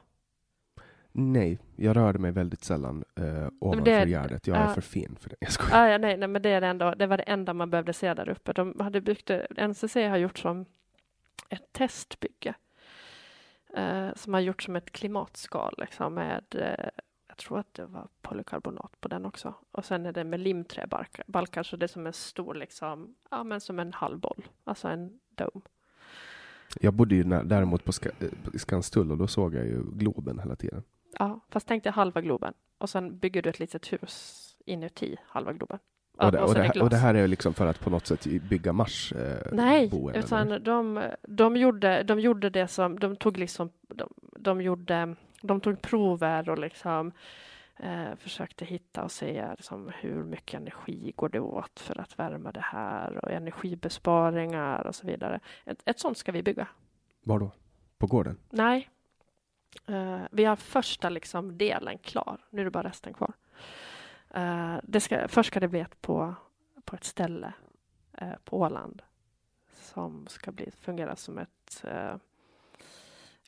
Nej, 1.13 1.59
jag 1.77 1.97
rörde 1.97 2.19
mig 2.19 2.31
väldigt 2.31 2.65
sällan 2.65 3.05
eh, 3.17 3.49
ovanför 3.61 3.85
det- 3.85 4.11
gärdet. 4.11 4.47
Jag 4.47 4.57
är 4.57 4.75
för 4.75 4.81
fin 4.81 5.17
för 5.21 5.29
det. 5.31 5.37
Jag 5.41 5.53
skojar. 5.53 5.77
Ah, 5.85 5.89
ja, 5.89 5.99
nej, 5.99 6.17
nej, 6.17 6.29
men 6.29 6.43
det, 6.43 6.49
är 6.51 6.61
det, 6.61 6.67
enda, 6.67 6.95
det 6.95 7.07
var 7.07 7.17
det 7.17 7.23
enda 7.23 7.55
man 7.55 7.71
behövde 7.71 7.93
se 7.93 8.15
där 8.15 8.29
uppe. 8.29 8.53
De 8.53 8.81
hade 8.81 9.01
byggt, 9.01 9.31
NCC 9.69 9.95
har 9.95 10.17
gjort 10.17 10.39
som 10.39 10.65
ett 11.49 11.73
testbygge. 11.73 12.55
Eh, 13.77 14.09
som 14.15 14.35
har 14.35 14.41
gjort 14.41 14.63
som 14.63 14.77
ett 14.77 14.93
klimatskal 14.93 15.75
liksom, 15.79 16.15
med, 16.15 16.45
eh, 16.55 16.89
jag 17.29 17.37
tror 17.37 17.59
att 17.59 17.75
det 17.75 17.87
var 17.87 18.09
polykarbonat 18.23 19.01
på 19.01 19.09
den 19.09 19.27
också. 19.27 19.55
Och 19.73 19.85
sen 19.85 20.07
är 20.07 20.13
det 20.13 20.25
med 20.25 20.41
limträbalkar, 20.41 21.63
så 21.63 21.77
det 21.77 21.87
är 21.87 21.89
som 21.89 22.07
en 22.07 22.13
stor, 22.13 22.55
liksom, 22.55 23.15
ja 23.31 23.45
men 23.45 23.61
som 23.61 23.79
en 23.79 23.93
halv 23.93 24.19
boll, 24.19 24.45
alltså 24.65 24.89
en 24.89 25.21
dome. 25.35 25.65
Jag 26.81 26.95
bodde 26.95 27.15
ju 27.15 27.23
däremot 27.25 27.85
på 27.85 27.93
eh, 28.21 28.29
Skanstull 28.55 29.13
och 29.13 29.19
då 29.19 29.27
såg 29.27 29.55
jag 29.55 29.67
ju 29.67 29.83
Globen 29.93 30.39
hela 30.39 30.57
tiden. 30.57 30.83
Ja, 31.19 31.41
fast 31.49 31.69
tänk 31.69 31.85
dig 31.85 31.93
halva 31.93 32.21
Globen 32.21 32.55
och 32.79 32.91
sen 32.91 33.19
bygger 33.19 33.43
du 33.43 33.51
ett 33.51 33.59
litet 33.59 33.93
hus 33.93 34.47
inuti 34.67 35.17
halva 35.27 35.53
Globen. 35.53 35.79
Och 36.17 36.33
det, 36.33 36.41
och, 36.41 36.55
det, 36.55 36.61
är 36.61 36.65
här, 36.65 36.83
och 36.83 36.91
det 36.91 36.97
här 36.97 37.15
är 37.15 37.29
liksom 37.29 37.55
för 37.55 37.67
att 37.67 37.81
på 37.81 37.91
något 37.91 38.07
sätt 38.07 38.27
bygga 38.27 38.73
Mars 38.73 39.13
eh, 39.13 39.53
Nej, 39.53 39.89
boenden, 39.89 40.25
utan 40.25 40.47
eller? 40.47 40.59
de, 40.59 41.11
de, 41.23 41.57
gjorde, 41.57 42.03
de 42.03 42.21
gjorde 42.21 42.51
det 42.51 42.69
som, 42.69 42.99
de 42.99 43.17
tog 43.17 43.39
liksom, 43.39 43.71
de, 43.89 44.13
de 44.39 44.61
gjorde, 44.61 45.17
de 45.43 45.61
tog 45.61 45.83
prover 45.83 46.49
och 46.51 46.59
liksom 46.59 47.13
eh, 47.77 48.17
försökte 48.19 48.65
hitta 48.65 49.05
och 49.05 49.11
se 49.11 49.47
liksom, 49.51 49.91
hur 50.01 50.25
mycket 50.25 50.61
energi 50.61 51.13
går 51.17 51.29
det 51.29 51.41
åt 51.41 51.81
för 51.81 52.01
att 52.01 52.19
värma 52.19 52.53
det 52.53 52.65
här 52.65 53.25
och 53.25 53.31
energibesparingar 53.31 54.87
och 54.87 54.95
så 54.95 55.07
vidare. 55.07 55.41
Ett, 55.65 55.83
ett 55.85 56.01
sånt 56.01 56.19
ska 56.19 56.33
vi 56.33 56.43
bygga. 56.43 56.69
Var 57.23 57.39
då? 57.39 57.51
På 57.99 58.07
gården? 58.07 58.39
Nej, 58.51 58.89
eh, 59.87 60.23
vi 60.31 60.45
har 60.45 60.57
första 60.57 61.09
liksom 61.09 61.59
delen 61.59 61.99
klar. 61.99 62.39
Nu 62.51 62.61
är 62.61 62.65
det 62.65 62.71
bara 62.71 62.89
resten 62.89 63.15
kvar. 63.15 63.33
Det 64.83 65.01
ska, 65.01 65.29
först 65.29 65.47
ska 65.47 65.61
det 65.61 65.69
bli 65.69 65.81
ett 65.81 66.03
på, 66.03 66.35
på 66.85 66.97
ett 66.97 67.05
ställe 67.05 67.53
eh, 68.13 68.33
på 68.45 68.59
Åland 68.59 69.03
som 69.73 70.27
ska 70.27 70.53
bli, 70.53 70.71
fungera 70.71 71.17
som 71.17 71.39
ett 71.39 71.85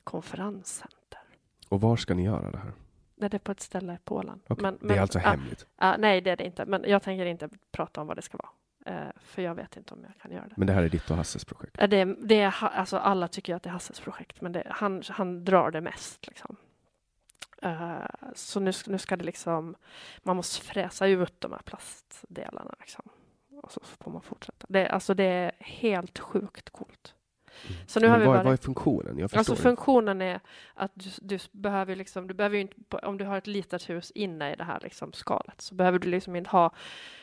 konferenscenter. 0.05 1.21
Och 1.69 1.81
var 1.81 1.97
ska 1.97 2.15
ni 2.15 2.25
göra 2.25 2.51
det 2.51 2.59
här? 2.59 2.73
Nej, 3.15 3.31
det 3.31 3.37
är 3.37 3.39
på 3.39 3.53
ett 3.53 3.61
ställe 3.61 3.99
på 4.05 4.17
Åland. 4.17 4.41
Okej, 4.49 4.73
det 4.81 4.97
är 4.97 5.01
alltså 5.01 5.19
ah, 5.19 5.23
hemligt. 5.23 5.67
ah, 5.77 5.97
nej, 5.97 6.21
det 6.21 6.31
är 6.31 6.37
det 6.37 6.45
inte. 6.45 6.65
Men 6.65 6.85
jag 6.87 7.03
tänker 7.03 7.27
inte 7.27 7.49
prata 7.71 8.01
om 8.01 8.07
vad 8.07 8.17
det 8.17 8.23
ska 8.23 8.37
vara. 8.37 8.49
Eh, 8.87 9.09
för 9.21 9.43
jag 9.43 9.55
vet 9.55 9.77
inte 9.77 9.95
om 9.95 10.05
jag 10.05 10.23
kan 10.23 10.31
göra 10.33 10.45
det. 10.49 10.55
Men 10.57 10.67
det 10.67 10.73
här 10.73 10.83
är 10.83 10.89
ditt 10.89 11.11
och 11.11 11.17
Hasses 11.17 11.45
projekt? 11.45 11.77
Det, 11.91 12.05
det 12.05 12.41
är, 12.41 12.55
alltså 12.65 12.97
alla 12.97 13.29
tycker 13.29 13.55
att 13.55 13.63
det 13.63 13.69
är 13.69 13.73
Hasses 13.73 14.01
projekt, 14.01 14.41
men 14.41 14.53
det, 14.53 14.67
han, 14.71 15.03
han 15.09 15.45
drar 15.45 15.71
det 15.71 15.81
mest. 15.81 16.27
Liksom. 16.27 16.57
Eh, 17.63 17.97
så 18.35 18.61
nu, 18.61 18.73
ska- 18.73 18.91
nu 18.91 18.99
ska 18.99 19.17
det 19.17 19.25
liksom, 19.25 19.75
man 20.23 20.37
måste 20.37 20.65
fräsa 20.65 21.07
ut 21.07 21.41
de 21.41 21.53
här 21.53 21.61
plastdelarna. 21.65 22.75
Liksom. 22.81 23.09
Och 23.63 23.73
så 23.73 23.81
får 24.01 24.11
man 24.11 24.23
fortsätta. 24.23 24.67
Det, 24.69 24.89
alltså 24.89 25.15
det 25.15 25.25
är 25.25 25.53
helt 25.59 26.19
sjukt 26.19 26.71
coolt. 26.71 27.15
Så 27.87 28.01
nu 28.01 28.07
Men 28.07 28.13
har 28.13 28.19
vi 28.19 28.27
vad, 28.27 28.37
bara... 28.37 28.43
vad 28.45 28.53
är 28.53 28.57
funktionen? 28.57 29.19
Jag 29.19 29.37
Alltså 29.37 29.53
inte. 29.53 29.63
funktionen 29.63 30.23
är 30.23 30.41
att 30.75 30.91
du, 30.95 31.11
du 31.23 31.39
behöver 31.53 31.97
liksom, 31.97 32.29
du 32.29 32.35
behöver 32.35 32.57
ju 32.57 32.63
inte, 32.63 32.97
om 32.97 33.19
du 33.19 33.25
har 33.25 33.39
ett 33.39 33.47
litet 33.47 33.91
hus 33.91 34.11
inne 34.11 34.53
i 34.53 34.57
det 34.57 34.65
här 34.65 34.81
liksom 34.83 35.13
skalet 35.13 35.61
så 35.61 35.75
behöver 35.75 35.99
du 35.99 36.09
liksom 36.11 36.37
inte 36.37 36.51
ha 36.51 36.71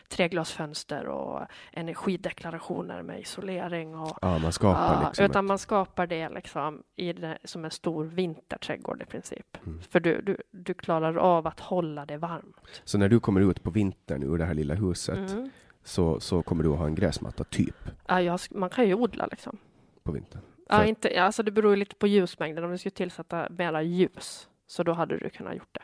treglasfönster 0.07 1.05
och 1.07 1.41
energideklarationer 1.73 3.01
med 3.01 3.19
isolering 3.19 3.95
och 3.95 4.17
Ja, 4.21 4.37
man 4.37 4.51
skapar 4.53 4.93
Ja, 4.93 5.07
liksom 5.07 5.25
utan 5.25 5.45
ett, 5.45 5.47
man 5.47 5.57
skapar 5.59 6.07
det 6.07 6.29
liksom 6.29 6.83
i 6.95 7.13
det, 7.13 7.37
som 7.43 7.65
en 7.65 7.71
stor 7.71 8.05
vinterträdgård 8.05 9.01
i 9.01 9.05
princip. 9.05 9.57
Mm. 9.65 9.81
För 9.81 9.99
du, 9.99 10.21
du, 10.21 10.37
du 10.51 10.73
klarar 10.73 11.15
av 11.15 11.47
att 11.47 11.59
hålla 11.59 12.05
det 12.05 12.17
varmt. 12.17 12.81
Så 12.83 12.97
när 12.97 13.09
du 13.09 13.19
kommer 13.19 13.41
ut 13.41 13.63
på 13.63 13.69
vintern 13.69 14.23
ur 14.23 14.37
det 14.37 14.45
här 14.45 14.53
lilla 14.53 14.73
huset 14.73 15.15
Mm. 15.31 15.49
så, 15.83 16.19
så 16.19 16.41
kommer 16.43 16.63
du 16.63 16.71
att 16.71 16.77
ha 16.77 16.85
en 16.85 16.95
gräsmatta, 16.95 17.43
typ, 17.43 17.75
Ja, 18.07 18.21
jag, 18.21 18.39
man 18.51 18.69
kan 18.69 18.87
ju 18.87 18.93
odla 18.93 19.25
liksom. 19.31 19.57
På 20.03 20.11
vintern? 20.11 20.41
Ja, 20.69 20.85
inte, 20.85 21.23
alltså 21.23 21.43
det 21.43 21.51
beror 21.51 21.75
lite 21.75 21.95
på 21.95 22.07
ljusmängden. 22.07 22.63
Om 22.63 22.71
du 22.71 22.77
skulle 22.77 22.91
tillsätta 22.91 23.47
mera 23.49 23.81
ljus 23.81 24.49
så 24.67 24.83
då 24.83 24.93
hade 24.93 25.17
du 25.17 25.29
kunnat 25.29 25.55
gjort 25.55 25.69
det. 25.71 25.81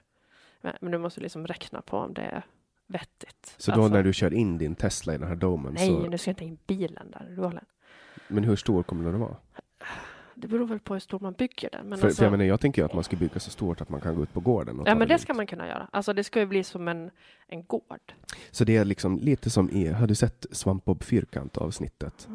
Men, 0.61 0.73
men 0.81 0.91
du 0.91 0.97
måste 0.97 1.21
liksom 1.21 1.47
räkna 1.47 1.81
på 1.81 1.97
om 1.97 2.13
det 2.13 2.21
är 2.21 2.45
vettigt. 2.87 3.55
Så 3.57 3.71
då 3.71 3.81
Alltså, 3.81 3.95
när 3.95 4.03
du 4.03 4.13
kör 4.13 4.33
in 4.33 4.57
din 4.57 4.75
Tesla 4.75 5.15
i 5.15 5.17
den 5.17 5.27
här 5.27 5.35
domen, 5.35 5.73
Nej, 5.73 5.87
så, 5.87 6.07
nu 6.07 6.17
ska 6.17 6.29
jag 6.29 6.33
inte 6.33 6.45
in 6.45 6.57
bilen 6.67 7.11
där. 7.11 7.61
Men 8.27 8.43
hur 8.43 8.55
stor 8.55 8.83
kommer 8.83 9.05
den 9.05 9.13
att 9.13 9.21
vara? 9.21 9.35
Det 10.35 10.47
beror 10.47 10.67
väl 10.67 10.79
på 10.79 10.93
hur 10.93 10.99
stor 10.99 11.19
man 11.19 11.33
bygger 11.33 11.69
den. 11.71 11.89
Men 11.89 11.99
för, 11.99 12.07
alltså, 12.07 12.19
för 12.19 12.25
jag, 12.25 12.31
menar, 12.31 12.45
jag 12.45 12.59
tänker 12.59 12.83
att 12.83 12.93
man 12.93 13.03
ska 13.03 13.15
bygga 13.15 13.39
så 13.39 13.49
stort 13.49 13.81
att 13.81 13.89
man 13.89 14.01
kan 14.01 14.15
gå 14.15 14.23
ut 14.23 14.33
på 14.33 14.39
gården 14.39 14.75
ja, 14.85 14.95
men 14.95 14.99
det 14.99 15.05
lugnt. 15.05 15.21
ska 15.21 15.33
man 15.33 15.47
kunna 15.47 15.67
göra. 15.67 15.87
Alltså 15.91 16.13
det 16.13 16.23
ska 16.23 16.39
ju 16.39 16.45
bli 16.45 16.63
som 16.63 16.87
en, 16.87 17.11
en 17.47 17.63
gård. 17.63 18.13
Så 18.51 18.63
det 18.63 18.77
är 18.77 18.85
liksom 18.85 19.19
lite 19.19 19.49
som 19.49 19.69
i, 19.69 19.87
har 19.87 20.07
du 20.07 20.15
sett 20.15 20.45
Svampbob 20.51 21.03
Fyrkant 21.03 21.57
avsnittet? 21.57 22.27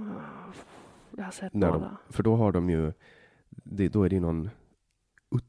Jag 1.20 1.24
har 1.26 1.32
sett 1.32 1.54
När 1.54 1.72
de, 1.72 1.96
för 2.08 2.22
då 2.22 2.36
har 2.36 2.52
de 2.52 2.70
ju, 2.70 2.92
det, 3.50 3.88
då 3.88 4.02
är 4.02 4.08
det 4.08 4.14
ju 4.14 4.20
någon, 4.20 4.50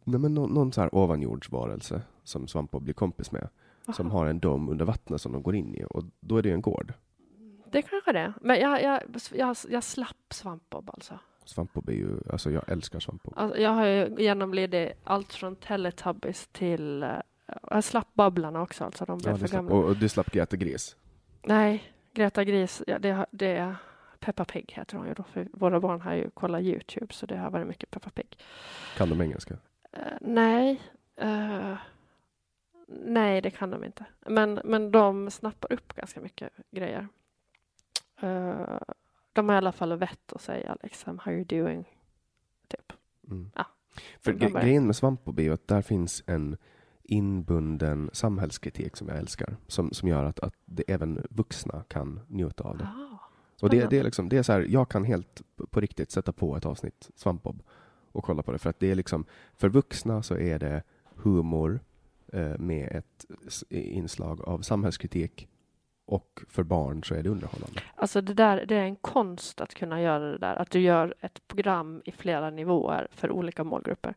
nej, 0.03 0.19
men 0.19 0.34
någon, 0.34 0.53
någon 0.53 0.72
så 0.73 0.81
här 0.81 0.95
ovanjordsvarelse 0.95 2.02
som 2.23 2.48
Svampbob 2.48 2.84
blir 2.84 2.93
kompis 2.93 3.31
med. 3.31 3.48
Som 3.95 4.07
Aha. 4.07 4.19
har 4.19 4.26
en 4.26 4.39
dom 4.39 4.69
under 4.69 4.85
vattnet 4.85 5.22
som 5.22 5.31
de 5.31 5.43
går 5.43 5.56
in 5.56 5.76
i 5.76 5.85
och 5.89 6.03
då 6.19 6.38
är 6.38 6.41
det 6.41 6.49
ju 6.49 6.56
en 6.56 6.61
gård. 6.61 6.93
Det 7.72 7.81
kanske 7.81 8.11
det 8.11 8.19
är. 8.19 8.34
Men 8.41 8.60
jag, 8.60 8.84
jag, 8.84 9.02
jag, 9.34 9.56
jag 9.69 9.84
slapp 9.84 10.18
svampbob 10.34 10.89
alltså. 10.93 11.19
Svampbob 11.45 11.89
är 11.89 11.93
ju, 11.93 12.19
alltså 12.31 12.52
jag 12.52 12.69
älskar 12.69 12.99
Svampbob. 12.99 13.34
alltså. 13.38 13.60
Jag 13.60 13.72
har 13.72 13.85
ju 13.85 14.15
genomlidit 14.18 14.91
allt 15.03 15.34
från 15.34 15.56
Teletubbies 15.56 16.48
till... 16.52 17.03
eh, 17.03 17.10
jag 17.69 17.84
slapp 17.84 18.07
Babblarna 18.14 18.61
också, 18.61 18.84
alltså 18.84 19.06
de 19.06 19.18
blev 19.18 19.34
Ja, 19.34 19.38
för 19.38 19.48
slapp, 19.48 19.57
gamla. 19.60 19.76
och, 19.76 19.84
och 19.85 19.98
du 19.98 20.10
slapp 20.10 20.31
Greta 20.31 20.57
Gris. 20.57 20.95
Nej, 21.45 21.84
Greta 22.14 22.43
Gris, 22.43 22.84
ja, 22.88 22.99
det, 22.99 23.26
det 23.31 23.76
Peppa 24.22 24.45
Pig 24.45 24.73
heter 24.76 24.98
hon 24.98 25.07
ju 25.07 25.14
då, 25.14 25.23
för 25.23 25.48
våra 25.53 25.80
barn 25.80 26.02
har 26.02 26.14
ju 26.14 26.30
kollat 26.30 26.61
Youtube, 26.61 27.14
så 27.14 27.26
det 27.26 27.38
har 27.38 27.52
varit 27.52 27.68
mycket 27.68 27.91
Peppa 27.91 28.10
Pig. 28.10 28.38
Kan 28.98 29.10
de 29.10 29.22
engelska? 29.22 29.57
Eh, 29.91 30.14
nej, 30.22 30.81
eh, 31.15 31.76
nej 32.88 33.41
det 33.41 33.52
kan 33.52 33.69
de 33.69 33.84
inte. 33.84 34.06
Men, 34.19 34.60
men 34.64 34.91
de 34.91 35.31
snappar 35.31 35.73
upp 35.73 35.93
ganska 35.93 36.22
mycket 36.22 36.49
grejer. 36.72 37.07
Eh, 38.22 38.77
de 39.34 39.49
har 39.49 39.56
i 39.56 39.57
alla 39.57 39.72
fall 39.72 39.98
vett 39.98 40.34
att 40.34 40.41
säga 40.41 40.77
liksom, 40.84 41.19
how 41.19 41.34
you 41.34 41.43
doing, 41.43 41.85
typ. 42.68 42.93
Mm. 43.27 43.52
Ja. 43.56 43.65
För 44.19 44.34
grejen 44.34 44.85
med 44.85 44.95
Svampbob 44.95 45.39
är 45.39 45.43
ju 45.43 45.53
att 45.53 45.68
där 45.68 45.81
finns 45.81 46.23
en 46.27 46.57
inbunden 47.03 48.10
samhällskritik 48.14 48.98
som 48.98 49.07
jag 49.07 49.18
älskar. 49.18 49.57
Som, 49.68 49.93
som 49.93 50.10
gör 50.10 50.26
att, 50.26 50.39
att 50.39 50.53
det, 50.65 50.84
även 50.88 51.27
vuxna 51.30 51.84
kan 51.88 52.19
njuta 52.27 52.64
av 52.64 52.77
det. 52.77 52.84
Ah, 52.84 53.10
Och 53.61 53.69
det, 53.69 53.89
det 53.89 53.99
är 53.99 54.03
liksom, 54.03 54.29
det 54.29 54.38
är 54.38 54.43
så 54.43 54.51
här, 54.51 54.65
jag 54.69 54.89
kan 54.89 55.03
helt 55.03 55.41
på- 55.71 55.81
riktigt 55.81 56.11
sätta 56.11 56.31
på 56.31 56.55
ett 56.55 56.65
avsnitt 56.65 57.09
Svampbob 57.15 57.63
och 58.11 58.23
kolla 58.23 58.43
på 58.43 58.51
det. 58.51 58.57
För 58.57 58.69
att 58.69 58.79
det 58.79 58.91
är 58.91 58.95
liksom, 58.95 59.25
för 59.57 59.69
vuxna 59.69 60.23
så 60.23 60.38
är 60.38 60.59
det 60.59 60.83
humor 61.15 61.79
eh, 62.33 62.57
med 62.57 62.88
ett 62.91 63.25
inslag 63.69 64.41
av 64.41 64.61
samhällskritik 64.61 65.47
och 66.05 66.41
för 66.49 66.63
barn 66.63 67.03
så 67.03 67.15
är 67.15 67.23
det 67.23 67.29
underhållande. 67.29 67.81
Alltså 67.95 68.21
det 68.21 68.33
där, 68.33 68.65
det 68.65 68.75
är 68.75 68.83
en 68.83 68.95
konst 68.95 69.61
att 69.61 69.73
kunna 69.73 70.01
göra 70.01 70.31
det 70.31 70.38
där, 70.38 70.55
att 70.55 70.71
du 70.71 70.79
gör 70.79 71.15
ett 71.19 71.47
program 71.47 72.01
i 72.05 72.11
flera 72.11 72.49
nivåer 72.49 73.07
för 73.11 73.31
olika 73.31 73.63
målgrupper. 73.63 74.15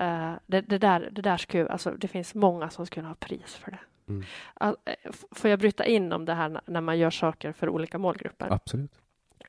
Uh, 0.00 0.32
det, 0.46 0.60
det, 0.60 0.78
där, 0.78 1.08
det 1.12 1.22
där 1.22 1.36
skulle, 1.36 1.68
alltså 1.68 1.90
det 1.90 2.08
finns 2.08 2.34
många 2.34 2.70
som 2.70 2.86
skulle 2.86 3.06
ha 3.06 3.14
pris 3.14 3.54
för 3.54 3.70
det. 3.70 3.78
Mm. 4.10 4.24
Uh, 4.64 4.74
får 5.30 5.50
jag 5.50 5.58
bryta 5.58 5.86
in 5.86 6.12
om 6.12 6.24
det 6.24 6.34
här 6.34 6.60
när 6.66 6.80
man 6.80 6.98
gör 6.98 7.10
saker 7.10 7.52
för 7.52 7.68
olika 7.68 7.98
målgrupper? 7.98 8.48
Absolut. 8.50 8.92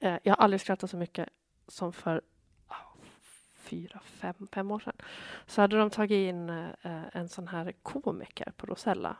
Uh, 0.03 0.17
jag 0.23 0.35
har 0.35 0.43
aldrig 0.43 0.61
skrattat 0.61 0.89
så 0.89 0.97
mycket 0.97 1.29
som 1.67 1.93
för 1.93 2.21
fyra, 3.55 3.99
fem, 4.03 4.47
fem 4.51 4.71
år 4.71 4.79
sedan. 4.79 4.95
Så 5.45 5.61
hade 5.61 5.77
de 5.77 5.89
tagit 5.89 6.29
in 6.29 6.49
en 7.11 7.29
sån 7.29 7.47
här 7.47 7.73
komiker 7.83 8.51
på 8.57 8.65
Rosella 8.65 9.17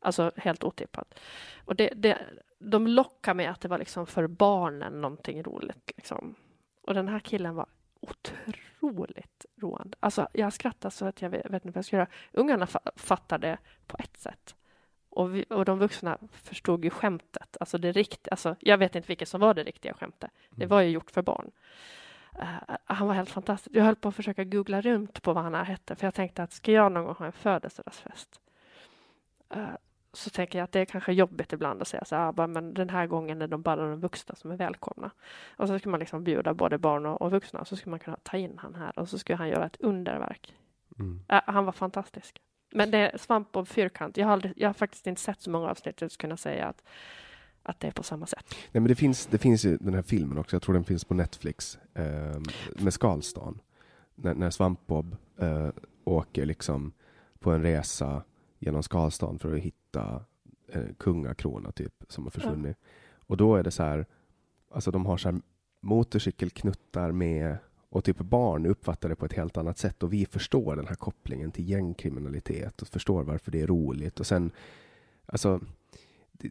Alltså 0.00 0.32
helt 0.36 0.64
otippat. 0.64 1.20
Och 1.64 1.76
det, 1.76 1.92
det, 1.96 2.18
de 2.58 2.86
lockade 2.86 3.34
med 3.34 3.50
att 3.50 3.60
det 3.60 3.68
var 3.68 3.78
liksom 3.78 4.06
för 4.06 4.26
barnen 4.26 5.00
någonting 5.00 5.42
roligt. 5.42 5.92
Liksom. 5.96 6.34
Och 6.82 6.94
den 6.94 7.08
här 7.08 7.20
killen 7.20 7.54
var 7.54 7.66
otroligt 8.00 9.46
roande. 9.56 9.96
Alltså, 10.00 10.28
jag 10.32 10.52
skrattade 10.52 10.94
så 10.94 11.06
att 11.06 11.22
jag 11.22 11.30
vet, 11.30 11.44
vet 11.44 11.64
inte 11.64 11.68
vad 11.68 11.76
jag 11.76 11.84
ska 11.84 11.96
göra. 11.96 12.08
Ungarna 12.32 12.66
fattade 12.96 13.58
på 13.86 13.96
ett 13.98 14.16
sätt. 14.16 14.54
Och, 15.10 15.34
vi, 15.34 15.44
och 15.50 15.64
de 15.64 15.78
vuxna 15.78 16.18
förstod 16.32 16.84
ju 16.84 16.90
skämtet. 16.90 17.56
Alltså 17.60 17.78
det 17.78 17.92
rikt, 17.92 18.28
alltså, 18.30 18.56
jag 18.60 18.78
vet 18.78 18.96
inte 18.96 19.08
vilket 19.08 19.28
som 19.28 19.40
var 19.40 19.54
det 19.54 19.62
riktiga 19.62 19.94
skämtet. 19.94 20.30
Det 20.50 20.66
var 20.66 20.80
ju 20.80 20.90
gjort 20.90 21.10
för 21.10 21.22
barn. 21.22 21.50
Uh, 22.38 22.76
han 22.84 23.06
var 23.06 23.14
helt 23.14 23.30
fantastisk. 23.30 23.76
Jag 23.76 23.84
höll 23.84 23.96
på 23.96 24.08
att 24.08 24.14
försöka 24.14 24.44
googla 24.44 24.80
runt 24.80 25.22
på 25.22 25.32
vad 25.32 25.44
han 25.44 25.54
hette, 25.54 25.96
för 25.96 26.06
jag 26.06 26.14
tänkte 26.14 26.42
att 26.42 26.52
ska 26.52 26.72
jag 26.72 26.92
någon 26.92 27.04
gång 27.04 27.14
ha 27.14 27.26
en 27.26 27.32
födelsedagsfest? 27.32 28.40
Uh, 29.56 29.68
så 30.12 30.30
tänker 30.30 30.58
jag 30.58 30.64
att 30.64 30.72
det 30.72 30.80
är 30.80 30.84
kanske 30.84 31.12
jobbigt 31.12 31.52
ibland 31.52 31.82
att 31.82 31.88
säga 31.88 32.04
så 32.04 32.16
här, 32.16 32.46
men 32.46 32.74
den 32.74 32.90
här 32.90 33.06
gången 33.06 33.42
är 33.42 33.46
de 33.46 33.62
bara 33.62 33.88
de 33.88 34.00
vuxna 34.00 34.34
som 34.34 34.50
är 34.50 34.56
välkomna. 34.56 35.10
Och 35.56 35.68
så 35.68 35.78
ska 35.78 35.88
man 35.88 36.00
liksom 36.00 36.24
bjuda 36.24 36.54
både 36.54 36.78
barn 36.78 37.06
och, 37.06 37.22
och 37.22 37.30
vuxna, 37.30 37.64
så 37.64 37.76
ska 37.76 37.90
man 37.90 37.98
kunna 37.98 38.16
ta 38.22 38.36
in 38.36 38.58
han 38.58 38.74
här 38.74 38.98
och 38.98 39.08
så 39.08 39.18
ska 39.18 39.36
han 39.36 39.48
göra 39.48 39.66
ett 39.66 39.76
underverk. 39.80 40.54
Mm. 40.98 41.20
Äh, 41.28 41.40
han 41.46 41.64
var 41.64 41.72
fantastisk. 41.72 42.40
Men 42.72 42.90
det 42.90 42.98
är 42.98 43.18
svamp 43.18 43.56
och 43.56 43.68
fyrkant. 43.68 44.16
Jag 44.16 44.26
har, 44.26 44.32
aldrig, 44.32 44.52
jag 44.56 44.68
har 44.68 44.74
faktiskt 44.74 45.06
inte 45.06 45.20
sett 45.20 45.40
så 45.40 45.50
många 45.50 45.70
avsnitt 45.70 46.02
att 46.02 46.16
kunna 46.16 46.36
säga 46.36 46.66
att, 46.66 46.82
att 47.62 47.80
det 47.80 47.86
är 47.86 47.92
på 47.92 48.02
samma 48.02 48.26
sätt. 48.26 48.44
Nej, 48.50 48.80
men 48.80 48.88
det 48.88 48.94
finns, 48.94 49.26
det 49.26 49.38
finns 49.38 49.64
ju 49.64 49.76
den 49.76 49.94
här 49.94 50.02
filmen 50.02 50.38
också, 50.38 50.56
jag 50.56 50.62
tror 50.62 50.74
den 50.74 50.84
finns 50.84 51.04
på 51.04 51.14
Netflix, 51.14 51.78
eh, 51.94 52.40
med 52.78 52.94
Skalstan. 52.94 53.60
När, 54.14 54.34
när 54.34 54.50
Svampbob 54.50 55.16
eh, 55.38 55.68
åker 56.04 56.46
liksom 56.46 56.92
på 57.38 57.50
en 57.50 57.62
resa 57.62 58.22
genom 58.60 58.82
Skalstan 58.82 59.38
för 59.38 59.54
att 59.54 59.60
hitta 59.60 60.24
eh, 60.68 60.84
kungakrona 60.98 61.72
typ 61.72 62.04
som 62.08 62.24
har 62.24 62.30
försvunnit. 62.30 62.76
Ja. 62.80 62.86
Och 63.26 63.36
då 63.36 63.56
är 63.56 63.62
det 63.62 63.70
så 63.70 63.82
här, 63.82 64.06
alltså 64.70 64.90
de 64.90 65.06
har 65.06 65.16
så 65.16 65.30
här 65.30 65.40
motorcykelknuttar 65.80 67.12
med 67.12 67.56
och 67.88 68.04
typ 68.04 68.18
barn 68.18 68.66
uppfattar 68.66 69.08
det 69.08 69.16
på 69.16 69.24
ett 69.24 69.32
helt 69.32 69.56
annat 69.56 69.78
sätt 69.78 70.02
och 70.02 70.12
vi 70.12 70.26
förstår 70.26 70.76
den 70.76 70.86
här 70.86 70.94
kopplingen 70.94 71.50
till 71.50 71.68
gängkriminalitet 71.68 72.82
och 72.82 72.88
förstår 72.88 73.22
varför 73.22 73.50
det 73.50 73.60
är 73.60 73.66
roligt 73.66 74.20
och 74.20 74.26
sen 74.26 74.50
alltså 75.26 75.60
det, 76.32 76.50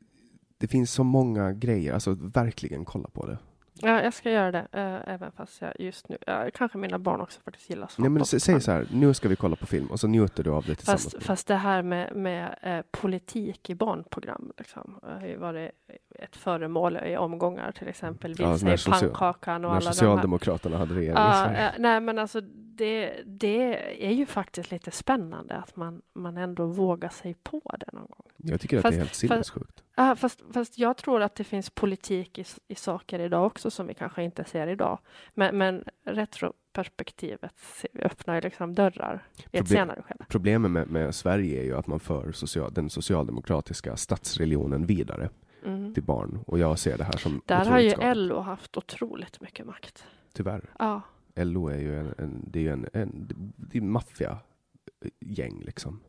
det 0.57 0.67
finns 0.67 0.91
så 0.91 1.03
många 1.03 1.53
grejer, 1.53 1.93
alltså 1.93 2.13
verkligen 2.13 2.85
kolla 2.85 3.09
på 3.09 3.25
det. 3.25 3.37
Ja, 3.81 4.03
jag 4.03 4.13
ska 4.13 4.31
göra 4.31 4.51
det, 4.51 4.67
äh, 4.71 5.13
även 5.13 5.31
fast 5.31 5.61
jag 5.61 5.73
just 5.79 6.09
nu, 6.09 6.17
äh, 6.27 6.49
kanske 6.53 6.77
mina 6.77 6.99
barn 6.99 7.21
också 7.21 7.39
faktiskt 7.41 7.69
gillar 7.69 7.87
svamp. 7.87 7.99
Nej, 7.99 8.09
men 8.09 8.25
säg 8.25 8.61
så 8.61 8.71
här, 8.71 8.87
nu 8.91 9.13
ska 9.13 9.29
vi 9.29 9.35
kolla 9.35 9.55
på 9.55 9.65
film 9.65 9.87
och 9.87 9.99
så 9.99 10.07
njuter 10.07 10.43
du 10.43 10.49
av 10.49 10.65
det 10.65 10.75
tillsammans. 10.75 11.03
Fast, 11.03 11.23
fast 11.23 11.47
det 11.47 11.55
här 11.55 11.81
med, 11.81 12.15
med 12.15 12.55
äh, 12.61 12.81
politik 12.91 13.69
i 13.69 13.75
barnprogram, 13.75 14.51
liksom, 14.57 14.99
har 15.03 15.27
ju 15.27 15.37
varit 15.37 15.71
ett 16.15 16.35
föremål 16.35 16.97
i 16.97 17.17
omgångar, 17.17 17.71
till 17.71 17.87
exempel 17.87 18.33
Vilse 18.33 18.69
ja, 18.69 18.77
pannkakan 18.91 19.65
och 19.65 19.71
när 19.71 19.77
alla 19.77 19.91
Socialdemokraterna 19.91 20.75
de 20.75 20.77
här. 20.77 20.85
hade 20.85 20.99
regering 20.99 21.17
ja, 21.17 21.71
Nej, 21.77 21.99
men 21.99 22.19
alltså 22.19 22.41
det, 22.79 23.13
det 23.25 24.05
är 24.07 24.11
ju 24.11 24.25
faktiskt 24.25 24.71
lite 24.71 24.91
spännande 24.91 25.55
att 25.55 25.75
man, 25.75 26.01
man 26.13 26.37
ändå 26.37 26.65
vågar 26.65 27.09
sig 27.09 27.33
på 27.43 27.61
det 27.79 27.93
någon 27.93 28.07
gång. 28.09 28.27
Jag 28.37 28.61
tycker 28.61 28.77
att 28.77 28.81
fast, 28.81 28.91
det 28.91 28.97
är 28.97 28.99
helt 28.99 29.15
sinnessjukt. 29.15 29.83
Ja, 29.99 30.15
fast, 30.15 30.41
fast 30.53 30.77
jag 30.77 30.97
tror 30.97 31.21
att 31.21 31.35
det 31.35 31.43
finns 31.43 31.69
politik 31.69 32.37
i, 32.37 32.45
i 32.67 32.75
saker 32.75 33.19
idag 33.19 33.45
också 33.45 33.71
som 33.71 33.87
vi 33.87 33.93
kanske 33.93 34.23
inte 34.23 34.43
ser 34.43 34.67
idag. 34.67 34.99
Men, 35.33 35.57
men 35.57 35.83
retroperspektivet 36.03 37.53
öppnar 37.93 38.35
ju 38.35 38.41
liksom 38.41 38.75
dörrar 38.75 39.27
i 39.37 39.41
Proble 39.41 39.59
ett 39.59 39.67
senare 39.67 40.01
skede. 40.01 40.25
Problemet 40.29 40.71
med, 40.71 40.87
med, 40.87 41.15
Sverige 41.15 41.61
är 41.61 41.63
ju 41.63 41.77
att 41.77 41.87
man 41.87 41.99
för 41.99 42.31
social, 42.31 42.73
den 42.73 42.89
socialdemokratiska 42.89 43.97
statsreligionen 43.97 44.85
vidare 44.85 45.29
mm. 45.65 45.93
till 45.93 46.03
barn. 46.03 46.39
Och 46.47 46.59
jag 46.59 46.79
ser 46.79 46.97
det 46.97 47.03
här 47.03 47.17
som 47.17 47.41
Där 47.45 47.65
har 47.65 47.79
ju 47.79 47.89
skadligt. 47.89 48.17
LO 48.17 48.39
haft 48.39 48.77
otroligt 48.77 49.41
mycket 49.41 49.65
makt. 49.65 50.03
Tyvärr. 50.33 50.69
Ja. 50.79 51.01
LO 51.35 51.67
är 51.67 51.79
ju 51.79 51.99
en, 51.99 52.13
en 52.17 52.43
det 52.47 52.59
är 52.59 52.63
ju 52.63 52.71
en, 52.71 52.87
en, 52.93 53.29
en 53.73 53.91
maffiagäng 53.91 55.61
liksom. 55.61 55.99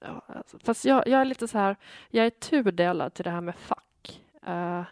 Alltså, 0.00 0.58
fast 0.58 0.84
jag, 0.84 1.08
jag, 1.08 1.20
är 1.20 1.24
lite 1.24 1.48
så 1.48 1.58
här, 1.58 1.76
jag 2.10 2.26
är 2.26 2.30
tudelad 2.30 3.14
till 3.14 3.24
det 3.24 3.30
här 3.30 3.40
med 3.40 3.56
fack. 3.56 4.22
Uh, 4.48 4.82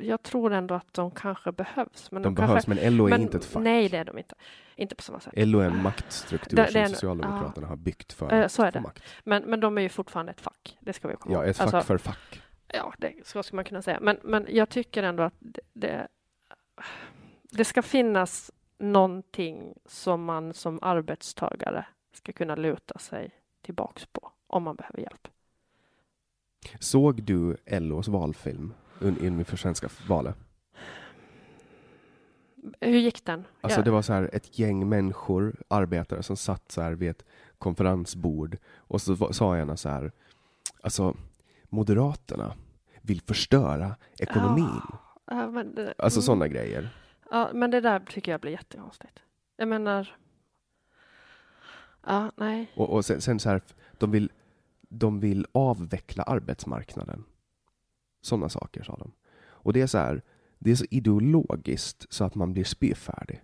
jag 0.00 0.22
tror 0.22 0.52
ändå 0.52 0.74
att 0.74 0.94
de 0.94 1.10
kanske 1.10 1.52
behövs. 1.52 2.10
Men 2.10 2.22
de, 2.22 2.28
de 2.28 2.34
behövs, 2.34 2.64
kanske, 2.64 2.84
men 2.84 2.96
LO 2.96 3.06
är 3.06 3.10
men, 3.10 3.20
inte 3.20 3.36
ett 3.36 3.44
fack. 3.44 3.62
Nej, 3.62 3.88
det 3.88 3.96
är 3.96 4.04
de 4.04 4.18
inte. 4.18 4.34
Inte 4.76 4.94
på 4.94 5.02
samma 5.02 5.20
sätt. 5.20 5.32
LO 5.36 5.58
är 5.58 5.66
en 5.66 5.82
maktstruktur 5.82 6.56
det, 6.56 6.68
det 6.72 6.80
är 6.80 6.86
som 6.86 6.94
Socialdemokraterna 6.94 7.66
ja. 7.66 7.68
har 7.68 7.76
byggt 7.76 8.12
för 8.12 8.34
uh, 8.34 8.46
så 8.46 8.62
är 8.62 8.72
det. 8.72 8.80
makt. 8.80 9.02
Men, 9.24 9.42
men 9.42 9.60
de 9.60 9.78
är 9.78 9.82
ju 9.82 9.88
fortfattande 9.88 10.32
ett 10.32 10.40
fack. 10.40 10.78
Det 10.80 10.92
ska 10.92 11.08
vi 11.08 11.16
komma 11.16 11.34
ihåg. 11.34 11.44
Ja, 11.44 11.50
ett 11.50 11.56
fack 11.56 11.74
alltså, 11.74 11.86
för 11.86 11.98
fack. 11.98 12.42
Ja, 12.68 12.94
det 12.98 13.14
så 13.24 13.42
ska 13.42 13.56
man 13.56 13.64
kunna 13.64 13.82
säga. 13.82 14.00
Men, 14.00 14.18
men 14.22 14.46
jag 14.48 14.68
tycker 14.68 15.02
ändå 15.02 15.22
att 15.22 15.34
det, 15.38 15.60
det, 15.72 16.08
det 17.42 17.64
ska 17.64 17.82
finnas 17.82 18.50
någonting 18.78 19.74
som 19.86 20.24
man 20.24 20.54
som 20.54 20.78
arbetstagare 20.82 21.86
ska 22.12 22.32
kunna 22.32 22.54
luta 22.54 22.98
sig 22.98 23.39
tillbaks 23.70 24.06
på 24.06 24.32
om 24.46 24.62
man 24.62 24.76
behöver 24.76 24.98
hjälp. 25.00 25.28
Såg 26.78 27.22
du 27.22 27.56
LOs 27.66 28.08
valfilm 28.08 28.74
inför 29.20 29.56
svenska 29.56 29.88
valet? 30.08 30.36
Hur 32.80 32.98
gick 32.98 33.24
den? 33.24 33.44
Alltså 33.60 33.82
det 33.82 33.90
var 33.90 34.02
så 34.02 34.12
här 34.12 34.30
ett 34.32 34.58
gäng 34.58 34.88
människor, 34.88 35.56
arbetare 35.68 36.22
som 36.22 36.36
satt 36.36 36.72
så 36.72 36.82
här 36.82 36.92
vid 36.92 37.10
ett 37.10 37.24
konferensbord 37.58 38.58
och 38.76 39.02
så 39.02 39.32
sa 39.32 39.56
ena 39.56 39.76
så 39.76 39.88
här, 39.88 40.12
alltså 40.82 41.16
Moderaterna 41.68 42.54
vill 43.02 43.20
förstöra 43.20 43.96
ekonomin. 44.18 44.80
Ja, 45.24 45.50
men 45.50 45.74
det, 45.74 45.94
alltså 45.98 46.18
mm. 46.18 46.22
sådana 46.22 46.48
grejer. 46.48 46.88
Ja, 47.30 47.50
men 47.54 47.70
det 47.70 47.80
där 47.80 48.00
tycker 48.00 48.32
jag 48.32 48.40
blir 48.40 48.52
jättekonstigt. 48.52 49.22
Jag 49.56 49.68
menar, 49.68 50.16
Ja, 52.06 52.32
nej. 52.36 52.70
Och, 52.74 52.90
och 52.90 53.04
sen, 53.04 53.20
sen, 53.20 53.40
så 53.40 53.48
här, 53.48 53.60
de 53.98 54.10
vill, 54.10 54.32
de 54.88 55.20
vill 55.20 55.46
avveckla 55.52 56.22
arbetsmarknaden. 56.22 57.24
Sådana 58.20 58.48
saker 58.48 58.82
sa 58.82 58.96
de. 58.96 59.12
Och 59.42 59.72
det 59.72 59.80
är 59.80 59.86
så 59.86 59.98
här, 59.98 60.22
det 60.58 60.70
är 60.70 60.74
så 60.74 60.86
ideologiskt 60.90 62.12
så 62.12 62.24
att 62.24 62.34
man 62.34 62.52
blir 62.52 62.64
spyfärdig. 62.64 63.42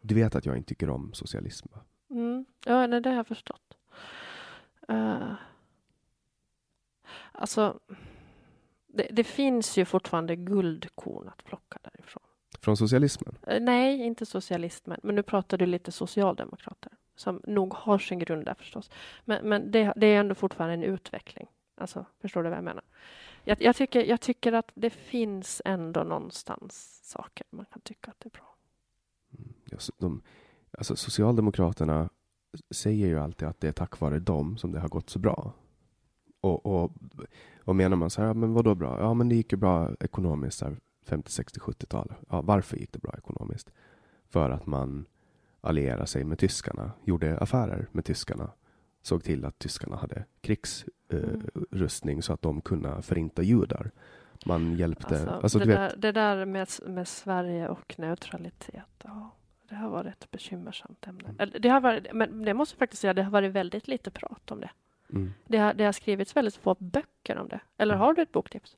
Du 0.00 0.14
vet 0.14 0.34
att 0.34 0.46
jag 0.46 0.56
inte 0.56 0.68
tycker 0.68 0.90
om 0.90 1.12
socialism? 1.12 1.68
Va? 1.72 1.80
Mm. 2.10 2.44
Ja, 2.64 2.86
nej, 2.86 3.00
det 3.00 3.08
har 3.08 3.16
jag 3.16 3.26
förstått. 3.26 3.76
Uh, 4.90 5.32
alltså, 7.32 7.80
det, 8.86 9.08
det, 9.12 9.24
finns 9.24 9.78
ju 9.78 9.84
fortfarande 9.84 10.36
guldkorn 10.36 11.28
att 11.28 11.44
plocka 11.44 11.78
därifrån. 11.82 12.29
Från 12.62 12.76
socialismen? 12.76 13.34
Eh, 13.46 13.60
nej, 13.60 14.02
inte 14.02 14.26
socialismen. 14.26 15.00
Men 15.02 15.14
nu 15.14 15.22
pratar 15.22 15.58
du 15.58 15.66
lite 15.66 15.92
socialdemokrater 15.92 16.92
som 17.16 17.40
nog 17.46 17.74
har 17.74 17.98
sin 17.98 18.18
grund 18.18 18.44
där 18.44 18.54
förstås. 18.54 18.90
Men, 19.24 19.48
men 19.48 19.70
det, 19.70 19.92
det, 19.96 20.06
är 20.06 20.20
ändå 20.20 20.34
fortfarande 20.34 20.74
en 20.74 20.82
utveckling. 20.82 21.46
Alltså, 21.76 22.06
förstår 22.20 22.42
du 22.42 22.48
vad 22.48 22.58
jag 22.58 22.64
menar? 22.64 22.84
Jag, 23.44 23.62
jag, 23.62 23.76
tycker, 23.76 24.04
jag 24.04 24.20
tycker 24.20 24.52
att 24.52 24.72
det 24.74 24.90
finns 24.90 25.62
ändå 25.64 26.04
någonstans 26.04 27.00
saker 27.04 27.46
man 27.50 27.66
kan 27.66 27.80
tycka 27.80 28.10
att 28.10 28.20
det 28.20 28.28
är 28.28 28.30
bra. 28.30 28.56
Mm, 29.38 29.54
de, 29.98 30.22
alltså 30.78 30.96
Socialdemokraterna 30.96 32.08
säger 32.70 33.06
ju 33.06 33.18
alltid 33.18 33.48
att 33.48 33.60
det 33.60 33.68
är 33.68 33.72
tack 33.72 34.00
vare 34.00 34.18
dem 34.18 34.56
som 34.56 34.72
det 34.72 34.80
har 34.80 34.88
gått 34.88 35.10
så 35.10 35.18
bra. 35.18 35.52
Och, 36.40 36.66
och, 36.66 36.92
och 37.64 37.76
menar 37.76 37.96
man 37.96 38.10
så 38.10 38.22
här, 38.22 38.34
men 38.34 38.52
vad 38.52 38.64
då 38.64 38.74
bra? 38.74 38.98
Ja, 39.00 39.14
men 39.14 39.28
det 39.28 39.34
gick 39.34 39.52
ju 39.52 39.58
bra 39.58 39.90
ekonomiskt 40.00 40.60
här 40.60 40.76
50, 41.10 41.30
60, 41.30 41.60
70-tal. 41.60 42.14
Ja, 42.28 42.40
varför 42.40 42.76
gick 42.76 42.92
det 42.92 42.98
bra 42.98 43.14
ekonomiskt? 43.18 43.70
För 44.28 44.50
att 44.50 44.66
man 44.66 45.06
allierade 45.60 46.06
sig 46.06 46.24
med 46.24 46.38
tyskarna, 46.38 46.92
gjorde 47.04 47.38
affärer 47.38 47.88
med 47.92 48.04
tyskarna, 48.04 48.50
såg 49.02 49.24
till 49.24 49.44
att 49.44 49.58
tyskarna 49.58 49.96
hade 49.96 50.24
krigsrustning 50.40 52.16
eh, 52.16 52.20
så 52.20 52.32
att 52.32 52.42
de 52.42 52.60
kunde 52.60 53.02
förinta 53.02 53.42
judar. 53.42 53.90
Man 54.46 54.76
hjälpte... 54.76 55.14
Alltså, 55.14 55.30
alltså, 55.30 55.58
det, 55.58 55.64
där, 55.64 55.94
det, 55.96 56.12
där, 56.12 56.44
med, 56.44 56.68
med 56.86 57.08
Sverige 57.08 57.68
och 57.68 57.94
neutralitet, 57.98 59.04
ja, 59.04 59.30
det 59.68 59.74
har 59.74 59.90
varit 59.90 60.06
ett 60.06 60.30
bekymmersamt 60.30 61.06
ämne. 61.06 61.34
Mm. 61.38 61.50
Det 61.60 61.68
har 61.68 61.80
varit, 61.80 62.12
men 62.12 62.44
det 62.44 62.54
måste 62.54 62.74
jag 62.74 62.78
faktiskt 62.78 63.00
säga, 63.00 63.14
det 63.14 63.22
har 63.22 63.30
varit 63.30 63.52
väldigt 63.52 63.88
lite 63.88 64.10
prat 64.10 64.50
om 64.50 64.60
det. 64.60 64.70
Mm. 65.12 65.32
Det 65.46 65.58
har, 65.58 65.74
det 65.74 65.84
har 65.84 65.92
skrivits 65.92 66.36
väldigt 66.36 66.56
få 66.56 66.76
böcker 66.78 67.38
om 67.38 67.48
det. 67.48 67.60
Eller 67.76 67.94
har 67.94 68.14
du 68.14 68.22
ett 68.22 68.32
boktips? 68.32 68.76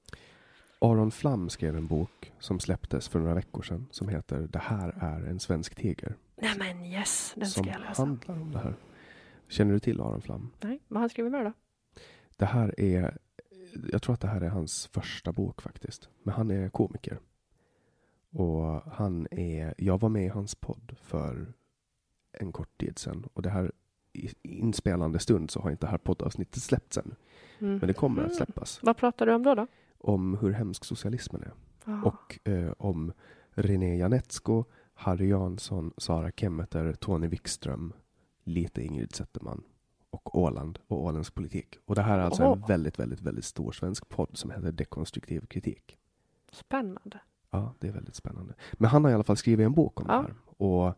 Aron 0.83 1.11
Flam 1.11 1.49
skrev 1.49 1.77
en 1.77 1.87
bok 1.87 2.33
som 2.39 2.61
släpptes 2.61 3.09
för 3.09 3.19
några 3.19 3.35
veckor 3.35 3.63
sedan 3.63 3.87
som 3.91 4.09
heter 4.09 4.39
Det 4.53 4.59
här 4.59 4.95
är 5.01 5.21
en 5.27 5.41
svensk 5.41 5.75
tiger. 5.75 6.17
Nej 6.37 6.55
men 6.59 6.85
yes, 6.85 7.33
den 7.37 7.47
som 7.47 7.65
ska 7.65 7.73
jag 7.73 7.81
läsa. 7.81 8.03
handlar 8.05 8.35
om 8.35 8.53
det 8.53 8.59
här. 8.59 8.75
Känner 9.49 9.73
du 9.73 9.79
till 9.81 10.01
Aron 10.01 10.23
Flam? 10.23 10.51
Nej, 10.61 10.81
vad 10.89 10.97
har 10.97 11.01
han 11.01 11.11
skrivit 11.11 11.33
mer 11.33 11.45
då? 11.45 11.53
Det 12.37 12.45
här 12.47 12.81
är, 12.81 13.19
jag 13.93 14.03
tror 14.03 14.15
att 14.15 14.21
det 14.21 14.29
här 14.29 14.41
är 14.41 14.49
hans 14.49 14.87
första 14.87 15.33
bok 15.33 15.63
faktiskt. 15.63 16.09
Men 16.23 16.35
han 16.35 16.51
är 16.51 16.69
komiker. 16.69 17.19
Och 18.31 18.83
han 18.93 19.27
är, 19.31 19.75
jag 19.79 20.01
var 20.01 20.09
med 20.09 20.25
i 20.25 20.29
hans 20.29 20.55
podd 20.55 20.97
för 21.03 21.53
en 22.33 22.53
kort 22.53 22.79
tid 22.79 22.99
sedan. 22.99 23.29
Och 23.33 23.43
det 23.43 23.51
här 23.51 23.73
i 24.13 24.31
inspelande 24.43 25.19
stund 25.19 25.51
så 25.51 25.61
har 25.61 25.71
inte 25.71 25.87
det 25.87 25.91
här 25.91 25.99
poddavsnittet 25.99 26.63
släppts 26.63 26.99
än. 26.99 27.15
Mm. 27.59 27.77
Men 27.79 27.87
det 27.87 27.95
kommer 27.95 28.23
att 28.23 28.27
Mm. 28.33 28.37
släppas. 28.37 28.81
Vad 28.83 28.97
pratar 28.97 29.27
du 29.27 29.35
om 29.35 29.43
då? 29.43 29.55
då? 29.55 29.67
Om 30.03 30.39
hur 30.41 30.51
hemsk 30.53 30.85
socialismen 30.85 31.43
är. 31.43 31.53
Ah. 31.85 32.03
Och 32.03 32.49
eh, 32.49 32.73
om 32.79 33.13
René 33.51 33.97
Janetsko, 33.97 34.65
Harry 34.95 35.29
Jansson, 35.29 35.93
Sara 35.97 36.31
Kemmeter, 36.31 36.93
Tony 36.93 37.27
Wikström, 37.29 37.93
lite 38.45 38.83
Ingrid 38.83 39.15
Zetterman 39.15 39.63
och 40.11 40.39
Åland 40.39 40.79
och 40.89 41.05
Ålands 41.05 41.31
politik. 41.31 41.79
Och 41.85 41.95
det 41.95 42.03
här 42.03 42.19
är 42.19 42.23
alltså 42.23 42.43
en 42.43 42.49
Åh. 42.49 42.69
väldigt, 42.69 42.99
väldigt, 42.99 43.21
väldigt 43.21 43.45
stor 43.45 43.73
svensk 43.73 44.09
podd 44.09 44.31
som 44.33 44.51
heter 44.51 44.73
Dekonstruktiv 44.73 45.47
kritik. 45.47 45.99
Spännande. 46.53 47.21
Ja, 47.51 47.75
det 47.79 47.89
är 47.89 47.93
väldigt 47.93 48.15
spännande. 48.15 48.55
Men 48.73 48.91
han 48.91 49.05
har 49.05 49.11
i 49.11 49.15
alla 49.15 49.25
fall 49.25 49.37
skrivit 49.37 49.65
en 49.67 49.73
bok 49.73 50.01
om 50.01 50.07
Ja. 50.09 50.15
det 50.15 50.23
här. 50.23 50.35
Och 50.67 50.95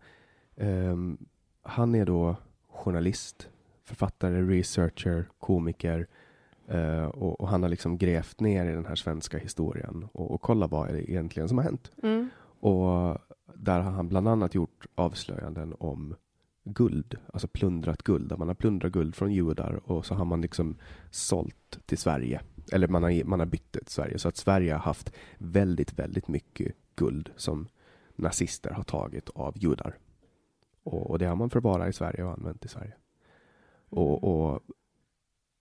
ehm, 0.56 1.18
han 1.62 1.94
är 1.94 2.06
då 2.06 2.36
journalist, 2.68 3.50
författare, 3.84 4.42
researcher, 4.42 5.28
komiker. 5.38 6.06
Eh, 6.68 7.04
och, 7.04 7.40
och 7.40 7.48
han 7.48 7.62
har 7.62 7.70
liksom 7.70 7.98
grävt 7.98 8.40
ner 8.40 8.66
i 8.66 8.72
den 8.72 8.86
här 8.86 8.94
svenska 8.94 9.38
historien 9.38 10.08
och, 10.12 10.30
och 10.30 10.42
kolla 10.42 10.66
vad 10.66 10.88
är 10.88 10.92
det 10.92 11.10
egentligen 11.10 11.48
som 11.48 11.58
har 11.58 11.64
hänt. 11.64 11.90
Mm. 12.02 12.28
Och 12.60 13.18
där 13.54 13.80
har 13.80 13.90
han 13.90 14.08
bland 14.08 14.28
annat 14.28 14.54
gjort 14.54 14.86
avslöjanden 14.94 15.74
om 15.78 16.14
guld, 16.64 17.18
alltså 17.32 17.48
plundrat 17.48 18.02
guld. 18.02 18.28
Där 18.28 18.36
man 18.36 18.48
har 18.48 18.54
plundrat 18.54 18.92
guld 18.92 19.14
från 19.14 19.32
judar 19.32 19.80
och 19.84 20.06
så 20.06 20.14
har 20.14 20.24
man 20.24 20.40
liksom 20.40 20.76
sålt 21.10 21.78
till 21.86 21.98
Sverige. 21.98 22.40
Eller 22.72 22.88
man 22.88 23.02
har, 23.02 23.24
man 23.24 23.38
har 23.38 23.46
bytt 23.46 23.72
det 23.72 23.80
till 23.80 23.94
Sverige. 23.94 24.18
Så 24.18 24.28
att 24.28 24.36
Sverige 24.36 24.72
har 24.72 24.80
haft 24.80 25.12
väldigt, 25.38 25.98
väldigt 25.98 26.28
mycket 26.28 26.74
guld 26.96 27.30
som 27.36 27.68
nazister 28.16 28.70
har 28.70 28.82
tagit 28.82 29.30
av 29.30 29.58
judar. 29.58 29.98
Och, 30.82 31.10
och 31.10 31.18
det 31.18 31.26
har 31.26 31.36
man 31.36 31.50
förvarat 31.50 31.88
i 31.88 31.92
Sverige 31.92 32.24
och 32.24 32.32
använt 32.32 32.64
i 32.64 32.68
Sverige. 32.68 32.94
Och, 33.88 34.24
och 34.24 34.60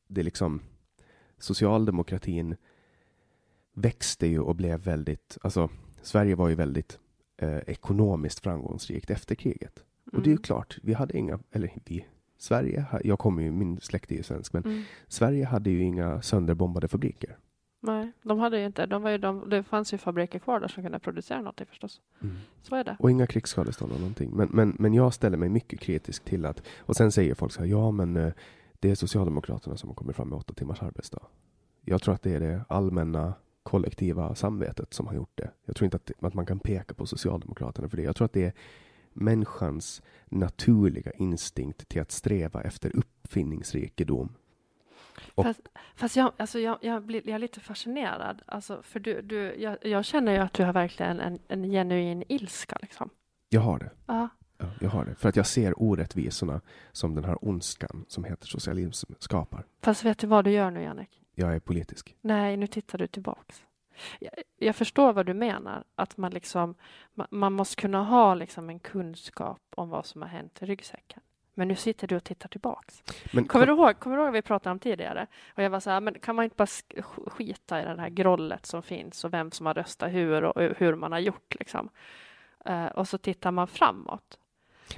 det 0.08 0.22
är 0.22 0.26
liksom 0.26 0.62
socialdemokratin 1.44 2.56
växte 3.74 4.28
ju 4.28 4.40
och 4.40 4.56
blev 4.56 4.80
väldigt, 4.80 5.38
alltså 5.42 5.70
Sverige 6.02 6.36
var 6.36 6.50
ju 6.50 6.56
väldigt 6.56 7.00
eh, 7.38 7.58
ekonomiskt 7.58 8.40
framgångsrikt 8.40 9.10
efter 9.10 9.36
kriget. 9.36 9.84
Och 10.12 10.22
det 10.22 10.28
är 10.28 10.32
ju 10.32 10.32
Mm. 10.32 10.42
klart, 10.44 10.78
vi 10.84 10.94
hade 10.94 11.18
inga, 11.18 11.40
eller 11.52 11.72
vi, 11.86 12.06
Sverige, 12.38 12.86
jag 13.04 13.20
kommer 13.20 13.44
ju, 13.44 13.52
min 13.52 13.80
släkt 13.80 14.12
är 14.12 14.16
ju 14.16 14.24
svensk, 14.24 14.54
men 14.54 14.64
Mm. 14.64 14.84
Sverige 15.08 15.46
hade 15.46 15.70
ju 15.70 15.82
inga 15.84 16.22
sönderbombade 16.22 16.88
fabriker. 16.88 17.38
Nej, 17.80 18.12
de 18.24 18.40
hade 18.40 18.60
ju 18.60 18.66
inte. 18.66 18.86
De 18.86 19.02
var 19.02 19.10
ju 19.12 19.18
de, 19.18 19.50
det 19.50 19.64
fanns 19.64 19.94
ju 19.94 19.98
fabriker 19.98 20.40
kvar 20.40 20.60
där 20.60 20.68
som 20.68 20.84
kunde 20.84 21.00
producera 21.00 21.38
någonting 21.38 21.66
förstås. 21.66 22.02
Så 22.62 22.76
är 22.76 22.84
det. 22.84 22.96
Och 23.00 23.12
inga 23.12 23.28
krigsskadestånd 23.28 23.92
eller 23.92 24.00
någonting. 24.02 24.32
Men, 24.32 24.48
men, 24.52 24.76
men 24.80 24.94
jag 24.94 25.14
ställer 25.14 25.38
mig 25.38 25.50
mycket 25.50 25.80
kritisk 25.80 26.26
till 26.26 26.46
att, 26.46 26.64
och 26.80 26.96
sen 26.96 27.12
säger 27.12 27.36
folk 27.36 27.52
så 27.52 27.60
här, 27.60 27.68
ja 27.68 27.92
men 27.92 28.18
eh, 28.18 28.34
det 28.84 28.92
är 28.92 28.96
Socialdemokraterna 28.96 29.78
som 29.78 29.90
har 29.90 29.96
kommit 29.96 30.16
fram 30.16 30.30
med 30.30 30.38
åtta 30.38 30.54
timmars 30.54 30.82
arbetsdag. 30.82 31.22
Jag 31.86 32.02
tror 32.02 32.16
att 32.16 32.22
det 32.22 32.34
är 32.36 32.40
det 32.40 32.66
allmänna 32.70 33.34
kollektiva 33.64 34.36
samvetet 34.36 34.94
som 34.94 35.08
har 35.08 35.14
gjort 35.14 35.32
det. 35.36 35.52
Jag 35.66 35.76
tror 35.76 35.86
inte 35.86 35.98
att, 35.98 36.12
att 36.20 36.34
man 36.34 36.46
kan 36.46 36.60
peka 36.60 36.94
på 36.94 37.06
Socialdemokraterna 37.06 37.90
för 37.90 37.98
det. 37.98 38.04
Jag 38.04 38.16
tror 38.16 38.26
att 38.26 38.34
det 38.34 38.44
är 38.46 38.54
människans 39.14 40.02
naturliga 40.26 41.12
instinkt 41.12 41.88
till 41.90 42.02
att 42.02 42.12
sträva 42.12 42.62
efter 42.62 42.96
uppfinningsrikedom. 42.98 44.34
Och- 45.36 45.44
Fast, 45.46 45.62
fast 45.96 46.16
jag, 46.16 46.32
alltså 46.38 46.60
jag, 46.60 46.78
jag, 46.82 47.04
blir, 47.04 47.22
jag 47.28 47.36
är 47.36 47.40
lite 47.40 47.60
fascinerad. 47.60 48.42
Alltså, 48.46 48.82
för 48.84 49.00
du, 49.00 49.22
du, 49.22 49.56
jag, 49.62 49.78
jag 49.82 50.06
känner 50.06 50.32
ju 50.32 50.38
att 50.38 50.54
du 50.54 50.64
har 50.64 50.74
verkligen 50.74 51.20
en, 51.20 51.40
en 51.48 51.64
genuin 51.64 52.24
ilska. 52.30 52.78
Liksom. 52.82 53.10
Jag 53.50 53.62
har 53.62 53.80
det. 53.80 53.92
Ja. 54.06 54.30
Ja, 54.64 54.70
jag 54.82 54.90
har 54.90 55.06
det. 55.06 55.16
För 55.16 55.30
att 55.30 55.36
jag 55.36 55.46
ser 55.48 55.74
orättvisorna 55.82 56.62
som 56.92 57.16
den 57.16 57.24
här 57.24 57.46
ondskan 57.46 58.06
som 58.08 58.24
heter 58.24 58.48
socialism 58.48 59.14
skapar. 59.20 59.64
Fast 59.82 60.04
vet 60.06 60.20
du 60.20 60.28
vad 60.28 60.46
du 60.46 60.52
gör 60.52 60.72
nu, 60.72 60.82
Jannik? 60.84 61.22
Jag 61.36 61.56
är 61.56 61.60
politisk. 61.60 62.16
Nej, 62.22 62.58
nu 62.58 62.68
tittar 62.68 62.98
du 62.98 63.08
tillbaks. 63.08 63.64
Jag, 64.20 64.32
jag 64.58 64.76
förstår 64.76 65.14
vad 65.14 65.26
du 65.26 65.34
menar, 65.34 65.84
att 65.96 66.18
man, 66.18 66.32
liksom, 66.32 66.76
man, 67.14 67.28
man 67.32 67.54
måste 67.54 67.82
kunna 67.82 68.04
ha 68.04 68.36
liksom 68.36 68.70
en 68.70 68.80
kunskap 68.80 69.62
om 69.76 69.90
vad 69.90 70.06
som 70.06 70.22
har 70.22 70.30
hänt 70.30 70.62
i 70.62 70.66
ryggsäcken. 70.66 71.22
Men 71.56 71.68
nu 71.68 71.76
sitter 71.76 72.08
du 72.08 72.16
och 72.16 72.24
tittar 72.24 72.50
tillbaks. 72.50 73.04
Men 73.34 73.46
Kommer 73.48 73.66
du 73.66 73.72
ihåg, 73.74 74.00
kommer 74.00 74.16
du 74.16 74.22
ihåg 74.22 74.28
vad 74.28 74.34
vi 74.34 74.42
pratade 74.42 74.72
om 74.72 74.80
tidigare? 74.80 75.28
Och 75.56 75.64
jag 75.64 75.70
var 75.70 75.80
så 75.80 75.90
här, 75.90 76.02
men 76.02 76.20
kan 76.20 76.36
man 76.36 76.44
inte 76.44 76.56
bara 76.56 76.66
sk- 76.66 77.02
sk- 77.02 77.30
skita 77.30 77.82
i 77.82 77.86
det 77.86 78.02
här 78.02 78.10
grollet 78.10 78.66
som 78.66 78.84
finns 78.84 79.24
och 79.24 79.34
vem 79.34 79.52
som 79.52 79.66
har 79.66 79.74
röstat 79.74 80.12
hur 80.12 80.44
och 80.44 80.62
hur 80.78 80.96
man 80.96 81.12
har 81.12 81.20
gjort 81.20 81.56
liksom. 81.60 81.90
Eh, 82.66 82.86
och 82.86 83.08
så 83.08 83.18
tittar 83.18 83.52
man 83.52 83.68
framåt. 83.68 84.38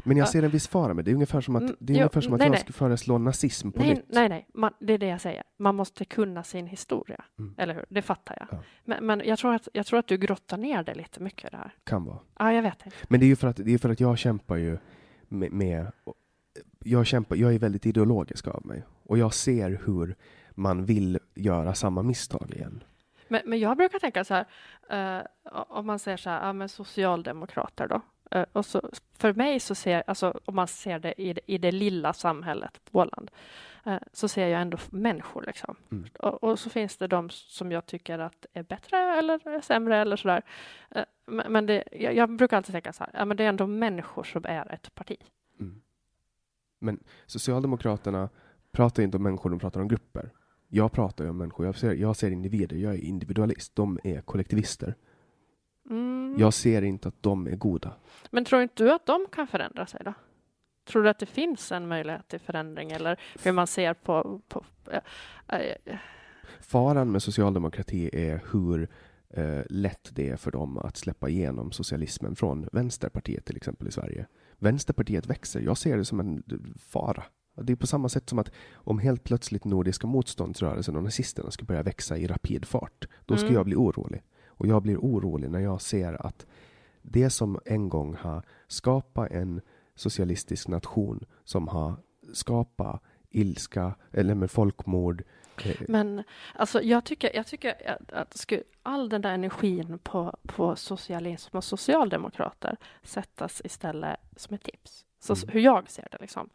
Men 0.03 0.17
jag 0.17 0.25
Ja. 0.25 0.31
ser 0.31 0.43
en 0.43 0.49
viss 0.51 0.67
fara 0.67 0.93
med 0.93 1.05
det. 1.05 1.11
Det 1.11 1.11
är 1.11 1.15
ungefär 1.15 1.41
som 1.41 1.55
att, 1.55 1.61
Mm, 1.61 1.75
det 1.79 1.93
är 1.93 1.95
jo, 1.97 2.01
ungefär 2.01 2.21
som 2.21 2.33
att 2.33 2.39
nej, 2.39 2.45
jag 2.45 2.51
nej. 2.51 2.59
skulle 2.59 2.73
föreslå 2.73 3.17
nazism 3.17 3.71
på 3.71 3.79
Nej, 3.81 3.89
nytt. 3.89 4.05
nej, 4.07 4.29
nej, 4.29 4.47
man, 4.53 4.73
det 4.79 4.93
är 4.93 4.97
det 4.97 5.07
jag 5.07 5.21
säger. 5.21 5.43
Man 5.59 5.75
måste 5.75 6.05
kunna 6.05 6.43
sin 6.43 6.67
historia, 6.67 7.23
Mm. 7.39 7.55
eller 7.57 7.73
hur? 7.73 7.85
Det 7.89 8.01
fattar 8.01 8.37
jag. 8.39 8.47
Ja. 8.59 8.63
Men, 8.85 9.05
men 9.05 9.21
jag, 9.25 9.39
tror 9.39 9.53
att, 9.55 9.67
jag 9.73 9.85
tror 9.85 9.99
att 9.99 10.07
du 10.07 10.17
grottar 10.17 10.57
ner 10.57 10.83
det 10.83 10.93
lite 10.95 11.19
mycket 11.19 11.51
det 11.51 11.57
här. 11.57 11.73
Kan 11.83 12.05
vara. 12.05 12.19
Ja, 12.39 12.53
jag 12.53 12.61
vet 12.61 12.85
inte. 12.85 12.97
Men 13.03 13.19
det 13.19 13.25
är 13.25 13.27
ju 13.27 13.35
för 13.35 13.47
att, 13.47 13.55
det 13.57 13.73
är 13.73 13.77
för 13.77 13.89
att 13.89 13.99
jag 13.99 14.17
kämpar 14.17 14.55
ju 14.55 14.77
med, 15.27 15.51
med 15.51 15.91
jag, 16.83 17.05
kämpar, 17.05 17.35
jag 17.35 17.53
är 17.55 17.59
väldigt 17.59 17.85
ideologisk 17.85 18.47
av 18.47 18.65
mig. 18.65 18.83
Och 19.03 19.17
jag 19.17 19.33
ser 19.33 19.81
hur 19.85 20.15
man 20.51 20.85
vill 20.85 21.19
göra 21.35 21.73
samma 21.73 22.03
misstag 22.03 22.51
igen. 22.55 22.83
Men, 23.27 23.41
men 23.45 23.59
jag 23.59 23.77
brukar 23.77 23.99
tänka 23.99 24.23
så 24.23 24.33
här, 24.33 24.45
eh, 25.19 25.25
om 25.51 25.85
man 25.85 25.99
säger 25.99 26.17
så 26.17 26.29
här, 26.29 26.47
ja 26.47 26.53
men 26.53 26.69
socialdemokrater 26.69 27.87
då. 27.87 28.01
Eh, 28.31 28.45
och 28.53 28.65
så, 28.65 28.89
för 29.17 29.33
mig 29.33 29.59
så 29.59 29.75
ser, 29.75 30.03
alltså 30.07 30.39
om 30.45 30.55
man 30.55 30.67
ser 30.67 30.99
det 30.99 31.21
i, 31.21 31.33
det- 31.33 31.51
i 31.51 31.57
det 31.57 31.71
lilla 31.71 32.13
samhället 32.13 32.79
på 32.91 32.99
Åland, 32.99 33.31
eh, 33.85 33.97
så 34.13 34.27
ser 34.27 34.47
jag 34.47 34.61
ändå 34.61 34.77
människor 34.89 35.43
liksom. 35.47 35.75
Mm. 35.91 36.05
Och, 36.19 36.43
och 36.43 36.59
så 36.59 36.69
finns 36.69 36.97
det 36.97 37.07
de 37.07 37.29
som 37.29 37.71
jag 37.71 37.85
tycker 37.85 38.19
att 38.19 38.45
är 38.53 38.63
bättre 38.63 38.97
eller 38.97 39.47
är 39.47 39.61
sämre 39.61 39.97
eller 39.97 40.15
sådär. 40.15 40.41
Eh, 40.91 41.03
men 41.25 41.51
men 41.51 41.65
det, 41.65 41.83
jag, 41.91 42.15
jag 42.15 42.35
brukar 42.37 42.57
alltid 42.57 42.73
tänka 42.73 42.93
så 42.93 43.03
här, 43.03 43.11
ja 43.13 43.25
men 43.25 43.37
det 43.37 43.43
är 43.43 43.49
ändå 43.49 43.67
människor 43.67 44.23
som 44.23 44.45
är 44.45 44.71
ett 44.73 44.95
parti. 44.95 45.17
Mm. 45.59 45.81
Men 46.79 47.03
Socialdemokraterna 47.25 48.29
pratar 48.71 49.03
inte 49.03 49.17
om 49.17 49.23
människor, 49.23 49.49
de 49.49 49.59
pratar 49.59 49.81
om 49.81 49.87
grupper. 49.87 50.29
Jag 50.67 50.91
pratar 50.91 51.29
om 51.29 51.37
människor, 51.37 51.65
jag 51.65 51.75
ser, 51.75 51.93
jag 51.93 52.15
ser 52.15 52.31
individer, 52.31 52.75
jag 52.77 52.93
är 52.93 52.97
individualist. 52.97 53.75
De 53.75 53.99
är 54.03 54.21
kollektivister. 54.21 54.95
Mm. 55.89 56.35
Jag 56.39 56.53
ser 56.53 56.81
inte 56.81 57.07
att 57.07 57.23
de 57.23 57.47
är 57.47 57.55
goda. 57.55 57.93
Men 58.31 58.45
tror 58.45 58.61
inte 58.61 58.83
du 58.83 58.91
att 58.93 59.05
de 59.05 59.25
kan 59.31 59.47
förändra 59.47 59.85
sig 59.85 60.01
då? 60.05 60.13
Tror 60.87 61.03
du 61.03 61.09
att 61.09 61.19
det 61.19 61.25
finns 61.25 61.71
en 61.71 61.87
möjlighet 61.87 62.27
till 62.27 62.39
förändring 62.39 62.91
eller 62.91 63.19
hur 63.43 63.51
man 63.51 63.67
ser 63.67 63.93
på... 63.93 64.41
på 64.47 64.63
eh, 64.91 65.59
eh, 65.59 65.97
Faran 66.59 67.11
med 67.11 67.23
socialdemokrati 67.23 68.09
är 68.13 68.41
hur 68.51 68.89
eh, 69.29 69.61
lätt 69.69 70.09
det 70.15 70.29
är 70.29 70.35
för 70.37 70.51
dem 70.51 70.77
att 70.77 70.97
släppa 70.97 71.29
igenom 71.29 71.71
socialismen 71.71 72.35
från 72.35 72.69
Vänsterpartiet 72.71 73.45
till 73.45 73.57
exempel 73.57 73.87
i 73.87 73.91
Sverige. 73.91 74.25
Vänsterpartiet 74.57 75.25
växer. 75.27 75.59
Jag 75.61 75.77
ser 75.77 75.97
det 75.97 76.05
som 76.05 76.19
en 76.19 76.41
d- 76.45 76.55
fara. 76.79 77.23
Det 77.61 77.73
är 77.73 77.77
på 77.77 77.87
samma 77.87 78.09
sätt 78.09 78.29
som 78.29 78.39
att 78.39 78.51
om 78.73 78.99
helt 78.99 79.23
plötsligt 79.23 79.65
Nordiska 79.65 80.07
motståndsrörelsen 80.07 80.95
och 80.95 81.03
nazisterna 81.03 81.51
ska 81.51 81.65
börja 81.65 81.83
växa 81.83 82.17
i 82.17 82.27
rapid 82.27 82.65
fart, 82.65 83.07
då 83.25 83.35
ska 83.37 83.45
Mm. 83.45 83.55
jag 83.55 83.65
bli 83.65 83.75
orolig. 83.75 84.23
Och 84.57 84.67
jag 84.67 84.81
blir 84.81 84.97
orolig 84.97 85.51
när 85.51 85.59
jag 85.59 85.81
ser 85.81 86.25
att 86.25 86.45
det 87.01 87.29
som 87.29 87.59
en 87.65 87.89
gång 87.89 88.15
har 88.15 88.43
skapat 88.67 89.31
en 89.31 89.61
socialistisk 89.95 90.67
nation, 90.67 91.25
som 91.43 91.67
har 91.67 91.95
skapat 92.33 93.01
ilska, 93.29 93.95
eller 94.11 94.35
med 94.35 94.51
folkmord, 94.51 95.23
eh, 95.65 95.75
men 95.87 96.23
alltså, 96.55 96.81
jag 96.81 97.03
tycker, 97.05 97.35
jag 97.35 97.47
tycker 97.47 97.89
att, 97.91 98.11
att 98.11 98.51
all 98.83 99.09
den 99.09 99.21
där 99.21 99.33
energin 99.33 99.99
på, 100.03 100.37
på 100.43 100.75
socialism 100.75 101.57
och 101.57 101.63
socialdemokrater 101.63 102.77
sättas 103.03 103.61
istället 103.65 104.17
som 104.35 104.55
ett 104.55 104.63
tips. 104.63 105.05
Så 105.19 105.33
Mm. 105.33 105.49
hur 105.53 105.59
jag 105.59 105.89
ser 105.89 106.07
det 106.11 106.17
liksom. 106.21 106.49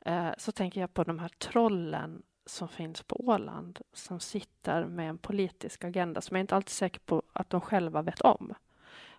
Eh, 0.00 0.28
så 0.38 0.52
tänker 0.52 0.80
jag 0.80 0.94
på 0.94 1.04
de 1.04 1.18
här 1.18 1.28
trollen 1.28 2.22
som 2.50 2.68
finns 2.68 3.02
på 3.02 3.28
Åland 3.28 3.78
som 3.92 4.20
sitter 4.20 4.84
med 4.84 5.08
en 5.08 5.18
politisk 5.18 5.84
agenda 5.84 6.20
som 6.20 6.36
jag 6.36 6.42
inte 6.42 6.56
alltid 6.56 6.68
är 6.68 6.72
säker 6.72 7.00
på 7.00 7.22
att 7.32 7.50
de 7.50 7.60
själva 7.60 8.02
vet 8.02 8.20
om. 8.20 8.54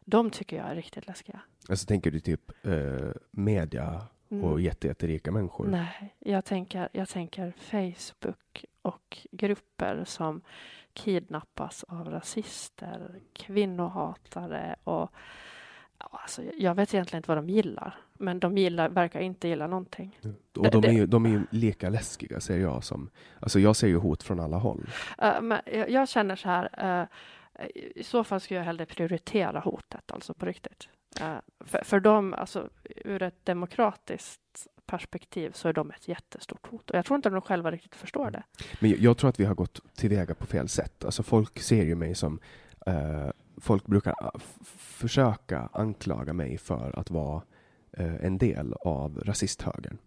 De 0.05 0.29
tycker 0.29 0.57
jag 0.57 0.65
är 0.69 0.75
riktigt 0.75 1.07
läskiga. 1.07 1.41
Alltså 1.69 1.85
tänker 1.85 2.11
du 2.11 2.19
typ 2.19 2.51
eh, 2.65 3.11
media 3.31 4.07
Mm. 4.31 4.43
och 4.43 4.61
jätte, 4.61 4.87
jätterika 4.87 5.31
människor. 5.31 5.67
Nej, 5.67 6.15
jag 6.19 6.45
tänker, 6.45 6.89
jag 6.91 7.09
tänker 7.09 7.53
Facebook 7.57 8.65
och 8.81 9.27
grupper 9.31 10.03
som 10.05 10.41
kidnappas 10.93 11.83
av 11.83 12.09
rasister, 12.09 13.19
kvinnohatare 13.33 14.75
och 14.83 15.11
alltså, 16.11 16.41
jag 16.57 16.75
vet 16.75 16.93
egentligen 16.93 17.19
inte 17.19 17.27
vad 17.27 17.37
de 17.37 17.49
gillar, 17.49 17.95
men 18.13 18.39
de 18.39 18.57
gillar, 18.57 18.89
verkar 18.89 19.19
inte 19.19 19.47
gilla 19.47 19.67
någonting. 19.67 20.19
Och 20.57 20.71
de 20.71 20.83
är, 20.83 20.91
ju, 20.91 21.05
de 21.05 21.25
är 21.25 21.29
ju 21.29 21.41
lika 21.49 21.89
läskiga 21.89 22.39
ser 22.39 22.57
jag 22.57 22.83
som, 22.83 23.09
alltså 23.39 23.59
jag 23.59 23.75
ser 23.75 23.87
ju 23.87 23.97
hot 23.97 24.23
från 24.23 24.39
alla 24.39 24.57
håll. 24.57 24.89
Eh, 25.17 25.41
men 25.41 25.61
jag, 25.65 25.89
jag 25.89 26.09
känner 26.09 26.35
så 26.35 26.49
här, 26.49 26.69
eh, 26.77 27.07
i 27.95 28.03
så 28.03 28.23
fall 28.23 28.41
skulle 28.41 28.59
jag 28.59 28.65
hellre 28.65 28.85
prioritera 28.85 29.59
hotet, 29.59 30.11
alltså 30.11 30.33
på 30.33 30.45
riktigt. 30.45 30.87
Eh, 31.21 31.35
för, 31.59 31.83
för 31.83 31.99
dem, 31.99 32.33
alltså 32.33 32.69
ur 32.83 33.21
ett 33.21 33.45
demokratiskt 33.45 34.67
perspektiv 34.85 35.51
så 35.51 35.67
är 35.67 35.73
de 35.73 35.91
ett 35.91 36.07
jättestort 36.07 36.67
hot. 36.67 36.89
Och 36.89 36.97
jag 36.97 37.05
tror 37.05 37.15
inte 37.15 37.29
de 37.29 37.41
själva 37.41 37.71
riktigt 37.71 37.95
förstår 37.95 38.31
det. 38.31 38.43
Men 38.79 38.89
jag, 38.89 38.99
jag 38.99 39.17
tror 39.17 39.29
att 39.29 39.39
vi 39.39 39.45
har 39.45 39.55
gått 39.55 39.95
tillväga 39.95 40.35
på 40.35 40.45
fel 40.45 40.69
sätt. 40.69 41.05
Alltså 41.05 41.23
folk 41.23 41.59
ser 41.59 41.83
ju 41.83 41.95
mig 41.95 42.15
som, 42.15 42.39
eh, 42.85 43.29
folk 43.61 43.85
brukar 43.85 44.13
ah, 44.23 44.39
försöka 44.75 45.69
anklaga 45.73 46.33
mig 46.33 46.57
för 46.57 46.99
att 46.99 47.09
vara 47.11 47.41
eh, 47.93 48.25
en 48.25 48.37
del 48.37 48.73
av 48.73 49.19
rasisthögern. 49.25 49.97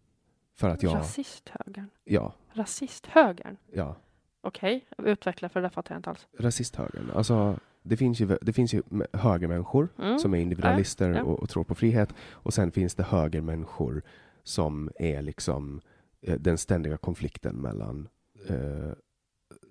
För 0.56 0.68
att 0.68 0.82
jag, 0.82 0.94
Rasisthögern? 0.96 1.90
ja, 2.04 2.34
Rasisthögern? 2.52 3.56
ja, 3.72 3.96
Okej, 4.40 4.86
utveckla 4.98 5.48
för 5.48 5.62
det 5.62 5.70
fattar 5.70 5.94
jag 5.94 5.98
inte 5.98 6.10
alls. 6.10 6.26
rasisthögern. 6.38 7.10
Alltså 7.14 7.58
det 7.82 7.96
finns 7.96 8.20
ju, 8.20 8.38
det 8.42 8.52
finns 8.52 8.74
ju 8.74 8.82
högermänniskor 9.12 9.88
Mm. 9.98 10.18
som 10.18 10.34
är 10.34 10.38
individualister 10.38 11.08
Ja, 11.10 11.16
ja. 11.16 11.22
Och, 11.22 11.42
och 11.42 11.48
tror 11.48 11.64
på 11.64 11.74
frihet. 11.74 12.14
Och 12.32 12.54
sen 12.54 12.72
finns 12.72 12.94
det 12.94 13.02
högermänniskor 13.02 14.02
som 14.42 14.90
är 14.96 15.22
liksom 15.22 15.80
eh, 16.20 16.34
den 16.40 16.58
ständiga 16.58 16.96
konflikten 16.96 17.56
mellan, 17.56 18.08
eh, 18.48 18.92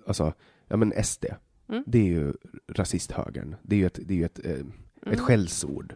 alltså, 0.07 0.33
ja 0.67 0.77
men 0.77 1.03
SD. 1.03 1.25
Mm. 1.67 1.83
Det 1.87 1.99
är 1.99 2.03
ju 2.05 2.33
rasisthögern. 2.67 3.55
Det 3.61 3.75
är 3.75 3.79
ju 3.79 3.85
ett, 3.85 3.99
det 4.03 4.13
är 4.13 4.17
ju 4.17 4.25
ett, 4.25 4.45
eh, 4.45 4.51
ett 4.51 4.65
Mm. 5.05 5.19
skällsord, 5.19 5.95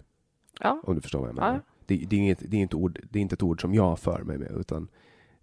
Ja, 0.59 0.81
om 0.83 0.95
du 0.95 1.01
förstår 1.01 1.19
vad 1.19 1.29
jag 1.29 1.35
menar. 1.35 1.53
Ja. 1.53 1.59
Det, 1.85 1.95
det, 2.09 2.15
är 2.15 2.19
inget, 2.19 2.39
det, 2.51 2.57
är 2.57 2.61
inte 2.61 2.75
ord, 2.75 2.99
det 3.09 3.19
är 3.19 3.21
inte 3.21 3.33
ett 3.33 3.43
ord 3.43 3.61
som 3.61 3.73
jag 3.73 3.99
för 3.99 4.23
mig 4.23 4.37
med, 4.37 4.51
utan 4.51 4.87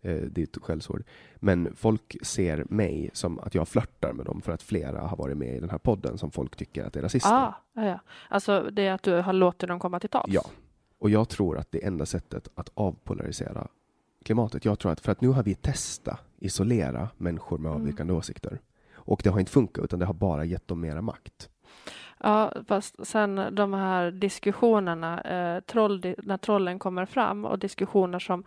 eh, 0.01 0.17
det 0.17 0.41
är 0.41 0.43
ett 0.43 0.57
skällsord. 0.63 1.03
Men 1.37 1.77
folk 1.77 2.17
ser 2.23 2.65
mig 2.69 3.11
som 3.13 3.39
att 3.39 3.55
jag 3.55 3.69
flörtar 3.69 4.13
med 4.13 4.27
dem 4.27 4.43
för 4.43 4.53
att 4.53 4.63
flera 4.63 5.01
har 5.01 5.17
varit 5.17 5.37
med 5.37 5.57
i 5.57 5.61
den 5.61 5.71
här 5.71 5.79
podden 5.79 6.19
som 6.19 6.31
folk 6.31 6.57
tycker 6.57 6.85
att 6.85 6.97
är 6.97 7.03
rasister. 7.03 7.31
ah, 7.33 7.55
ja, 7.73 7.85
ja. 7.87 8.01
Alltså 8.29 8.69
det 8.73 8.83
är 8.87 8.93
att 8.93 9.03
du 9.03 9.15
har 9.21 9.33
låtit 9.33 9.69
dem 9.69 9.79
komma 9.79 10.01
till 10.01 10.11
tals? 10.11 10.33
Ja. 10.35 10.43
Och 10.99 11.11
jag 11.11 11.29
tror 11.29 11.59
att 11.59 11.73
det 11.73 11.85
enda 11.85 12.07
sättet 12.07 12.49
att 12.55 12.71
avpolarisera 12.75 13.69
klimatet, 14.25 14.65
jag 14.65 14.79
tror 14.79 14.93
att 14.93 15.01
för 15.01 15.13
att 15.13 15.21
nu 15.21 15.29
har 15.29 15.43
vi 15.43 15.55
testat 15.55 16.21
isolera 16.39 17.09
människor 17.17 17.59
med 17.59 17.71
Mm. 17.71 17.83
avvikande 17.83 18.13
åsikter. 18.13 18.61
Och 19.05 19.21
det 19.25 19.31
har 19.31 19.41
inte 19.41 19.53
funkat, 19.53 19.85
utan 19.85 19.99
det 19.99 20.07
har 20.07 20.15
bara 20.15 20.45
gett 20.45 20.69
dem 20.69 20.81
mera 20.81 21.03
makt. 21.03 21.51
Ja, 22.19 22.53
fast 22.69 23.07
sen 23.07 23.49
de 23.53 23.75
här 23.75 24.11
diskussionerna, 24.11 25.21
eh, 25.21 25.61
troll, 25.61 26.15
när 26.19 26.37
trollen 26.37 26.79
kommer 26.79 27.07
fram 27.07 27.45
och 27.45 27.59
diskussioner 27.59 28.19
som, 28.19 28.45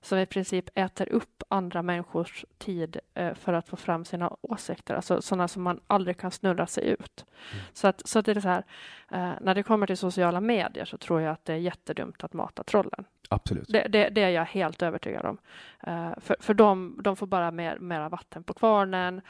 som 0.00 0.18
i 0.18 0.26
princip 0.26 0.70
äter 0.74 1.08
upp 1.08 1.42
andra 1.48 1.82
människors 1.82 2.44
tid 2.58 2.96
eh, 3.14 3.34
för 3.34 3.52
att 3.52 3.68
få 3.68 3.76
fram 3.76 4.04
sina 4.04 4.36
åsikter, 4.40 4.94
alltså 4.94 5.22
sådana 5.22 5.48
som 5.48 5.62
man 5.62 5.80
aldrig 5.86 6.18
kan 6.18 6.30
snurra 6.30 6.66
sig 6.66 6.88
ut. 6.88 7.24
Så, 7.72 7.88
att, 7.88 8.08
så 8.08 8.18
att 8.18 8.24
det 8.24 8.32
är 8.32 8.40
så 8.40 8.48
här, 8.48 8.64
eh, 9.10 9.32
när 9.40 9.54
det 9.54 9.62
kommer 9.62 9.86
till 9.86 9.96
sociala 9.96 10.40
medier 10.40 10.84
så 10.84 10.98
tror 10.98 11.20
jag 11.20 11.32
att 11.32 11.44
det 11.44 11.52
är 11.52 11.56
jättedumt 11.56 12.24
att 12.24 12.32
mata 12.32 12.62
trollen. 12.62 13.04
Absolut. 13.28 13.68
Det, 13.68 13.86
det, 13.88 14.08
det 14.08 14.22
är 14.22 14.30
jag 14.30 14.44
helt 14.44 14.82
övertygad 14.82 15.26
om. 15.26 15.38
Eh, 15.82 16.10
för 16.20 16.36
för 16.40 16.54
de, 16.54 17.00
de 17.04 17.16
får 17.16 17.26
bara 17.26 17.50
mer, 17.50 17.78
mera 17.78 18.08
vatten 18.08 18.42
på 18.42 18.54
kvarnen 18.54 19.20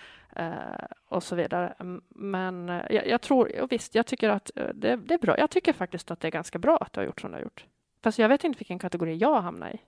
och 1.08 1.22
så 1.22 1.36
vidare. 1.36 1.74
Men 2.08 2.68
eh, 2.68 2.82
jag, 2.90 3.06
jag 3.08 3.20
tror, 3.20 3.60
och 3.62 3.72
visst, 3.72 3.94
jag 3.94 4.06
tycker 4.06 4.28
att 4.28 4.50
eh, 4.56 4.68
det, 4.74 4.96
det 4.96 5.14
är 5.14 5.18
bra. 5.18 5.38
Jag 5.38 5.50
tycker 5.50 5.72
faktiskt 5.72 6.10
att 6.10 6.20
det 6.20 6.28
är 6.28 6.32
ganska 6.32 6.58
bra 6.58 6.76
att 6.76 6.92
du 6.92 7.00
har 7.00 7.06
gjort 7.06 7.20
som 7.20 7.30
du 7.30 7.36
har 7.36 7.42
gjort. 7.42 7.66
Fast 8.02 8.18
jag 8.18 8.28
vet 8.28 8.44
inte 8.44 8.58
vilken 8.58 8.78
kategori 8.78 9.16
jag 9.16 9.40
hamnar 9.42 9.70
i. 9.70 9.80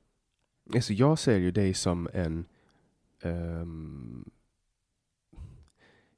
Alltså 0.74 0.92
jag 0.92 1.18
ser 1.18 1.36
ju 1.38 1.50
dig 1.50 1.74
som 1.74 2.08
en... 2.14 2.44
ehm, 3.22 4.24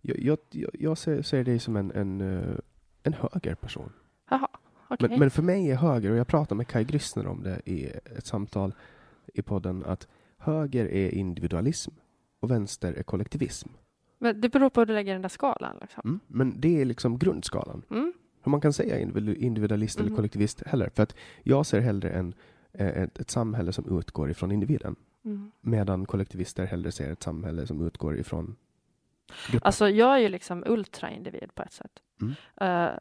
jag, 0.00 0.18
jag, 0.18 0.38
jag- 0.72 0.98
ser, 0.98 1.22
ser 1.22 1.44
dig 1.44 1.58
som 1.58 1.76
en, 1.76 1.90
en, 1.90 2.20
eh, 2.20 2.56
en 3.02 3.12
högerperson. 3.14 3.92
Jaha, 4.30 4.48
okej. 4.88 5.08
Men, 5.08 5.18
men 5.18 5.30
för 5.30 5.42
mig 5.42 5.70
är 5.70 5.76
höger, 5.76 6.10
och 6.10 6.16
jag 6.16 6.26
pratade 6.26 6.56
med 6.56 6.68
Kai 6.68 6.84
Grissner 6.84 7.26
om 7.26 7.42
det 7.42 7.60
i 7.64 7.84
ett 7.86 8.26
samtal 8.26 8.74
i 9.34 9.42
podden, 9.42 9.84
att 9.84 10.08
höger 10.38 10.84
är 10.86 11.10
individualism 11.14 11.90
och 12.40 12.50
vänster 12.50 12.92
är 12.92 13.02
kollektivism. 13.02 13.68
Men 14.24 14.40
det 14.40 14.48
beror 14.48 14.70
på 14.70 14.80
hur 14.80 14.86
du 14.86 14.94
lägger 14.94 15.12
den 15.12 15.22
där 15.22 15.28
skalan. 15.28 15.76
Liksom. 15.80 16.02
Mm. 16.04 16.20
Men 16.26 16.60
det 16.60 16.80
är 16.80 16.84
liksom 16.84 17.18
grundskalan. 17.18 17.82
Mm. 17.90 18.12
Hur 18.42 18.50
man 18.50 18.60
kan 18.60 18.72
säga 18.72 18.98
individu- 18.98 19.36
individualist 19.36 19.98
eller 19.98 20.08
Mhm. 20.10 20.16
kollektivist 20.16 20.62
heller. 20.66 20.88
För 20.94 21.02
att 21.02 21.16
jag 21.42 21.66
ser 21.66 21.80
hellre 21.80 22.10
en, 22.10 22.34
eh, 22.72 22.86
ett, 23.02 23.18
ett 23.18 23.30
samhälle 23.30 23.72
som 23.72 23.98
utgår 23.98 24.30
ifrån 24.30 24.52
individen. 24.52 24.96
Mm. 25.24 25.50
Medan 25.60 26.06
kollektivister 26.06 26.64
hellre 26.66 26.92
ser 26.92 27.10
ett 27.12 27.22
samhälle 27.22 27.66
som 27.66 27.86
utgår 27.86 28.16
ifrån 28.18 28.56
gruppen. 29.50 29.66
Alltså 29.66 29.88
jag 29.88 30.14
är 30.14 30.18
ju 30.18 30.28
liksom 30.28 30.64
ultraindivid 30.66 31.54
på 31.54 31.62
ett 31.62 31.72
sätt. 31.72 31.92
Mm. 32.20 32.34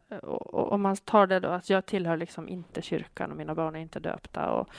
Eh, 0.10 0.18
och, 0.18 0.54
och 0.54 0.72
om 0.72 0.82
man 0.82 0.96
tar 0.96 1.28
det 1.28 1.40
då 1.40 1.48
att 1.50 1.70
jag 1.70 1.86
tillhör 1.86 2.18
liksom 2.18 2.48
inte 2.50 2.82
kyrkan 2.82 3.32
och 3.32 3.38
mina 3.38 3.56
barn 3.56 3.76
är 3.76 3.80
inte 3.80 4.00
döpta 4.00 4.52
och 4.52 4.70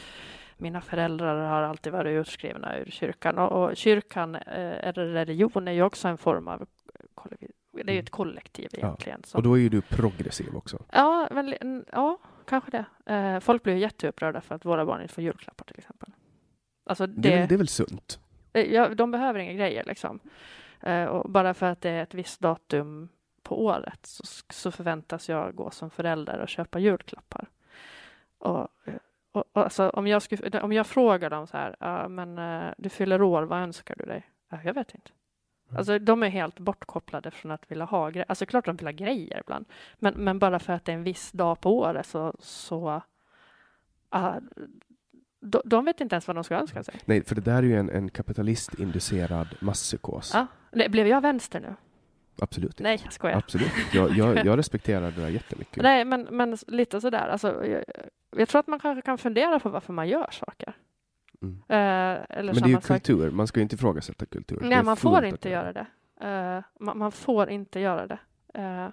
mina 0.57 0.81
föräldrar 0.81 1.49
har 1.49 1.63
alltid 1.63 1.93
varit 1.93 2.21
utskrivna 2.21 2.79
ur 2.79 2.91
kyrkan 2.91 3.39
och, 3.39 3.53
och 3.65 3.77
kyrkan 3.77 4.35
eh, 4.35 4.89
eller 4.89 5.07
religion 5.07 5.69
är 5.69 5.73
ju 5.73 5.83
också 5.83 6.09
en 6.09 6.19
form 6.19 6.49
av 6.49 6.67
kollektiv. 7.15 7.51
Det 7.73 7.91
är 7.93 7.95
ju 7.95 8.01
ett 8.01 8.11
kollektiv 8.11 8.69
Mm. 8.73 8.81
Ja. 8.83 8.87
egentligen. 8.87 9.23
som- 9.25 9.39
Och 9.39 9.43
då 9.43 9.55
är 9.55 9.61
ju 9.63 9.69
du 9.69 9.81
progressiv 9.83 10.57
också. 10.57 10.85
Ja, 10.93 11.29
n- 11.61 11.85
ja 11.93 12.19
kanske 12.47 12.71
det. 12.71 13.13
Eh, 13.15 13.41
folk 13.41 13.63
blir 13.63 13.75
ju 13.75 13.81
jätteupprörda 13.81 14.41
för 14.41 14.55
att 14.55 14.65
våra 14.65 14.85
barn 14.87 15.03
inte 15.03 15.15
får 15.15 15.25
julklappar 15.25 15.65
till 15.65 15.79
exempel. 15.79 16.09
Alltså 16.87 17.07
Det, 17.07 17.29
är 17.29 17.33
det, 17.33 17.39
väl- 17.39 17.49
det 17.49 17.55
är 17.55 17.59
väl 17.59 17.69
sunt? 17.69 18.21
Eh, 18.53 18.73
Ja, 18.75 18.89
de 18.95 19.11
behöver 19.11 19.39
inga 19.41 19.53
grejer 19.53 19.85
liksom. 19.85 20.21
Eh, 20.81 21.05
och 21.05 21.31
bara 21.31 21.55
för 21.55 21.67
att 21.71 21.81
det 21.81 21.91
är 21.91 22.03
ett 22.03 22.15
visst 22.15 22.41
datum 22.41 23.09
på 23.43 23.65
året 23.65 24.07
så, 24.07 24.25
så 24.51 24.71
förväntas 24.71 25.29
jag 25.29 25.55
gå 25.55 25.71
som 25.71 25.91
förälder 25.91 26.39
och 26.39 26.49
köpa 26.49 26.79
julklappar. 26.79 27.47
Och, 28.39 28.69
eh, 28.85 28.95
och, 29.35 29.45
och 29.53 29.63
alltså, 29.63 29.89
om, 29.91 30.07
jag 30.07 30.23
skulle, 30.23 30.61
om 30.61 30.73
jag 30.73 30.87
frågar 30.87 31.31
dem 31.31 31.47
så 31.47 31.57
här, 31.57 31.77
ja, 31.81 32.09
men 32.09 32.39
eh, 32.39 32.73
du 32.79 32.89
fyller 32.89 33.23
år, 33.23 33.43
vad 33.43 33.59
önskar 33.59 33.95
du 33.99 34.05
dig? 34.05 34.23
Ja, 34.51 34.59
jag 34.65 34.75
vet 34.75 34.95
inte. 34.95 35.11
Mm. 35.69 35.79
Alltså, 35.79 35.99
de 35.99 36.23
är 36.23 36.29
helt 36.29 36.59
bortkopplade 36.59 37.31
från 37.31 37.51
att 37.51 37.71
vilja 37.71 37.85
ha 37.85 38.11
grejer. 38.11 38.27
Alltså 38.29 38.47
klart 38.47 38.67
de 38.67 38.77
vill 38.77 38.87
ha 38.87 38.93
grejer 38.93 39.41
ibland. 39.41 39.67
Men, 39.99 40.15
men 40.15 40.39
bara 40.39 40.59
för 40.59 40.73
att 40.73 40.85
det 40.85 40.93
är 40.93 40.97
en 40.97 41.05
viss 41.05 41.33
dag 41.33 41.61
på 41.61 41.79
året 41.79 42.07
så, 42.07 42.35
så 42.39 43.03
de, 45.41 45.63
de 45.65 45.85
vet 45.85 46.01
inte 46.01 46.15
ens 46.15 46.27
vad 46.27 46.37
de 46.37 46.45
ska 46.45 46.57
önska 46.57 46.83
sig. 46.83 46.95
Nej, 47.05 47.25
för 47.25 47.35
det 47.35 47.41
där 47.41 47.59
är 47.59 47.63
ju 47.63 47.79
en, 47.79 47.91
en 47.91 48.11
kapitalistinducerad 48.11 49.49
masspsykos. 49.61 50.35
Ja. 50.35 50.47
Blev 50.89 51.07
jag 51.07 51.21
vänster 51.21 51.61
nu? 51.61 51.75
Absolut 52.39 52.71
inte. 52.71 52.83
Nej, 52.83 53.01
jag 53.05 53.13
skojar. 53.13 53.37
Absolut. 53.37 53.73
Jag, 53.93 54.11
jag, 54.11 54.47
jag 54.47 54.59
respekterar 54.59 55.11
det 55.11 55.21
där 55.23 55.29
jättemycket. 55.29 55.83
Nej, 55.83 56.05
men, 56.05 56.23
men 56.31 56.57
lite 56.67 57.01
sådär. 57.01 57.29
Alltså, 57.29 57.67
jag, 57.67 57.85
jag 58.37 58.49
tror 58.49 58.59
att 58.61 58.67
man 58.67 58.79
kanske 58.81 59.03
kan 59.03 59.19
fundera 59.19 59.61
på 59.61 59.69
varför 59.69 59.93
man 59.93 60.09
gör 60.09 60.29
saker. 60.31 60.77
Mm. 61.43 61.55
Eh, 61.55 61.67
Men 61.69 62.55
det 62.55 62.61
är 62.61 62.69
ju 62.69 62.81
kultur, 62.81 63.31
man 63.31 63.47
ska 63.47 63.61
ju 63.61 63.63
inte 63.63 63.75
ifrågasätta 63.75 64.27
kultur. 64.27 64.59
Nej, 64.63 64.79
är 64.79 64.83
man 64.83 64.97
får 64.97 65.25
inte 65.25 65.49
göra 65.51 65.73
det. 65.73 65.87
Eh, 66.21 66.65
man, 66.81 66.99
man 66.99 67.13
får 67.13 67.51
inte 67.51 67.81
göra 67.81 68.07
det. 68.07 68.19
Eh, 68.55 68.89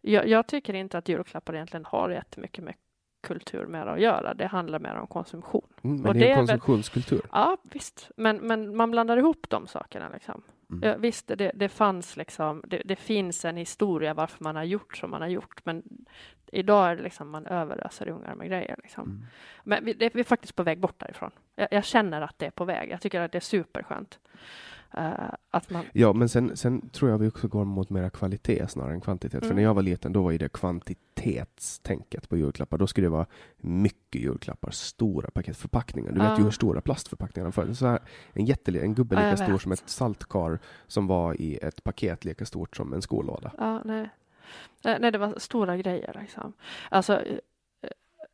jag, 0.00 0.28
jag 0.28 0.46
tycker 0.46 0.74
inte 0.74 0.98
att 0.98 1.08
julklappar 1.08 1.54
egentligen 1.54 1.84
har 1.84 2.10
jättemycket 2.10 2.64
med 2.64 2.74
kultur 3.22 3.66
med 3.66 3.88
att 3.88 4.00
göra. 4.00 4.34
Det 4.34 4.46
handlar 4.46 4.78
mer 4.78 4.94
om 4.94 5.06
konsumtion. 5.06 5.66
Mm, 5.82 5.96
men 5.96 6.06
Och 6.06 6.14
det 6.14 6.30
är 6.30 6.38
en 6.38 6.46
väl- 6.46 6.60
konsumtionskultur. 6.60 7.20
Ja, 7.32 7.56
visst. 7.62 8.10
Men, 8.16 8.36
men 8.36 8.76
man 8.76 8.90
blandar 8.90 9.16
ihop 9.16 9.46
de 9.48 9.66
sakerna. 9.66 10.08
Liksom. 10.08 10.42
Mm. 10.72 10.88
Ja, 10.88 10.96
visst, 10.96 11.28
det, 11.28 11.50
det 11.54 11.68
fanns 11.68 12.16
liksom, 12.16 12.62
det, 12.66 12.82
det 12.84 12.96
finns 12.96 13.44
en 13.44 13.56
historia 13.56 14.14
varför 14.14 14.44
man 14.44 14.56
har 14.56 14.64
gjort 14.64 14.96
som 14.96 15.10
man 15.10 15.20
har 15.20 15.28
gjort, 15.28 15.60
men 15.64 15.82
idag 16.52 16.90
är 16.90 16.96
det 16.96 17.02
liksom 17.02 17.30
man 17.30 17.46
överöser 17.46 18.08
ungar 18.08 18.34
med 18.34 18.48
grejer. 18.48 18.76
Liksom. 18.82 19.04
Mm. 19.04 19.26
Men 19.64 19.84
vi, 19.84 19.92
det, 19.92 20.14
vi 20.14 20.20
är 20.20 20.24
faktiskt 20.24 20.56
på 20.56 20.62
väg 20.62 20.78
bort 20.78 20.98
därifrån. 20.98 21.30
Jag, 21.54 21.68
jag 21.70 21.84
känner 21.84 22.20
att 22.20 22.38
det 22.38 22.46
är 22.46 22.50
på 22.50 22.64
väg. 22.64 22.90
Jag 22.90 23.00
tycker 23.00 23.20
att 23.20 23.32
det 23.32 23.38
är 23.38 23.40
superskönt. 23.40 24.18
Eh, 24.96 25.12
att 25.50 25.70
man, 25.70 25.84
Ja, 25.92 26.12
men 26.12 26.28
sen, 26.28 26.56
sen 26.56 26.88
tror 26.90 27.10
jag 27.10 27.18
vi 27.18 27.28
också 27.28 27.48
går 27.48 27.64
mot 27.64 27.90
mera 27.90 28.10
kvalitet 28.10 28.66
snarare 28.68 28.92
än 28.94 29.00
kvantitet. 29.00 29.40
För 29.40 29.46
Mm. 29.46 29.56
när 29.56 29.62
jag 29.62 29.74
var 29.74 29.82
liten, 29.82 30.12
då 30.12 30.22
var 30.22 30.30
ju 30.30 30.38
det 30.38 30.48
kvantitetstänket 30.52 32.28
på 32.28 32.36
julklappar. 32.36 32.78
Då 32.78 32.86
skulle 32.86 33.06
det 33.06 33.10
vara 33.10 33.26
mycket 33.56 34.20
julklappar, 34.22 34.70
stora 34.70 35.30
paketförpackningar. 35.30 36.12
Du 36.12 36.20
vet 36.20 36.38
ju 36.38 36.42
hur 36.42 36.50
stora 36.50 36.80
plastförpackningarna 36.80 37.52
var. 37.56 37.72
Så 37.74 37.86
här, 37.86 37.98
en 38.32 38.44
jättelig, 38.44 38.82
en 38.82 38.94
gubbe 38.94 39.16
lika 39.16 39.36
stor 39.44 39.58
som 39.58 39.72
ett 39.72 39.88
saltkar 39.88 40.58
som 40.86 41.06
var 41.06 41.40
i 41.40 41.56
ett 41.62 41.84
paket 41.84 42.24
lika 42.24 42.44
stort 42.46 42.76
som 42.76 42.92
en 42.92 43.02
skolåda. 43.02 43.52
ja, 43.58 43.82
nej. 43.84 44.08
Nej, 44.84 44.98
nej, 45.00 45.12
det 45.12 45.18
var 45.18 45.34
stora 45.38 45.76
grejer. 45.76 46.16
Liksom. 46.20 46.52
Alltså, 46.90 47.20
eh, 47.20 47.38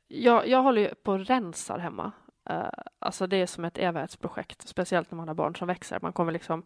jag, 0.08 0.48
jag 0.48 0.62
håller 0.62 0.82
ju 0.82 0.94
på 0.94 1.12
och 1.12 1.26
rensar 1.26 1.78
hemma. 1.78 2.12
Uh, 2.50 2.68
alltså 2.98 3.26
det 3.26 3.36
är 3.36 3.46
som 3.46 3.64
ett 3.64 3.78
evighetsprojekt, 3.78 4.68
speciellt 4.68 5.10
när 5.10 5.16
man 5.16 5.28
har 5.28 5.34
barn 5.34 5.56
som 5.56 5.68
växer. 5.68 5.98
Man 6.02 6.12
kommer 6.12 6.32
liksom 6.32 6.62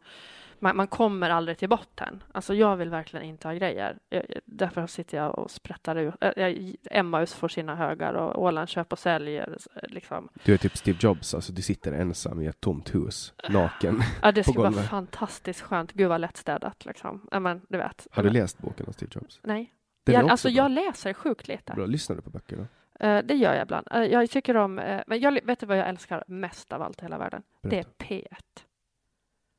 man, 0.62 0.76
man, 0.76 0.86
kommer 0.86 1.30
aldrig 1.30 1.59
till 1.59 1.68
botten. 1.68 2.22
Alltså 2.32 2.54
jag 2.54 2.76
vill 2.76 2.90
verkligen 2.90 3.26
inte 3.26 3.48
ha 3.48 3.54
grejer. 3.54 3.98
Jag, 4.09 4.24
därför 4.44 4.86
sitter 4.86 5.16
jag 5.16 5.38
och 5.38 5.50
sprättar 5.50 5.96
ut. 5.96 6.14
Jag, 6.36 6.74
Emmaus 6.90 7.34
får 7.34 7.48
sina 7.48 7.76
högar 7.76 8.14
och 8.14 8.42
Åland 8.42 8.68
köper 8.68 8.94
och 8.94 8.98
säljer. 8.98 9.59
Liksom. 9.82 10.28
Du 10.44 10.54
är 10.54 10.59
typ 10.59 10.76
Steve 10.76 10.98
Jobs, 11.00 11.34
alltså 11.34 11.52
du 11.52 11.62
sitter 11.62 11.92
ensam 11.92 12.40
i 12.40 12.46
ett 12.46 12.60
tomt 12.60 12.94
hus, 12.94 13.34
naken. 13.48 14.02
Ja, 14.22 14.32
det 14.32 14.44
skulle 14.44 14.59
vara 14.59 14.72
fantastiskt 14.82 15.60
skönt. 15.60 15.92
Gud 15.92 16.09
vad 16.09 16.20
lättstädat 16.20 16.84
liksom. 16.84 17.28
Men, 17.40 17.60
du 17.68 17.78
vet. 17.78 18.06
Har 18.10 18.22
du 18.22 18.30
läst 18.30 18.59
boken 18.59 18.86
av 18.86 18.92
Steve 18.92 19.12
Jobs? 19.14 19.40
Nej. 19.42 19.72
Jag, 20.04 20.30
alltså 20.30 20.48
bra. 20.48 20.56
jag 20.56 20.70
läser 20.70 21.12
sjukt 21.12 21.48
lite. 21.48 21.72
Bra. 21.72 21.86
Lyssnar 21.86 22.16
du 22.16 22.22
på 22.22 22.30
böcker 22.30 22.56
då? 22.56 22.66
Uh, 23.05 23.19
det 23.24 23.35
gör 23.35 23.55
jag 23.55 23.62
ibland. 23.62 23.87
Uh, 23.95 24.05
jag 24.05 24.31
tycker 24.31 24.57
om, 24.57 24.79
uh, 24.79 25.01
men 25.07 25.20
jag 25.20 25.45
vet 25.45 25.59
du 25.59 25.66
vad 25.66 25.79
jag 25.79 25.89
älskar 25.89 26.24
mest 26.27 26.73
av 26.73 26.83
allt 26.83 27.03
i 27.03 27.05
hela 27.05 27.19
världen? 27.19 27.43
Berätta. 27.62 27.91
Det 27.99 28.15
är 28.15 28.20
P1. 28.20 28.27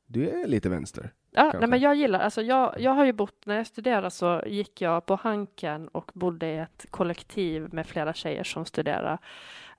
Du 0.06 0.28
är 0.28 0.46
lite 0.46 0.68
vänster. 0.68 1.12
Ja, 1.30 1.52
nej, 1.60 1.68
men 1.68 1.80
jag 1.80 1.94
gillar, 1.94 2.20
alltså 2.20 2.42
jag, 2.42 2.80
jag 2.80 2.90
har 2.90 3.04
ju 3.04 3.12
bott, 3.12 3.46
när 3.46 3.56
jag 3.56 3.66
studerade 3.66 4.10
så 4.10 4.42
gick 4.46 4.80
jag 4.80 5.06
på 5.06 5.16
Hanken 5.16 5.88
och 5.88 6.10
bodde 6.14 6.46
i 6.46 6.58
ett 6.58 6.86
kollektiv 6.90 7.74
med 7.74 7.86
flera 7.86 8.14
tjejer 8.14 8.44
som 8.44 8.64
studerade 8.64 9.18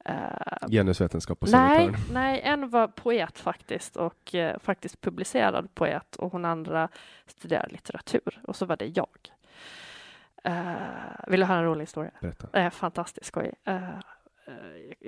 Uh, 0.09 0.69
Genusvetenskap 0.69 1.39
på 1.39 1.47
nej, 1.49 1.89
nej, 2.11 2.41
en 2.43 2.69
var 2.69 2.87
poet 2.87 3.39
faktiskt 3.39 3.95
och 3.95 4.33
uh, 4.33 4.59
faktiskt 4.59 5.01
publicerad 5.01 5.75
poet 5.75 6.15
och 6.15 6.31
hon 6.31 6.45
andra 6.45 6.89
studerade 7.27 7.69
litteratur 7.71 8.41
och 8.43 8.55
så 8.55 8.65
var 8.65 8.77
det 8.77 8.85
jag. 8.85 9.09
Uh, 10.47 11.27
vill 11.27 11.39
du 11.39 11.45
höra 11.45 11.57
en 11.57 11.65
rolig 11.65 11.81
historia? 11.81 12.11
Berätta. 12.21 12.63
Uh, 12.65 12.69
fantastiskt 12.69 13.27
skoj. 13.27 13.51
Uh, 13.67 13.99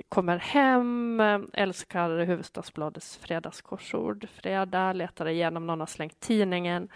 kommer 0.08 0.38
hem, 0.38 1.22
älskar 1.52 2.18
Hufvudstadsbladets 2.18 3.16
fredagskorsord. 3.16 4.28
Fredag, 4.28 4.92
letar 4.92 5.28
igenom, 5.28 5.66
någon 5.66 5.80
har 5.80 5.86
slängt 5.86 6.20
tidningen. 6.20 6.88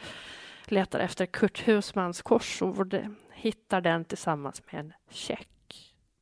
Letar 0.67 0.99
efter 0.99 1.27
Kurt 1.27 1.69
Husmans 1.69 2.23
korsord. 2.23 2.97
Hittar 3.33 3.81
den 3.81 4.05
tillsammans 4.05 4.63
med 4.71 4.81
en 4.81 4.93
check 5.11 5.49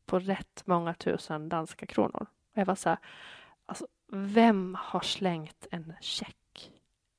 på 0.06 0.18
rätt 0.18 0.62
många 0.64 0.94
tusen 0.94 1.48
danska 1.48 1.86
kronor. 1.86 2.26
Jag 2.54 2.66
var 2.66 2.74
så 2.74 2.88
här, 2.88 2.98
alltså, 3.66 3.86
vem 4.12 4.76
har 4.80 5.00
slängt 5.00 5.66
en 5.70 5.92
check 6.00 6.70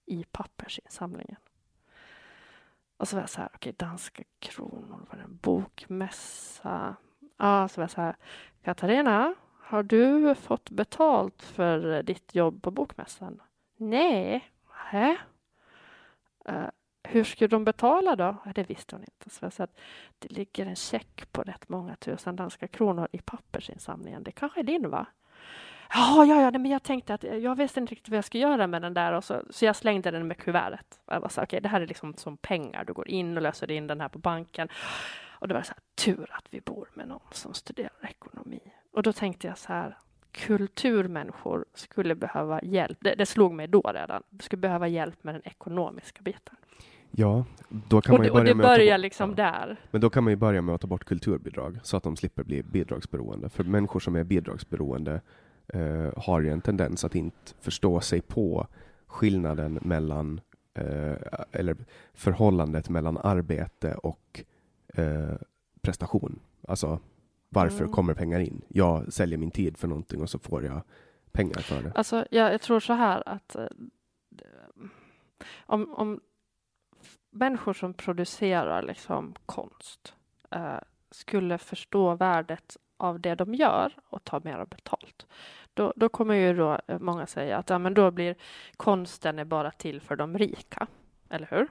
i 0.05 0.23
pappersinsamlingen? 0.31 1.37
Och 3.01 3.07
så 3.07 3.15
var 3.15 3.23
jag 3.23 3.29
så 3.29 3.41
här, 3.41 3.49
okej, 3.53 3.69
okay, 3.69 3.87
danska 3.87 4.23
kronor, 4.39 5.05
var 5.09 5.17
det 5.17 5.23
en 5.23 5.37
bokmässa? 5.41 6.95
Ja, 7.37 7.67
så 7.67 7.81
var 7.81 7.83
jag 7.83 7.91
så 7.91 8.01
här, 8.01 8.15
Katarina, 8.63 9.33
har 9.61 9.83
du 9.83 10.35
fått 10.35 10.69
betalt 10.69 11.41
för 11.41 12.03
ditt 12.03 12.35
jobb 12.35 12.63
på 12.63 12.71
bokmässan? 12.71 13.41
Nej. 13.77 14.51
Hä? 14.69 15.17
Uh, 16.49 16.55
eh, 16.55 16.69
hur 17.03 17.23
skulle 17.23 17.47
de 17.47 17.65
betala 17.65 18.15
då? 18.15 18.35
Det 18.55 18.69
visste 18.69 18.95
hon 18.95 19.03
inte. 19.03 19.29
Så 19.29 19.45
jag 19.45 19.53
sa 19.53 19.63
att 19.63 19.79
det 20.19 20.31
ligger 20.31 20.65
en 20.65 20.75
check 20.75 21.31
på 21.31 21.41
rätt 21.41 21.69
många 21.69 21.95
tusen 21.95 22.35
danska 22.35 22.67
kronor 22.67 23.07
i 23.11 23.17
pappersinsamlingen. 23.17 24.23
Det 24.23 24.31
kanske 24.31 24.59
är 24.59 24.63
din, 24.63 24.89
va? 24.89 25.05
Ja, 25.93 26.25
ja, 26.25 26.41
ja, 26.41 26.51
men 26.51 26.71
jag 26.71 26.83
tänkte 26.83 27.13
att 27.13 27.23
jag 27.23 27.55
visste 27.55 27.79
inte 27.79 27.91
riktigt 27.91 28.09
vad 28.09 28.17
jag 28.17 28.25
skulle 28.25 28.43
göra 28.43 28.67
med 28.67 28.81
den 28.81 28.93
där 28.93 29.13
och 29.13 29.23
så, 29.23 29.43
så 29.49 29.65
jag 29.65 29.75
slängde 29.75 30.11
den 30.11 30.27
med 30.27 30.37
kuvertet. 30.37 30.99
Jag 31.05 31.21
var 31.21 31.29
så 31.29 31.41
okay, 31.41 31.59
det 31.59 31.69
här 31.69 31.81
är 31.81 31.87
liksom 31.87 32.13
som 32.13 32.37
pengar. 32.37 32.85
Du 32.85 32.93
går 32.93 33.07
in 33.07 33.37
och 33.37 33.43
löser 33.43 33.71
in 33.71 33.87
den 33.87 34.01
här 34.01 34.09
på 34.09 34.19
banken. 34.19 34.67
Och 35.29 35.47
det 35.47 35.53
var 35.53 35.61
så 35.61 35.73
här, 35.73 36.05
tur 36.05 36.27
att 36.31 36.47
vi 36.49 36.61
bor 36.61 36.87
med 36.93 37.07
någon 37.07 37.19
som 37.31 37.53
studerar 37.53 38.09
ekonomi. 38.09 38.59
Och 38.91 39.03
då 39.03 39.13
tänkte 39.13 39.47
jag 39.47 39.57
så 39.57 39.73
här, 39.73 39.97
kulturmänniskor 40.31 41.65
skulle 41.73 42.15
behöva 42.15 42.61
hjälp. 42.63 42.97
Det, 43.01 43.15
det 43.15 43.25
slog 43.25 43.53
mig 43.53 43.67
då 43.67 43.81
redan. 43.81 44.23
skulle 44.39 44.59
behöva 44.59 44.87
hjälp 44.87 45.23
med 45.23 45.35
den 45.35 45.41
ekonomiska 45.45 46.21
biten. 46.21 46.55
Ja, 47.11 47.45
då 47.69 48.01
kan 48.01 48.13
och 48.13 48.19
man 48.19 48.25
ju 48.25 48.33
börja 48.33 48.55
med 48.55 48.65
börjar 48.65 48.97
bort, 48.97 49.01
liksom 49.01 49.29
ja. 49.29 49.35
där. 49.35 49.77
Men 49.91 50.01
då 50.01 50.09
kan 50.09 50.23
man 50.23 50.31
ju 50.33 50.37
börja 50.37 50.61
med 50.61 50.75
att 50.75 50.81
ta 50.81 50.87
bort 50.87 51.05
kulturbidrag 51.05 51.79
så 51.83 51.97
att 51.97 52.03
de 52.03 52.15
slipper 52.15 52.43
bli 52.43 52.63
bidragsberoende. 52.63 53.49
För 53.49 53.63
människor 53.63 53.99
som 53.99 54.15
är 54.15 54.23
bidragsberoende 54.23 55.21
eh, 55.73 56.09
har 56.17 56.41
ju 56.41 56.49
en 56.49 56.61
tendens 56.61 57.05
att 57.05 57.15
inte 57.15 57.53
förstå 57.59 58.01
sig 58.01 58.21
på 58.21 58.67
skillnaden 59.07 59.79
mellan 59.81 60.41
eh, 60.73 61.15
eller 61.51 61.77
förhållandet 62.13 62.89
mellan 62.89 63.17
arbete 63.17 63.95
och 63.95 64.43
eh, 64.93 65.35
prestation. 65.81 66.39
Alltså 66.67 66.99
varför 67.49 67.79
mm. 67.79 67.91
kommer 67.91 68.13
pengar 68.13 68.39
in? 68.39 68.61
Jag 68.67 69.13
säljer 69.13 69.37
min 69.37 69.51
tid 69.51 69.77
för 69.77 69.87
någonting 69.87 70.21
och 70.21 70.29
så 70.29 70.39
får 70.39 70.63
jag 70.65 70.81
pengar 71.31 71.61
för 71.61 71.83
det. 71.83 71.91
Alltså, 71.95 72.25
jag, 72.31 72.53
jag 72.53 72.61
tror 72.61 72.79
så 72.79 72.93
här 72.93 73.23
att 73.25 73.55
eh, 73.55 73.65
om, 75.65 75.93
om 75.93 76.19
människor 77.31 77.73
som 77.73 77.93
producerar 77.93 78.83
liksom 78.83 79.35
konst 79.45 80.13
eh, 80.51 80.79
skulle 81.11 81.57
förstå 81.57 82.15
värdet 82.15 82.77
av 82.97 83.19
det 83.19 83.35
de 83.35 83.53
gör 83.53 83.93
och 84.09 84.23
ta 84.23 84.41
mer 84.43 84.65
betalt. 84.65 85.27
Då, 85.73 85.93
då 85.95 86.09
kommer 86.09 86.35
ju 86.35 86.53
då 86.53 86.79
många 86.99 87.27
säga 87.27 87.57
att 87.57 87.69
ja, 87.69 87.79
men 87.79 87.93
då 87.93 88.11
blir 88.11 88.35
konsten 88.77 89.39
är 89.39 89.45
bara 89.45 89.71
till 89.71 90.01
för 90.01 90.15
de 90.15 90.37
rika, 90.37 90.87
eller 91.29 91.47
hur? 91.51 91.67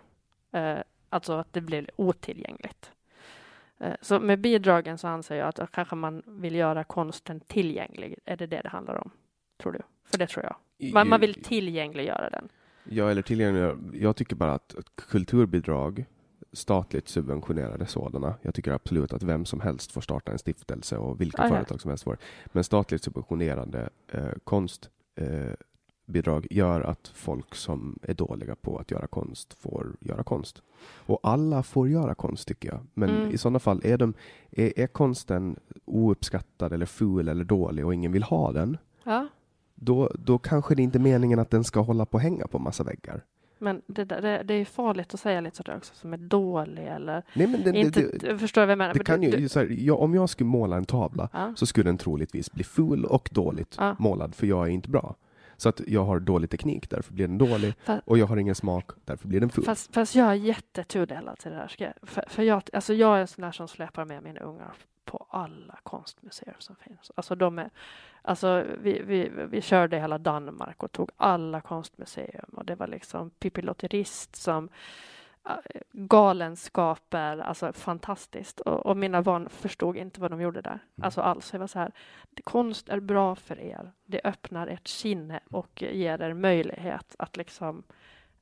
Eh, 0.60 0.78
alltså 1.08 1.32
att 1.32 1.52
det 1.52 1.60
blir 1.60 1.90
otillgängligt. 1.96 2.92
Eh, 3.78 3.94
så 4.00 4.20
med 4.20 4.40
bidragen 4.40 4.98
så 4.98 5.08
anser 5.08 5.36
jag 5.36 5.48
att 5.48 5.72
kanske 5.72 5.96
man 5.96 6.22
vill 6.26 6.54
göra 6.54 6.84
konsten 6.84 7.40
tillgänglig. 7.40 8.18
Är 8.24 8.36
det 8.36 8.46
det 8.46 8.60
det 8.62 8.68
handlar 8.68 8.94
om? 8.94 9.10
Tror 9.62 9.72
du? 9.72 9.80
För 10.04 10.18
det 10.18 10.26
tror 10.26 10.44
jag. 10.44 10.56
Man, 10.92 11.08
man 11.08 11.20
vill 11.20 11.42
tillgängliggöra 11.42 12.30
den. 12.30 12.48
Ja, 12.84 13.10
eller 13.10 13.22
tillgängliggöra. 13.22 13.78
Jag 13.92 14.16
tycker 14.16 14.36
bara 14.36 14.52
att 14.52 14.74
kulturbidrag, 14.94 16.04
statligt 16.52 17.08
subventionerade 17.08 17.86
sådana. 17.86 18.34
Jag 18.42 18.54
tycker 18.54 18.72
absolut 18.72 19.12
att 19.12 19.22
vem 19.22 19.44
som 19.44 19.60
helst 19.60 19.92
får 19.92 20.00
starta 20.00 20.32
en 20.32 20.38
stiftelse 20.38 20.96
och 20.96 21.20
vilka 21.20 21.42
Aha. 21.42 21.54
företag 21.54 21.80
som 21.80 21.88
helst 21.88 22.04
får. 22.04 22.18
Men 22.46 22.64
statligt 22.64 23.04
subventionerade 23.04 23.90
eh, 24.08 24.30
konst 24.44 24.90
eh, 25.14 25.54
gör 26.50 26.80
att 26.80 27.08
folk 27.14 27.54
som 27.54 27.98
är 28.02 28.14
dåliga 28.14 28.54
på 28.54 28.78
att 28.78 28.90
göra 28.90 29.06
konst 29.06 29.54
får 29.54 29.96
göra 30.00 30.22
konst. 30.22 30.62
Och 31.06 31.20
alla 31.22 31.62
får 31.62 31.88
göra 31.88 32.14
konst 32.14 32.48
tycker 32.48 32.68
jag. 32.68 32.80
Men 32.94 33.10
mm. 33.10 33.30
i 33.30 33.38
sådana 33.38 33.58
fall, 33.58 33.80
är, 33.84 33.98
de, 33.98 34.14
är, 34.50 34.78
är 34.78 34.86
konsten 34.86 35.56
ouppskattad 35.84 36.72
eller 36.72 36.86
ful 36.86 37.28
eller 37.28 37.44
dålig 37.44 37.86
och 37.86 37.94
ingen 37.94 38.12
vill 38.12 38.22
ha 38.22 38.52
den, 38.52 38.76
ja. 39.04 39.28
då, 39.74 40.10
då 40.14 40.38
kanske 40.38 40.74
det 40.74 40.82
inte 40.82 40.98
är 40.98 41.00
meningen 41.00 41.38
att 41.38 41.50
den 41.50 41.64
ska 41.64 41.80
hålla 41.80 42.06
på 42.06 42.16
att 42.16 42.22
hänga 42.22 42.46
på 42.46 42.58
massa 42.58 42.84
väggar. 42.84 43.24
Men 43.60 43.82
det, 43.86 44.04
det, 44.04 44.42
det 44.44 44.54
är 44.54 44.64
farligt 44.64 45.14
att 45.14 45.20
säga 45.20 45.40
lite 45.40 45.56
sådär 45.56 45.76
också, 45.76 45.94
som 45.94 46.12
är 46.12 46.16
dålig 46.16 46.86
eller 46.86 47.22
Nej, 47.34 47.46
men 47.46 47.62
det, 47.62 47.78
inte, 47.78 48.00
det, 48.00 48.38
förstår 48.38 48.62
vad 48.62 48.70
jag 48.70 48.78
menar? 48.78 48.94
Det 48.94 49.04
kan 49.04 49.22
ju, 49.22 49.48
här, 49.54 49.66
jag, 49.70 50.00
om 50.00 50.14
jag 50.14 50.30
skulle 50.30 50.50
måla 50.50 50.76
en 50.76 50.84
tavla 50.84 51.28
ja. 51.32 51.52
så 51.56 51.66
skulle 51.66 51.88
den 51.88 51.98
troligtvis 51.98 52.52
bli 52.52 52.64
ful 52.64 53.04
och 53.04 53.28
dåligt 53.32 53.76
ja. 53.78 53.96
målad, 53.98 54.34
för 54.34 54.46
jag 54.46 54.66
är 54.66 54.70
inte 54.70 54.88
bra. 54.88 55.16
Så 55.56 55.68
att 55.68 55.80
jag 55.86 56.04
har 56.04 56.20
dålig 56.20 56.50
teknik, 56.50 56.90
därför 56.90 57.12
blir 57.12 57.28
den 57.28 57.38
dålig. 57.38 57.74
Fast, 57.84 58.02
och 58.06 58.18
jag 58.18 58.26
har 58.26 58.36
ingen 58.36 58.54
smak, 58.54 58.90
därför 59.04 59.28
blir 59.28 59.40
den 59.40 59.50
full. 59.50 59.64
Fast, 59.64 59.94
fast 59.94 60.14
jag 60.14 60.28
är 60.28 60.34
jättetudelad 60.34 61.38
till 61.38 61.50
det 61.50 61.56
här. 61.56 61.94
För, 62.02 62.24
för 62.28 62.42
jag, 62.42 62.62
alltså 62.72 62.94
jag 62.94 63.16
är 63.16 63.20
en 63.20 63.26
sån 63.26 63.42
där 63.42 63.52
som 63.52 63.68
släpar 63.68 64.04
med 64.04 64.22
mina 64.22 64.40
ungar 64.40 64.72
på 65.10 65.26
alla 65.30 65.78
konstmuseer 65.82 66.56
som 66.58 66.76
finns. 66.76 67.12
Alltså 67.14 67.34
de 67.34 67.58
är, 67.58 67.70
alltså 68.22 68.64
vi, 68.78 69.02
vi, 69.02 69.30
vi 69.50 69.62
körde 69.62 69.98
hela 69.98 70.18
Danmark 70.18 70.82
och 70.82 70.92
tog 70.92 71.10
alla 71.16 71.60
konstmuseum 71.60 72.50
och 72.52 72.64
det 72.64 72.74
var 72.74 72.86
liksom 72.86 73.30
Pippi 73.30 73.62
Lotterist 73.62 74.36
som 74.36 74.68
galenskaper, 75.92 77.38
alltså 77.38 77.72
fantastiskt. 77.72 78.60
Och, 78.60 78.86
och, 78.86 78.96
mina 78.96 79.22
barn 79.22 79.48
förstod 79.48 79.96
inte 79.96 80.20
vad 80.20 80.30
de 80.30 80.40
gjorde 80.40 80.60
där, 80.60 80.70
mm. 80.70 80.80
alltså 81.02 81.20
alls. 81.20 81.52
Jag 81.52 81.60
var 81.60 81.66
så 81.66 81.78
här, 81.78 81.92
konst 82.44 82.88
är 82.88 83.00
bra 83.00 83.34
för 83.34 83.60
er. 83.60 83.92
Det 84.06 84.20
öppnar 84.24 84.66
ert 84.66 84.88
sinne 84.88 85.40
och 85.50 85.82
ger 85.82 86.22
er 86.22 86.34
möjlighet 86.34 87.16
att 87.18 87.36
liksom 87.36 87.82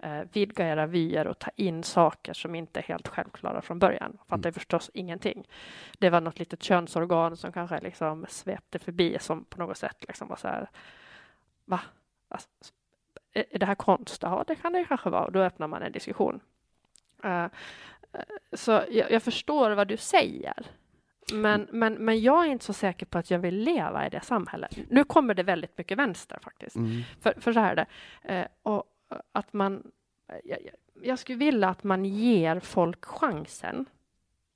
eh, 0.03 0.21
vidga 0.33 0.69
era 0.69 0.87
vyer 0.87 1.27
och 1.27 1.39
ta 1.39 1.51
in 1.57 1.83
saker 1.83 2.33
som 2.33 2.55
inte 2.55 2.81
är 2.81 2.85
helt 2.85 3.09
självklara 3.09 3.63
från 3.63 3.79
början. 3.79 4.19
Fattar 4.27 4.49
mm. 4.49 4.53
förstås 4.53 4.91
ingenting. 4.95 5.49
Det 5.99 6.11
var 6.11 6.21
något 6.21 6.39
litet 6.39 6.63
könsorgan 6.63 7.37
som 7.37 7.53
kanske 7.53 7.81
liksom 7.81 8.27
svepte 8.29 8.79
förbi 8.79 9.17
som 9.21 9.45
på 9.45 9.59
något 9.59 9.79
sätt 9.79 10.05
liksom 10.09 10.29
var 10.29 10.37
så 10.37 10.49
här, 10.49 10.71
va? 11.65 11.81
Alltså, 12.29 12.49
är 13.33 13.59
det 13.59 13.67
här 13.67 13.75
konst? 13.75 14.23
Ja, 14.23 14.45
det 14.47 14.55
kan 14.55 14.73
det 14.73 14.85
kanske 14.85 15.11
vara. 15.11 15.25
Och 15.25 15.33
då 15.33 15.41
öppnar 15.41 15.67
man 15.69 15.83
en 15.83 15.93
diskussion. 15.93 16.41
Uh, 17.25 17.47
så 18.53 18.71
jag, 18.91 19.11
jag, 19.11 19.23
förstår 19.23 19.71
vad 19.71 19.89
du 19.89 19.97
säger. 19.97 20.67
Men, 21.33 21.61
mm. 21.63 21.79
men, 21.79 21.95
men 21.95 22.21
jag 22.21 22.47
är 22.47 22.51
inte 22.51 22.65
så 22.65 22.73
säker 22.73 23.07
på 23.07 23.19
att 23.19 23.31
jag 23.31 23.39
vill 23.39 23.57
leva 23.57 24.07
i 24.07 24.11
det 24.11 24.21
samhället. 24.21 24.79
Nu 24.91 25.05
kommer 25.05 25.35
det 25.35 25.43
väldigt 25.43 25.79
mycket 25.79 25.99
vänster 25.99 26.39
faktiskt. 26.43 26.77
Mm. 26.77 27.03
För, 27.21 27.35
för 27.41 27.53
så 27.53 27.61
här 27.61 27.77
är 27.77 27.87
det. 28.23 28.41
Uh, 28.41 28.47
och 28.63 28.85
att 29.33 29.53
man, 29.53 29.91
jag, 30.45 30.59
jag 31.03 31.19
skulle 31.19 31.39
vilja 31.39 31.69
att 31.69 31.85
man 31.85 32.05
ger 32.05 32.61
folk 32.61 33.05
chansen 33.05 33.85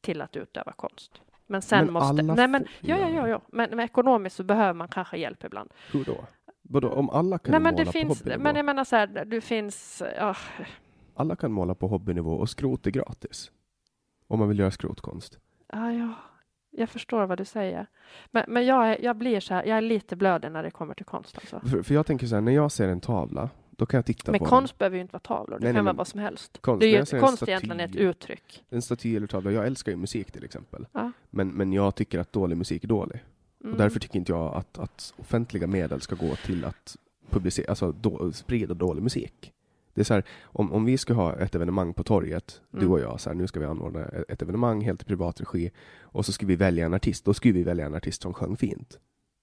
till 0.00 0.20
att 0.20 0.36
utöva 0.36 0.72
konst. 0.72 1.20
Men 1.46 1.62
sen 1.62 1.84
Men 1.84 1.92
måste... 1.92 2.22
Nej, 2.22 2.48
men, 2.48 2.66
ja, 2.80 2.98
ja, 2.98 3.08
ja, 3.08 3.28
ja. 3.28 3.40
Men, 3.48 3.70
men 3.70 3.80
ekonomiskt 3.80 4.36
så 4.36 4.42
behöver 4.42 4.72
man 4.74 4.88
kanske 4.88 5.16
hjälp 5.16 5.44
ibland. 5.44 5.70
Hur 5.92 6.04
då? 6.04 6.16
Vadå, 6.62 6.90
om 6.90 7.10
alla 7.10 7.38
kan 7.38 7.50
Nej, 7.50 7.60
men 7.60 7.74
måla 7.74 7.84
det 7.84 7.86
på 7.86 7.92
finns... 7.92 8.18
hobbynivå? 8.18 8.42
Men 8.42 8.56
jag 8.56 8.64
menar 8.64 8.84
så 8.84 8.96
här, 8.96 9.24
du 9.24 9.40
finns... 9.40 10.02
Ja, 10.16 10.36
Alla 11.14 11.36
kan 11.36 11.52
måla 11.52 11.74
på 11.74 11.86
hobbynivå 11.86 12.32
och 12.32 12.48
skrot 12.48 12.86
är 12.86 12.90
gratis. 12.90 13.50
Om 14.28 14.38
man 14.38 14.48
vill 14.48 14.58
göra 14.58 14.70
skrotkonst. 14.70 15.38
ja, 15.72 15.92
ja. 15.92 16.14
Jag 16.74 16.88
förstår 16.88 17.26
vad 17.26 17.38
du 17.38 17.44
säger. 17.44 17.86
Men, 18.30 18.44
men 18.48 18.66
jag, 18.66 19.00
jag 19.00 19.16
blir 19.16 19.40
så 19.40 19.54
här, 19.54 19.64
jag 19.64 19.76
är 19.76 19.80
lite 19.80 20.16
blödig 20.16 20.50
när 20.52 20.62
det 20.62 20.70
kommer 20.70 20.94
till 20.94 21.04
konst 21.06 21.38
alltså. 21.38 21.60
För, 21.60 21.82
för 21.82 21.94
jag 21.94 22.06
tänker 22.06 22.26
så 22.26 22.34
här, 22.34 22.42
när 22.42 22.52
jag 22.52 22.72
ser 22.72 22.88
en 22.88 23.00
tavla, 23.00 23.50
då 23.82 23.86
kan 23.86 23.98
jag 23.98 24.06
titta 24.06 24.30
Men 24.32 24.38
på 24.38 24.44
konst 24.44 24.78
behöver 24.78 24.96
ju 24.96 25.02
inte 25.02 25.12
vara 25.12 25.20
tavlor, 25.20 25.58
det 25.58 25.64
Nej, 25.64 25.68
kan 25.68 25.74
nej, 25.74 25.84
vara 25.84 25.96
vad 25.96 26.06
som 26.06 26.20
helst. 26.20 26.58
konst, 26.60 26.80
det 26.80 26.86
är 26.86 27.14
ju, 27.14 27.20
konst 27.20 27.42
staty- 27.42 27.48
egentligen 27.48 27.80
ett 27.80 27.96
uttryck. 27.96 28.64
en 28.70 28.82
staty 28.82 29.16
eller 29.16 29.26
tavla. 29.26 29.50
Jag 29.50 29.66
älskar 29.66 29.92
ju 29.92 29.98
musik 29.98 30.32
till 30.32 30.44
exempel. 30.44 30.86
Ja. 30.92 31.12
Men, 31.30 31.48
men 31.48 31.72
jag 31.72 31.94
tycker 31.94 32.18
att 32.18 32.32
dålig 32.32 32.56
musik 32.56 32.84
är 32.84 32.88
dålig. 32.88 33.24
Mm. 33.60 33.72
Och 33.72 33.78
därför 33.78 34.00
tycker 34.00 34.16
inte 34.18 34.32
jag 34.32 34.54
att, 34.54 34.78
att 34.78 35.14
offentliga 35.16 35.66
medel 35.66 36.00
ska 36.00 36.14
gå 36.14 36.34
till 36.36 36.64
att 36.64 36.96
publicera, 37.30 37.66
alltså 37.68 37.92
då, 37.92 38.32
sprida 38.32 38.74
dålig 38.74 39.02
musik. 39.02 39.52
Det 39.94 40.00
är 40.00 40.04
så 40.04 40.14
här, 40.14 40.24
om, 40.42 40.72
om 40.72 40.84
vi 40.84 40.98
ska 40.98 41.14
ha 41.14 41.36
ett 41.36 41.54
evenemang 41.54 41.94
på 41.94 42.02
torget, 42.02 42.60
du 42.70 42.78
Mm. 42.78 42.92
och 42.92 43.00
jag, 43.00 43.20
så 43.20 43.30
här, 43.30 43.34
nu 43.34 43.46
ska 43.46 43.60
vi 43.60 43.66
anordna 43.66 44.04
ett 44.28 44.42
evenemang 44.42 44.80
helt 44.80 45.02
i 45.02 45.04
privat 45.04 45.40
regi, 45.40 45.70
och 46.00 46.26
så 46.26 46.32
ska 46.32 46.46
vi 46.46 46.56
välja 46.56 46.86
en 46.86 46.94
artist, 46.94 47.24
då 47.24 47.34
ska 47.34 47.52
vi 47.52 47.62
välja 47.62 47.86
en 47.86 47.94
artist 47.94 48.22
som 48.22 48.34
sjöng 48.34 48.56
fint 48.56 48.98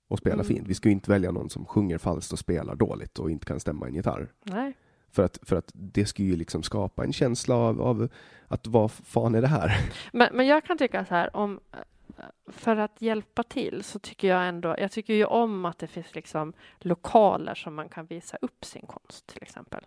och 0.10 0.18
spelar 0.18 0.36
Mm. 0.36 0.46
fint. 0.46 0.68
Vi 0.68 0.74
ska 0.74 0.90
ju 0.90 0.94
inte 0.94 1.12
välja 1.12 1.32
någon 1.32 1.50
som 1.50 1.66
sjunger 1.66 1.98
falskt 1.98 2.34
och 2.34 2.40
spelar 2.40 2.76
dåligt 2.76 3.20
och 3.20 3.32
inte 3.32 3.46
kan 3.46 3.60
stämma 3.60 3.88
en 3.88 3.94
gitarr. 3.94 4.32
Nej. 4.44 4.74
För 5.12 5.24
att, 5.24 5.40
för 5.42 5.56
att 5.56 5.72
det 5.74 6.06
ska 6.06 6.24
ju 6.24 6.36
liksom 6.36 6.64
skapa 6.64 7.04
en 7.04 7.14
känsla 7.14 7.56
av, 7.56 7.82
av 7.82 8.10
att 8.48 8.68
vad 8.68 8.92
fan 8.92 9.36
är 9.36 9.42
det 9.42 9.48
här? 9.48 9.72
Men, 10.14 10.30
men 10.34 10.48
jag 10.48 10.64
kan 10.64 10.78
tycka 10.78 11.06
så 11.06 11.16
här, 11.16 11.36
om, 11.36 11.60
för 12.48 12.76
att 12.76 13.02
hjälpa 13.02 13.44
till 13.44 13.84
så 13.84 14.00
tycker 14.00 14.28
jag 14.28 14.48
ändå, 14.48 14.76
jag 14.80 14.92
tycker 14.92 15.14
ju 15.14 15.26
om 15.26 15.66
att 15.66 15.80
det 15.80 15.88
finns 15.88 16.16
liksom 16.16 16.54
lokaler 16.80 17.56
som 17.56 17.76
man 17.76 17.90
kan 17.90 18.06
visa 18.06 18.38
upp 18.42 18.66
sin 18.66 18.86
konst 18.88 19.28
till 19.28 19.44
exempel. 19.44 19.86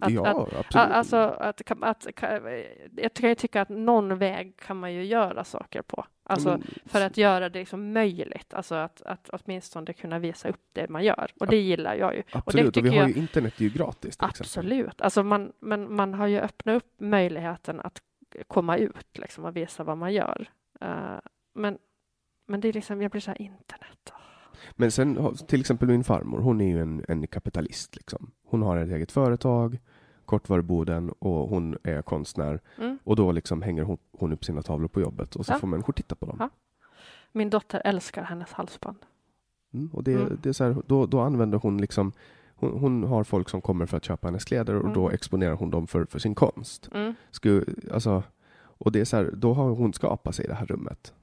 Att, 0.00 0.12
ja, 0.12 0.26
att, 0.26 0.38
absolut. 0.54 0.74
alltså, 0.74 1.16
att, 1.16 1.72
att, 1.82 2.06
jag 2.96 3.14
kan 3.14 3.28
ju 3.28 3.34
tycka 3.34 3.62
att 3.62 3.68
någon 3.68 4.18
väg 4.18 4.56
kan 4.56 4.76
man 4.76 4.92
ju 4.92 5.04
göra 5.04 5.44
saker 5.44 5.82
på. 5.82 6.04
Alltså, 6.22 6.48
men- 6.48 6.62
för 6.86 7.00
att 7.00 7.16
göra 7.16 7.48
det 7.48 7.58
liksom 7.58 7.92
möjligt, 7.92 8.54
alltså 8.54 8.74
att, 8.74 9.02
att 9.02 9.28
åtminstone 9.32 9.92
kunna 9.92 10.18
visa 10.18 10.48
upp 10.48 10.60
det 10.72 10.88
man 10.88 11.04
gör. 11.04 11.30
Och 11.40 11.46
det 11.46 11.56
gillar 11.56 11.94
jag 11.94 12.14
ju. 12.14 12.22
Absolut, 12.32 12.68
och, 12.68 12.74
tycker 12.74 12.90
vi 12.90 12.96
har 12.96 13.02
jag- 13.02 13.10
ju 13.10 13.14
internet 13.16 13.54
är 13.60 13.62
ju 13.64 13.70
gratis 13.70 14.08
exempel. 14.14 14.28
Absolut. 14.40 15.00
Alltså 15.00 15.22
man, 15.22 15.52
men 15.60 15.94
man 15.94 16.14
har 16.14 16.26
ju 16.26 16.40
öppnat 16.40 16.76
upp 16.76 16.92
möjligheten 17.00 17.80
att 17.80 18.02
komma 18.46 18.76
ut 18.76 19.18
liksom, 19.18 19.44
och 19.44 19.56
visa 19.56 19.84
vad 19.84 19.98
man 19.98 20.12
gör. 20.12 20.48
Eh, 20.80 21.18
men, 21.54 21.78
men 22.46 22.60
det 22.60 22.68
är 22.68 22.72
liksom, 22.72 23.02
jag 23.02 23.10
blir 23.10 23.20
så 23.20 23.30
här, 23.30 23.42
internet. 23.42 24.12
Men 24.72 24.90
sen 24.90 25.36
till 25.46 25.60
exempel 25.60 25.88
min 25.88 26.04
farmor, 26.04 26.40
hon 26.40 26.60
är 26.60 26.68
ju 26.68 26.80
en, 26.82 27.04
en 27.08 27.26
kapitalist. 27.26 27.96
Liksom. 27.96 28.30
Hon 28.46 28.62
har 28.62 28.76
ett 28.76 28.90
eget 28.90 29.12
företag, 29.12 29.78
Kortvaruboden, 30.24 31.10
och 31.18 31.48
hon 31.48 31.76
är 31.82 32.02
konstnär. 32.02 32.60
Mm. 32.78 32.98
Och 33.04 33.16
då 33.16 33.32
liksom 33.32 33.62
hänger 33.62 33.82
hon, 33.82 33.98
hon 34.18 34.32
upp 34.32 34.44
sina 34.44 34.62
tavlor 34.62 34.88
på 34.88 35.00
jobbet 35.00 35.36
och 35.36 35.46
så 35.46 35.52
Ja. 35.52 35.58
får 35.58 35.66
människor 35.68 35.92
titta 35.92 36.14
på 36.14 36.26
dem. 36.26 36.36
Ja. 36.40 36.50
Min 37.32 37.50
dotter 37.50 37.82
älskar 37.84 38.22
hennes 38.22 38.52
halsband. 38.52 38.98
Mm, 39.74 39.90
och 39.92 40.04
det, 40.04 40.12
Mm. 40.14 40.38
det 40.42 40.48
är 40.48 40.52
så 40.52 40.64
här, 40.64 40.76
då, 40.86 41.06
då 41.06 41.20
använder 41.20 41.58
hon 41.58 41.78
liksom 41.80 42.12
hon, 42.56 42.78
hon 42.80 43.04
har 43.04 43.24
folk 43.24 43.48
som 43.48 43.60
kommer 43.60 43.86
för 43.86 43.96
att 43.96 44.04
köpa 44.04 44.26
hennes 44.28 44.44
kläder 44.44 44.74
och 44.76 44.92
då 44.92 45.00
Mm. 45.00 45.14
exponerar 45.14 45.54
hon 45.54 45.70
dem 45.70 45.86
för, 45.86 46.04
för 46.04 46.18
sin 46.18 46.34
konst. 46.34 46.88
Mm. 46.94 47.14
Skulle, 47.30 47.64
alltså, 47.92 48.22
och 48.56 48.92
det 48.92 49.00
är 49.00 49.04
så 49.04 49.16
här, 49.16 49.30
då 49.36 49.52
har 49.52 49.68
hon 49.70 49.92
skapat 49.92 50.34
sig 50.34 50.46
det 50.46 50.54
här 50.54 50.66
rummet. 50.66 51.14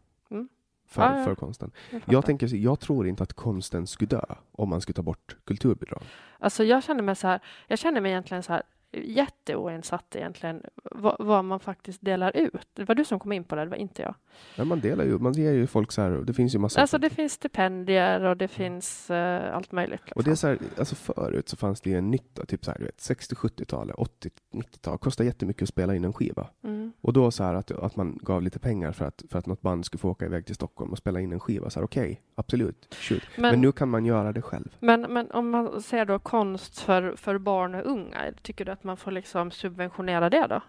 För, 0.91 1.17
ja. 1.17 1.23
för 1.23 1.35
konsten. 1.35 1.71
Jag. 1.89 2.01
Jag, 2.05 2.25
tänker, 2.25 2.55
jag 2.55 2.79
tror 2.79 3.07
inte 3.07 3.23
att 3.23 3.33
konsten 3.33 3.87
skulle 3.87 4.07
dö 4.07 4.21
om 4.51 4.69
man 4.69 4.81
skulle 4.81 4.93
ta 4.93 5.01
bort 5.01 5.35
kulturbidrag. 5.45 6.03
Alltså 6.39 6.63
jag 6.63 6.83
känner 6.83 7.03
mig 7.03 7.15
så 7.15 7.27
här, 7.27 7.39
jag 7.67 7.79
känner 7.79 8.01
mig 8.01 8.11
egentligen 8.11 8.43
så 8.43 8.53
här 8.53 8.63
jätteoinsatt 8.93 10.15
egentligen 10.15 10.63
vad, 10.83 11.15
vad 11.19 11.45
man 11.45 11.59
faktiskt 11.59 12.01
delar 12.01 12.37
ut. 12.37 12.67
Det 12.73 12.85
var 12.85 12.95
du 12.95 13.05
som 13.05 13.19
kom 13.19 13.31
in 13.31 13.43
på 13.43 13.55
det, 13.55 13.63
det 13.63 13.69
var 13.69 13.77
inte 13.77 14.01
jag. 14.01 14.15
Men 14.57 14.67
man 14.67 14.79
delar 14.79 15.05
ju, 15.05 15.19
man 15.19 15.33
ger 15.33 15.51
ju 15.51 15.67
folk 15.67 15.91
så 15.91 16.01
här, 16.01 16.09
det 16.11 16.33
finns 16.33 16.55
ju 16.55 16.59
massa... 16.59 16.81
Alltså 16.81 16.97
det 16.97 17.09
finns 17.09 17.33
stipendier 17.33 18.23
och 18.23 18.37
det 18.37 18.47
finns 18.47 19.09
eh, 19.09 19.55
allt 19.55 19.71
möjligt. 19.71 20.01
Liksom. 20.05 20.19
och 20.19 20.23
det 20.23 20.31
är 20.31 20.35
så 20.35 20.47
här, 20.47 20.59
alltså 20.77 20.95
förut 20.95 21.49
så 21.49 21.57
fanns 21.57 21.81
det 21.81 21.89
ju 21.89 21.97
en 21.97 22.11
nytta, 22.11 22.45
typ 22.45 22.65
så 22.65 22.71
här, 22.71 22.77
du 22.77 22.85
vet, 22.85 22.97
60-70-talet, 22.97 23.95
80-90-tal, 23.95 24.97
kostar 24.97 25.25
jättemycket 25.25 25.61
att 25.61 25.69
spela 25.69 25.95
in 25.95 26.05
en 26.05 26.13
skiva. 26.13 26.47
mm. 26.63 26.91
Och 27.01 27.13
då 27.13 27.31
så 27.31 27.43
här 27.43 27.53
att, 27.53 27.71
att 27.71 27.95
man 27.95 28.19
gav 28.21 28.41
lite 28.41 28.59
pengar 28.59 28.91
för 28.91 29.05
att, 29.05 29.23
för 29.29 29.39
att 29.39 29.45
något 29.45 29.61
band 29.61 29.85
skulle 29.85 29.99
få 29.99 30.09
åka 30.09 30.25
iväg 30.25 30.45
till 30.45 30.55
Stockholm 30.55 30.91
och 30.91 30.97
spela 30.97 31.19
in 31.19 31.31
en 31.31 31.39
skiva. 31.39 31.69
Så 31.69 31.79
här, 31.79 31.85
okej, 31.85 32.21
absolut, 32.35 32.95
shoot. 32.95 33.23
Men, 33.37 33.51
men, 33.51 33.61
nu 33.61 33.71
kan 33.71 33.89
man 33.89 34.05
göra 34.05 34.31
det 34.31 34.41
själv. 34.41 34.75
men, 34.79 35.01
men 35.01 35.31
om 35.31 35.49
man 35.49 35.81
ser 35.81 36.05
då 36.05 36.19
konst 36.19 36.79
för, 36.79 37.15
för 37.15 37.37
barn 37.37 37.75
och 37.75 37.85
unga, 37.85 38.19
tycker 38.41 38.65
du 38.65 38.71
att 38.71 38.80
man 38.83 38.97
får 38.97 39.11
liksom 39.11 39.51
subventionera 39.51 40.29
det 40.29 40.47
då? 40.49 40.61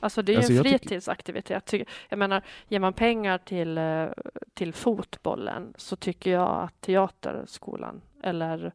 Alltså 0.00 0.22
det 0.22 0.32
är 0.32 0.34
ju 0.34 0.38
Alltså, 0.38 0.52
en 0.52 0.56
jag 0.56 0.64
tycker- 0.64 0.78
fritidsaktivitet. 0.78 1.72
Jag 2.08 2.18
menar, 2.18 2.42
ger 2.68 2.78
man 2.80 2.92
pengar 2.92 3.38
till, 3.38 3.78
eh, 3.78 4.06
till 4.54 4.72
fotbollen 4.72 5.74
så 5.76 5.96
tycker 5.96 6.30
jag 6.30 6.48
att 6.64 6.80
teaterskolan 6.80 8.00
eller, 8.22 8.72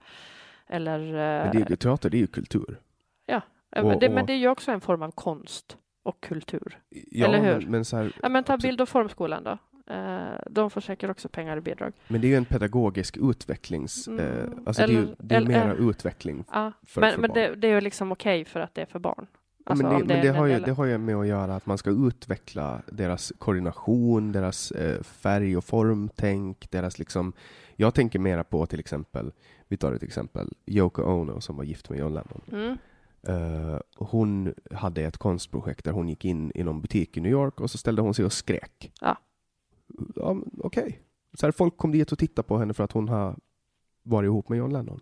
eller 0.68 0.99
Men 0.99 1.45
eh, 1.45 1.51
det 1.51 1.57
är, 1.65 1.69
ju- 1.69 1.76
teater, 1.76 2.10
det 2.10 2.18
är 2.18 2.19
ju 2.19 2.27
kultur. 2.27 2.80
Ja, 3.26 3.41
Och- 3.76 3.88
men, 3.88 3.99
det, 3.99 4.07
och- 4.07 4.14
men 4.14 4.26
det 4.26 4.34
är 4.34 4.38
ju 4.38 4.47
också 4.49 4.72
en 4.72 4.81
form 4.81 5.01
av 5.01 5.11
konst 5.11 5.77
och 6.03 6.22
kultur. 6.22 6.80
Ja, 6.89 7.27
Eller 7.27 7.39
hur? 7.39 7.61
Men, 7.61 7.72
men, 7.72 7.84
här, 7.91 8.11
Ja, 8.22 8.30
men 8.30 8.43
ta 8.43 8.57
bild 8.57 8.81
och 8.81 8.89
formskolan 8.89 9.43
då. 9.43 9.57
Eh, 9.90 10.40
de 10.49 10.70
får 10.70 10.82
säkert 10.82 11.10
också 11.10 11.30
pengar 11.30 11.57
i 11.57 11.61
bidrag. 11.61 11.94
men 12.07 12.22
det 12.22 12.28
är 12.28 12.30
ju 12.30 12.36
en 12.36 12.45
pedagogisk 12.45 13.18
utvecklings... 13.18 14.07
Mm, 14.07 14.20
Eh, 14.20 14.49
alltså 14.66 14.82
det 14.82 14.88
är 14.88 14.91
ju 14.91 14.98
eller- 14.98 15.16
det 15.20 15.36
är 15.36 15.38
eller- 15.38 15.48
mera 15.48 15.74
utveckling. 15.74 16.44
Ja, 16.52 16.72
För- 16.84 17.02
men 17.02 17.11
för 17.14 17.22
men 17.22 17.28
barn. 17.28 17.36
det, 17.36 17.56
det 17.56 17.68
är 17.68 17.72
ju 17.72 17.82
liksom 17.82 18.11
okej 18.11 18.45
för 18.45 18.60
att 18.60 18.76
det 18.76 18.82
är 18.82 18.86
för 18.86 18.99
barn. 18.99 19.28
Alltså, 19.66 19.84
men 19.86 19.94
det, 19.95 20.02
om 20.02 20.07
men 20.07 20.22
det, 20.22 20.30
har 20.30 20.45
ju, 20.45 20.60
det 20.60 20.72
har 20.72 20.86
ju 20.86 20.98
med 20.98 21.16
att 21.16 21.28
göra 21.28 21.56
att 21.56 21.66
man 21.66 21.78
ska 21.78 21.90
utveckla 21.90 22.82
deras 22.91 23.34
koordination, 23.38 24.32
deras 24.32 24.72
eh, 24.72 25.03
färg 25.03 25.57
och 25.57 25.64
formtänk, 25.64 26.72
deras 26.72 26.99
liksom... 26.99 27.34
Jag 27.76 27.94
tänker 27.94 28.20
mera 28.20 28.44
på 28.44 28.66
till 28.66 28.80
exempel, 28.80 29.32
vi 29.68 29.78
tar 29.78 29.94
ett 29.94 30.03
exempel, 30.03 30.49
Yoko 30.66 31.02
Ono 31.03 31.41
som 31.41 31.57
var 31.57 31.64
gift 31.64 31.90
med 31.90 31.99
John 31.99 32.14
Lennon. 32.14 32.41
Mm. 32.52 32.78
Eh, 33.28 33.80
hon 33.98 34.53
hade 34.72 35.02
ett 35.03 35.18
konstprojekt 35.18 35.86
där 35.86 35.91
hon 35.91 36.10
gick 36.10 36.26
in 36.26 36.52
i 36.56 36.64
någon 36.64 36.82
butik 36.82 37.18
i 37.18 37.22
New 37.22 37.32
York 37.32 37.60
och 37.61 37.72
så 37.72 37.78
ställde 37.78 38.02
hon 38.02 38.14
sig 38.14 38.26
och 38.26 38.34
skrek. 38.34 38.91
Ja. 39.02 39.18
Ja, 40.15 40.38
Okej. 40.57 41.01
Så 41.34 41.45
här, 41.45 41.51
folk 41.51 41.77
kom 41.77 41.91
dit 41.91 42.11
och 42.11 42.19
tittade 42.19 42.47
på 42.47 42.57
henne 42.57 42.73
för 42.73 42.84
att 42.84 42.91
hon 42.91 43.09
har 43.09 43.35
varit 44.03 44.27
ihop 44.27 44.49
med 44.49 44.57
John 44.57 44.73
Lennon. 44.73 44.99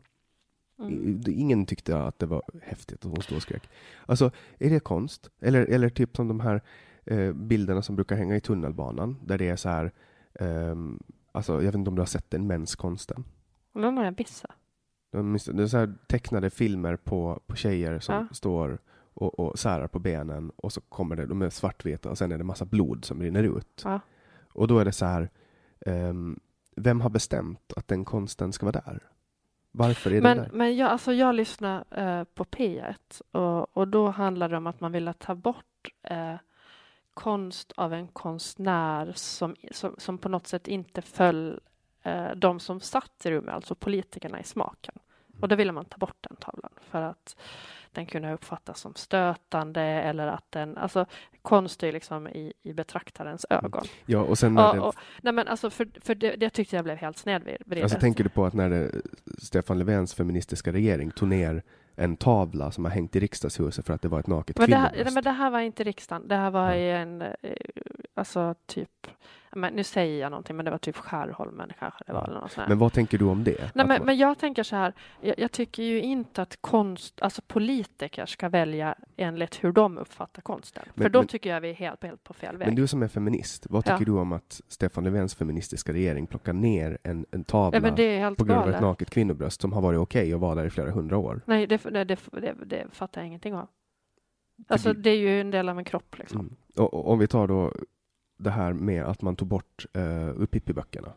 Mm. 0.80 1.22
Ingen 1.28 1.66
tyckte 1.66 1.98
att 2.04 2.20
det 2.20 2.26
var 2.26 2.42
häftigt 2.62 3.06
att 3.06 3.12
hon 3.12 3.22
stod 3.22 3.36
och 3.36 3.42
skrek. 3.42 3.70
Alltså, 4.06 4.32
är 4.60 4.70
det 4.70 4.80
konst? 4.80 5.30
Eller, 5.40 5.66
eller 5.66 5.90
typ 5.90 6.16
som 6.16 6.28
de 6.28 6.40
här 6.40 6.62
eh, 7.06 7.34
bilderna 7.34 7.82
som 7.82 7.96
brukar 7.96 8.16
hänga 8.16 8.36
i 8.36 8.42
tunnelbanan, 8.42 9.16
där 9.26 9.38
det 9.38 9.48
är 9.50 9.56
så 9.56 9.70
här, 9.70 9.92
ehm, 10.40 11.00
alltså 11.32 11.54
jag 11.54 11.62
vet 11.62 11.76
inte 11.76 11.90
om 11.90 11.96
du 11.96 12.02
har 12.02 12.06
sett 12.08 12.30
den 12.32 12.48
menskonsten? 12.48 13.24
Den 13.74 13.98
har 13.98 14.04
jag 14.04 15.26
missat. 15.26 15.58
Det 15.58 15.64
är 15.64 15.68
så 15.68 15.78
här 15.78 15.96
tecknade 16.08 16.50
filmer 16.50 16.96
på, 16.96 17.42
på 17.48 17.56
tjejer 17.56 18.00
som 18.00 18.16
Ja. 18.16 18.28
står 18.32 18.80
och, 19.14 19.40
och 19.40 19.60
särar 19.60 19.88
på 19.88 20.00
benen 20.00 20.52
och 20.56 20.74
så 20.74 20.82
kommer 20.82 21.16
det, 21.16 21.26
de 21.26 21.42
är 21.42 21.50
svartvita 21.50 22.10
och 22.10 22.18
sen 22.18 22.32
är 22.32 22.38
det 22.38 22.44
massa 22.44 22.66
blod 22.66 23.06
som 23.06 23.22
rinner 23.22 23.44
ut. 23.44 23.82
Ja. 23.84 24.00
Och 24.58 24.68
då 24.68 24.80
är 24.80 24.86
det 24.86 24.92
så 24.92 25.06
här, 25.06 25.30
ehm, 25.86 26.40
vem 26.76 27.02
har 27.02 27.10
bestämt 27.10 27.74
att 27.76 27.88
den 27.88 28.06
konsten 28.06 28.54
ska 28.54 28.66
vara 28.66 28.82
där? 28.86 29.00
Varför 29.72 30.10
är 30.10 30.14
den 30.14 30.24
Men, 30.24 30.38
där? 30.38 30.50
men 30.54 30.76
jag, 30.76 30.90
alltså 30.90 31.14
jag 31.14 31.36
lyssnar 31.36 31.78
eh, 31.92 32.24
på 32.24 32.44
P1 32.44 33.22
och, 33.32 33.78
och 33.78 33.88
då 33.88 34.10
handlar 34.10 34.50
det 34.50 34.58
om 34.58 34.68
att 34.68 34.80
man 34.80 34.92
ville 34.92 35.14
ta 35.14 35.36
bort 35.36 35.90
eh, 36.04 36.36
konst 37.14 37.72
av 37.76 37.94
en 37.94 38.08
konstnär 38.08 39.12
som, 39.16 39.56
som, 39.72 39.96
som 39.98 40.18
på 40.18 40.30
något 40.30 40.48
sätt 40.48 40.68
inte 40.68 41.02
föll 41.02 41.60
eh, 42.04 42.32
de 42.36 42.60
som 42.60 42.80
satt 42.80 43.26
i 43.26 43.32
rummet, 43.32 43.56
alltså 43.56 43.76
politikerna, 43.76 44.40
i 44.40 44.44
smaken. 44.44 44.96
Och 45.42 45.48
då 45.48 45.56
ville 45.56 45.72
man 45.72 45.86
ta 45.86 45.98
bort 45.98 46.18
den 46.22 46.36
tavlan 46.36 46.72
för 46.82 47.02
att 47.02 47.36
den 47.92 48.06
kunde 48.06 48.34
uppfattas 48.34 48.80
som 48.80 48.96
stötande 48.96 49.82
eller 49.82 50.28
att 50.28 50.52
den, 50.52 50.78
alltså 50.78 51.06
konst 51.48 51.84
är 51.84 51.92
liksom 51.92 52.28
i, 52.28 52.54
i 52.64 52.74
betraktarens 52.74 53.46
ögon. 53.50 53.84
Ja, 54.06 54.20
och 54.20 54.38
sen 54.38 54.54
när 54.54 54.70
Och, 54.70 54.76
det, 54.76 54.82
och, 54.82 54.96
nej 55.22 55.34
men 55.34 55.48
alltså 55.48 55.70
för, 55.70 55.88
för 56.02 56.16
det, 56.16 56.36
det 56.36 56.50
tyckte 56.50 56.76
jag 56.76 56.86
blev 56.86 56.98
helt 56.98 57.18
snedvridet. 57.18 57.84
Alltså 57.84 58.00
tänker 58.00 58.24
du 58.24 58.30
på 58.30 58.46
att 58.46 58.54
när 58.54 58.70
det, 58.70 58.92
Stefan 59.38 59.80
Löfvens 59.80 60.14
feministiska 60.14 60.72
regering 60.72 61.12
tog 61.12 61.28
ner 61.28 61.64
en 61.96 62.18
tavla 62.18 62.72
som 62.72 62.86
har 62.86 62.92
hängt 62.92 63.16
i 63.16 63.20
riksdagshuset 63.20 63.86
för 63.86 63.94
att 63.94 64.02
det 64.02 64.08
var 64.08 64.20
ett 64.20 64.28
naket 64.28 64.58
Men 64.58 64.70
det, 64.70 64.76
här, 64.76 64.92
nej, 64.96 65.14
men 65.14 65.24
det 65.24 65.32
här 65.32 65.50
var 65.50 65.60
inte 65.60 65.84
riksdagen. 65.84 66.28
Det 66.28 66.36
här 66.36 66.52
var 66.52 66.74
i 66.74 66.92
en, 66.92 67.22
eh, 67.22 67.32
alltså 68.14 68.56
typ, 68.66 69.08
men 69.58 69.74
nu 69.74 69.84
säger 69.84 70.22
jag 70.22 70.30
någonting, 70.30 70.56
men 70.56 70.66
det 70.66 70.72
var 70.72 70.78
typ 70.78 70.96
Skärholmen 70.98 71.72
kanske 71.80 72.04
det 72.08 72.14
var. 72.14 72.24
Eller 72.24 72.40
något 72.40 72.52
sånt. 72.52 72.68
Men 72.70 72.78
vad 72.80 72.94
tänker 72.94 73.18
du 73.18 73.26
om 73.26 73.44
det? 73.44 73.72
Nej, 73.76 73.88
men, 73.88 74.06
men 74.06 74.18
jag 74.18 74.38
tänker 74.40 74.64
så 74.64 74.76
här, 74.76 74.94
jag, 75.22 75.36
jag 75.40 75.52
tycker 75.52 75.84
ju 75.84 76.02
inte 76.02 76.42
att 76.42 76.58
konst, 76.62 77.22
alltså 77.22 77.42
politiker 77.48 78.26
ska 78.26 78.50
välja 78.50 78.96
enligt 79.18 79.64
hur 79.64 79.72
de 79.72 79.98
uppfattar 79.98 80.42
konsten. 80.42 80.84
Men- 80.96 81.04
För 81.04 81.10
då 81.10 81.20
men- 81.20 81.28
tycker 81.28 81.50
jag 81.50 81.62
vi 81.62 81.70
är 81.70 81.74
helt, 81.74 82.04
helt 82.04 82.24
på 82.24 82.34
fel 82.34 82.58
väg. 82.58 82.68
Men 82.68 82.76
du 82.76 82.88
som 82.88 83.04
är 83.04 83.08
feminist, 83.08 83.68
vad 83.70 83.84
tycker 83.86 83.98
Ja. 84.00 84.06
du 84.06 84.12
om 84.12 84.32
att 84.34 84.62
Stefan 84.68 85.04
Löfvens 85.04 85.36
feministiska 85.36 85.94
regering 85.94 86.28
plockar 86.28 86.54
ner 86.54 86.98
en, 87.04 87.26
en 87.32 87.44
tavla 87.44 87.78
ja, 87.98 88.36
på 88.38 88.44
grund 88.46 88.60
av 88.62 88.70
ett 88.70 88.82
naket 88.82 89.10
kvinnobröst 89.10 89.62
som 89.62 89.74
har 89.74 89.82
varit 89.82 90.00
okej 90.00 90.34
att 90.34 90.40
vara 90.40 90.56
där 90.56 90.66
i 90.66 90.70
flera 90.70 90.92
hundra 90.92 91.18
år? 91.18 91.42
Nej, 91.46 91.68
det, 91.68 91.78
det, 91.84 92.04
det, 92.04 92.18
det, 92.66 92.86
fattar 92.92 93.22
jag 93.22 93.28
ingenting 93.28 93.56
av. 93.56 93.68
Alltså 94.68 94.94
det- 94.94 95.02
det 95.02 95.10
är 95.10 95.16
ju 95.18 95.42
en 95.42 95.52
del 95.52 95.70
av 95.70 95.78
en 95.78 95.86
kropp 95.86 96.18
liksom. 96.18 96.40
Mm. 96.40 96.56
Och, 96.76 96.94
och 96.94 97.12
om 97.12 97.20
vi 97.20 97.28
tar 97.28 97.48
då 97.48 97.74
det 98.38 98.52
här 98.52 98.74
med 98.74 99.04
att 99.04 99.22
man 99.22 99.36
tog 99.36 99.48
bort 99.48 99.86
uh, 99.98 100.30
ur 100.30 100.46
Pippi-böckerna, 100.46 101.14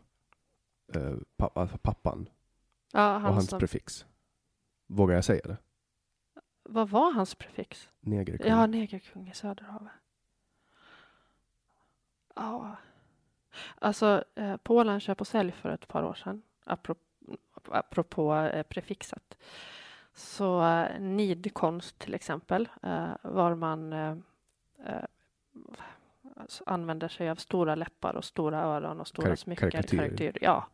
uh, 0.95 1.17
pa, 1.37 1.51
alltså 1.55 1.77
pappan 1.77 2.29
Ja, 2.93 3.15
och 3.15 3.21
han 3.21 3.33
hans 3.33 3.49
som, 3.49 3.59
prefix. 3.59 4.05
Vågar 4.87 5.15
jag 5.15 5.25
säga 5.25 5.41
det? 5.43 5.57
vad 6.71 6.89
var 6.89 7.11
hans 7.11 7.35
prefix? 7.35 7.89
Negerkung. 7.99 8.47
Ja, 8.47 8.67
negerkung 8.67 9.29
i 9.29 9.33
Söderhavet. 9.33 9.91
Ja. 12.35 12.75
Alltså, 13.75 14.23
eh, 14.35 14.57
Polen 14.57 14.99
köp 14.99 15.21
och 15.21 15.27
sälj 15.27 15.51
för 15.51 15.69
ett 15.69 15.87
par 15.87 16.03
år 16.03 16.13
sedan, 16.13 16.41
apropå, 16.63 17.01
apropå 17.65 18.35
eh, 18.35 18.63
prefixet. 18.63 19.37
Så 20.13 20.65
eh, 20.65 20.99
nidkonst 21.01 21.99
till 21.99 22.13
exempel, 22.13 22.69
eh, 22.83 23.11
var 23.21 23.55
man 23.55 23.93
eh, 23.93 24.17
eh, 24.85 25.05
alltså, 26.35 26.63
använder 26.65 27.07
sig 27.07 27.29
av 27.29 27.35
stora 27.35 27.75
läppar 27.75 28.13
och 28.15 28.25
stora 28.25 28.59
öron 28.61 28.99
och 28.99 29.07
stora 29.07 29.27
Kar- 29.27 29.35
smycken. 29.35 29.71
karikatyr. 29.71 30.37
Ja. 30.41 30.67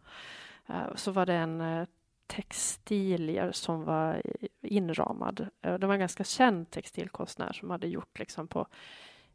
Eh, 0.68 0.96
så 0.96 1.12
var 1.12 1.26
det 1.26 1.34
en 1.34 1.62
eh, 1.62 1.88
textilier 2.28 3.52
som 3.52 3.84
var 3.84 4.22
inramad. 4.62 5.48
Eh, 5.62 5.74
Det 5.74 5.88
var 5.88 5.94
en 5.94 6.00
ganska 6.00 6.24
känd 6.24 6.70
textilkonstnär 6.72 7.54
som 7.54 7.70
hade 7.70 7.88
gjort 7.88 8.20
liksom 8.20 8.48
på 8.48 8.68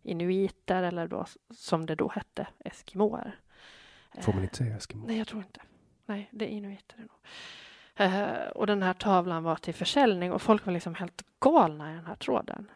inuiter 0.02 0.82
eller 0.82 1.06
då, 1.06 1.26
som 1.50 1.86
det 1.86 1.94
då 1.94 2.08
hette, 2.08 2.46
eskimoer. 2.64 3.36
Får 4.20 4.32
man 4.32 4.42
inte 4.42 4.56
säga 4.56 4.76
Eskimo? 4.76 5.06
Nej, 5.06 5.18
jag 5.18 5.28
tror 5.28 5.42
inte. 5.42 5.60
Nej, 6.06 6.28
det 6.32 6.44
är 6.44 6.48
inuiter 6.48 6.96
nog. 6.98 7.10
Och 8.56 8.66
den 8.66 8.82
här 8.82 8.94
tavlan 8.94 9.42
var 9.42 9.56
till 9.56 9.74
försäljning 9.74 10.32
och 10.32 10.42
folk 10.42 10.66
var 10.66 10.72
liksom 10.72 10.94
helt 10.94 11.22
galna 11.40 11.92
i 11.92 11.94
den 11.94 12.06
här 12.06 12.14
tråden. 12.16 12.70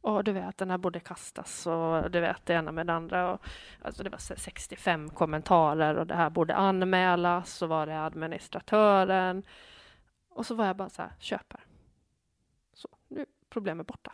Och 0.00 0.24
du 0.24 0.32
vet, 0.32 0.58
den 0.58 0.70
här 0.70 0.78
borde 0.78 1.00
kastas 1.00 1.66
och 1.66 2.10
du 2.10 2.20
vet 2.20 2.46
det 2.46 2.54
ena 2.54 2.72
med 2.72 2.86
det 2.86 2.92
andra. 2.92 3.32
Och, 3.32 3.40
alltså 3.82 4.02
det 4.02 4.10
var 4.10 4.18
så 4.18 4.34
65 4.36 5.10
kommentarer 5.10 5.94
och 5.94 6.06
det 6.06 6.14
här 6.14 6.30
borde 6.30 6.54
anmälas. 6.54 7.50
Så 7.50 7.66
var 7.66 7.86
det 7.86 8.00
administratören. 8.00 9.42
Och 10.28 10.46
så 10.46 10.54
var 10.54 10.66
jag 10.66 10.76
bara 10.76 10.88
så 10.88 11.02
här, 11.02 11.12
köper. 11.18 11.60
Så, 12.72 12.88
nu 13.08 13.20
är 13.20 13.26
problemet 13.48 13.86
borta. 13.86 14.12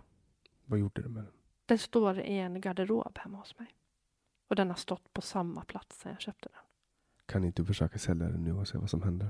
Vad 0.65 0.79
gjorde 0.79 1.03
du 1.03 1.09
med 1.09 1.25
den? 1.25 1.33
Den 1.67 1.79
står 1.79 2.21
i 2.21 2.39
en 2.39 2.61
garderob 2.61 3.19
hemma 3.19 3.39
hos 3.39 3.59
mig. 3.59 3.75
Och 4.49 4.57
den 4.57 4.69
har 4.69 4.77
stått 4.77 5.13
på 5.13 5.21
samma 5.21 5.65
plats 5.65 5.99
sedan 5.99 6.13
jag 6.13 6.21
köpte 6.21 6.49
den. 6.53 6.64
Kan 7.27 7.45
inte 7.45 7.65
försöka 7.65 7.99
sälja 7.99 8.27
den 8.27 8.45
nu 8.45 8.53
och 8.53 8.69
se 8.69 8.79
vad 8.79 8.91
som 8.91 9.03
händer? 9.03 9.29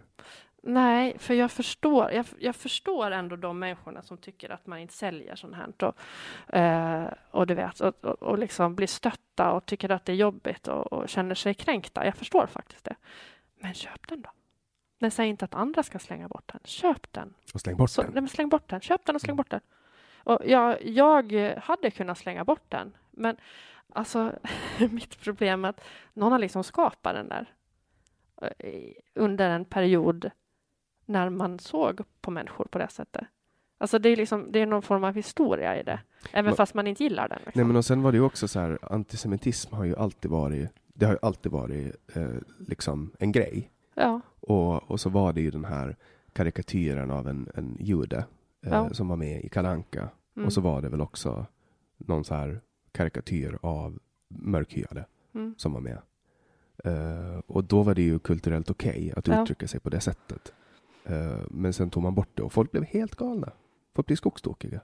Nej, 0.67 1.19
för 1.19 1.35
jag 1.35 1.51
förstår, 1.51 2.11
jag, 2.11 2.27
jag 2.39 2.57
förstår 2.57 3.11
ändå 3.11 3.37
de 3.37 3.59
människorna 3.59 4.03
som 4.03 4.19
tycker 4.19 4.51
att 4.51 4.67
man 4.67 4.79
inte 4.79 4.95
säljer 4.95 5.37
sånt 5.37 5.55
här. 5.55 5.73
Och, 5.83 6.55
eh, 6.57 7.13
och 7.31 7.47
du 7.47 7.55
vet, 7.55 7.81
och, 7.81 8.05
och, 8.05 8.23
och 8.23 8.39
liksom 8.39 8.75
blir 8.75 8.87
stötta 8.87 9.53
och 9.53 9.67
tycker 9.67 9.91
att 9.91 10.05
det 10.05 10.13
är 10.13 10.17
jobbigt 10.17 10.69
och, 10.69 10.93
och 10.93 11.09
känner 11.09 11.35
sig 11.35 11.55
kränkta. 11.55 12.05
Jag 12.05 12.17
förstår 12.17 12.47
faktiskt 12.47 12.85
det. 12.85 12.95
Men 13.61 13.75
köp 13.75 14.09
den 14.09 14.23
då. 14.23 14.31
Men 14.99 15.11
säg 15.11 15.29
inte 15.29 15.45
att 15.45 15.55
andra 15.55 15.83
ska 15.83 15.99
slänga 15.99 16.29
bort 16.29 16.53
den. 16.53 16.61
Köp 16.65 17.13
den. 17.13 17.35
Och 17.55 17.61
släng 17.61 17.77
bort 17.77 17.91
Så, 17.91 18.03
den. 18.03 18.11
nej, 18.15 18.29
släng 18.29 18.49
bort 18.49 18.69
den. 18.69 18.81
Köp 18.81 19.07
den 19.07 19.15
och 19.15 19.21
släng 19.21 19.37
bort 19.37 19.51
den. 19.51 19.61
Och 20.25 20.39
jag, 20.45 20.83
jag 20.87 21.33
hade 21.59 21.91
kunnat 21.91 22.19
slänga 22.19 22.45
bort 22.45 22.65
den, 22.69 22.97
men 23.11 23.37
alltså 23.93 24.33
mitt 24.91 25.21
problem 25.21 25.65
är 25.65 25.69
att 25.69 25.85
någon 26.13 26.33
har 26.33 26.39
liksom 26.39 26.65
skapat 26.65 27.15
den 27.15 27.29
där 27.29 27.55
under 29.15 29.51
en 29.51 29.65
period 29.65 30.31
när 31.07 31.31
man 31.31 31.59
såg 31.59 32.01
på 32.21 32.31
människor 32.31 32.65
på 32.71 32.79
det 32.79 32.89
sättet. 32.89 33.25
Alltså 33.79 33.99
det 33.99 34.09
är 34.09 34.17
liksom, 34.17 34.53
det 34.53 34.59
är 34.61 34.67
någon 34.67 34.83
form 34.83 35.05
av 35.05 35.15
historia 35.15 35.81
i 35.81 35.83
det, 35.83 36.01
även 36.33 36.45
Men- 36.45 36.57
fast 36.57 36.75
man 36.75 36.87
inte 36.87 37.03
gillar 37.03 37.29
den. 37.29 37.39
Liksom. 37.45 37.53
Nej 37.61 37.65
men 37.67 37.77
och 37.77 37.85
sen 37.85 38.03
var 38.03 38.13
det 38.13 38.19
ju 38.19 38.25
också 38.25 38.49
så 38.49 38.61
här, 38.61 38.79
antisemitism 38.83 39.75
har 39.75 39.85
ju 39.85 39.97
alltid 39.97 40.31
varit, 40.31 40.69
det 40.95 41.07
har 41.07 41.13
ju 41.13 41.19
alltid 41.23 41.53
varit 41.53 41.97
eh, 42.17 42.29
liksom 42.69 43.13
en 43.19 43.33
grej. 43.33 43.71
Ja, 43.95 44.21
Och, 44.41 44.91
och 44.91 45.01
så 45.01 45.11
var 45.11 45.33
det 45.33 45.41
ju 45.41 45.51
den 45.51 45.65
här 45.65 45.97
karikatyren 46.33 47.11
av 47.11 47.29
en, 47.29 47.49
en 47.55 47.77
jude 47.81 48.17
eh, 48.67 48.73
Ja. 48.73 48.91
som 48.95 49.09
var 49.09 49.17
med 49.17 49.45
i 49.45 49.49
Kalle 49.49 49.69
Anka. 49.69 50.09
mm, 50.37 50.47
Och 50.47 50.53
så 50.53 50.61
var 50.61 50.83
det 50.83 50.89
väl 50.89 51.01
också 51.01 51.47
någon 51.97 52.25
så 52.25 52.35
här 52.35 52.61
karikatyr 52.93 53.59
av 53.63 53.99
mörkhyade 54.29 55.07
mm, 55.35 55.55
som 55.59 55.73
var 55.73 55.81
med. 55.81 55.99
Eh, 56.85 57.39
och 57.47 57.65
då 57.65 57.83
var 57.83 57.95
det 57.95 58.03
ju 58.03 58.19
kulturellt 58.19 58.71
okej 58.71 59.13
att 59.17 59.27
Ja. 59.29 59.43
uttrycka 59.43 59.69
sig 59.69 59.81
på 59.81 59.91
det 59.91 60.01
sättet. 60.01 60.53
Eh, 61.05 61.39
men 61.51 61.73
sen 61.73 61.91
tog 61.91 62.03
man 62.03 62.15
bort 62.15 62.29
det 62.35 62.43
och 62.43 62.53
folk 62.53 62.71
blev 62.73 62.85
helt 62.85 63.17
galna. 63.17 63.53
Folk 63.95 64.07
blev 64.07 64.17
skogstokiga. 64.17 64.81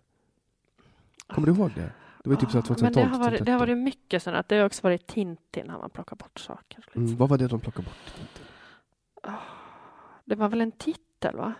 Kommer 1.26 1.46
du 1.48 1.54
ihåg 1.54 1.70
det? 1.74 1.92
Det 2.24 2.28
var 2.30 2.36
ju 2.36 2.40
typ 2.40 2.50
så 2.50 2.58
här 2.58 2.64
Ja, 2.68 2.74
Men 2.82 2.92
2012, 2.92 2.94
det 2.94 3.10
har, 3.10 3.18
varit, 3.18 3.30
det 3.32 3.38
2013. 3.38 3.52
har 3.52 3.58
varit 3.66 3.78
mycket 3.78 4.26
att 4.26 4.48
Det 4.48 4.56
har 4.58 4.66
också 4.66 4.82
varit 4.82 5.06
Tintin, 5.06 5.70
har 5.70 5.78
man 5.78 5.90
plockat 5.90 6.18
bort 6.18 6.38
saker. 6.38 6.84
Mm, 6.94 7.16
vad 7.16 7.28
var 7.28 7.38
det 7.38 7.48
de 7.48 7.60
plockade 7.60 7.84
bort? 7.88 8.40
Ah, 9.22 9.36
Det 10.24 10.34
var 10.34 10.48
väl 10.48 10.60
en 10.60 10.72
titel, 10.72 11.36
va? 11.36 11.52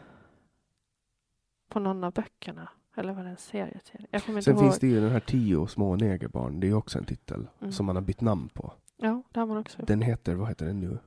På 1.69 1.81
någon 1.81 2.05
av 2.05 2.13
böckerna. 2.13 2.69
Eller 2.97 3.13
var 3.13 3.23
det 3.25 3.31
en 3.31 3.37
serieserie? 3.37 4.07
Jag 4.11 4.25
kommer 4.25 4.39
inte 4.39 4.45
Sen 4.45 4.55
ihåg. 4.55 4.63
finns 4.65 4.79
det 4.79 4.87
ju 4.87 5.01
den 5.01 5.11
här 5.11 5.21
Tio 5.21 5.67
små 5.67 5.97
negerbarn. 5.97 6.61
Det 6.61 6.69
är 6.69 6.75
också 6.75 6.99
en 6.99 7.05
titel 7.05 7.47
Mm. 7.61 7.73
som 7.73 7.87
man 7.87 7.97
har 7.97 8.03
bytt 8.03 8.21
namn 8.21 8.49
på. 8.55 8.73
Ja, 9.03 9.23
det 9.33 9.41
har 9.41 9.47
man 9.47 9.57
också. 9.57 9.83
Den 9.83 10.03
heter, 10.03 10.35
vad 10.35 10.49
heter 10.49 10.67
den 10.67 10.81
nu? 10.81 10.99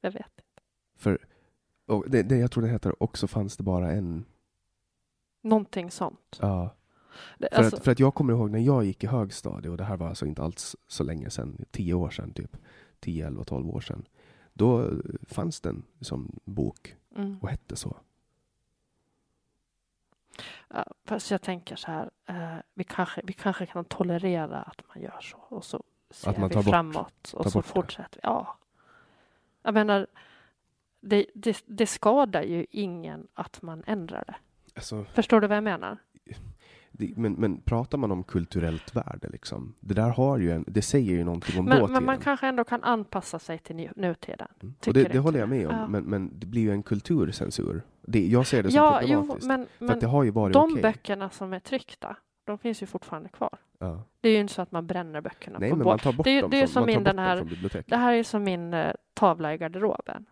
Jag 0.00 0.10
vet 0.10 0.22
inte. 0.22 0.62
För, 0.96 1.18
det, 2.06 2.22
det, 2.22 2.36
jag 2.36 2.50
tror 2.50 2.62
den 2.62 2.72
heter 2.72 3.02
Också 3.02 3.26
fanns 3.26 3.56
det 3.56 3.62
bara 3.62 3.92
en. 3.92 4.24
Någonting 5.42 5.90
sånt. 5.90 6.38
Ja. 6.40 6.74
Det, 7.38 7.48
För, 7.52 7.58
alltså, 7.58 7.76
att, 7.76 7.84
för 7.84 7.92
att 7.92 8.00
jag 8.00 8.14
kommer 8.14 8.32
ihåg 8.32 8.50
när 8.50 8.58
jag 8.58 8.84
gick 8.84 9.04
i 9.04 9.06
högstadiet, 9.06 9.70
och 9.70 9.76
det 9.76 9.84
här 9.84 9.96
var 9.96 10.08
alltså 10.08 10.26
inte 10.26 10.42
alls 10.42 10.76
så 10.86 11.04
länge 11.04 11.30
sedan, 11.30 11.64
tio 11.70 11.94
år 11.94 12.10
sedan 12.10 12.32
typ, 12.32 12.56
10, 13.00 13.26
11, 13.26 13.44
12 13.44 13.70
år 13.70 13.80
sedan. 13.80 14.06
Då 14.52 14.82
eh, 14.82 14.88
fanns 15.28 15.60
den 15.60 15.82
som 16.00 16.38
bok 16.44 16.96
mm. 17.16 17.38
och 17.42 17.48
hette 17.48 17.76
så. 17.76 17.96
Fast 21.04 21.30
jag 21.30 21.42
tänker 21.42 21.76
så 21.76 21.90
här. 21.90 22.10
Eh, 22.26 22.56
vi, 22.74 22.84
kanske, 22.84 23.20
vi 23.24 23.32
kanske 23.32 23.66
kan 23.66 23.84
tolerera 23.84 24.62
att 24.62 24.82
man 24.88 25.02
gör 25.02 25.20
så. 25.20 25.36
Och 25.38 25.64
så 25.64 25.82
ser 26.10 26.30
Att 26.30 26.38
man 26.38 26.48
vi 26.48 26.54
tar 26.54 26.62
bort- 26.62 26.70
framåt. 26.70 27.32
Och 27.34 27.42
tar 27.42 27.50
så 27.50 27.58
bort 27.58 27.66
fortsätter 27.66 28.14
vi. 28.14 28.20
Ja. 28.22 28.58
Jag 29.62 29.74
menar, 29.74 30.06
det, 31.00 31.26
det, 31.34 31.62
det 31.66 31.86
skadar 31.86 32.42
ju 32.42 32.66
ingen 32.70 33.28
att 33.34 33.62
man 33.62 33.82
ändrar 33.86 34.24
det. 34.26 34.36
Alltså, 34.74 35.04
Förstår 35.04 35.40
du 35.40 35.46
vad 35.46 35.56
jag 35.56 35.64
menar? 35.64 35.98
Det, 36.98 37.12
men, 37.16 37.32
men 37.32 37.60
pratar 37.60 37.98
man 37.98 38.10
om 38.12 38.24
kulturellt 38.24 38.96
värde, 38.96 39.28
liksom, 39.28 39.74
det 39.80 39.94
där 39.94 40.10
har 40.10 40.38
ju 40.38 40.50
en, 40.52 40.64
det 40.68 40.82
säger 40.82 41.12
ju 41.12 41.24
någonting 41.24 41.58
om 41.58 41.64
Men, 41.64 41.78
dåtiden. 41.80 41.92
men 41.94 42.04
man 42.04 42.18
kanske 42.18 42.46
ändå 42.46 42.64
kan 42.64 42.82
anpassa 42.84 43.38
sig 43.38 43.58
till 43.58 43.76
nu- 43.76 43.92
nutiden. 43.96 44.48
Mm. 44.62 44.74
Och 44.86 44.92
det, 44.94 45.04
det 45.04 45.18
håller 45.18 45.38
jag 45.40 45.48
med 45.48 45.66
om, 45.68 45.76
Ja. 45.76 45.86
men, 45.86 46.04
men 46.04 46.30
det 46.38 46.46
blir 46.46 46.62
ju 46.62 46.70
en 46.72 46.82
kulturcensur. 46.82 47.82
Det, 48.02 48.26
jag 48.26 48.46
ser 48.46 48.62
det 48.62 48.70
som 48.70 48.76
Ja, 48.76 49.00
jo, 49.02 49.08
problematiskt. 49.18 49.46
men, 49.48 49.66
för 49.78 49.84
att 49.94 50.00
det 50.00 50.06
men 50.06 50.10
har 50.10 50.24
ju 50.24 50.30
varit 50.30 50.52
de 50.52 50.70
okej. 50.72 50.82
böckerna 50.82 51.30
som 51.30 51.52
är 51.52 51.58
tryckta, 51.60 52.16
de 52.44 52.58
finns 52.58 52.82
ju 52.82 52.86
fortfarande 52.86 53.28
kvar. 53.28 53.58
Ja. 53.78 54.02
Det 54.20 54.28
är 54.28 54.32
ju 54.32 54.40
inte 54.40 54.54
så 54.54 54.62
att 54.62 54.72
man 54.72 54.86
bränner 54.86 55.20
böckerna 55.20 55.58
Nej, 55.58 55.70
på 55.70 55.76
men 55.76 55.84
båt. 55.84 55.90
man 55.92 55.98
tar 55.98 56.12
bort 56.12 56.24
Det 56.24 56.40
det 56.48 56.56
är 56.56 56.60
ju 56.60 56.66
som 56.68 56.86
min 56.86 57.04
den 57.04 57.18
här-. 57.18 57.82
Det 57.86 57.96
här 57.96 58.12
är 58.12 58.22
som 58.22 58.44
min 58.44 58.74
eh, 58.74 58.92
tavla 59.14 59.54
i 59.54 59.58
garderoben. 59.58 60.26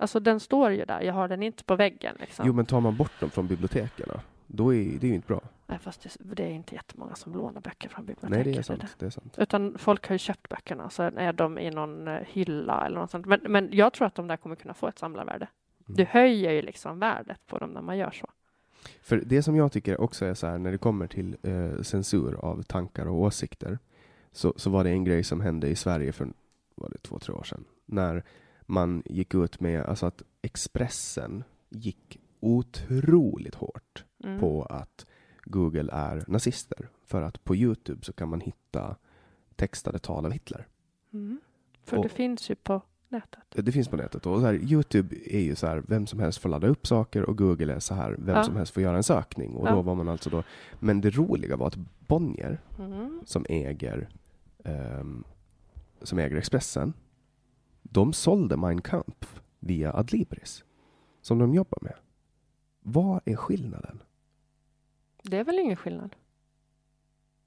Alltså 0.00 0.20
den 0.20 0.40
står 0.40 0.70
ju 0.70 0.84
där, 0.84 1.00
jag 1.02 1.14
har 1.14 1.28
den 1.28 1.42
inte 1.42 1.64
på 1.64 1.76
väggen. 1.76 2.16
Liksom. 2.20 2.46
Jo, 2.46 2.52
men 2.52 2.66
tar 2.66 2.80
man 2.80 2.96
bort 2.96 3.20
dem 3.20 3.30
från 3.30 3.46
biblioteken, 3.46 4.08
då 4.48 4.74
är 4.74 4.98
det 4.98 5.06
ju 5.06 5.14
inte 5.14 5.26
bra. 5.26 5.40
Nej, 5.66 5.78
fast 5.78 6.02
det, 6.02 6.34
det 6.34 6.42
är 6.42 6.50
inte 6.50 6.74
jättemånga 6.74 7.14
som 7.14 7.32
lånar 7.32 7.60
böcker 7.60 7.88
från 7.88 8.04
biblioteket. 8.06 8.46
Nej, 8.46 8.54
det 8.54 8.58
är 8.58 8.62
sant. 8.62 8.96
Det 8.98 9.06
är 9.06 9.10
sant. 9.10 9.34
Utan 9.38 9.78
folk 9.78 10.08
har 10.08 10.14
ju 10.14 10.18
köpt 10.18 10.48
böckerna, 10.48 10.90
så 10.90 11.02
är 11.02 11.32
de 11.32 11.58
i 11.58 11.70
någon 11.70 12.08
eh, 12.08 12.20
hylla 12.26 12.86
eller 12.86 13.00
något 13.00 13.10
sånt. 13.10 13.26
Men, 13.26 13.40
men 13.48 13.68
jag 13.72 13.92
tror 13.92 14.06
att 14.06 14.14
de 14.14 14.28
där 14.28 14.36
kommer 14.36 14.56
kunna 14.56 14.74
få 14.74 14.88
ett 14.88 14.98
samlarvärde. 14.98 15.48
Mm. 15.86 15.96
Du 15.96 16.04
höjer 16.04 16.52
ju 16.52 16.62
liksom 16.62 16.98
värdet 16.98 17.46
på 17.46 17.58
dem 17.58 17.70
när 17.70 17.82
man 17.82 17.98
gör 17.98 18.10
så. 18.10 18.26
För 19.02 19.22
det 19.26 19.42
som 19.42 19.56
jag 19.56 19.72
tycker 19.72 20.00
också 20.00 20.24
är 20.24 20.34
så 20.34 20.46
här, 20.46 20.58
när 20.58 20.72
det 20.72 20.78
kommer 20.78 21.06
till 21.06 21.36
eh, 21.42 21.82
censur 21.82 22.34
av 22.34 22.62
tankar 22.62 23.06
och 23.06 23.20
åsikter, 23.20 23.78
så, 24.32 24.54
så 24.56 24.70
var 24.70 24.84
det 24.84 24.90
en 24.90 25.04
grej 25.04 25.24
som 25.24 25.40
hände 25.40 25.68
i 25.68 25.76
Sverige 25.76 26.12
för 26.12 26.28
var 26.74 26.88
det 26.88 26.98
två, 26.98 27.18
tre 27.18 27.34
år 27.34 27.42
sedan, 27.42 27.64
när 27.86 28.24
man 28.66 29.02
gick 29.04 29.34
ut 29.34 29.60
med, 29.60 29.82
alltså 29.82 30.06
att 30.06 30.22
Expressen 30.42 31.44
gick 31.68 32.20
otroligt 32.40 33.54
hårt 33.54 34.04
Mm. 34.24 34.40
på 34.40 34.62
att 34.62 35.06
Google 35.44 35.92
är 35.92 36.24
nazister. 36.28 36.88
För 37.04 37.22
att 37.22 37.44
på 37.44 37.56
Youtube 37.56 38.04
så 38.04 38.12
kan 38.12 38.28
man 38.28 38.40
hitta 38.40 38.96
textade 39.56 39.98
tal 39.98 40.26
av 40.26 40.32
Hitler. 40.32 40.66
Mm. 41.12 41.40
För 41.84 41.96
Och- 41.96 42.02
det 42.02 42.08
finns 42.08 42.50
ju 42.50 42.54
på 42.54 42.82
nätet. 43.08 43.40
Det 43.50 43.72
finns 43.72 43.88
på 43.88 43.96
nätet. 43.96 44.26
Och 44.26 44.40
så 44.40 44.46
här, 44.46 44.54
Youtube 44.54 45.16
är 45.36 45.40
ju 45.40 45.54
så 45.54 45.66
här, 45.66 45.82
vem 45.88 46.06
som 46.06 46.20
helst 46.20 46.38
får 46.38 46.48
ladda 46.48 46.66
upp 46.66 46.86
saker 46.86 47.22
och 47.22 47.38
Google 47.38 47.74
är 47.74 47.78
så 47.78 47.94
här, 47.94 48.16
vem 48.18 48.36
Ja. 48.36 48.44
som 48.44 48.56
helst 48.56 48.74
får 48.74 48.82
göra 48.82 48.96
en 48.96 49.02
sökning. 49.02 49.54
Och 49.56 49.68
Ja. 49.68 49.72
då 49.74 49.82
var 49.82 49.94
man 49.94 50.08
alltså 50.08 50.30
då, 50.30 50.42
men 50.80 51.00
det 51.00 51.10
roliga 51.10 51.56
var 51.56 51.66
att 51.66 51.78
Bonnier, 52.06 52.60
Mm. 52.78 53.20
som 53.24 53.46
äger, 53.48 54.08
ehm, 54.64 55.24
som 56.02 56.18
äger 56.18 56.36
Expressen, 56.36 56.92
de 57.82 58.12
sålde 58.12 58.56
Mein 58.56 58.80
Kampf 58.80 59.40
via 59.60 59.92
Adlibris, 59.94 60.64
som 61.22 61.38
de 61.38 61.54
jobbar 61.54 61.78
med. 61.82 61.94
Vad 62.80 63.20
är 63.24 63.36
skillnaden? 63.36 64.02
Det 65.30 65.36
är 65.36 65.44
väl 65.44 65.58
ingen 65.58 65.76
skillnad? 65.76 66.16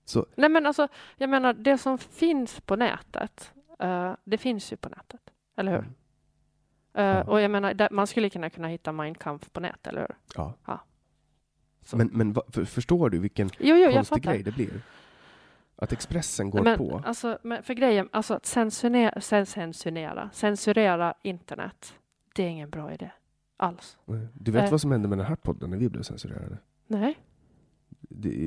Så- 0.05 0.25
Nej, 0.35 0.49
men 0.49 0.65
alltså, 0.65 0.87
jag 1.17 1.29
menar, 1.29 1.53
det 1.53 1.77
som 1.77 1.97
finns 1.97 2.61
på 2.61 2.75
nätet, 2.75 3.53
eh, 3.79 4.13
det 4.23 4.37
finns 4.37 4.73
ju 4.73 4.77
på 4.77 4.89
nätet, 4.89 5.21
eller 5.57 5.71
hur? 5.71 5.79
Mm. 5.79 5.93
Eh, 6.93 7.05
Ja. 7.17 7.23
Och 7.23 7.41
jag 7.41 7.51
menar, 7.51 7.73
där, 7.73 7.89
man 7.91 8.07
skulle 8.07 8.29
kunna 8.29 8.49
kunna 8.49 8.67
hitta 8.67 8.91
Mein 8.91 9.15
Kampf 9.15 9.51
på 9.53 9.59
nätet, 9.59 9.87
eller 9.87 10.01
hur? 10.01 10.15
Ja. 10.35 10.53
Ja. 10.65 10.79
Men, 11.93 12.07
men 12.13 12.33
vad- 12.33 12.53
för, 12.53 12.65
förstår 12.65 13.09
du 13.09 13.19
vilken 13.19 13.49
Jo, 13.59 13.75
jo, 13.75 13.91
konstig 13.93 14.23
grej 14.23 14.43
det 14.43 14.51
blir? 14.51 14.81
Att 15.75 15.91
Expressen 15.91 16.49
går 16.49 16.63
men, 16.63 16.77
på. 16.77 17.01
Alltså, 17.05 17.39
men 17.43 17.63
för 17.63 17.73
grejen, 17.73 18.09
alltså 18.11 18.33
att 18.33 18.45
censurera, 18.45 19.21
censurera, 19.21 20.29
censurera 20.33 21.13
internet, 21.21 21.93
det 22.35 22.43
är 22.43 22.47
ingen 22.47 22.69
bra 22.69 22.93
idé 22.93 23.11
alls. 23.57 23.97
Du 24.33 24.51
vet 24.51 24.63
eh. 24.63 24.71
vad 24.71 24.81
som 24.81 24.91
hände 24.91 25.07
med 25.07 25.17
den 25.17 25.27
här 25.27 25.35
podden 25.35 25.69
när 25.69 25.77
vi 25.77 25.89
blev 25.89 26.03
censurerade? 26.03 26.57
Nej. 26.87 27.17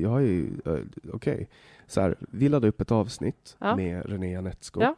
Jag 0.01 0.09
har 0.09 0.19
ju, 0.19 0.49
eh, 0.65 0.77
okej, 1.13 1.49
så 1.87 2.01
här, 2.01 2.15
vi 2.19 2.49
laddade 2.49 2.67
upp 2.67 2.81
ett 2.81 2.91
avsnitt 2.91 3.57
Ja. 3.59 3.75
med 3.75 4.05
René 4.05 4.31
Janetsko. 4.31 4.81
Ja. 4.81 4.95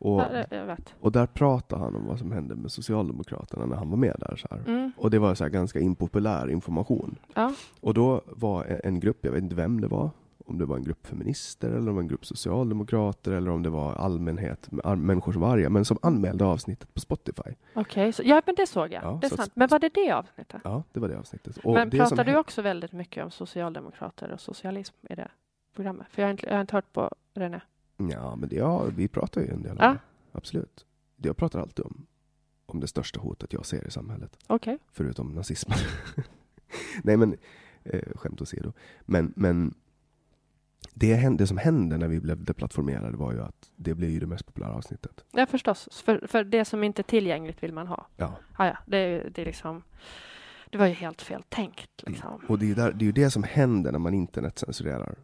Och, 0.00 0.22
Ja, 0.50 0.64
vet. 0.64 0.94
och 1.00 1.12
där 1.12 1.26
pratade 1.26 1.82
han 1.82 1.96
om 1.96 2.06
vad 2.06 2.18
som 2.18 2.32
hände 2.32 2.54
med 2.54 2.72
Socialdemokraterna 2.72 3.66
när 3.66 3.76
han 3.76 3.90
var 3.90 3.96
med 3.96 4.16
där. 4.18 4.36
Så. 4.36 4.70
Mm. 4.70 4.92
Och 4.96 5.10
det 5.10 5.18
var 5.18 5.34
så 5.34 5.48
ganska 5.48 5.80
impopulär 5.80 6.50
information. 6.50 7.16
Ja. 7.34 7.52
Och 7.80 7.94
då 7.94 8.20
var 8.26 8.80
en 8.84 9.00
grupp, 9.00 9.18
jag 9.20 9.32
vet 9.32 9.42
inte 9.42 9.54
vem 9.54 9.80
det 9.80 9.88
var, 9.88 10.10
om 10.48 10.58
det 10.58 10.64
var 10.66 10.76
en 10.76 10.84
grupp 10.84 11.06
feminister 11.06 11.70
eller 11.70 11.90
om 11.90 11.98
en 11.98 12.08
grupp 12.08 12.26
socialdemokrater 12.26 13.32
eller 13.32 13.50
om 13.50 13.62
det 13.62 13.70
var 13.70 13.94
allmänhet, 13.94 14.68
människor 14.96 15.32
som 15.32 15.42
var 15.42 15.48
arga, 15.52 15.70
men 15.70 15.84
som 15.84 15.98
anmälde 16.02 16.44
avsnittet 16.44 16.94
på 16.94 17.00
Spotify. 17.00 17.50
Okej, 17.74 18.12
så- 18.12 18.22
ja 18.24 18.42
men 18.46 18.54
det 18.54 18.66
såg 18.66 18.92
jag. 18.92 19.02
Ja, 19.04 19.18
det 19.20 19.26
är 19.26 19.28
sant. 19.28 19.40
att- 19.40 19.56
Men 19.56 19.68
var 19.68 19.78
det 19.78 19.88
det 19.94 20.10
avsnittet? 20.12 20.60
Ja, 20.64 20.82
det 20.92 21.00
var 21.00 21.08
det 21.08 21.18
avsnittet. 21.18 21.56
Och 21.56 21.74
men 21.74 21.90
det 21.90 21.96
pratar 21.98 22.24
du 22.24 22.36
också 22.36 22.62
väldigt 22.62 22.92
mycket 22.92 23.24
om 23.24 23.30
socialdemokrater 23.30 24.32
och 24.32 24.40
socialism 24.40 24.94
i 25.10 25.14
det 25.14 25.30
programmet? 25.74 26.06
För 26.10 26.22
jag 26.22 26.26
har 26.26 26.30
inte, 26.30 26.46
jag 26.46 26.54
har 26.54 26.60
inte 26.60 26.76
hört 26.76 26.92
på 26.92 27.10
René. 27.34 27.60
Ja, 27.96 28.36
men 28.36 28.48
det, 28.48 28.56
ja, 28.56 28.84
vi 28.96 29.08
pratar 29.08 29.40
ju 29.40 29.48
en 29.48 29.62
del 29.62 29.72
om 29.72 29.78
Ja. 29.80 29.88
det. 29.92 29.98
Absolut. 30.32 30.86
Jag 31.16 31.36
pratar 31.36 31.60
alltid 31.60 31.84
om, 31.84 32.06
om 32.66 32.80
det 32.80 32.86
största 32.86 33.20
hotet 33.20 33.52
jag 33.52 33.66
ser 33.66 33.86
i 33.86 33.90
samhället. 33.90 34.38
Okej. 34.46 34.78
Förutom 34.92 35.34
nazismen. 35.34 35.78
Nej, 37.02 37.16
men 37.16 37.36
eh, 37.84 38.02
skämt 38.14 38.40
åsido. 38.42 38.72
Men, 39.00 39.32
men 39.36 39.74
det, 40.94 41.28
det 41.38 41.46
som 41.46 41.58
hände 41.58 41.98
när 41.98 42.08
vi 42.08 42.20
blev 42.20 42.44
deplattformerade 42.44 43.16
var 43.16 43.32
ju 43.32 43.42
att 43.42 43.70
det 43.76 43.94
blev 43.94 44.10
ju 44.10 44.20
det 44.20 44.26
mest 44.26 44.46
populära 44.46 44.72
avsnittet. 44.72 45.24
Ja 45.30 45.46
förstås. 45.46 45.88
För, 46.04 46.26
för 46.26 46.44
det 46.44 46.64
som 46.64 46.84
inte 46.84 47.00
är 47.00 47.04
tillgängligt 47.04 47.62
vill 47.62 47.72
man 47.72 47.86
ha. 47.86 48.06
Ja. 48.16 48.34
Ah, 48.56 48.66
ja, 48.66 48.78
det, 48.86 49.28
det 49.34 49.42
är 49.42 49.46
liksom 49.46 49.82
det 50.70 50.78
var 50.78 50.86
ju 50.86 50.92
helt 50.92 51.22
fel 51.22 51.42
tänkt. 51.48 52.02
Liksom. 52.06 52.40
Och 52.48 52.58
det 52.58 52.70
är 52.70 52.74
där, 52.74 52.92
det 52.92 53.04
är 53.04 53.06
ju 53.06 53.12
det 53.12 53.30
som 53.30 53.42
händer 53.42 53.92
när 53.92 53.98
man 53.98 54.14
internetcensurerar. 54.14 55.14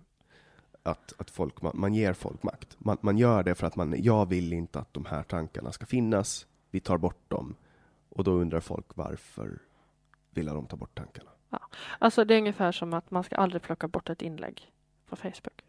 Att, 0.83 1.13
att 1.19 1.31
folk, 1.31 1.63
man, 1.63 1.73
man 1.75 1.95
ger 1.95 2.13
folk 2.13 2.43
makt. 2.43 2.77
Man, 2.79 2.97
man 3.01 3.19
gör 3.19 3.43
det 3.43 3.55
för 3.55 3.67
att 3.67 3.77
man, 3.77 3.95
jag 3.99 4.29
vill 4.29 4.53
inte 4.53 4.79
att 4.79 4.95
de 4.95 5.05
här 5.05 5.23
tankarna 5.23 5.73
ska 5.73 5.87
finnas. 5.87 6.47
Vi 6.71 6.81
tar 6.81 6.99
bort 6.99 7.31
dem. 7.31 7.57
Och 8.09 8.25
då 8.25 8.33
undrar 8.33 8.61
folk 8.61 8.87
varför 8.97 9.59
vill 10.31 10.47
de 10.47 10.67
ta 10.67 10.77
bort 10.77 10.95
tankarna? 10.95 11.31
Alltså 11.99 12.25
det 12.25 12.35
är 12.35 12.39
ungefär 12.39 12.73
som 12.73 12.95
att 12.95 13.11
man 13.11 13.25
ska 13.25 13.37
aldrig 13.37 13.63
plocka 13.63 13.89
bort 13.89 14.11
ett 14.11 14.23
inlägg 14.23 14.73
på 15.17 15.21
Facebook. 15.23 15.65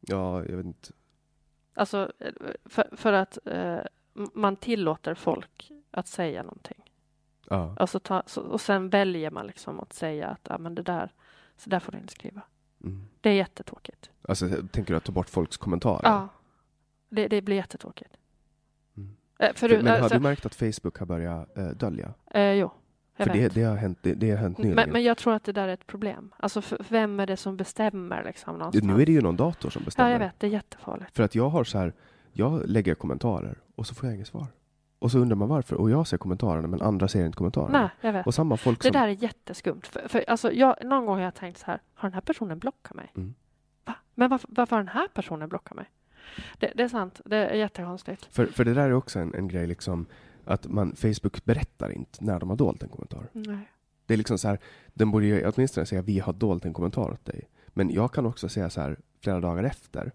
Ja, 0.00 0.44
jag 0.44 0.56
vet 0.56 0.66
inte. 0.66 0.92
Alltså 1.74 2.12
eh, 2.18 2.32
för, 2.64 2.96
för 2.96 3.12
att 3.12 3.38
eh, 3.46 3.80
man 4.12 4.56
tillåter 4.56 5.14
folk 5.14 5.72
att 5.90 6.08
säga 6.08 6.42
någonting. 6.42 6.90
Ja. 7.48 7.74
Alltså 7.78 8.00
ta, 8.00 8.22
så, 8.26 8.42
och 8.42 8.60
sen 8.60 8.88
väljer 8.88 9.30
man 9.30 9.46
liksom 9.46 9.80
att 9.80 9.92
säga 9.92 10.28
att 10.28 10.50
ah, 10.50 10.58
men 10.58 10.74
det 10.74 10.82
där, 10.82 11.12
så 11.56 11.70
där 11.70 11.80
får 11.80 11.92
du 11.92 11.98
inte 11.98 12.12
skriva. 12.12 12.42
Mm. 12.84 13.06
Det 13.20 13.30
är 13.30 13.34
jättetråkigt. 13.34 14.10
Alltså, 14.28 14.48
tänker 14.48 14.94
du 14.94 14.96
att 14.96 15.04
ta 15.04 15.12
bort 15.12 15.28
folks 15.28 15.56
kommentarer? 15.56 16.00
Ja, 16.08 16.28
det, 17.08 17.28
det 17.28 17.42
blir 17.42 17.56
jättetråkigt. 17.56 18.16
Mm. 18.96 19.16
Eh, 19.38 19.52
för, 19.54 19.68
För, 19.68 19.76
men 19.76 19.86
har 19.86 19.98
alltså, 19.98 20.18
du 20.18 20.22
märkt 20.22 20.46
att 20.46 20.54
Facebook 20.54 20.98
har 20.98 21.06
börjat 21.06 21.56
eh, 21.58 21.68
dölja? 21.68 22.14
eh, 22.30 22.52
jo, 22.52 22.70
jag 23.16 23.26
För 23.26 23.34
det, 23.34 23.54
det 23.54 23.62
har 23.62 23.76
hänt, 23.76 23.98
det, 24.02 24.14
det 24.14 24.30
har 24.30 24.36
hänt 24.36 24.58
nyligen. 24.58 24.76
men, 24.76 24.90
men 24.90 25.02
jag 25.02 25.16
tror 25.16 25.34
att 25.34 25.44
det 25.44 25.52
där 25.52 25.68
är 25.68 25.72
ett 25.72 25.86
problem. 25.86 26.34
Alltså 26.36 26.62
vem 26.88 27.20
är 27.20 27.26
det 27.26 27.36
som 27.36 27.56
bestämmer 27.56 28.24
liksom 28.24 28.58
någonstans? 28.58 28.84
nu 28.84 29.02
är 29.02 29.06
det 29.06 29.12
ju 29.12 29.20
någon 29.20 29.36
dator 29.36 29.70
som 29.70 29.84
bestämmer. 29.84 30.08
Ja, 30.08 30.12
jag 30.12 30.18
vet. 30.18 30.40
Det 30.40 30.46
är 30.46 30.50
jättefarligt. 30.50 31.16
För 31.16 31.22
att 31.22 31.34
jag 31.34 31.48
har 31.48 31.64
så 31.64 31.78
här, 31.78 31.92
jag 32.32 32.68
lägger 32.68 32.94
kommentarer 32.94 33.58
och 33.74 33.86
så 33.86 33.94
får 33.94 34.08
jag 34.08 34.14
inget 34.14 34.28
svar. 34.28 34.46
Och 34.98 35.10
så 35.10 35.18
undrar 35.18 35.36
man 35.36 35.48
varför. 35.48 35.76
Och 35.76 35.90
jag 35.90 36.06
ser 36.06 36.16
kommentarerna 36.16 36.68
men 36.68 36.82
andra 36.82 37.08
ser 37.08 37.26
inte 37.26 37.36
kommentarerna. 37.36 37.80
Nej, 37.80 37.90
jag 38.00 38.12
vet. 38.12 38.26
Och 38.26 38.34
samma 38.34 38.56
folk 38.56 38.78
Det 38.78 38.88
som... 38.88 38.92
där 38.92 39.08
är 39.08 39.22
jätteskumt. 39.22 39.80
För, 39.82 40.08
för, 40.08 40.24
alltså, 40.28 40.52
jag, 40.52 40.76
någon 40.84 41.06
gång 41.06 41.16
har 41.16 41.24
jag 41.24 41.34
tänkt 41.34 41.58
så 41.58 41.66
här, 41.66 41.80
har 41.94 42.08
den 42.08 42.14
här 42.14 42.20
personen 42.20 42.58
blockat 42.58 42.94
mig? 42.94 43.12
Mm. 43.16 43.34
Va? 43.84 43.94
Men 44.14 44.30
varför, 44.30 44.48
varför 44.52 44.76
har 44.76 44.82
den 44.82 44.94
här 44.94 45.08
personen 45.08 45.48
blockat 45.48 45.76
mig? 45.76 45.90
Det, 46.58 46.72
det 46.74 46.82
är 46.82 46.88
sant, 46.88 47.20
det 47.24 47.36
är 47.36 47.54
jättekonstigt. 47.54 48.24
För, 48.24 48.46
för 48.46 48.64
det 48.64 48.74
där 48.74 48.88
är 48.88 48.92
också 48.92 49.18
en, 49.18 49.34
en 49.34 49.48
grej 49.48 49.66
liksom 49.66 50.06
att 50.46 50.68
man, 50.68 50.96
Facebook 50.96 51.44
berättar 51.44 51.90
inte 51.90 52.24
när 52.24 52.40
de 52.40 52.50
har 52.50 52.56
dolt 52.56 52.82
en 52.82 52.88
kommentar. 52.88 53.28
Nej. 53.32 53.70
Det 54.06 54.14
är 54.14 54.18
liksom 54.18 54.38
så 54.38 54.48
här, 54.48 54.58
den 54.94 55.10
borde 55.10 55.26
ju 55.26 55.48
åtminstone 55.48 55.86
säga 55.86 56.02
vi 56.02 56.18
har 56.18 56.32
dolt 56.32 56.64
en 56.64 56.72
kommentar 56.72 57.10
åt 57.10 57.24
dig. 57.24 57.48
Men 57.68 57.90
jag 57.90 58.12
kan 58.12 58.26
också 58.26 58.48
säga 58.48 58.70
så 58.70 58.80
här 58.80 58.96
flera 59.20 59.40
dagar 59.40 59.64
efter 59.64 60.12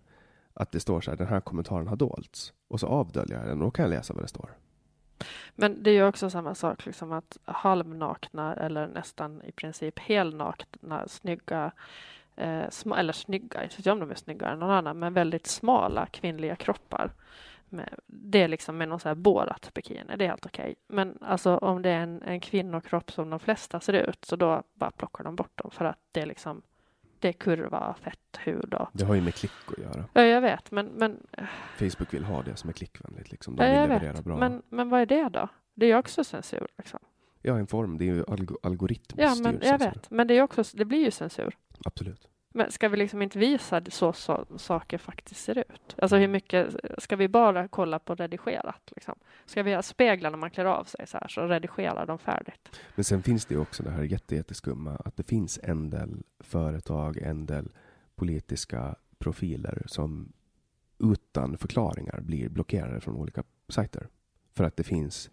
att 0.54 0.72
det 0.72 0.80
står 0.80 1.02
så 1.02 1.12
här, 1.12 1.18
den 1.18 1.28
här 1.28 1.40
kommentaren 1.40 1.88
har 1.88 1.96
dolts. 1.96 2.54
Och 2.68 2.80
så 2.80 2.88
avdöljer 2.88 3.38
jag 3.38 3.48
den 3.48 3.58
och 3.58 3.66
då 3.66 3.72
kan 3.72 3.84
jag 3.84 3.90
läsa 3.90 4.14
vad 4.14 4.24
det 4.24 4.28
står. 4.28 4.50
Men 5.56 5.84
det 5.84 5.90
är 5.90 5.94
ju 5.94 6.08
också 6.08 6.30
samma 6.30 6.56
sak, 6.56 6.86
liksom 6.86 7.12
att 7.12 7.38
halvnakna 7.46 8.56
eller 8.56 8.88
nästan 8.88 9.42
i 9.44 9.52
princip 9.52 10.00
helnakna, 10.00 11.08
snygga, 11.08 11.72
eh, 12.36 12.70
sma, 12.70 13.00
eller 13.00 13.14
snygga, 13.14 13.64
inte 13.64 13.76
vet 13.76 13.86
jag 13.86 13.94
om 13.94 14.00
de 14.00 14.12
är 14.12 14.16
snyggare 14.16 14.54
än 14.54 14.60
någon 14.60 14.72
annan, 14.72 15.00
men 15.00 15.14
väldigt 15.14 15.48
smala 15.48 16.06
kvinnliga 16.06 16.56
kroppar. 16.56 17.12
Med, 17.72 17.96
det 18.06 18.42
är 18.44 18.48
liksom 18.48 18.78
med 18.78 18.90
någon 18.90 19.00
så 19.00 19.08
här 19.08 19.16
borat 19.16 19.72
bikini, 19.74 20.16
det 20.18 20.26
är 20.26 20.30
helt 20.30 20.46
okej. 20.46 20.76
Men 20.88 21.18
alltså 21.22 21.58
om 21.58 21.82
det 21.82 21.90
är 21.90 22.00
en, 22.00 22.22
en 22.22 22.40
kvinnokropp 22.40 23.12
som 23.12 23.30
de 23.30 23.40
flesta 23.40 23.80
ser 23.80 23.94
ut, 23.94 24.26
så 24.26 24.36
då 24.36 24.64
bara 24.74 24.92
plockar 24.92 25.24
de 25.24 25.36
bort 25.36 25.58
dem 25.58 25.72
för 25.72 25.86
att 25.86 26.00
det 26.12 26.22
är 26.22 26.26
liksom 26.26 26.62
det 27.20 27.28
är 27.28 27.34
kurva, 27.34 27.96
fett, 28.02 28.40
hud 28.40 28.74
och... 28.74 28.88
Det 28.94 29.06
har 29.06 29.16
ju 29.16 29.22
med 29.22 29.36
klick 29.36 29.52
att 29.68 29.78
göra. 29.78 30.06
Ja, 30.14 30.22
jag 30.22 30.42
vet, 30.42 30.72
men, 30.72 30.86
men 30.86 31.28
Facebook 31.78 32.14
vill 32.14 32.24
ha 32.24 32.42
det 32.42 32.56
som 32.56 32.70
är 32.70 32.74
klickvänligt. 32.74 33.32
Liksom. 33.32 33.56
De 33.56 33.64
ja, 33.64 33.70
vill 33.70 33.80
jag 33.80 33.90
leverera 33.90 34.14
vet. 34.14 34.24
bra. 34.26 34.38
Men, 34.38 34.62
men 34.70 34.90
vad 34.90 35.02
är 35.02 35.06
det 35.06 35.30
då? 35.30 35.48
Det 35.74 35.86
är 35.86 35.90
ju 35.90 35.98
också 35.98 36.24
censur. 36.24 36.68
Liksom. 36.78 37.00
Ja, 37.42 37.58
en 37.58 37.68
form. 37.68 37.98
Det 37.98 38.04
är 38.04 38.14
ju 38.14 38.24
alg 38.28 38.48
algoritmstyrd 38.64 39.26
Ja, 39.26 39.36
men 39.44 39.54
jag 39.54 39.80
censur. 39.80 39.86
vet. 39.86 40.12
Men 40.12 40.28
det, 40.28 40.38
är 40.38 40.42
också, 40.42 40.64
det 40.74 40.86
blir 40.86 41.00
ju 41.06 41.12
censur. 41.12 41.58
Absolut. 41.86 42.28
Men 42.52 42.72
ska 42.72 42.90
vi 42.90 42.98
liksom 42.98 43.22
inte 43.22 43.40
visa 43.40 43.82
så, 43.90 44.14
så 44.14 44.46
saker 44.58 44.98
faktiskt 44.98 45.44
ser 45.44 45.58
ut? 45.58 45.96
Alltså 45.98 46.16
hur 46.16 46.28
mycket, 46.28 46.76
ska 46.98 47.16
vi 47.16 47.28
bara 47.28 47.68
kolla 47.68 48.00
på 48.00 48.16
redigerat? 48.16 48.92
Liksom? 48.96 49.16
Ska 49.46 49.64
vi 49.64 49.74
ha 49.74 49.82
speglar 49.82 50.30
när 50.30 50.38
man 50.38 50.52
klär 50.52 50.66
av 50.66 50.84
sig 50.84 51.08
så 51.08 51.18
här, 51.18 51.28
så 51.28 51.42
redigerar 51.42 52.06
de 52.06 52.20
färdigt? 52.20 52.82
Men 52.96 53.04
sen 53.04 53.24
finns 53.24 53.46
det 53.46 53.54
ju 53.54 53.62
också 53.62 53.84
det 53.84 53.92
här 53.92 54.04
jätte, 54.04 54.36
jätteskumma 54.36 54.96
att 54.96 55.18
det 55.18 55.24
finns 55.24 55.60
en 55.64 55.90
del 55.90 56.24
företag, 56.40 57.18
en 57.18 57.46
del 57.46 57.70
politiska 58.16 58.96
profiler 59.20 59.84
som 59.86 60.34
utan 61.00 61.58
förklaringar 61.58 62.22
blir 62.22 62.50
blockerade 62.50 63.02
från 63.02 63.16
olika 63.16 63.44
sajter. 63.70 64.08
För 64.54 64.64
att 64.64 64.78
det 64.78 64.84
finns 64.84 65.30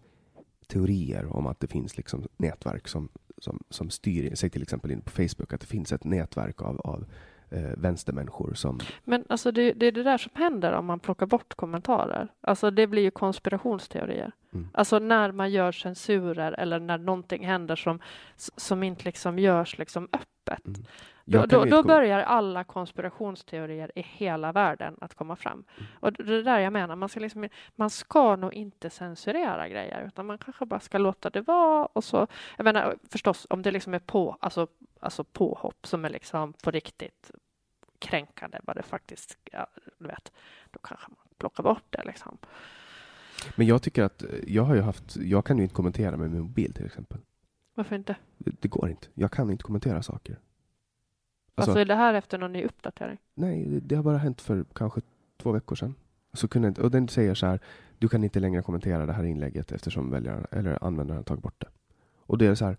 teorier 0.67 1.35
om 1.35 1.47
att 1.47 1.59
det 1.59 1.67
finns 1.67 1.97
liksom 1.97 2.27
nätverk 2.37 2.87
som, 2.87 3.09
som, 3.37 3.63
som 3.69 3.89
styr, 3.89 4.35
säg 4.35 4.49
till 4.49 4.61
exempel 4.61 4.91
in 4.91 5.01
på 5.01 5.09
Facebook, 5.11 5.53
att 5.53 5.61
det 5.61 5.67
finns 5.67 5.91
ett 5.91 6.03
nätverk 6.03 6.61
av, 6.61 6.79
av 6.79 7.05
eh, 7.49 7.71
vänstermänniskor 7.77 8.53
som... 8.53 8.79
Men 9.03 9.25
alltså 9.29 9.51
det, 9.51 9.73
det 9.73 9.85
är 9.85 9.91
det 9.91 10.03
där 10.03 10.17
som 10.17 10.31
händer 10.35 10.73
om 10.73 10.85
man 10.85 10.99
plockar 10.99 11.25
bort 11.25 11.55
kommentarer. 11.55 12.27
Alltså 12.41 12.71
det 12.71 12.87
blir 12.87 13.01
ju 13.01 13.11
konspirationsteorier. 13.11 14.31
Mm. 14.53 14.67
Alltså 14.73 14.99
när 14.99 15.31
man 15.31 15.51
gör 15.51 15.71
censurer 15.71 16.51
eller 16.51 16.79
när 16.79 16.97
någonting 16.97 17.45
händer 17.45 17.75
som, 17.75 17.99
som 18.35 18.83
inte 18.83 19.05
liksom 19.05 19.39
görs 19.39 19.77
liksom 19.77 20.07
öppet. 20.13 20.67
Mm. 20.67 20.85
Då, 21.29 21.45
då, 21.45 21.65
då 21.65 21.83
börjar 21.83 22.19
alla 22.19 22.63
konspirationsteorier 22.63 23.91
i 23.95 24.01
hela 24.01 24.51
världen 24.51 24.97
att 25.01 25.13
komma 25.13 25.35
fram. 25.35 25.63
Och 25.99 26.13
det 26.13 26.35
är 26.35 26.43
där 26.43 26.59
jag 26.59 26.73
menar, 26.73 26.95
man 26.95 27.09
ska, 27.09 27.19
liksom, 27.19 27.49
man 27.75 27.89
ska 27.89 28.35
nog 28.35 28.53
inte 28.53 28.89
censurera 28.89 29.69
grejer 29.69 30.03
utan 30.07 30.25
man 30.25 30.37
kanske 30.37 30.65
bara 30.65 30.79
ska 30.79 30.97
låta 30.97 31.29
det 31.29 31.41
vara 31.41 31.85
och 31.85 32.03
så. 32.03 32.27
Jag 32.57 32.63
menar 32.63 32.95
förstås 33.09 33.47
om 33.49 33.61
det 33.61 33.71
liksom 33.71 33.93
är 33.93 33.99
på, 33.99 34.37
alltså, 34.39 34.67
alltså 34.99 35.23
påhopp 35.23 35.87
som 35.87 36.05
är 36.05 36.09
liksom 36.09 36.53
på 36.53 36.71
riktigt 36.71 37.31
kränkande 37.99 38.59
vad 38.63 38.75
det 38.75 38.83
faktiskt 38.83 39.37
ja, 39.51 39.67
du 39.99 40.07
vet, 40.07 40.31
då 40.71 40.79
kanske 40.79 41.07
man 41.09 41.27
plockar 41.37 41.63
bort 41.63 41.83
det 41.89 42.03
liksom. 42.05 42.37
Men 43.55 43.67
jag 43.67 43.81
tycker 43.81 44.03
att, 44.03 44.23
jag 44.47 44.63
har 44.63 44.75
ju 44.75 44.81
haft, 44.81 45.15
jag 45.15 45.45
kan 45.45 45.57
ju 45.57 45.63
inte 45.63 45.75
kommentera 45.75 46.17
med 46.17 46.31
min 46.31 46.41
mobil 46.41 46.73
till 46.73 46.85
exempel. 46.85 47.17
Varför 47.75 47.95
inte? 47.95 48.15
Det, 48.37 48.61
det 48.61 48.67
går 48.67 48.89
inte. 48.89 49.07
Jag 49.13 49.31
kan 49.31 49.51
inte 49.51 49.63
kommentera 49.63 50.03
saker. 50.03 50.37
Alltså, 51.57 51.71
Alltså, 51.71 51.79
är 51.81 51.85
det 51.85 51.95
här 51.95 52.13
efter 52.13 52.37
någon 52.37 52.53
ny 52.53 52.63
uppdatering? 52.65 53.17
nej, 53.35 53.65
det, 53.65 53.79
det 53.79 53.95
har 53.95 54.03
bara 54.03 54.17
hänt 54.17 54.41
för 54.41 54.65
kanske 54.75 55.01
två 55.37 55.51
veckor 55.51 55.75
sedan. 55.75 55.95
Så 56.33 56.47
kunde 56.47 56.67
inte, 56.67 56.81
och 56.81 56.91
den 56.91 57.07
säger 57.07 57.33
så 57.33 57.45
här, 57.45 57.59
du 57.99 58.07
kan 58.07 58.23
inte 58.23 58.39
längre 58.39 58.61
kommentera 58.61 59.05
det 59.05 59.13
här 59.13 59.23
inlägget 59.23 59.71
eftersom 59.71 60.11
väljaren, 60.11 60.45
eller 60.51 60.83
användaren 60.83 61.23
tagit 61.23 61.43
bort 61.43 61.55
det. 61.61 61.67
Och 62.19 62.37
det 62.37 62.45
är 62.47 62.55
så 62.55 62.65
här, 62.65 62.77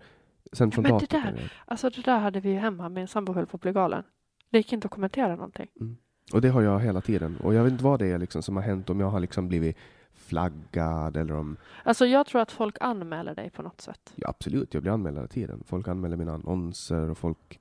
sen 0.53 0.71
från 0.71 0.83
Men 0.83 0.99
det 0.99 1.07
där- 1.11 1.53
Alltså 1.67 1.91
det 1.91 2.03
där 2.05 2.19
hade 2.19 2.41
vi 2.41 2.49
ju 2.51 2.59
hemma, 2.59 2.89
min 2.89 3.09
sambo 3.09 3.33
höll 3.33 3.47
på 3.47 3.57
att 3.57 3.61
bli 3.61 3.73
galen. 3.73 4.03
Det 4.51 4.59
gick 4.59 4.73
inte 4.73 4.87
att 4.87 4.93
kommentera 4.93 5.37
någonting. 5.37 5.69
Och 6.33 6.41
det 6.41 6.49
har 6.49 6.63
jag 6.63 6.81
hela 6.81 7.01
tiden. 7.01 7.37
Och 7.43 7.55
jag 7.55 7.65
vet 7.65 7.73
inte 7.73 7.85
vad 7.85 7.99
det 7.99 8.07
är 8.07 8.19
liksom 8.19 8.43
som 8.43 8.57
har 8.57 8.63
hänt, 8.63 8.91
om 8.91 9.01
jag 9.01 9.11
har 9.11 9.21
liksom 9.21 9.49
blivit 9.49 9.77
flaggad 10.13 11.17
eller 11.17 11.35
om... 11.35 11.57
Alltså 11.85 12.07
jag 12.07 12.27
tror 12.27 12.41
att 12.43 12.53
folk 12.53 12.77
anmäler 12.81 13.35
dig 13.35 13.51
på 13.51 13.63
något 13.63 13.81
sätt. 13.81 14.13
Ja, 14.15 14.29
absolut, 14.29 14.75
jag 14.75 14.83
blir 14.83 14.93
anmäld 14.93 15.17
hela 15.17 15.29
tiden. 15.29 15.63
Folk 15.67 15.89
anmäler 15.89 16.17
mina 16.17 16.33
annonser 16.35 17.11
och 17.11 17.19
folk... 17.19 17.61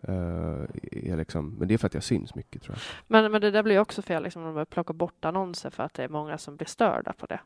eh, 0.00 0.62
är 1.10 1.16
liksom, 1.16 1.54
men 1.58 1.68
det 1.68 1.74
är 1.74 1.78
för 1.78 1.86
att 1.86 1.94
jag 1.94 2.02
syns 2.02 2.34
mycket 2.34 2.62
tror 2.62 2.76
jag. 2.76 2.82
Men, 3.06 3.32
men 3.32 3.40
det 3.40 3.50
där 3.50 3.62
blir 3.62 3.78
också 3.78 4.02
fel, 4.02 4.22
liksom, 4.22 4.42
om 4.44 4.54
de 4.54 4.66
plockar 4.66 4.94
bort 4.94 5.24
annonser 5.24 5.70
för 5.70 5.82
att 5.82 5.94
det 5.94 6.04
är 6.04 6.08
många 6.08 6.38
som 6.38 6.56
blir 6.56 6.66
störda 6.66 7.12
på 7.12 7.26
det. 7.26 7.40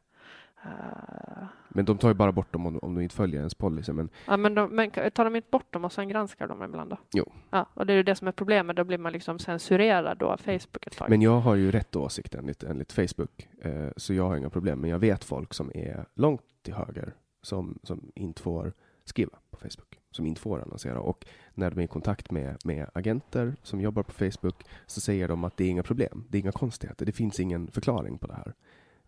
Eh, 0.64 1.44
Men 1.68 1.84
de 1.84 1.98
tar 1.98 2.08
ju 2.08 2.14
bara 2.14 2.32
bort 2.32 2.52
dem 2.52 2.66
om, 2.66 2.78
om 2.78 2.94
du 2.94 3.02
inte 3.02 3.14
följer 3.14 3.38
ens 3.38 3.54
policy. 3.54 3.92
Men 3.92 4.08
ja, 4.26 4.36
men, 4.36 4.54
de, 4.54 4.76
men 4.76 4.90
tar 4.90 5.24
de 5.24 5.36
inte 5.36 5.50
bort 5.50 5.72
dem 5.72 5.84
och 5.84 5.92
sen 5.92 6.08
granskar 6.08 6.48
de 6.48 6.62
ibland 6.62 6.90
då? 6.90 6.96
Jo. 7.12 7.32
Ja, 7.50 7.66
och 7.74 7.86
det 7.86 7.92
är 7.92 7.96
ju 7.96 8.02
det 8.02 8.14
som 8.14 8.28
är 8.28 8.32
problemet, 8.32 8.76
då 8.76 8.84
blir 8.84 8.98
man 8.98 9.12
liksom 9.12 9.38
censurerad 9.38 10.18
då 10.18 10.26
av 10.26 10.36
Facebook 10.36 10.86
ett 10.86 10.96
tag. 10.96 11.10
Men 11.10 11.22
jag 11.22 11.40
har 11.40 11.54
ju 11.54 11.70
rätt 11.70 11.96
åsikt 11.96 12.34
enligt, 12.34 12.62
enligt 12.62 12.92
Facebook, 12.92 13.48
eh, 13.62 13.88
så 13.96 14.14
jag 14.14 14.24
har 14.28 14.36
inga 14.36 14.50
problem. 14.50 14.80
Men 14.80 14.90
jag 14.90 14.98
vet 14.98 15.24
folk 15.24 15.54
som 15.54 15.70
är 15.74 16.04
långt 16.14 16.42
till 16.62 16.74
höger 16.74 17.14
som, 17.42 17.78
som 17.82 18.12
inte 18.14 18.42
får 18.42 18.72
skriva 19.04 19.38
på 19.50 19.56
Facebook, 19.56 19.98
som 20.10 20.26
inte 20.26 20.40
får 20.40 20.62
annonsera. 20.62 21.00
Och 21.00 21.26
när 21.60 21.70
de 21.70 21.80
är 21.80 21.84
i 21.84 21.88
kontakt 21.88 22.30
med, 22.30 22.56
med 22.64 22.90
agenter 22.92 23.56
som 23.62 23.80
jobbar 23.80 24.02
på 24.02 24.12
Facebook 24.12 24.64
så 24.86 25.00
säger 25.00 25.28
de 25.28 25.44
att 25.44 25.56
det 25.56 25.64
är 25.64 25.68
inga 25.68 25.82
problem, 25.82 26.24
det 26.28 26.38
är 26.38 26.40
inga 26.40 26.52
konstigheter, 26.52 27.06
det 27.06 27.12
finns 27.12 27.40
ingen 27.40 27.70
förklaring 27.70 28.18
på 28.18 28.26
det 28.26 28.34
här. 28.34 28.54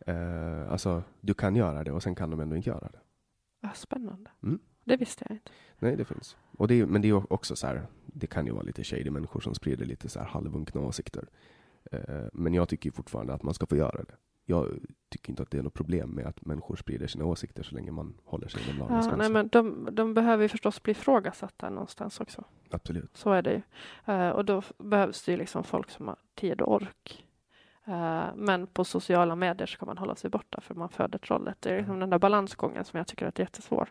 Eh, 0.06 0.72
alltså, 0.72 1.02
du 1.20 1.34
kan 1.34 1.56
göra 1.56 1.84
det 1.84 1.92
och 1.92 2.02
sen 2.02 2.14
kan 2.14 2.30
de 2.30 2.40
ändå 2.40 2.56
inte 2.56 2.68
göra 2.68 2.88
det. 2.92 2.98
Ja, 3.60 3.70
spännande. 3.74 4.30
Mm. 4.42 4.58
Det 4.84 4.96
visste 4.96 5.24
jag 5.28 5.36
inte. 5.36 5.50
Nej, 5.78 5.96
det 5.96 6.04
finns. 6.04 6.36
Och 6.58 6.68
det 6.68 6.80
är, 6.80 6.86
men 6.86 7.02
det 7.02 7.08
är 7.08 7.32
också 7.32 7.56
så 7.56 7.66
här, 7.66 7.86
det 8.06 8.26
kan 8.26 8.46
ju 8.46 8.52
vara 8.52 8.62
lite 8.62 8.84
shady 8.84 9.10
människor 9.10 9.40
som 9.40 9.54
sprider 9.54 9.86
lite 9.86 10.08
så 10.08 10.18
här 10.18 10.26
halvunkna 10.26 10.80
åsikter. 10.80 11.28
Eh, 11.92 12.24
men 12.32 12.54
jag 12.54 12.68
tycker 12.68 12.90
fortfarande 12.90 13.34
att 13.34 13.42
man 13.42 13.54
ska 13.54 13.66
få 13.66 13.76
göra 13.76 14.02
det. 14.02 14.14
Jag 14.44 14.78
tycker 15.08 15.30
inte 15.30 15.42
att 15.42 15.50
det 15.50 15.58
är 15.58 15.62
något 15.62 15.74
problem 15.74 16.10
med 16.10 16.26
att 16.26 16.44
människor 16.44 16.76
sprider 16.76 17.06
sina 17.06 17.24
åsikter 17.24 17.62
så 17.62 17.74
länge 17.74 17.90
man 17.90 18.14
håller 18.24 18.48
sig 18.48 18.62
inom 18.64 18.78
lagens 18.78 19.06
Ja, 19.06 19.16
nej, 19.16 19.30
men 19.30 19.48
de, 19.48 19.88
de 19.92 20.14
behöver 20.14 20.42
ju 20.42 20.48
förstås 20.48 20.82
bli 20.82 20.90
ifrågasatta 20.90 21.70
någonstans 21.70 22.20
också. 22.20 22.44
Absolut. 22.70 23.16
Så 23.16 23.32
är 23.32 23.42
det 23.42 23.52
ju. 23.52 23.62
Eh, 24.14 24.30
och 24.30 24.44
då 24.44 24.62
behövs 24.78 25.24
det 25.24 25.32
ju 25.32 25.38
liksom 25.38 25.64
folk 25.64 25.90
som 25.90 26.08
har 26.08 26.16
tid 26.34 26.60
och 26.60 26.74
ork. 26.74 27.26
Eh, 27.84 28.26
men 28.34 28.66
på 28.66 28.84
sociala 28.84 29.36
medier 29.36 29.66
ska 29.66 29.86
man 29.86 29.98
hålla 29.98 30.14
sig 30.14 30.30
borta 30.30 30.60
för 30.60 30.74
man 30.74 30.88
föder 30.88 31.18
trollet. 31.18 31.56
Det 31.60 31.70
är 31.70 31.78
liksom 31.78 32.00
den 32.00 32.10
där 32.10 32.18
balansgången 32.18 32.84
som 32.84 32.98
jag 32.98 33.06
tycker 33.06 33.26
att 33.26 33.38
är 33.38 33.42
jättesvår. 33.42 33.88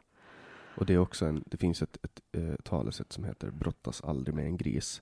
Och 0.76 0.86
det 0.86 0.94
är 0.94 0.98
också 0.98 1.26
en, 1.26 1.44
det 1.46 1.58
finns 1.58 1.82
ett, 1.82 1.98
ett 2.06 2.22
eh, 2.32 2.56
talesätt 2.64 3.12
som 3.12 3.24
heter 3.24 3.52
brottas 3.52 4.02
aldrig 4.02 4.36
med 4.36 4.46
en 4.46 4.58
gris. 4.58 5.02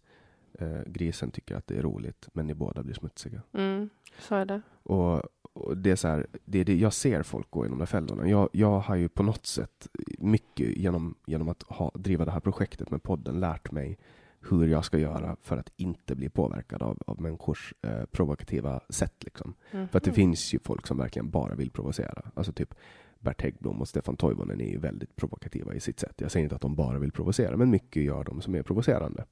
Eh, 0.53 0.81
grisen 0.85 1.31
tycker 1.31 1.55
att 1.55 1.67
det 1.67 1.77
är 1.77 1.81
roligt, 1.81 2.27
men 2.33 2.47
ni 2.47 2.53
båda 2.53 2.83
blir 2.83 2.95
smutsiga. 2.95 3.41
Mm, 3.53 3.89
så 4.19 4.35
är 4.35 4.45
det. 4.45 4.61
Och, 4.83 5.23
och 5.59 5.77
det 5.77 5.91
är 5.91 5.95
så 5.95 6.07
här, 6.07 6.27
det 6.45 6.59
är 6.59 6.65
det, 6.65 6.75
jag 6.75 6.93
ser 6.93 7.23
folk 7.23 7.51
gå 7.51 7.65
i 7.65 7.69
de 7.69 7.79
där 7.79 7.85
fällorna. 7.85 8.29
Jag, 8.29 8.49
jag 8.51 8.79
har 8.79 8.95
ju 8.95 9.09
på 9.09 9.23
något 9.23 9.45
sätt 9.45 9.87
mycket 10.17 10.77
genom, 10.77 11.15
genom 11.25 11.49
att 11.49 11.63
ha, 11.63 11.91
driva 11.95 12.25
det 12.25 12.31
här 12.31 12.39
projektet 12.39 12.91
med 12.91 13.03
podden 13.03 13.39
lärt 13.39 13.71
mig 13.71 13.97
hur 14.41 14.67
jag 14.67 14.85
ska 14.85 14.97
göra 14.97 15.35
för 15.41 15.57
att 15.57 15.71
inte 15.75 16.15
bli 16.15 16.29
påverkad 16.29 16.83
av, 16.83 16.97
av 17.07 17.21
människors 17.21 17.73
eh, 17.81 18.05
provokativa 18.05 18.81
sätt. 18.89 19.23
Liksom. 19.23 19.53
Mm. 19.71 19.87
För 19.87 19.97
att 19.97 20.03
det 20.03 20.11
finns 20.11 20.53
ju 20.53 20.59
folk 20.59 20.87
som 20.87 20.97
verkligen 20.97 21.29
bara 21.29 21.55
vill 21.55 21.71
provocera. 21.71 22.31
Alltså 22.33 22.51
typ 22.51 22.75
Bert 23.19 23.41
Häggblom 23.41 23.81
och 23.81 23.87
Stefan 23.87 24.15
Toivonen 24.15 24.61
är 24.61 24.69
ju 24.69 24.77
väldigt 24.77 25.15
provokativa 25.15 25.73
i 25.73 25.79
sitt 25.79 25.99
sätt. 25.99 26.13
Jag 26.17 26.31
säger 26.31 26.43
inte 26.43 26.55
att 26.55 26.61
de 26.61 26.75
bara 26.75 26.99
vill 26.99 27.11
provocera, 27.11 27.57
men 27.57 27.69
mycket 27.69 28.03
gör 28.03 28.23
de 28.23 28.41
som 28.41 28.55
är 28.55 28.63
provocerande. 28.63 29.25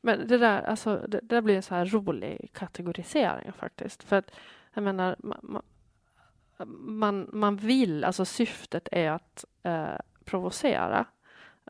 Men 0.00 0.28
det 0.28 0.38
där, 0.38 0.62
alltså, 0.62 1.06
det, 1.08 1.20
det 1.22 1.26
där 1.34 1.40
blir 1.40 1.56
en 1.56 1.62
så 1.62 1.74
här 1.74 1.86
rolig 1.86 2.50
kategorisering 2.52 3.52
faktiskt. 3.52 4.02
För 4.02 4.16
att 4.16 4.30
jag 4.76 4.84
menar, 4.84 5.16
man, 5.18 5.62
man, 6.78 7.28
man, 7.32 7.56
vill, 7.56 8.04
alltså 8.04 8.24
syftet 8.24 8.88
är 8.92 9.10
att 9.10 9.44
eh, 9.62 9.86
provocera. 10.24 11.04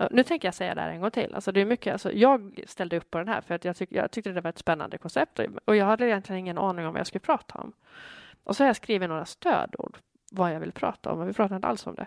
Eh, 0.00 0.06
Nu 0.10 0.22
tänker 0.22 0.48
jag 0.48 0.54
säga 0.54 0.74
det 0.74 0.80
här 0.80 0.90
en 0.90 1.00
gång 1.00 1.10
till. 1.10 1.34
Alltså 1.34 1.52
det 1.52 1.60
är 1.60 1.64
mycket, 1.66 1.92
alltså 1.92 2.12
jag 2.12 2.60
ställde 2.66 2.96
upp 2.96 3.10
på 3.10 3.18
den 3.18 3.28
här 3.28 3.40
för 3.40 3.54
att 3.54 3.64
jag, 3.64 3.76
tyck, 3.76 3.92
jag 3.92 4.10
tyckte 4.10 4.32
det 4.32 4.40
var 4.40 4.50
ett 4.50 4.58
spännande 4.58 4.98
koncept 4.98 5.40
och- 5.64 5.76
jag 5.76 5.86
hade 5.86 6.06
egentligen 6.06 6.38
ingen 6.40 6.58
aning 6.58 6.86
om 6.86 6.92
vad 6.92 7.00
jag 7.00 7.06
skulle 7.06 7.20
prata 7.20 7.58
om. 7.58 7.72
Och 8.44 8.56
så 8.56 8.62
har 8.62 8.66
jag 8.66 8.76
skrivit 8.76 9.08
några 9.08 9.24
stödord 9.24 9.98
vad 10.32 10.54
jag 10.54 10.60
vill 10.60 10.72
prata 10.72 11.12
om, 11.12 11.18
men 11.18 11.26
vi 11.26 11.32
pratar 11.32 11.56
inte 11.56 11.68
alls 11.68 11.86
om 11.86 11.94
det. 11.94 12.06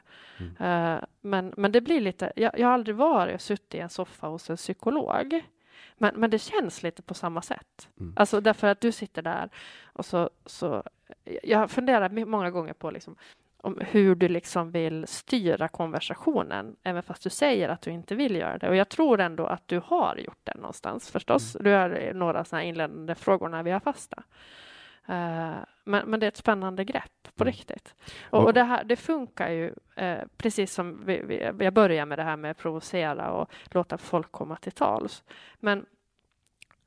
Eh, 0.66 1.00
men, 1.22 1.54
men 1.58 1.72
det 1.72 1.82
blir 1.82 2.02
lite, 2.02 2.32
jag, 2.36 2.60
jag 2.60 2.68
har 2.68 2.74
aldrig 2.74 2.96
varit 2.96 3.36
och 3.36 3.42
suttit 3.42 3.76
i 3.76 3.80
en 3.80 3.90
soffa 3.90 4.28
hos 4.28 4.50
en 4.50 4.56
psykolog. 4.58 5.44
Men, 6.00 6.16
men 6.16 6.30
det 6.30 6.40
känns 6.40 6.84
lite 6.84 7.02
på 7.02 7.14
samma 7.14 7.42
sätt. 7.42 7.90
Mm. 8.00 8.14
Alltså 8.16 8.42
därför 8.42 8.68
att 8.68 8.82
du 8.82 8.92
sitter 8.92 9.22
där 9.22 9.50
och 9.94 10.06
så, 10.06 10.30
så 10.46 10.84
jag 11.44 11.72
funderar 11.72 12.26
många 12.26 12.52
gånger 12.52 12.74
på 12.74 12.92
liksom, 12.92 13.16
om 13.62 13.82
hur 13.82 14.16
du 14.16 14.28
liksom 14.28 14.72
vill 14.72 15.08
styra 15.08 15.68
konversationen, 15.68 16.76
även 16.84 17.04
fast 17.04 17.24
du 17.24 17.30
säger 17.30 17.70
att 17.70 17.82
du 17.82 17.92
inte 17.92 18.16
vill 18.16 18.36
göra 18.36 18.58
det. 18.58 18.70
Och 18.70 18.76
jag 18.76 18.90
tror 18.90 19.20
ändå 19.20 19.46
att 19.46 19.68
du 19.68 19.82
har 19.86 20.16
gjort 20.16 20.40
det 20.44 20.56
någonstans 20.56 21.10
förstås. 21.12 21.58
Du 21.60 21.70
har 21.72 22.14
några 22.14 22.46
sådana 22.46 22.62
här 22.62 22.70
inledande 22.70 23.16
frågor 23.16 23.50
när 23.50 23.64
vi 23.64 23.72
har 23.72 23.80
fasta. 23.80 24.24
Eh, 25.10 25.56
men, 25.84 26.06
men 26.10 26.20
det 26.20 26.26
är 26.26 26.28
ett 26.28 26.38
spännande 26.38 26.84
grepp 26.84 27.28
på 27.36 27.44
Mm. 27.44 27.52
riktigt. 27.52 27.96
Och, 28.30 28.44
Och- 28.44 28.54
det, 28.54 28.64
här, 28.64 28.84
det 28.84 28.96
funkar 28.96 29.50
ju 29.50 29.74
eh, 29.96 30.20
precis 30.38 30.74
som 30.74 31.06
vi, 31.06 31.22
vi, 31.22 31.52
jag 31.60 31.74
börjar 31.74 32.06
med 32.06 32.20
det 32.20 32.24
här 32.24 32.38
med 32.38 32.52
att 32.52 32.58
provocera 32.58 33.32
och 33.32 33.52
låta 33.72 33.98
folk 33.98 34.32
komma 34.32 34.56
till 34.56 34.72
tals. 34.72 35.24
Men 35.60 35.86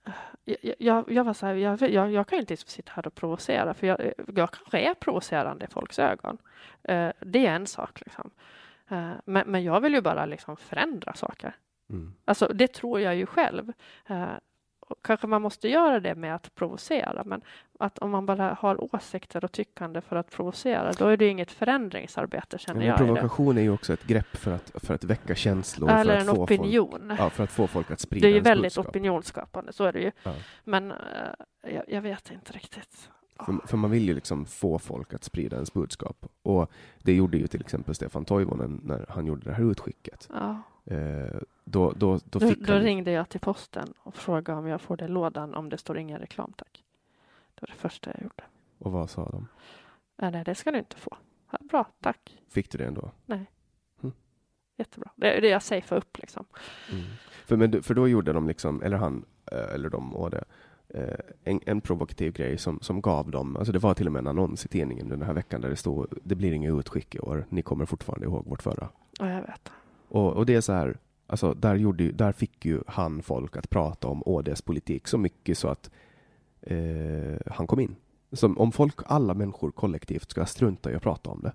eh, 0.07 0.13
jag, 0.45 0.75
jag, 0.79 1.13
jag 1.13 1.25
var 1.25 1.33
så 1.35 1.47
här, 1.47 1.55
jag, 1.55 1.83
jag, 1.83 2.11
jag 2.13 2.27
kan 2.27 2.37
ju 2.37 2.41
inte 2.41 2.57
sitta 2.57 2.93
här 2.95 3.07
och 3.07 3.15
provocera 3.15 3.75
för 3.75 3.87
jag, 3.87 4.13
jag 4.35 4.51
kanske 4.51 4.79
är 4.81 4.95
provocerande 4.95 5.65
i 5.65 5.69
folks 5.69 5.99
ögon. 5.99 6.39
Eh, 6.83 7.11
det 7.21 7.47
är 7.47 7.55
en 7.55 7.67
sak 7.67 8.01
liksom. 8.01 8.31
Eh, 8.89 9.11
men, 9.25 9.51
men 9.51 9.65
jag 9.65 9.81
vill 9.81 9.95
ju 9.95 10.01
bara 10.01 10.27
liksom 10.27 10.57
förändra 10.57 11.15
saker. 11.15 11.57
Mm. 11.91 12.15
Alltså 12.25 12.47
det 12.55 12.73
tror 12.73 13.01
jag 13.01 13.17
ju 13.17 13.27
själv. 13.27 13.73
Kanske 15.03 15.27
man 15.27 15.43
måste 15.43 15.69
göra 15.69 16.01
det 16.01 16.15
med 16.15 16.35
att 16.35 16.55
provocera, 16.55 17.23
men 17.27 17.41
att 17.79 17.99
om 17.99 18.11
man 18.11 18.27
bara 18.27 18.57
har 18.61 18.95
åsikter 18.95 19.45
och 19.45 19.53
tyckande 19.53 20.01
för 20.01 20.17
att 20.17 20.31
provocera, 20.31 20.93
då 20.93 21.07
är 21.07 21.17
det 21.17 21.29
inget 21.29 21.51
förändringsarbete 21.51 22.59
känner 22.59 22.79
Men 22.79 22.89
jag. 22.89 22.97
provokation 22.99 23.59
är 23.59 23.63
ju 23.63 23.71
också 23.71 23.93
ett 23.93 24.05
grepp 24.05 24.37
för 24.37 24.51
att, 24.51 24.73
för 24.75 24.95
att 24.95 25.05
väcka 25.05 25.35
känslor. 25.35 25.91
Eller 25.91 26.17
en 26.17 26.31
opinion. 26.31 27.05
Folk, 27.09 27.21
ja, 27.21 27.31
för 27.31 27.45
att 27.45 27.51
få 27.53 27.67
folk 27.67 27.91
att 27.91 28.01
sprida 28.01 28.27
Det 28.27 28.33
är 28.33 28.35
ju 28.35 28.41
väldigt 28.41 28.63
budskap. 28.75 28.87
opinionsskapande, 28.89 29.73
så 29.73 29.85
är 29.85 29.93
det 29.93 30.01
ju. 30.01 30.13
Ja. 30.23 30.35
Men 30.65 30.91
eh, 30.91 30.97
jag, 31.75 31.85
jag 31.89 32.03
vet 32.03 32.31
inte 32.31 32.53
riktigt. 32.53 33.11
För, 33.47 33.67
för 33.67 33.77
man 33.77 33.91
vill 33.91 34.09
ju 34.09 34.15
liksom 34.15 34.47
få 34.47 34.79
folk 34.79 35.15
att 35.15 35.25
sprida 35.25 35.57
ens 35.57 35.73
budskap. 35.73 36.27
Och 36.43 36.71
det 36.99 37.15
gjorde 37.15 37.37
ju 37.37 37.47
till 37.47 37.61
exempel 37.61 37.95
Stefan 37.95 38.25
Toivonen 38.25 38.81
när 38.85 39.07
han 39.09 39.27
gjorde 39.27 39.45
det 39.45 39.53
här 39.53 39.71
utskicket. 39.71 40.29
Ja. 40.33 40.63
Eh, 40.85 41.41
då, 41.65 41.93
då, 41.93 42.19
då 42.25 42.39
Då, 42.39 42.53
då 42.59 42.73
han... 42.73 42.83
ringde 42.83 43.11
jag 43.11 43.29
till 43.29 43.41
posten 43.41 43.95
och 43.99 44.15
frågade 44.15 44.59
om 44.59 44.67
jag 44.67 44.81
får 44.81 44.97
det 44.97 45.05
i 45.05 45.09
lådan 45.09 45.55
om 45.55 45.69
det 45.69 45.79
står 45.79 45.99
ingen 45.99 46.19
reklam, 46.19 46.53
tack. 46.57 46.85
Det 47.55 47.61
var 47.63 47.67
det 47.67 47.81
första 47.81 48.11
jag 48.11 48.23
gjorde. 48.23 48.45
Och 48.79 48.93
vad 48.93 49.11
sa 49.11 49.29
de? 49.29 49.49
Nej, 50.17 50.45
det 50.45 50.55
ska 50.55 50.71
du 50.71 50.79
inte 50.79 50.97
få. 50.97 51.17
Ja, 51.51 51.59
bra, 51.61 51.87
tack. 52.01 52.39
Fick 52.49 52.71
du 52.71 52.79
det 52.79 52.85
ändå? 52.85 53.11
Jättebra. 54.77 55.11
Det 55.17 55.37
är 55.37 55.41
det 55.41 55.49
jag 55.49 55.63
safear 55.63 55.99
upp 55.99 56.19
liksom. 56.19 56.45
Mm. 56.93 57.05
För, 57.47 57.57
men, 57.57 57.83
för 57.83 57.95
då 57.95 58.09
gjorde 58.09 58.33
de 58.33 58.49
liksom, 58.49 58.83
eller 58.83 58.97
han, 58.97 59.25
eh, 59.53 59.75
eller 59.75 59.91
de 59.91 60.17
och 60.17 60.31
det, 60.31 60.45
eh, 60.89 61.19
en, 61.45 61.61
en 61.67 61.81
provokativ 61.81 62.33
grej 62.33 62.59
som, 62.59 62.81
som 62.81 63.01
gav 63.01 63.31
dem, 63.31 63.57
alltså 63.57 63.73
det 63.73 63.79
var 63.79 63.95
till 63.95 64.07
och 64.07 64.13
med 64.13 64.21
en 64.21 64.27
annons 64.27 64.65
i 64.65 64.69
tidningen 64.69 65.09
den 65.09 65.23
här 65.23 65.33
veckan 65.33 65.61
där 65.61 65.69
det 65.71 65.77
stod 65.77 66.07
det 66.23 66.35
blir 66.35 66.53
inget 66.53 66.75
utskick 66.79 67.15
i 67.15 67.19
år, 67.19 67.47
ni 67.49 67.63
kommer 67.63 67.87
fortfarande 67.87 68.27
ihåg 68.27 68.47
vårt 68.47 68.63
förra. 68.63 68.89
Ja, 69.19 69.31
jag 69.31 69.43
vet. 69.43 69.73
Och, 70.13 70.33
och 70.33 70.47
det 70.47 70.55
är 70.55 70.61
så 70.61 70.73
här, 70.73 70.99
alltså 71.27 71.55
där, 71.55 71.75
gjorde, 71.75 72.05
ju- 72.05 72.13
där 72.13 72.33
fick 72.33 72.65
ju 72.65 72.81
han 72.87 73.23
folk 73.23 73.57
att 73.57 73.71
prata 73.71 74.09
om 74.09 74.23
ÅDs 74.27 74.63
politik 74.63 75.09
så 75.09 75.19
mycket 75.19 75.59
så 75.59 75.69
att 75.69 75.91
eh, 76.61 77.37
han 77.47 77.67
kom 77.67 77.81
in. 77.81 77.97
Som 78.33 78.59
om 78.59 78.73
folk, 78.73 78.95
alla 79.07 79.35
människor 79.35 79.71
kollektivt 79.71 80.31
ska 80.31 80.47
strunta 80.47 80.93
i 80.93 80.95
att 80.95 81.03
prata 81.03 81.31
om 81.31 81.41
det. 81.43 81.53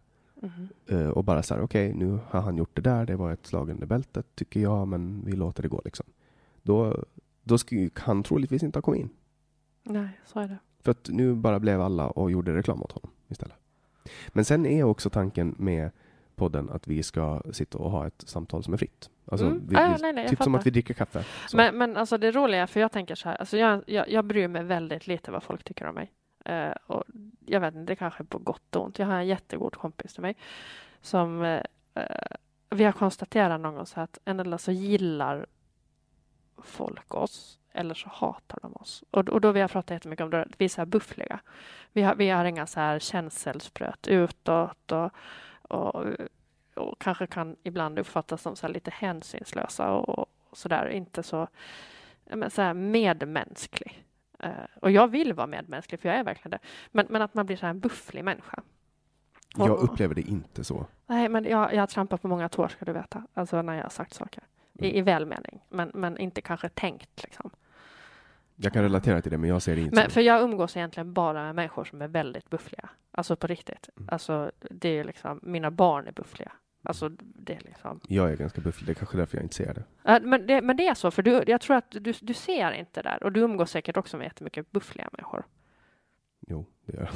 Eh, 0.87 1.07
och 1.09 1.23
bara 1.23 1.43
så 1.43 1.53
här, 1.55 1.61
okej, 1.61 1.93
nu 1.93 2.19
har 2.29 2.41
han 2.41 2.57
gjort 2.57 2.75
det 2.75 2.81
där, 2.81 3.05
det 3.05 3.15
var 3.15 3.31
ett 3.31 3.45
slag 3.45 3.69
under 3.69 3.87
bältet 3.87 4.25
tycker 4.35 4.59
jag, 4.59 4.87
men 4.87 5.21
vi 5.25 5.31
låter 5.31 5.63
det 5.63 5.69
gå 5.69 5.81
liksom. 5.85 6.05
Då, 6.63 7.03
då 7.43 7.57
skulle 7.57 7.89
han 7.95 8.23
troligtvis 8.23 8.63
inte 8.63 8.77
ha 8.77 8.81
kommit 8.81 9.01
in. 9.01 9.09
Nej, 9.83 10.09
så 10.25 10.39
är 10.39 10.47
det. 10.47 10.57
För 10.83 10.91
att 10.91 11.09
nu 11.09 11.35
bara 11.35 11.59
blev 11.59 11.81
alla 11.81 12.07
och 12.09 12.31
gjorde 12.31 12.55
reklam 12.55 12.81
åt 12.83 12.91
honom 12.91 13.11
istället. 13.27 13.55
Men 14.29 14.45
sen 14.45 14.65
är 14.65 14.83
också 14.83 15.09
tanken 15.09 15.55
med 15.57 15.91
podden 16.37 16.69
att 16.69 16.87
vi 16.87 17.03
ska 17.03 17.41
sitta 17.51 17.77
och 17.77 17.91
ha 17.91 18.07
ett 18.07 18.23
samtal 18.27 18.63
som 18.63 18.73
är 18.73 18.77
fritt. 18.77 19.09
Alltså, 19.31 19.45
Mm. 19.45 19.67
vi, 19.67 19.75
Ah, 19.75 19.97
nej, 20.01 20.13
nej, 20.13 20.27
typ 20.27 20.43
som 20.43 20.55
att 20.55 20.65
vi 20.65 20.69
dricker 20.71 20.93
kaffe. 20.93 21.23
Så. 21.47 21.57
Men, 21.57 21.77
men 21.77 21.97
alltså 21.97 22.17
det 22.17 22.31
roliga, 22.31 22.67
för 22.67 22.79
jag 22.79 22.91
tänker 22.91 23.15
så 23.15 23.29
här, 23.29 23.35
alltså 23.35 23.57
jag, 23.57 23.83
jag, 23.87 24.09
jag 24.09 24.25
bryr 24.25 24.47
mig 24.47 24.63
väldigt 24.63 25.07
lite 25.07 25.31
vad 25.31 25.43
folk 25.43 25.63
tycker 25.63 25.85
om 25.87 25.95
mig. 25.95 26.11
Eh, 26.45 26.71
och 26.87 27.03
jag 27.45 27.59
vet 27.59 27.75
inte, 27.75 27.91
det 27.91 27.95
kanske 27.95 28.23
är 28.23 28.25
på 28.25 28.37
gott 28.37 28.75
och 28.75 28.85
ont. 28.85 28.99
Jag 28.99 29.07
har 29.07 29.13
en 29.15 29.27
jättegod 29.27 29.75
kompis 29.75 30.13
till 30.13 30.21
mig 30.21 30.35
som 31.01 31.41
eh, 31.43 31.61
vi 32.69 32.83
har 32.83 32.91
konstaterat 32.91 33.61
någon 33.61 33.75
gång 33.75 33.85
så 33.85 33.99
att 33.99 34.17
endera 34.25 34.57
så 34.57 34.71
gillar 34.71 35.45
folk 36.63 37.13
oss 37.15 37.59
eller 37.73 37.93
så 37.95 38.09
hatar 38.09 38.59
de 38.61 38.73
oss. 38.75 39.03
Och, 39.11 39.29
och 39.29 39.41
då 39.41 39.51
vi 39.51 39.61
har 39.61 39.67
pratat 39.67 39.91
jättemycket 39.95 40.23
om 40.23 40.29
det, 40.29 40.47
vi 40.57 40.65
är 40.65 40.69
så 40.69 40.81
här 40.81 40.85
buffliga. 40.85 41.39
Vi 41.93 42.01
har, 42.01 42.15
vi 42.15 42.29
har 42.29 42.45
inga 42.45 42.67
så 42.67 42.79
här 42.79 42.99
känselspröt 42.99 44.07
utåt 44.07 44.91
och, 44.91 45.09
och, 45.67 46.05
och 46.75 46.99
kanske 46.99 47.27
kan 47.27 47.55
ibland 47.63 47.99
uppfattas 47.99 48.41
som 48.41 48.55
så 48.55 48.67
lite 48.67 48.91
hänsynslösa 48.91 49.91
och, 49.91 50.19
och 50.19 50.57
så 50.57 50.69
där, 50.69 50.89
inte 50.89 51.23
så, 51.23 51.47
men 52.25 52.51
så 52.51 52.61
här 52.61 52.73
medmänsklig. 52.73 54.03
Eh, 54.39 54.49
och 54.81 54.91
jag 54.91 55.07
vill 55.07 55.33
vara 55.33 55.47
medmänsklig, 55.47 55.99
för 55.99 56.09
jag 56.09 56.17
är 56.17 56.23
verkligen 56.23 56.51
det. 56.51 56.59
Men, 56.91 57.05
men 57.09 57.21
att 57.21 57.33
man 57.33 57.45
blir 57.45 57.57
så 57.57 57.65
här 57.65 57.69
en 57.69 57.79
bufflig 57.79 58.23
människa. 58.23 58.63
jag 59.57 59.71
och- 59.71 59.83
upplever 59.83 60.15
det 60.15 60.21
inte 60.21 60.63
så. 60.63 60.85
Nej, 61.07 61.29
men 61.29 61.43
jag, 61.43 61.73
jag 61.73 61.79
har 61.79 61.87
trampat 61.87 62.21
på 62.21 62.27
många 62.27 62.49
tår, 62.49 62.67
ska 62.67 62.85
du 62.85 62.93
veta. 62.93 63.23
Alltså 63.33 63.61
när 63.61 63.73
jag 63.75 63.83
har 63.83 63.89
sagt 63.89 64.13
saker. 64.13 64.43
I, 64.79 64.97
i 64.97 65.01
välmening, 65.01 65.59
men, 65.69 65.91
men 65.93 66.17
inte 66.17 66.41
kanske 66.41 66.69
tänkt. 66.69 67.23
Liksom. 67.23 67.49
Jag 68.59 68.73
kan 68.73 68.83
relatera 68.83 69.21
till 69.21 69.31
det, 69.31 69.37
men 69.37 69.49
jag 69.49 69.61
ser 69.61 69.75
det 69.75 69.81
inte 69.81 69.95
Men, 69.95 70.09
för 70.09 70.21
jag 70.21 70.41
umgås 70.41 70.77
egentligen 70.77 71.13
bara 71.13 71.43
med 71.43 71.55
människor 71.55 71.85
som 71.85 72.01
är 72.01 72.07
väldigt 72.07 72.49
buffliga. 72.49 72.89
Alltså 73.11 73.35
på 73.35 73.47
riktigt. 73.47 73.89
Mm. 73.97 74.09
Alltså, 74.11 74.51
det 74.59 74.89
är 74.89 75.03
liksom, 75.03 75.39
mina 75.43 75.71
barn 75.71 76.07
är 76.07 76.11
buffliga. 76.11 76.51
Alltså, 76.83 77.09
det 77.19 77.53
är 77.53 77.61
liksom... 77.61 77.99
Jag 78.07 78.31
är 78.31 78.37
ganska 78.37 78.61
bufflig, 78.61 78.87
det 78.87 78.91
är 78.91 78.95
kanske 78.95 79.17
därför 79.17 79.37
jag 79.37 79.43
inte 79.45 79.55
ser 79.55 79.73
det. 79.73 79.83
Ja, 80.03 80.19
men, 80.23 80.47
det, 80.47 80.61
men 80.61 80.77
det 80.77 80.87
är 80.87 80.93
så, 80.93 81.11
för 81.11 81.21
du, 81.21 81.43
jag 81.47 81.61
tror 81.61 81.75
att 81.75 81.91
du, 81.91 82.13
du 82.21 82.33
ser 82.33 82.71
inte 82.71 83.01
där. 83.01 83.23
Och 83.23 83.31
du 83.31 83.39
umgås 83.39 83.71
säkert 83.71 83.97
också 83.97 84.17
med 84.17 84.25
jättemycket 84.25 84.71
buffliga 84.71 85.09
människor. 85.11 85.45
Jo, 86.47 86.65
det 86.85 86.97
gör 86.97 87.09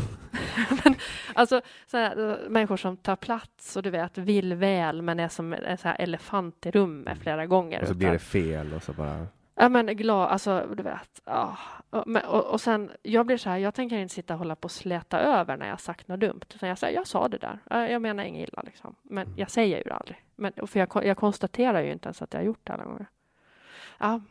jag. 0.84 0.96
alltså, 1.34 1.62
så 1.88 1.98
här, 1.98 2.30
eh, 2.30 2.50
människor 2.50 2.78
som 2.78 2.98
tar 2.98 3.16
plats 3.16 3.76
och 3.76 3.84
du 3.84 3.90
vet, 3.90 4.18
vill 4.18 4.54
väl, 4.54 5.02
men 5.02 5.20
är 5.20 5.28
som 5.28 5.54
en 5.54 5.78
så 5.78 5.88
här 5.88 6.02
elefant 6.02 6.66
i 6.66 6.72
rummet 6.72 7.20
flera 7.20 7.46
gånger. 7.46 7.82
Och 7.82 7.88
så 7.88 7.92
utan- 7.92 7.98
blir 8.00 8.12
det 8.12 8.20
fel 8.20 8.74
och 8.74 8.84
så 8.84 8.94
bara... 8.94 9.28
Ja 9.56 9.70
men 9.70 9.86
glad, 9.86 10.30
alltså 10.30 10.68
du 10.78 10.84
vet. 10.84 11.22
Ja. 11.26 11.58
Och, 11.90 12.08
och, 12.08 12.46
och 12.46 12.62
sen, 12.62 12.92
jag 13.02 13.26
blir 13.26 13.38
så 13.38 13.50
här, 13.50 13.58
jag 13.58 13.74
tänker 13.74 13.98
inte 13.98 14.14
sitta 14.14 14.34
och 14.34 14.38
hålla 14.40 14.56
på 14.56 14.66
och 14.66 14.72
släta 14.72 15.20
över 15.20 15.58
när 15.58 15.68
jag 15.68 15.80
sagt 15.80 16.08
något 16.08 16.20
dumt. 16.20 16.42
Utan 16.56 16.70
jag 16.70 16.78
säger, 16.78 16.96
jag 16.96 17.08
sa 17.08 17.28
det 17.28 17.38
där. 17.38 17.60
Ja, 17.70 17.88
Jag 17.88 18.02
menar 18.02 18.24
inget 18.24 18.50
illa 18.50 18.62
liksom. 18.62 18.96
Men 19.02 19.28
Mm. 19.28 19.40
jag 19.40 19.50
säger 19.52 19.78
ju 19.78 19.84
det 19.84 19.94
aldrig. 19.94 20.26
Men, 20.36 20.54
för 20.68 20.80
jag, 20.80 21.06
jag 21.06 21.18
konstaterar 21.18 21.82
ju 21.82 21.92
inte 21.92 22.08
ens 22.08 22.22
att 22.22 22.34
jag 22.34 22.40
har 22.40 22.46
gjort 22.46 22.60
det 22.64 22.74
alla 22.74 22.84
gånger. 22.84 23.06
Ja, 24.00 24.22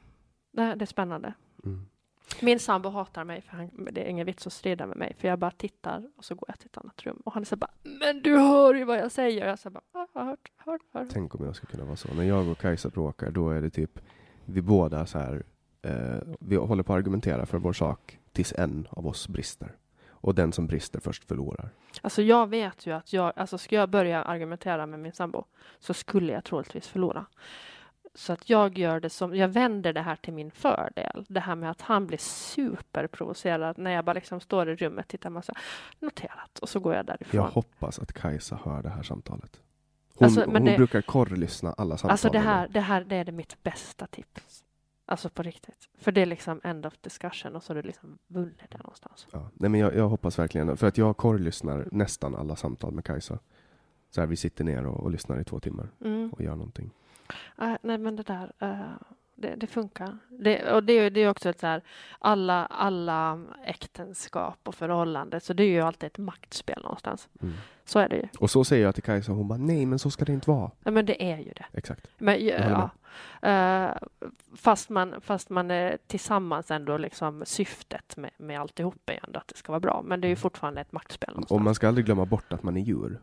det, 0.52 0.74
det 0.74 0.84
är 0.84 0.86
spännande. 0.86 1.32
Mm. 1.64 1.86
Min 2.42 2.58
sambo 2.60 2.88
hatar 2.88 3.24
mig, 3.24 3.40
för 3.42 3.56
han, 3.56 3.70
det 3.92 4.00
är 4.04 4.08
ingen 4.08 4.26
vits 4.26 4.46
att 4.46 4.52
strida 4.52 4.86
med 4.86 4.96
mig. 4.96 5.14
För 5.18 5.28
jag 5.28 5.38
bara 5.38 5.50
tittar 5.50 6.10
och 6.16 6.24
så 6.24 6.34
går 6.34 6.44
jag 6.48 6.58
till 6.58 6.66
ett 6.66 6.78
annat 6.78 7.02
rum. 7.02 7.22
Och 7.24 7.32
han 7.32 7.44
så 7.44 7.56
bara, 7.56 7.70
men 7.82 8.22
du 8.22 8.36
hör 8.38 8.74
ju 8.74 8.84
vad 8.84 8.98
jag 8.98 9.12
säger. 9.12 9.46
Jag 9.46 9.58
säger 9.58 9.74
bara, 9.74 9.82
ja, 9.92 10.06
jag 10.12 10.20
har 10.20 10.26
hört, 10.28 10.50
hört, 10.56 10.80
hört. 10.92 11.08
Tänk 11.12 11.34
om 11.34 11.44
jag 11.44 11.56
skulle 11.56 11.70
kunna 11.70 11.84
vara 11.84 11.96
så. 11.96 12.14
När 12.14 12.24
jag 12.24 12.48
och 12.48 12.58
Kajsa 12.58 12.88
bråkar, 12.88 13.30
då 13.30 13.50
är 13.50 13.60
det 13.60 13.70
typ 13.70 13.98
vi 14.50 14.62
båda 14.62 15.06
så 15.06 15.18
här. 15.18 15.42
Eh, 15.82 16.18
vi 16.40 16.56
håller 16.56 16.82
på 16.82 16.92
att 16.92 16.98
argumentera 16.98 17.46
för 17.46 17.58
vår 17.58 17.72
sak 17.72 18.18
tills 18.32 18.52
en 18.52 18.88
av 18.90 19.06
oss 19.06 19.28
brister. 19.28 19.76
Och 20.08 20.34
den 20.34 20.52
som 20.52 20.66
brister 20.66 21.00
först 21.00 21.24
förlorar. 21.24 21.68
Alltså 22.02 22.22
jag 22.22 22.46
vet 22.46 22.86
ju 22.86 22.92
att 22.92 23.12
jag, 23.12 23.32
alltså 23.36 23.58
ska 23.58 23.76
jag 23.76 23.90
börja 23.90 24.22
argumentera 24.22 24.86
med 24.86 25.00
min 25.00 25.12
sambo 25.12 25.44
så 25.78 25.94
skulle 25.94 26.32
jag 26.32 26.44
troligtvis 26.44 26.88
förlora. 26.88 27.26
Så 28.14 28.32
att 28.32 28.50
jag 28.50 28.78
gör 28.78 29.00
det 29.00 29.10
som, 29.10 29.36
jag 29.36 29.48
vänder 29.48 29.92
det 29.92 30.00
här 30.00 30.16
till 30.16 30.32
min 30.32 30.50
fördel. 30.50 31.24
Det 31.28 31.40
här 31.40 31.54
med 31.54 31.70
att 31.70 31.80
han 31.80 32.06
blir 32.06 32.18
superprovocerad 32.18 33.78
när 33.78 33.90
jag 33.90 34.04
bara 34.04 34.12
liksom 34.12 34.40
står 34.40 34.68
i 34.68 34.76
rummet, 34.76 35.08
tittar 35.08 35.30
massa, 35.30 35.54
noterat 35.98 36.58
och 36.58 36.68
så 36.68 36.80
går 36.80 36.94
jag 36.94 37.06
därifrån. 37.06 37.40
Jag 37.40 37.50
hoppas 37.50 37.98
att 37.98 38.12
Kajsa 38.12 38.58
hör 38.64 38.82
det 38.82 38.88
här 38.88 39.02
samtalet. 39.02 39.60
Hon, 40.20 40.26
Alltså, 40.26 40.40
men 40.40 40.62
hon 40.62 40.64
det- 40.64 40.76
brukar 40.76 41.02
korrlyssna 41.02 41.72
alla 41.72 41.96
samtal. 41.96 42.10
alltså 42.10 42.28
det 42.30 42.38
här, 42.38 42.68
det 42.68 42.80
här, 42.80 43.04
det 43.04 43.16
är 43.16 43.24
det 43.24 43.32
mitt 43.32 43.62
bästa 43.62 44.06
tips. 44.06 44.64
Alltså 45.06 45.28
på 45.30 45.42
riktigt. 45.42 45.88
För 45.98 46.12
det 46.12 46.20
är 46.22 46.26
liksom 46.26 46.60
end 46.64 46.86
of 46.86 46.94
discussion 47.00 47.56
och 47.56 47.62
så 47.62 47.70
har 47.72 47.82
du 47.82 47.86
liksom 47.86 48.18
vunnit 48.26 48.60
det 48.70 48.78
någonstans. 48.78 49.26
Ja. 49.32 49.50
Nej, 49.54 49.70
men 49.70 49.80
jag, 49.80 49.94
jag 49.96 50.08
hoppas 50.08 50.38
verkligen, 50.38 50.76
för 50.76 50.86
att 50.86 50.98
jag 50.98 51.16
korrlyssnar 51.16 51.88
nästan 51.92 52.34
alla 52.34 52.56
samtal 52.56 52.92
med 52.92 53.04
Kajsa. 53.04 53.38
Så 54.10 54.20
här, 54.20 54.28
vi 54.28 54.36
sitter 54.36 54.64
ner 54.64 54.86
och, 54.86 55.00
och 55.00 55.10
lyssnar 55.10 55.40
i 55.40 55.44
två 55.44 55.60
timmar 55.60 55.88
Mm. 56.04 56.30
och 56.30 56.40
gör 56.40 56.56
någonting. 56.56 56.90
Äh, 57.58 57.72
nej, 57.82 57.98
men 57.98 58.16
det 58.16 58.22
där, 58.22 58.52
eh, 58.58 58.80
det, 59.34 59.54
det 59.56 59.66
funkar. 59.66 60.18
Det, 60.28 60.72
och 60.72 60.84
det, 60.84 60.92
är- 60.92 61.10
det 61.10 61.20
är 61.20 61.30
också 61.30 61.48
ett 61.48 61.60
så 61.60 61.66
här, 61.66 61.82
alla, 62.18 62.66
alla 62.66 63.40
äktenskap 63.66 64.58
och 64.68 64.74
förhållanden, 64.74 65.40
så 65.40 65.52
det 65.52 65.62
är 65.62 65.68
ju 65.68 65.80
alltid 65.80 66.06
ett 66.06 66.18
maktspel 66.18 66.82
någonstans. 66.82 67.28
Mm. 67.42 67.54
Så 67.90 67.98
är 67.98 68.08
det 68.08 68.16
ju. 68.16 68.28
Och 68.38 68.50
så 68.50 68.64
säger 68.64 68.84
jag 68.84 68.94
till 68.94 69.02
Kajsa, 69.02 69.32
hon 69.32 69.48
bara 69.48 69.58
nej 69.58 69.86
men 69.86 69.98
så 69.98 70.10
ska 70.10 70.24
det 70.24 70.32
inte 70.32 70.50
vara. 70.50 70.70
Ja, 70.84 70.90
men 70.90 71.06
det 71.06 71.22
är 71.32 71.38
ju 71.38 71.52
det. 71.52 71.64
Exakt. 71.72 72.06
Men, 72.18 72.34
håller 72.34 72.70
ja, 72.70 72.90
Eh, 73.42 73.96
fast, 74.56 74.88
man, 74.88 75.14
fast 75.20 75.50
man 75.50 75.70
är 75.70 75.98
tillsammans 76.06 76.70
ändå 76.70 76.96
liksom 76.96 77.42
syftet 77.46 78.16
med, 78.16 78.30
med 78.38 78.60
alltihop 78.60 79.10
är 79.10 79.20
ändå 79.26 79.38
att 79.38 79.48
det 79.48 79.56
ska 79.56 79.72
vara 79.72 79.80
bra. 79.80 80.02
Men 80.04 80.20
det 80.20 80.26
är 80.26 80.28
ju 80.28 80.36
fortfarande 80.36 80.80
ett 80.80 80.92
maktspel 80.92 81.28
någonstans. 81.28 81.58
Och 81.58 81.60
man 81.60 81.74
ska 81.74 81.88
aldrig 81.88 82.06
glömma 82.06 82.24
bort 82.24 82.52
att 82.52 82.62
man 82.62 82.76
är 82.76 82.80
djur. 82.80 83.20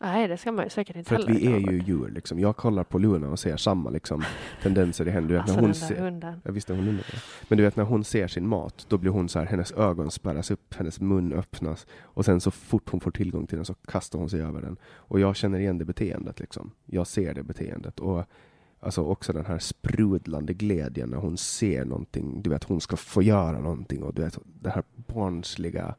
Nej, 0.00 0.28
det 0.28 0.36
ska 0.36 0.52
man 0.52 0.64
ju 0.64 0.70
säkert 0.70 0.96
inte 0.96 1.08
För 1.08 1.16
heller 1.16 1.32
vi 1.32 1.46
är 1.46 1.58
ju 1.72 1.82
djur 1.82 2.08
liksom. 2.08 2.38
Jag 2.38 2.56
kollar 2.56 2.84
på 2.84 2.98
Luna 2.98 3.28
och 3.30 3.38
ser 3.38 3.56
samma 3.56 3.90
liksom 3.90 4.24
tendenser 4.62 5.08
i 5.08 5.10
henne. 5.10 5.26
Du 5.28 5.34
vet, 5.34 5.40
Alltså 5.42 5.54
när 5.54 5.62
hon 5.62 5.70
den 5.72 5.80
där 5.80 5.88
ser, 5.88 6.02
hunden. 6.04 6.40
jag 6.44 6.52
visste 6.52 6.72
hon 6.72 6.80
undrade 6.88 7.08
det. 7.10 7.18
Men 7.48 7.58
du 7.58 7.64
vet 7.64 7.76
när 7.76 7.84
hon 7.84 8.04
ser 8.04 8.28
sin 8.28 8.46
mat, 8.48 8.86
då 8.88 8.98
blir 8.98 9.10
hon 9.10 9.28
så 9.28 9.38
här, 9.38 9.46
hennes 9.46 9.72
ögon 9.72 10.10
spärras 10.10 10.50
upp, 10.50 10.74
hennes 10.74 11.00
mun 11.00 11.32
öppnas 11.32 11.86
och 12.00 12.24
sen 12.24 12.40
så 12.40 12.50
fort 12.50 12.90
hon 12.90 13.00
får 13.00 13.10
tillgång 13.10 13.46
till 13.46 13.56
den 13.58 13.64
så 13.64 13.74
kastar 13.74 14.18
hon 14.18 14.30
sig 14.30 14.40
över 14.42 14.60
den. 14.62 14.76
Och 14.84 15.20
jag 15.20 15.36
känner 15.36 15.58
igen 15.58 15.78
det 15.78 15.84
beteendet 15.84 16.40
liksom. 16.40 16.70
Jag 16.86 17.06
ser 17.06 17.34
det 17.34 17.42
beteendet 17.42 18.00
och 18.00 18.24
alltså 18.80 19.02
också 19.02 19.32
den 19.32 19.46
här 19.46 19.58
sprudlande 19.58 20.54
glädjen 20.54 21.08
när 21.10 21.16
hon 21.18 21.36
ser 21.36 21.84
någonting. 21.84 22.42
Du 22.42 22.50
vet, 22.50 22.64
hon 22.64 22.80
ska 22.80 22.96
få 22.96 23.22
göra 23.22 23.58
någonting 23.60 24.02
och 24.02 24.14
du 24.14 24.22
vet, 24.22 24.38
det 24.44 24.70
här 24.70 24.82
barnsliga 24.94 25.94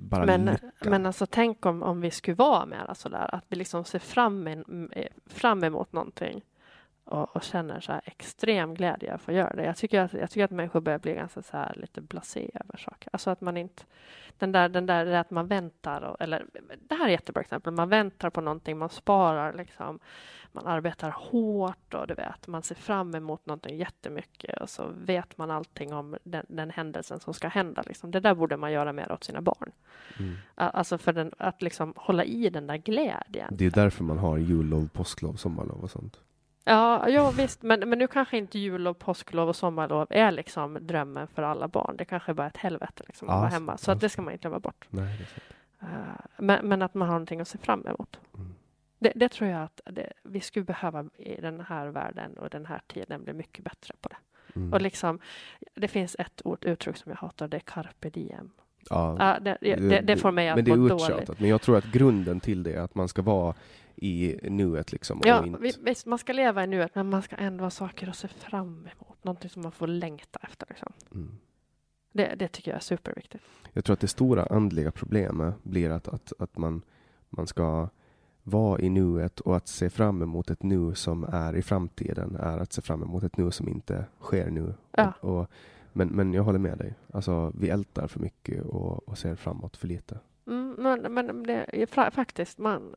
bara 0.00 0.26
Men, 0.26 0.44
lyckan. 0.44 0.70
men 0.80 1.06
alltså 1.06 1.26
tänk 1.26 1.66
om, 1.66 1.82
om 1.82 2.00
vi 2.00 2.10
skulle 2.10 2.34
vara 2.34 2.66
med 2.66 2.96
sådär, 2.96 3.34
att 3.34 3.44
vi 3.48 3.56
liksom 3.56 3.84
ser 3.84 3.98
fram, 3.98 4.46
en, 4.46 4.90
eh, 4.92 5.06
fram 5.26 5.64
emot 5.64 5.92
någonting 5.92 6.42
och, 7.04 7.36
och 7.36 7.42
känner 7.42 7.80
så 7.80 7.92
här 7.92 8.00
extrem 8.04 8.74
glädje 8.74 9.18
för 9.18 9.32
att 9.32 9.38
göra 9.38 9.56
det. 9.56 9.64
Jag 9.64 9.76
tycker 9.76 10.00
att, 10.00 10.12
jag 10.12 10.30
tycker 10.30 10.44
att 10.44 10.50
människor 10.50 10.80
börjar 10.80 10.98
bli 10.98 11.14
ganska 11.14 11.42
så 11.42 11.56
här 11.56 11.74
lite 11.76 12.00
blasé 12.00 12.50
över 12.54 12.76
saker. 12.76 13.08
Alltså 13.12 13.30
att 13.30 13.40
man 13.40 13.56
inte, 13.56 13.82
den 14.38 14.52
där, 14.52 14.68
den 14.68 14.86
där 14.86 15.06
att 15.06 15.30
man 15.30 15.46
väntar, 15.46 16.00
och, 16.02 16.16
eller 16.20 16.46
det 16.88 16.94
här 16.94 17.04
är 17.04 17.08
ett 17.08 17.20
jättebra 17.20 17.40
exempel, 17.40 17.72
man 17.72 17.88
väntar 17.88 18.30
på 18.30 18.40
någonting, 18.40 18.78
man 18.78 18.88
sparar 18.88 19.52
liksom, 19.52 19.98
man 20.54 20.66
arbetar 20.66 21.10
hårt 21.10 21.94
och 21.94 22.06
du 22.06 22.14
vet, 22.14 22.46
man 22.46 22.62
ser 22.62 22.74
fram 22.74 23.14
emot 23.14 23.46
någonting 23.46 23.76
jättemycket 23.76 24.60
och 24.60 24.70
så 24.70 24.86
vet 25.04 25.38
man 25.38 25.50
allting 25.50 25.92
om 25.92 26.16
den, 26.24 26.46
den 26.48 26.70
händelsen 26.70 27.20
som 27.20 27.34
ska 27.34 27.48
hända. 27.48 27.82
Liksom. 27.86 28.10
Det 28.10 28.20
där 28.20 28.34
borde 28.34 28.56
man 28.56 28.72
göra 28.72 28.92
mer 28.92 29.12
åt 29.12 29.24
sina 29.24 29.40
barn. 29.40 29.70
Mm. 30.18 30.36
Alltså 30.54 30.98
för 30.98 31.12
den, 31.12 31.32
att 31.38 31.62
liksom 31.62 31.92
hålla 31.96 32.24
i 32.24 32.50
den 32.50 32.66
där 32.66 32.76
glädjen. 32.76 33.48
Det 33.50 33.66
är 33.66 33.70
därför 33.70 34.04
man 34.04 34.18
har 34.18 34.38
jullov, 34.38 34.88
påsklov, 34.88 35.34
sommarlov 35.34 35.82
och 35.82 35.90
sånt. 35.90 36.20
Ja, 36.64 37.08
ja 37.08 37.30
visst, 37.30 37.62
men, 37.62 37.88
men 37.88 37.98
nu 37.98 38.06
kanske 38.06 38.38
inte 38.38 38.58
jullov, 38.58 38.94
påsklov 38.94 39.48
och 39.48 39.56
sommarlov 39.56 40.06
är 40.10 40.30
liksom 40.30 40.78
drömmen 40.80 41.26
för 41.26 41.42
alla 41.42 41.68
barn. 41.68 41.96
Det 41.96 42.04
kanske 42.04 42.32
är 42.32 42.34
bara 42.34 42.46
ett 42.46 42.56
helvete 42.56 43.04
liksom, 43.06 43.28
att 43.28 43.34
Ja, 43.34 43.38
vara 43.40 43.50
så- 43.50 43.54
hemma. 43.54 43.78
Så 43.78 43.90
ja, 43.90 43.94
att 43.94 44.00
det 44.00 44.08
så. 44.08 44.12
ska 44.12 44.22
man 44.22 44.32
inte 44.32 44.42
glömma 44.42 44.58
bort. 44.58 44.86
Nej, 44.90 45.26
är. 45.80 45.86
Eh, 45.86 45.88
men, 46.38 46.68
men 46.68 46.82
att 46.82 46.94
man 46.94 47.08
har 47.08 47.14
någonting 47.14 47.40
att 47.40 47.48
se 47.48 47.58
fram 47.58 47.86
emot. 47.86 48.20
Mm. 48.34 48.51
Det, 49.02 49.12
det 49.14 49.28
tror 49.28 49.50
jag 49.50 49.62
att 49.62 49.80
det, 49.84 50.12
vi 50.22 50.40
skulle 50.40 50.64
behöva 50.64 51.04
i 51.16 51.40
den 51.40 51.60
här 51.60 51.88
världen 51.88 52.38
och 52.38 52.50
den 52.50 52.66
här 52.66 52.82
tiden 52.86 53.24
bli 53.24 53.32
mycket 53.32 53.64
bättre 53.64 53.94
på 54.00 54.08
det. 54.08 54.16
Mm. 54.54 54.72
Och 54.72 54.82
liksom, 54.82 55.18
det 55.74 55.88
finns 55.88 56.16
ett 56.18 56.42
ord, 56.44 56.64
uttryck 56.64 56.96
som 56.96 57.10
jag 57.10 57.16
hatar, 57.16 57.48
det 57.48 57.56
är 57.56 57.60
carpe 57.60 58.10
diem. 58.10 58.50
Ja, 58.90 59.16
Ja, 59.18 59.40
det, 59.40 59.58
det, 59.60 60.00
det 60.00 60.16
får 60.16 60.30
mig 60.32 60.48
att 60.48 60.56
men 60.56 60.64
det 60.64 60.70
är 60.70 60.86
uttjatat. 60.86 61.40
Men 61.40 61.48
jag 61.48 61.62
tror 61.62 61.76
att 61.76 61.84
grunden 61.84 62.40
till 62.40 62.62
det 62.62 62.72
är 62.72 62.80
att 62.80 62.94
man 62.94 63.08
ska 63.08 63.22
vara 63.22 63.54
i 63.96 64.38
nuet 64.42 64.92
liksom. 64.92 65.20
Ja, 65.24 65.46
inte, 65.46 65.58
vi- 65.60 65.74
visst, 65.80 66.06
man 66.06 66.18
ska 66.18 66.32
leva 66.32 66.64
i 66.64 66.66
nuet, 66.66 66.94
men 66.94 67.10
man 67.10 67.22
ska 67.22 67.36
ändå 67.36 67.64
ha 67.64 67.70
saker 67.70 68.08
att 68.08 68.16
se 68.16 68.28
fram 68.28 68.88
emot. 68.96 69.24
Någonting 69.24 69.50
som 69.50 69.62
man 69.62 69.72
får 69.72 69.86
längta 69.86 70.38
efter. 70.42 70.66
Liksom. 70.68 70.92
mm. 71.14 71.38
Det, 72.12 72.34
det 72.38 72.48
tycker 72.48 72.70
jag 72.70 72.76
är 72.76 72.82
superviktigt. 72.82 73.44
Jag 73.72 73.84
tror 73.84 73.94
att 73.94 74.00
det 74.00 74.08
stora 74.08 74.46
andliga 74.46 74.90
problemet 74.90 75.54
blir 75.62 75.90
att, 75.90 76.08
att, 76.08 76.32
att 76.38 76.58
man, 76.58 76.82
man 77.28 77.46
ska 77.46 77.88
vara 78.42 78.80
i 78.80 78.88
nuet 78.88 79.40
och 79.40 79.56
att 79.56 79.68
se 79.68 79.90
fram 79.90 80.22
emot 80.22 80.50
ett 80.50 80.62
nu 80.62 80.94
som 80.94 81.24
är 81.24 81.56
i 81.56 81.62
framtiden 81.62 82.36
är 82.36 82.58
att 82.58 82.72
se 82.72 82.82
fram 82.82 83.02
emot 83.02 83.22
ett 83.22 83.36
nu 83.36 83.50
som 83.50 83.68
inte 83.68 84.04
sker 84.20 84.50
nu. 84.50 84.74
Ja. 84.90 85.12
Och, 85.20 85.40
och, 85.40 85.50
Men, 85.92 86.08
men 86.08 86.34
jag 86.34 86.42
håller 86.42 86.58
med 86.58 86.78
dig. 86.78 86.94
Alltså, 87.12 87.52
vi 87.54 87.68
ältar 87.68 88.06
för 88.06 88.20
mycket 88.20 88.64
och, 88.64 89.08
och 89.08 89.18
ser 89.18 89.34
framåt 89.34 89.76
för 89.76 89.88
lite. 89.88 90.18
Mm, 90.46 90.74
men, 90.78 91.14
men 91.14 91.42
det 91.42 91.86
faktiskt, 92.12 92.58
man, 92.58 92.94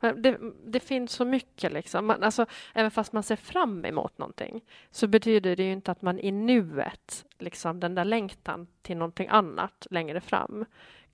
det, 0.00 0.38
det, 0.66 0.80
finns 0.80 1.12
så 1.12 1.24
mycket 1.24 1.72
liksom. 1.72 2.06
Man, 2.06 2.22
alltså, 2.22 2.46
även 2.74 2.90
fast 2.90 3.12
man 3.12 3.22
ser 3.22 3.36
fram 3.36 3.84
emot 3.84 4.18
någonting 4.18 4.64
så 4.90 5.06
betyder 5.06 5.56
det 5.56 5.62
ju 5.62 5.72
inte 5.72 5.90
att 5.90 6.02
man 6.02 6.18
i 6.18 6.32
nuet, 6.32 7.24
liksom 7.38 7.80
den 7.80 7.94
där 7.94 8.04
längtan 8.04 8.66
till 8.82 8.96
någonting 8.96 9.28
annat 9.28 9.86
längre 9.90 10.20
fram 10.20 10.64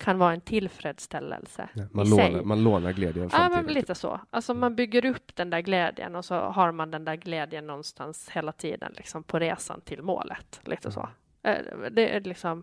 kan 0.01 0.19
vara 0.19 0.33
en 0.33 0.41
tillfredsställelse 0.41 1.69
ja, 1.75 1.83
man, 1.93 2.11
lånar, 2.11 2.43
man 2.43 2.65
lånar 2.65 2.93
glädjen 2.93 3.31
Ja, 3.33 3.49
men 3.49 3.67
lite 3.67 3.95
så. 3.95 4.21
Alltså 4.31 4.55
man 4.55 4.77
bygger 4.77 5.05
upp 5.05 5.37
den 5.37 5.51
där 5.51 5.61
glädjen 5.61 6.17
och 6.17 6.25
så 6.25 6.35
har 6.35 6.73
man 6.73 6.91
den 6.91 7.05
där 7.05 7.17
glädjen 7.17 7.67
någonstans 7.67 8.29
hela 8.31 8.53
tiden 8.53 8.93
liksom 8.97 9.23
på 9.23 9.39
resan 9.39 9.81
till 9.81 10.03
målet. 10.03 10.61
Lite 10.65 10.93
så. 10.93 11.09
Eh, 11.43 11.57
det 11.91 12.17
är 12.17 12.21
liksom, 12.21 12.63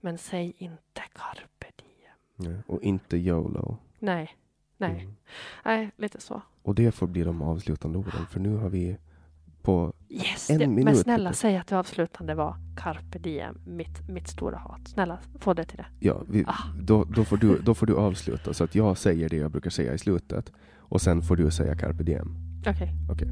men 0.00 0.18
säg 0.18 0.52
inte 0.58 1.02
carpe 1.12 1.66
diem. 1.76 2.52
Ja, 2.52 2.62
och 2.74 2.82
inte 2.82 3.16
YOLO. 3.16 3.78
Nej. 3.98 4.36
Nej, 4.76 5.02
mm. 5.02 5.16
Nej, 5.64 5.90
lite 5.96 6.20
så. 6.20 6.42
Och 6.62 6.74
det 6.74 6.92
får 6.92 7.06
bli 7.06 7.22
de 7.22 7.42
avslutande 7.42 7.98
orden, 7.98 8.26
för 8.26 8.40
nu 8.40 8.56
har 8.56 8.68
vi 8.68 8.96
på 9.62 9.92
yes, 10.08 10.50
en 10.50 10.58
det, 10.58 10.66
minut. 10.66 10.84
Men 10.84 10.96
snälla, 10.96 11.32
säg 11.32 11.56
att 11.56 11.66
det 11.66 11.78
avslutande 11.78 12.34
var 12.34 12.56
carpe 12.76 13.18
diem, 13.18 13.58
mitt, 13.64 14.08
mitt 14.08 14.28
stora 14.28 14.58
hat. 14.58 14.88
Snälla, 14.88 15.18
få 15.38 15.54
det 15.54 15.64
till 15.64 15.76
det. 15.76 15.86
Ja, 15.98 16.22
vi, 16.28 16.44
ah. 16.46 16.54
då, 16.80 17.04
då, 17.04 17.24
får 17.24 17.36
du, 17.36 17.58
då 17.58 17.74
får 17.74 17.86
du 17.86 17.96
avsluta, 17.96 18.54
så 18.54 18.64
att 18.64 18.74
jag 18.74 18.98
säger 18.98 19.28
det 19.28 19.36
jag 19.36 19.50
brukar 19.50 19.70
säga 19.70 19.94
i 19.94 19.98
slutet, 19.98 20.52
och 20.78 21.00
sen 21.00 21.22
får 21.22 21.36
du 21.36 21.50
säga 21.50 21.76
carpe 21.76 22.02
diem. 22.02 22.34
Okej. 22.60 22.72
Okay. 22.72 22.88
okay. 23.12 23.28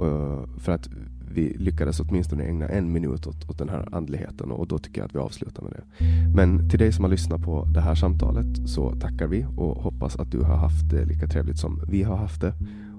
Uh, 0.00 0.58
för 0.58 0.72
att 0.72 0.88
vi 1.30 1.54
lyckades 1.58 2.00
åtminstone 2.00 2.44
ägna 2.44 2.68
en 2.68 2.92
minut 2.92 3.26
åt, 3.26 3.50
åt 3.50 3.58
den 3.58 3.68
här 3.68 3.88
andligheten 3.92 4.50
och 4.50 4.66
då 4.66 4.78
tycker 4.78 5.00
jag 5.00 5.06
att 5.06 5.14
vi 5.14 5.18
avslutar 5.18 5.62
med 5.62 5.72
det. 5.72 6.04
Men 6.34 6.70
till 6.70 6.78
dig 6.78 6.92
som 6.92 7.04
har 7.04 7.10
lyssnat 7.10 7.42
på 7.42 7.64
det 7.64 7.80
här 7.80 7.94
samtalet 7.94 8.68
så 8.68 8.94
tackar 9.00 9.26
vi 9.26 9.46
och 9.56 9.82
hoppas 9.82 10.16
att 10.16 10.30
du 10.30 10.40
har 10.40 10.56
haft 10.56 10.90
det 10.90 11.04
lika 11.04 11.26
trevligt 11.26 11.58
som 11.58 11.82
vi 11.88 12.02
har 12.02 12.16
haft 12.16 12.40
det. 12.40 12.54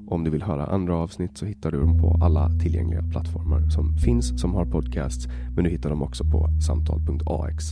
Om 0.09 0.23
du 0.23 0.31
vill 0.31 0.43
höra 0.43 0.65
andra 0.65 0.95
avsnitt 0.95 1.37
så 1.37 1.45
hittar 1.45 1.71
du 1.71 1.79
dem 1.79 1.97
på 1.97 2.17
alla 2.21 2.49
tillgängliga 2.49 3.03
plattformar 3.11 3.69
som 3.69 3.97
finns 3.97 4.41
som 4.41 4.53
har 4.53 4.65
podcasts. 4.65 5.27
Men 5.55 5.63
du 5.63 5.69
hittar 5.69 5.89
dem 5.89 6.03
också 6.03 6.23
på 6.23 6.49
samtal.ax. 6.67 7.65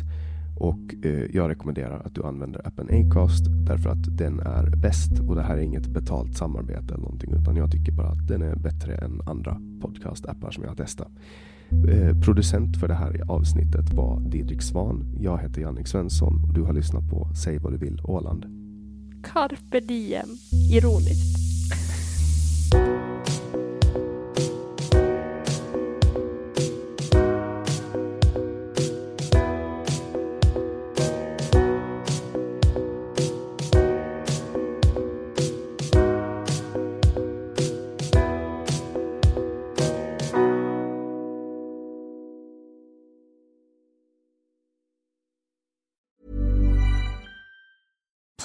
Och 0.59 1.05
eh, 1.05 1.35
jag 1.35 1.49
rekommenderar 1.49 2.01
att 2.05 2.15
du 2.15 2.23
använder 2.23 2.67
appen 2.67 2.87
Acast 2.91 3.45
därför 3.67 3.89
att 3.89 4.17
den 4.17 4.39
är 4.39 4.75
bäst 4.75 5.19
och 5.27 5.35
det 5.35 5.41
här 5.41 5.57
är 5.57 5.61
inget 5.61 5.87
betalt 5.87 6.37
samarbete 6.37 6.93
eller 6.93 7.03
någonting 7.03 7.33
utan 7.33 7.55
jag 7.55 7.71
tycker 7.71 7.91
bara 7.91 8.07
att 8.07 8.27
den 8.27 8.41
är 8.41 8.55
bättre 8.55 8.95
än 8.95 9.21
andra 9.25 9.61
podcastappar 9.81 10.51
som 10.51 10.63
jag 10.63 10.69
har 10.69 10.75
testat. 10.75 11.11
Eh, 11.89 12.21
producent 12.21 12.77
för 12.77 12.87
det 12.87 12.93
här 12.93 13.23
avsnittet 13.27 13.93
var 13.93 14.19
Didrik 14.19 14.61
Svan. 14.61 15.05
Jag 15.19 15.37
heter 15.37 15.61
Jannik 15.61 15.87
Svensson 15.87 16.43
och 16.47 16.53
du 16.53 16.61
har 16.61 16.73
lyssnat 16.73 17.09
på 17.09 17.27
Säg 17.43 17.57
vad 17.57 17.73
du 17.73 17.77
vill 17.77 18.01
Åland. 18.03 18.45
Carpe 19.23 19.79
diem, 19.79 20.29
ironiskt. 20.71 21.56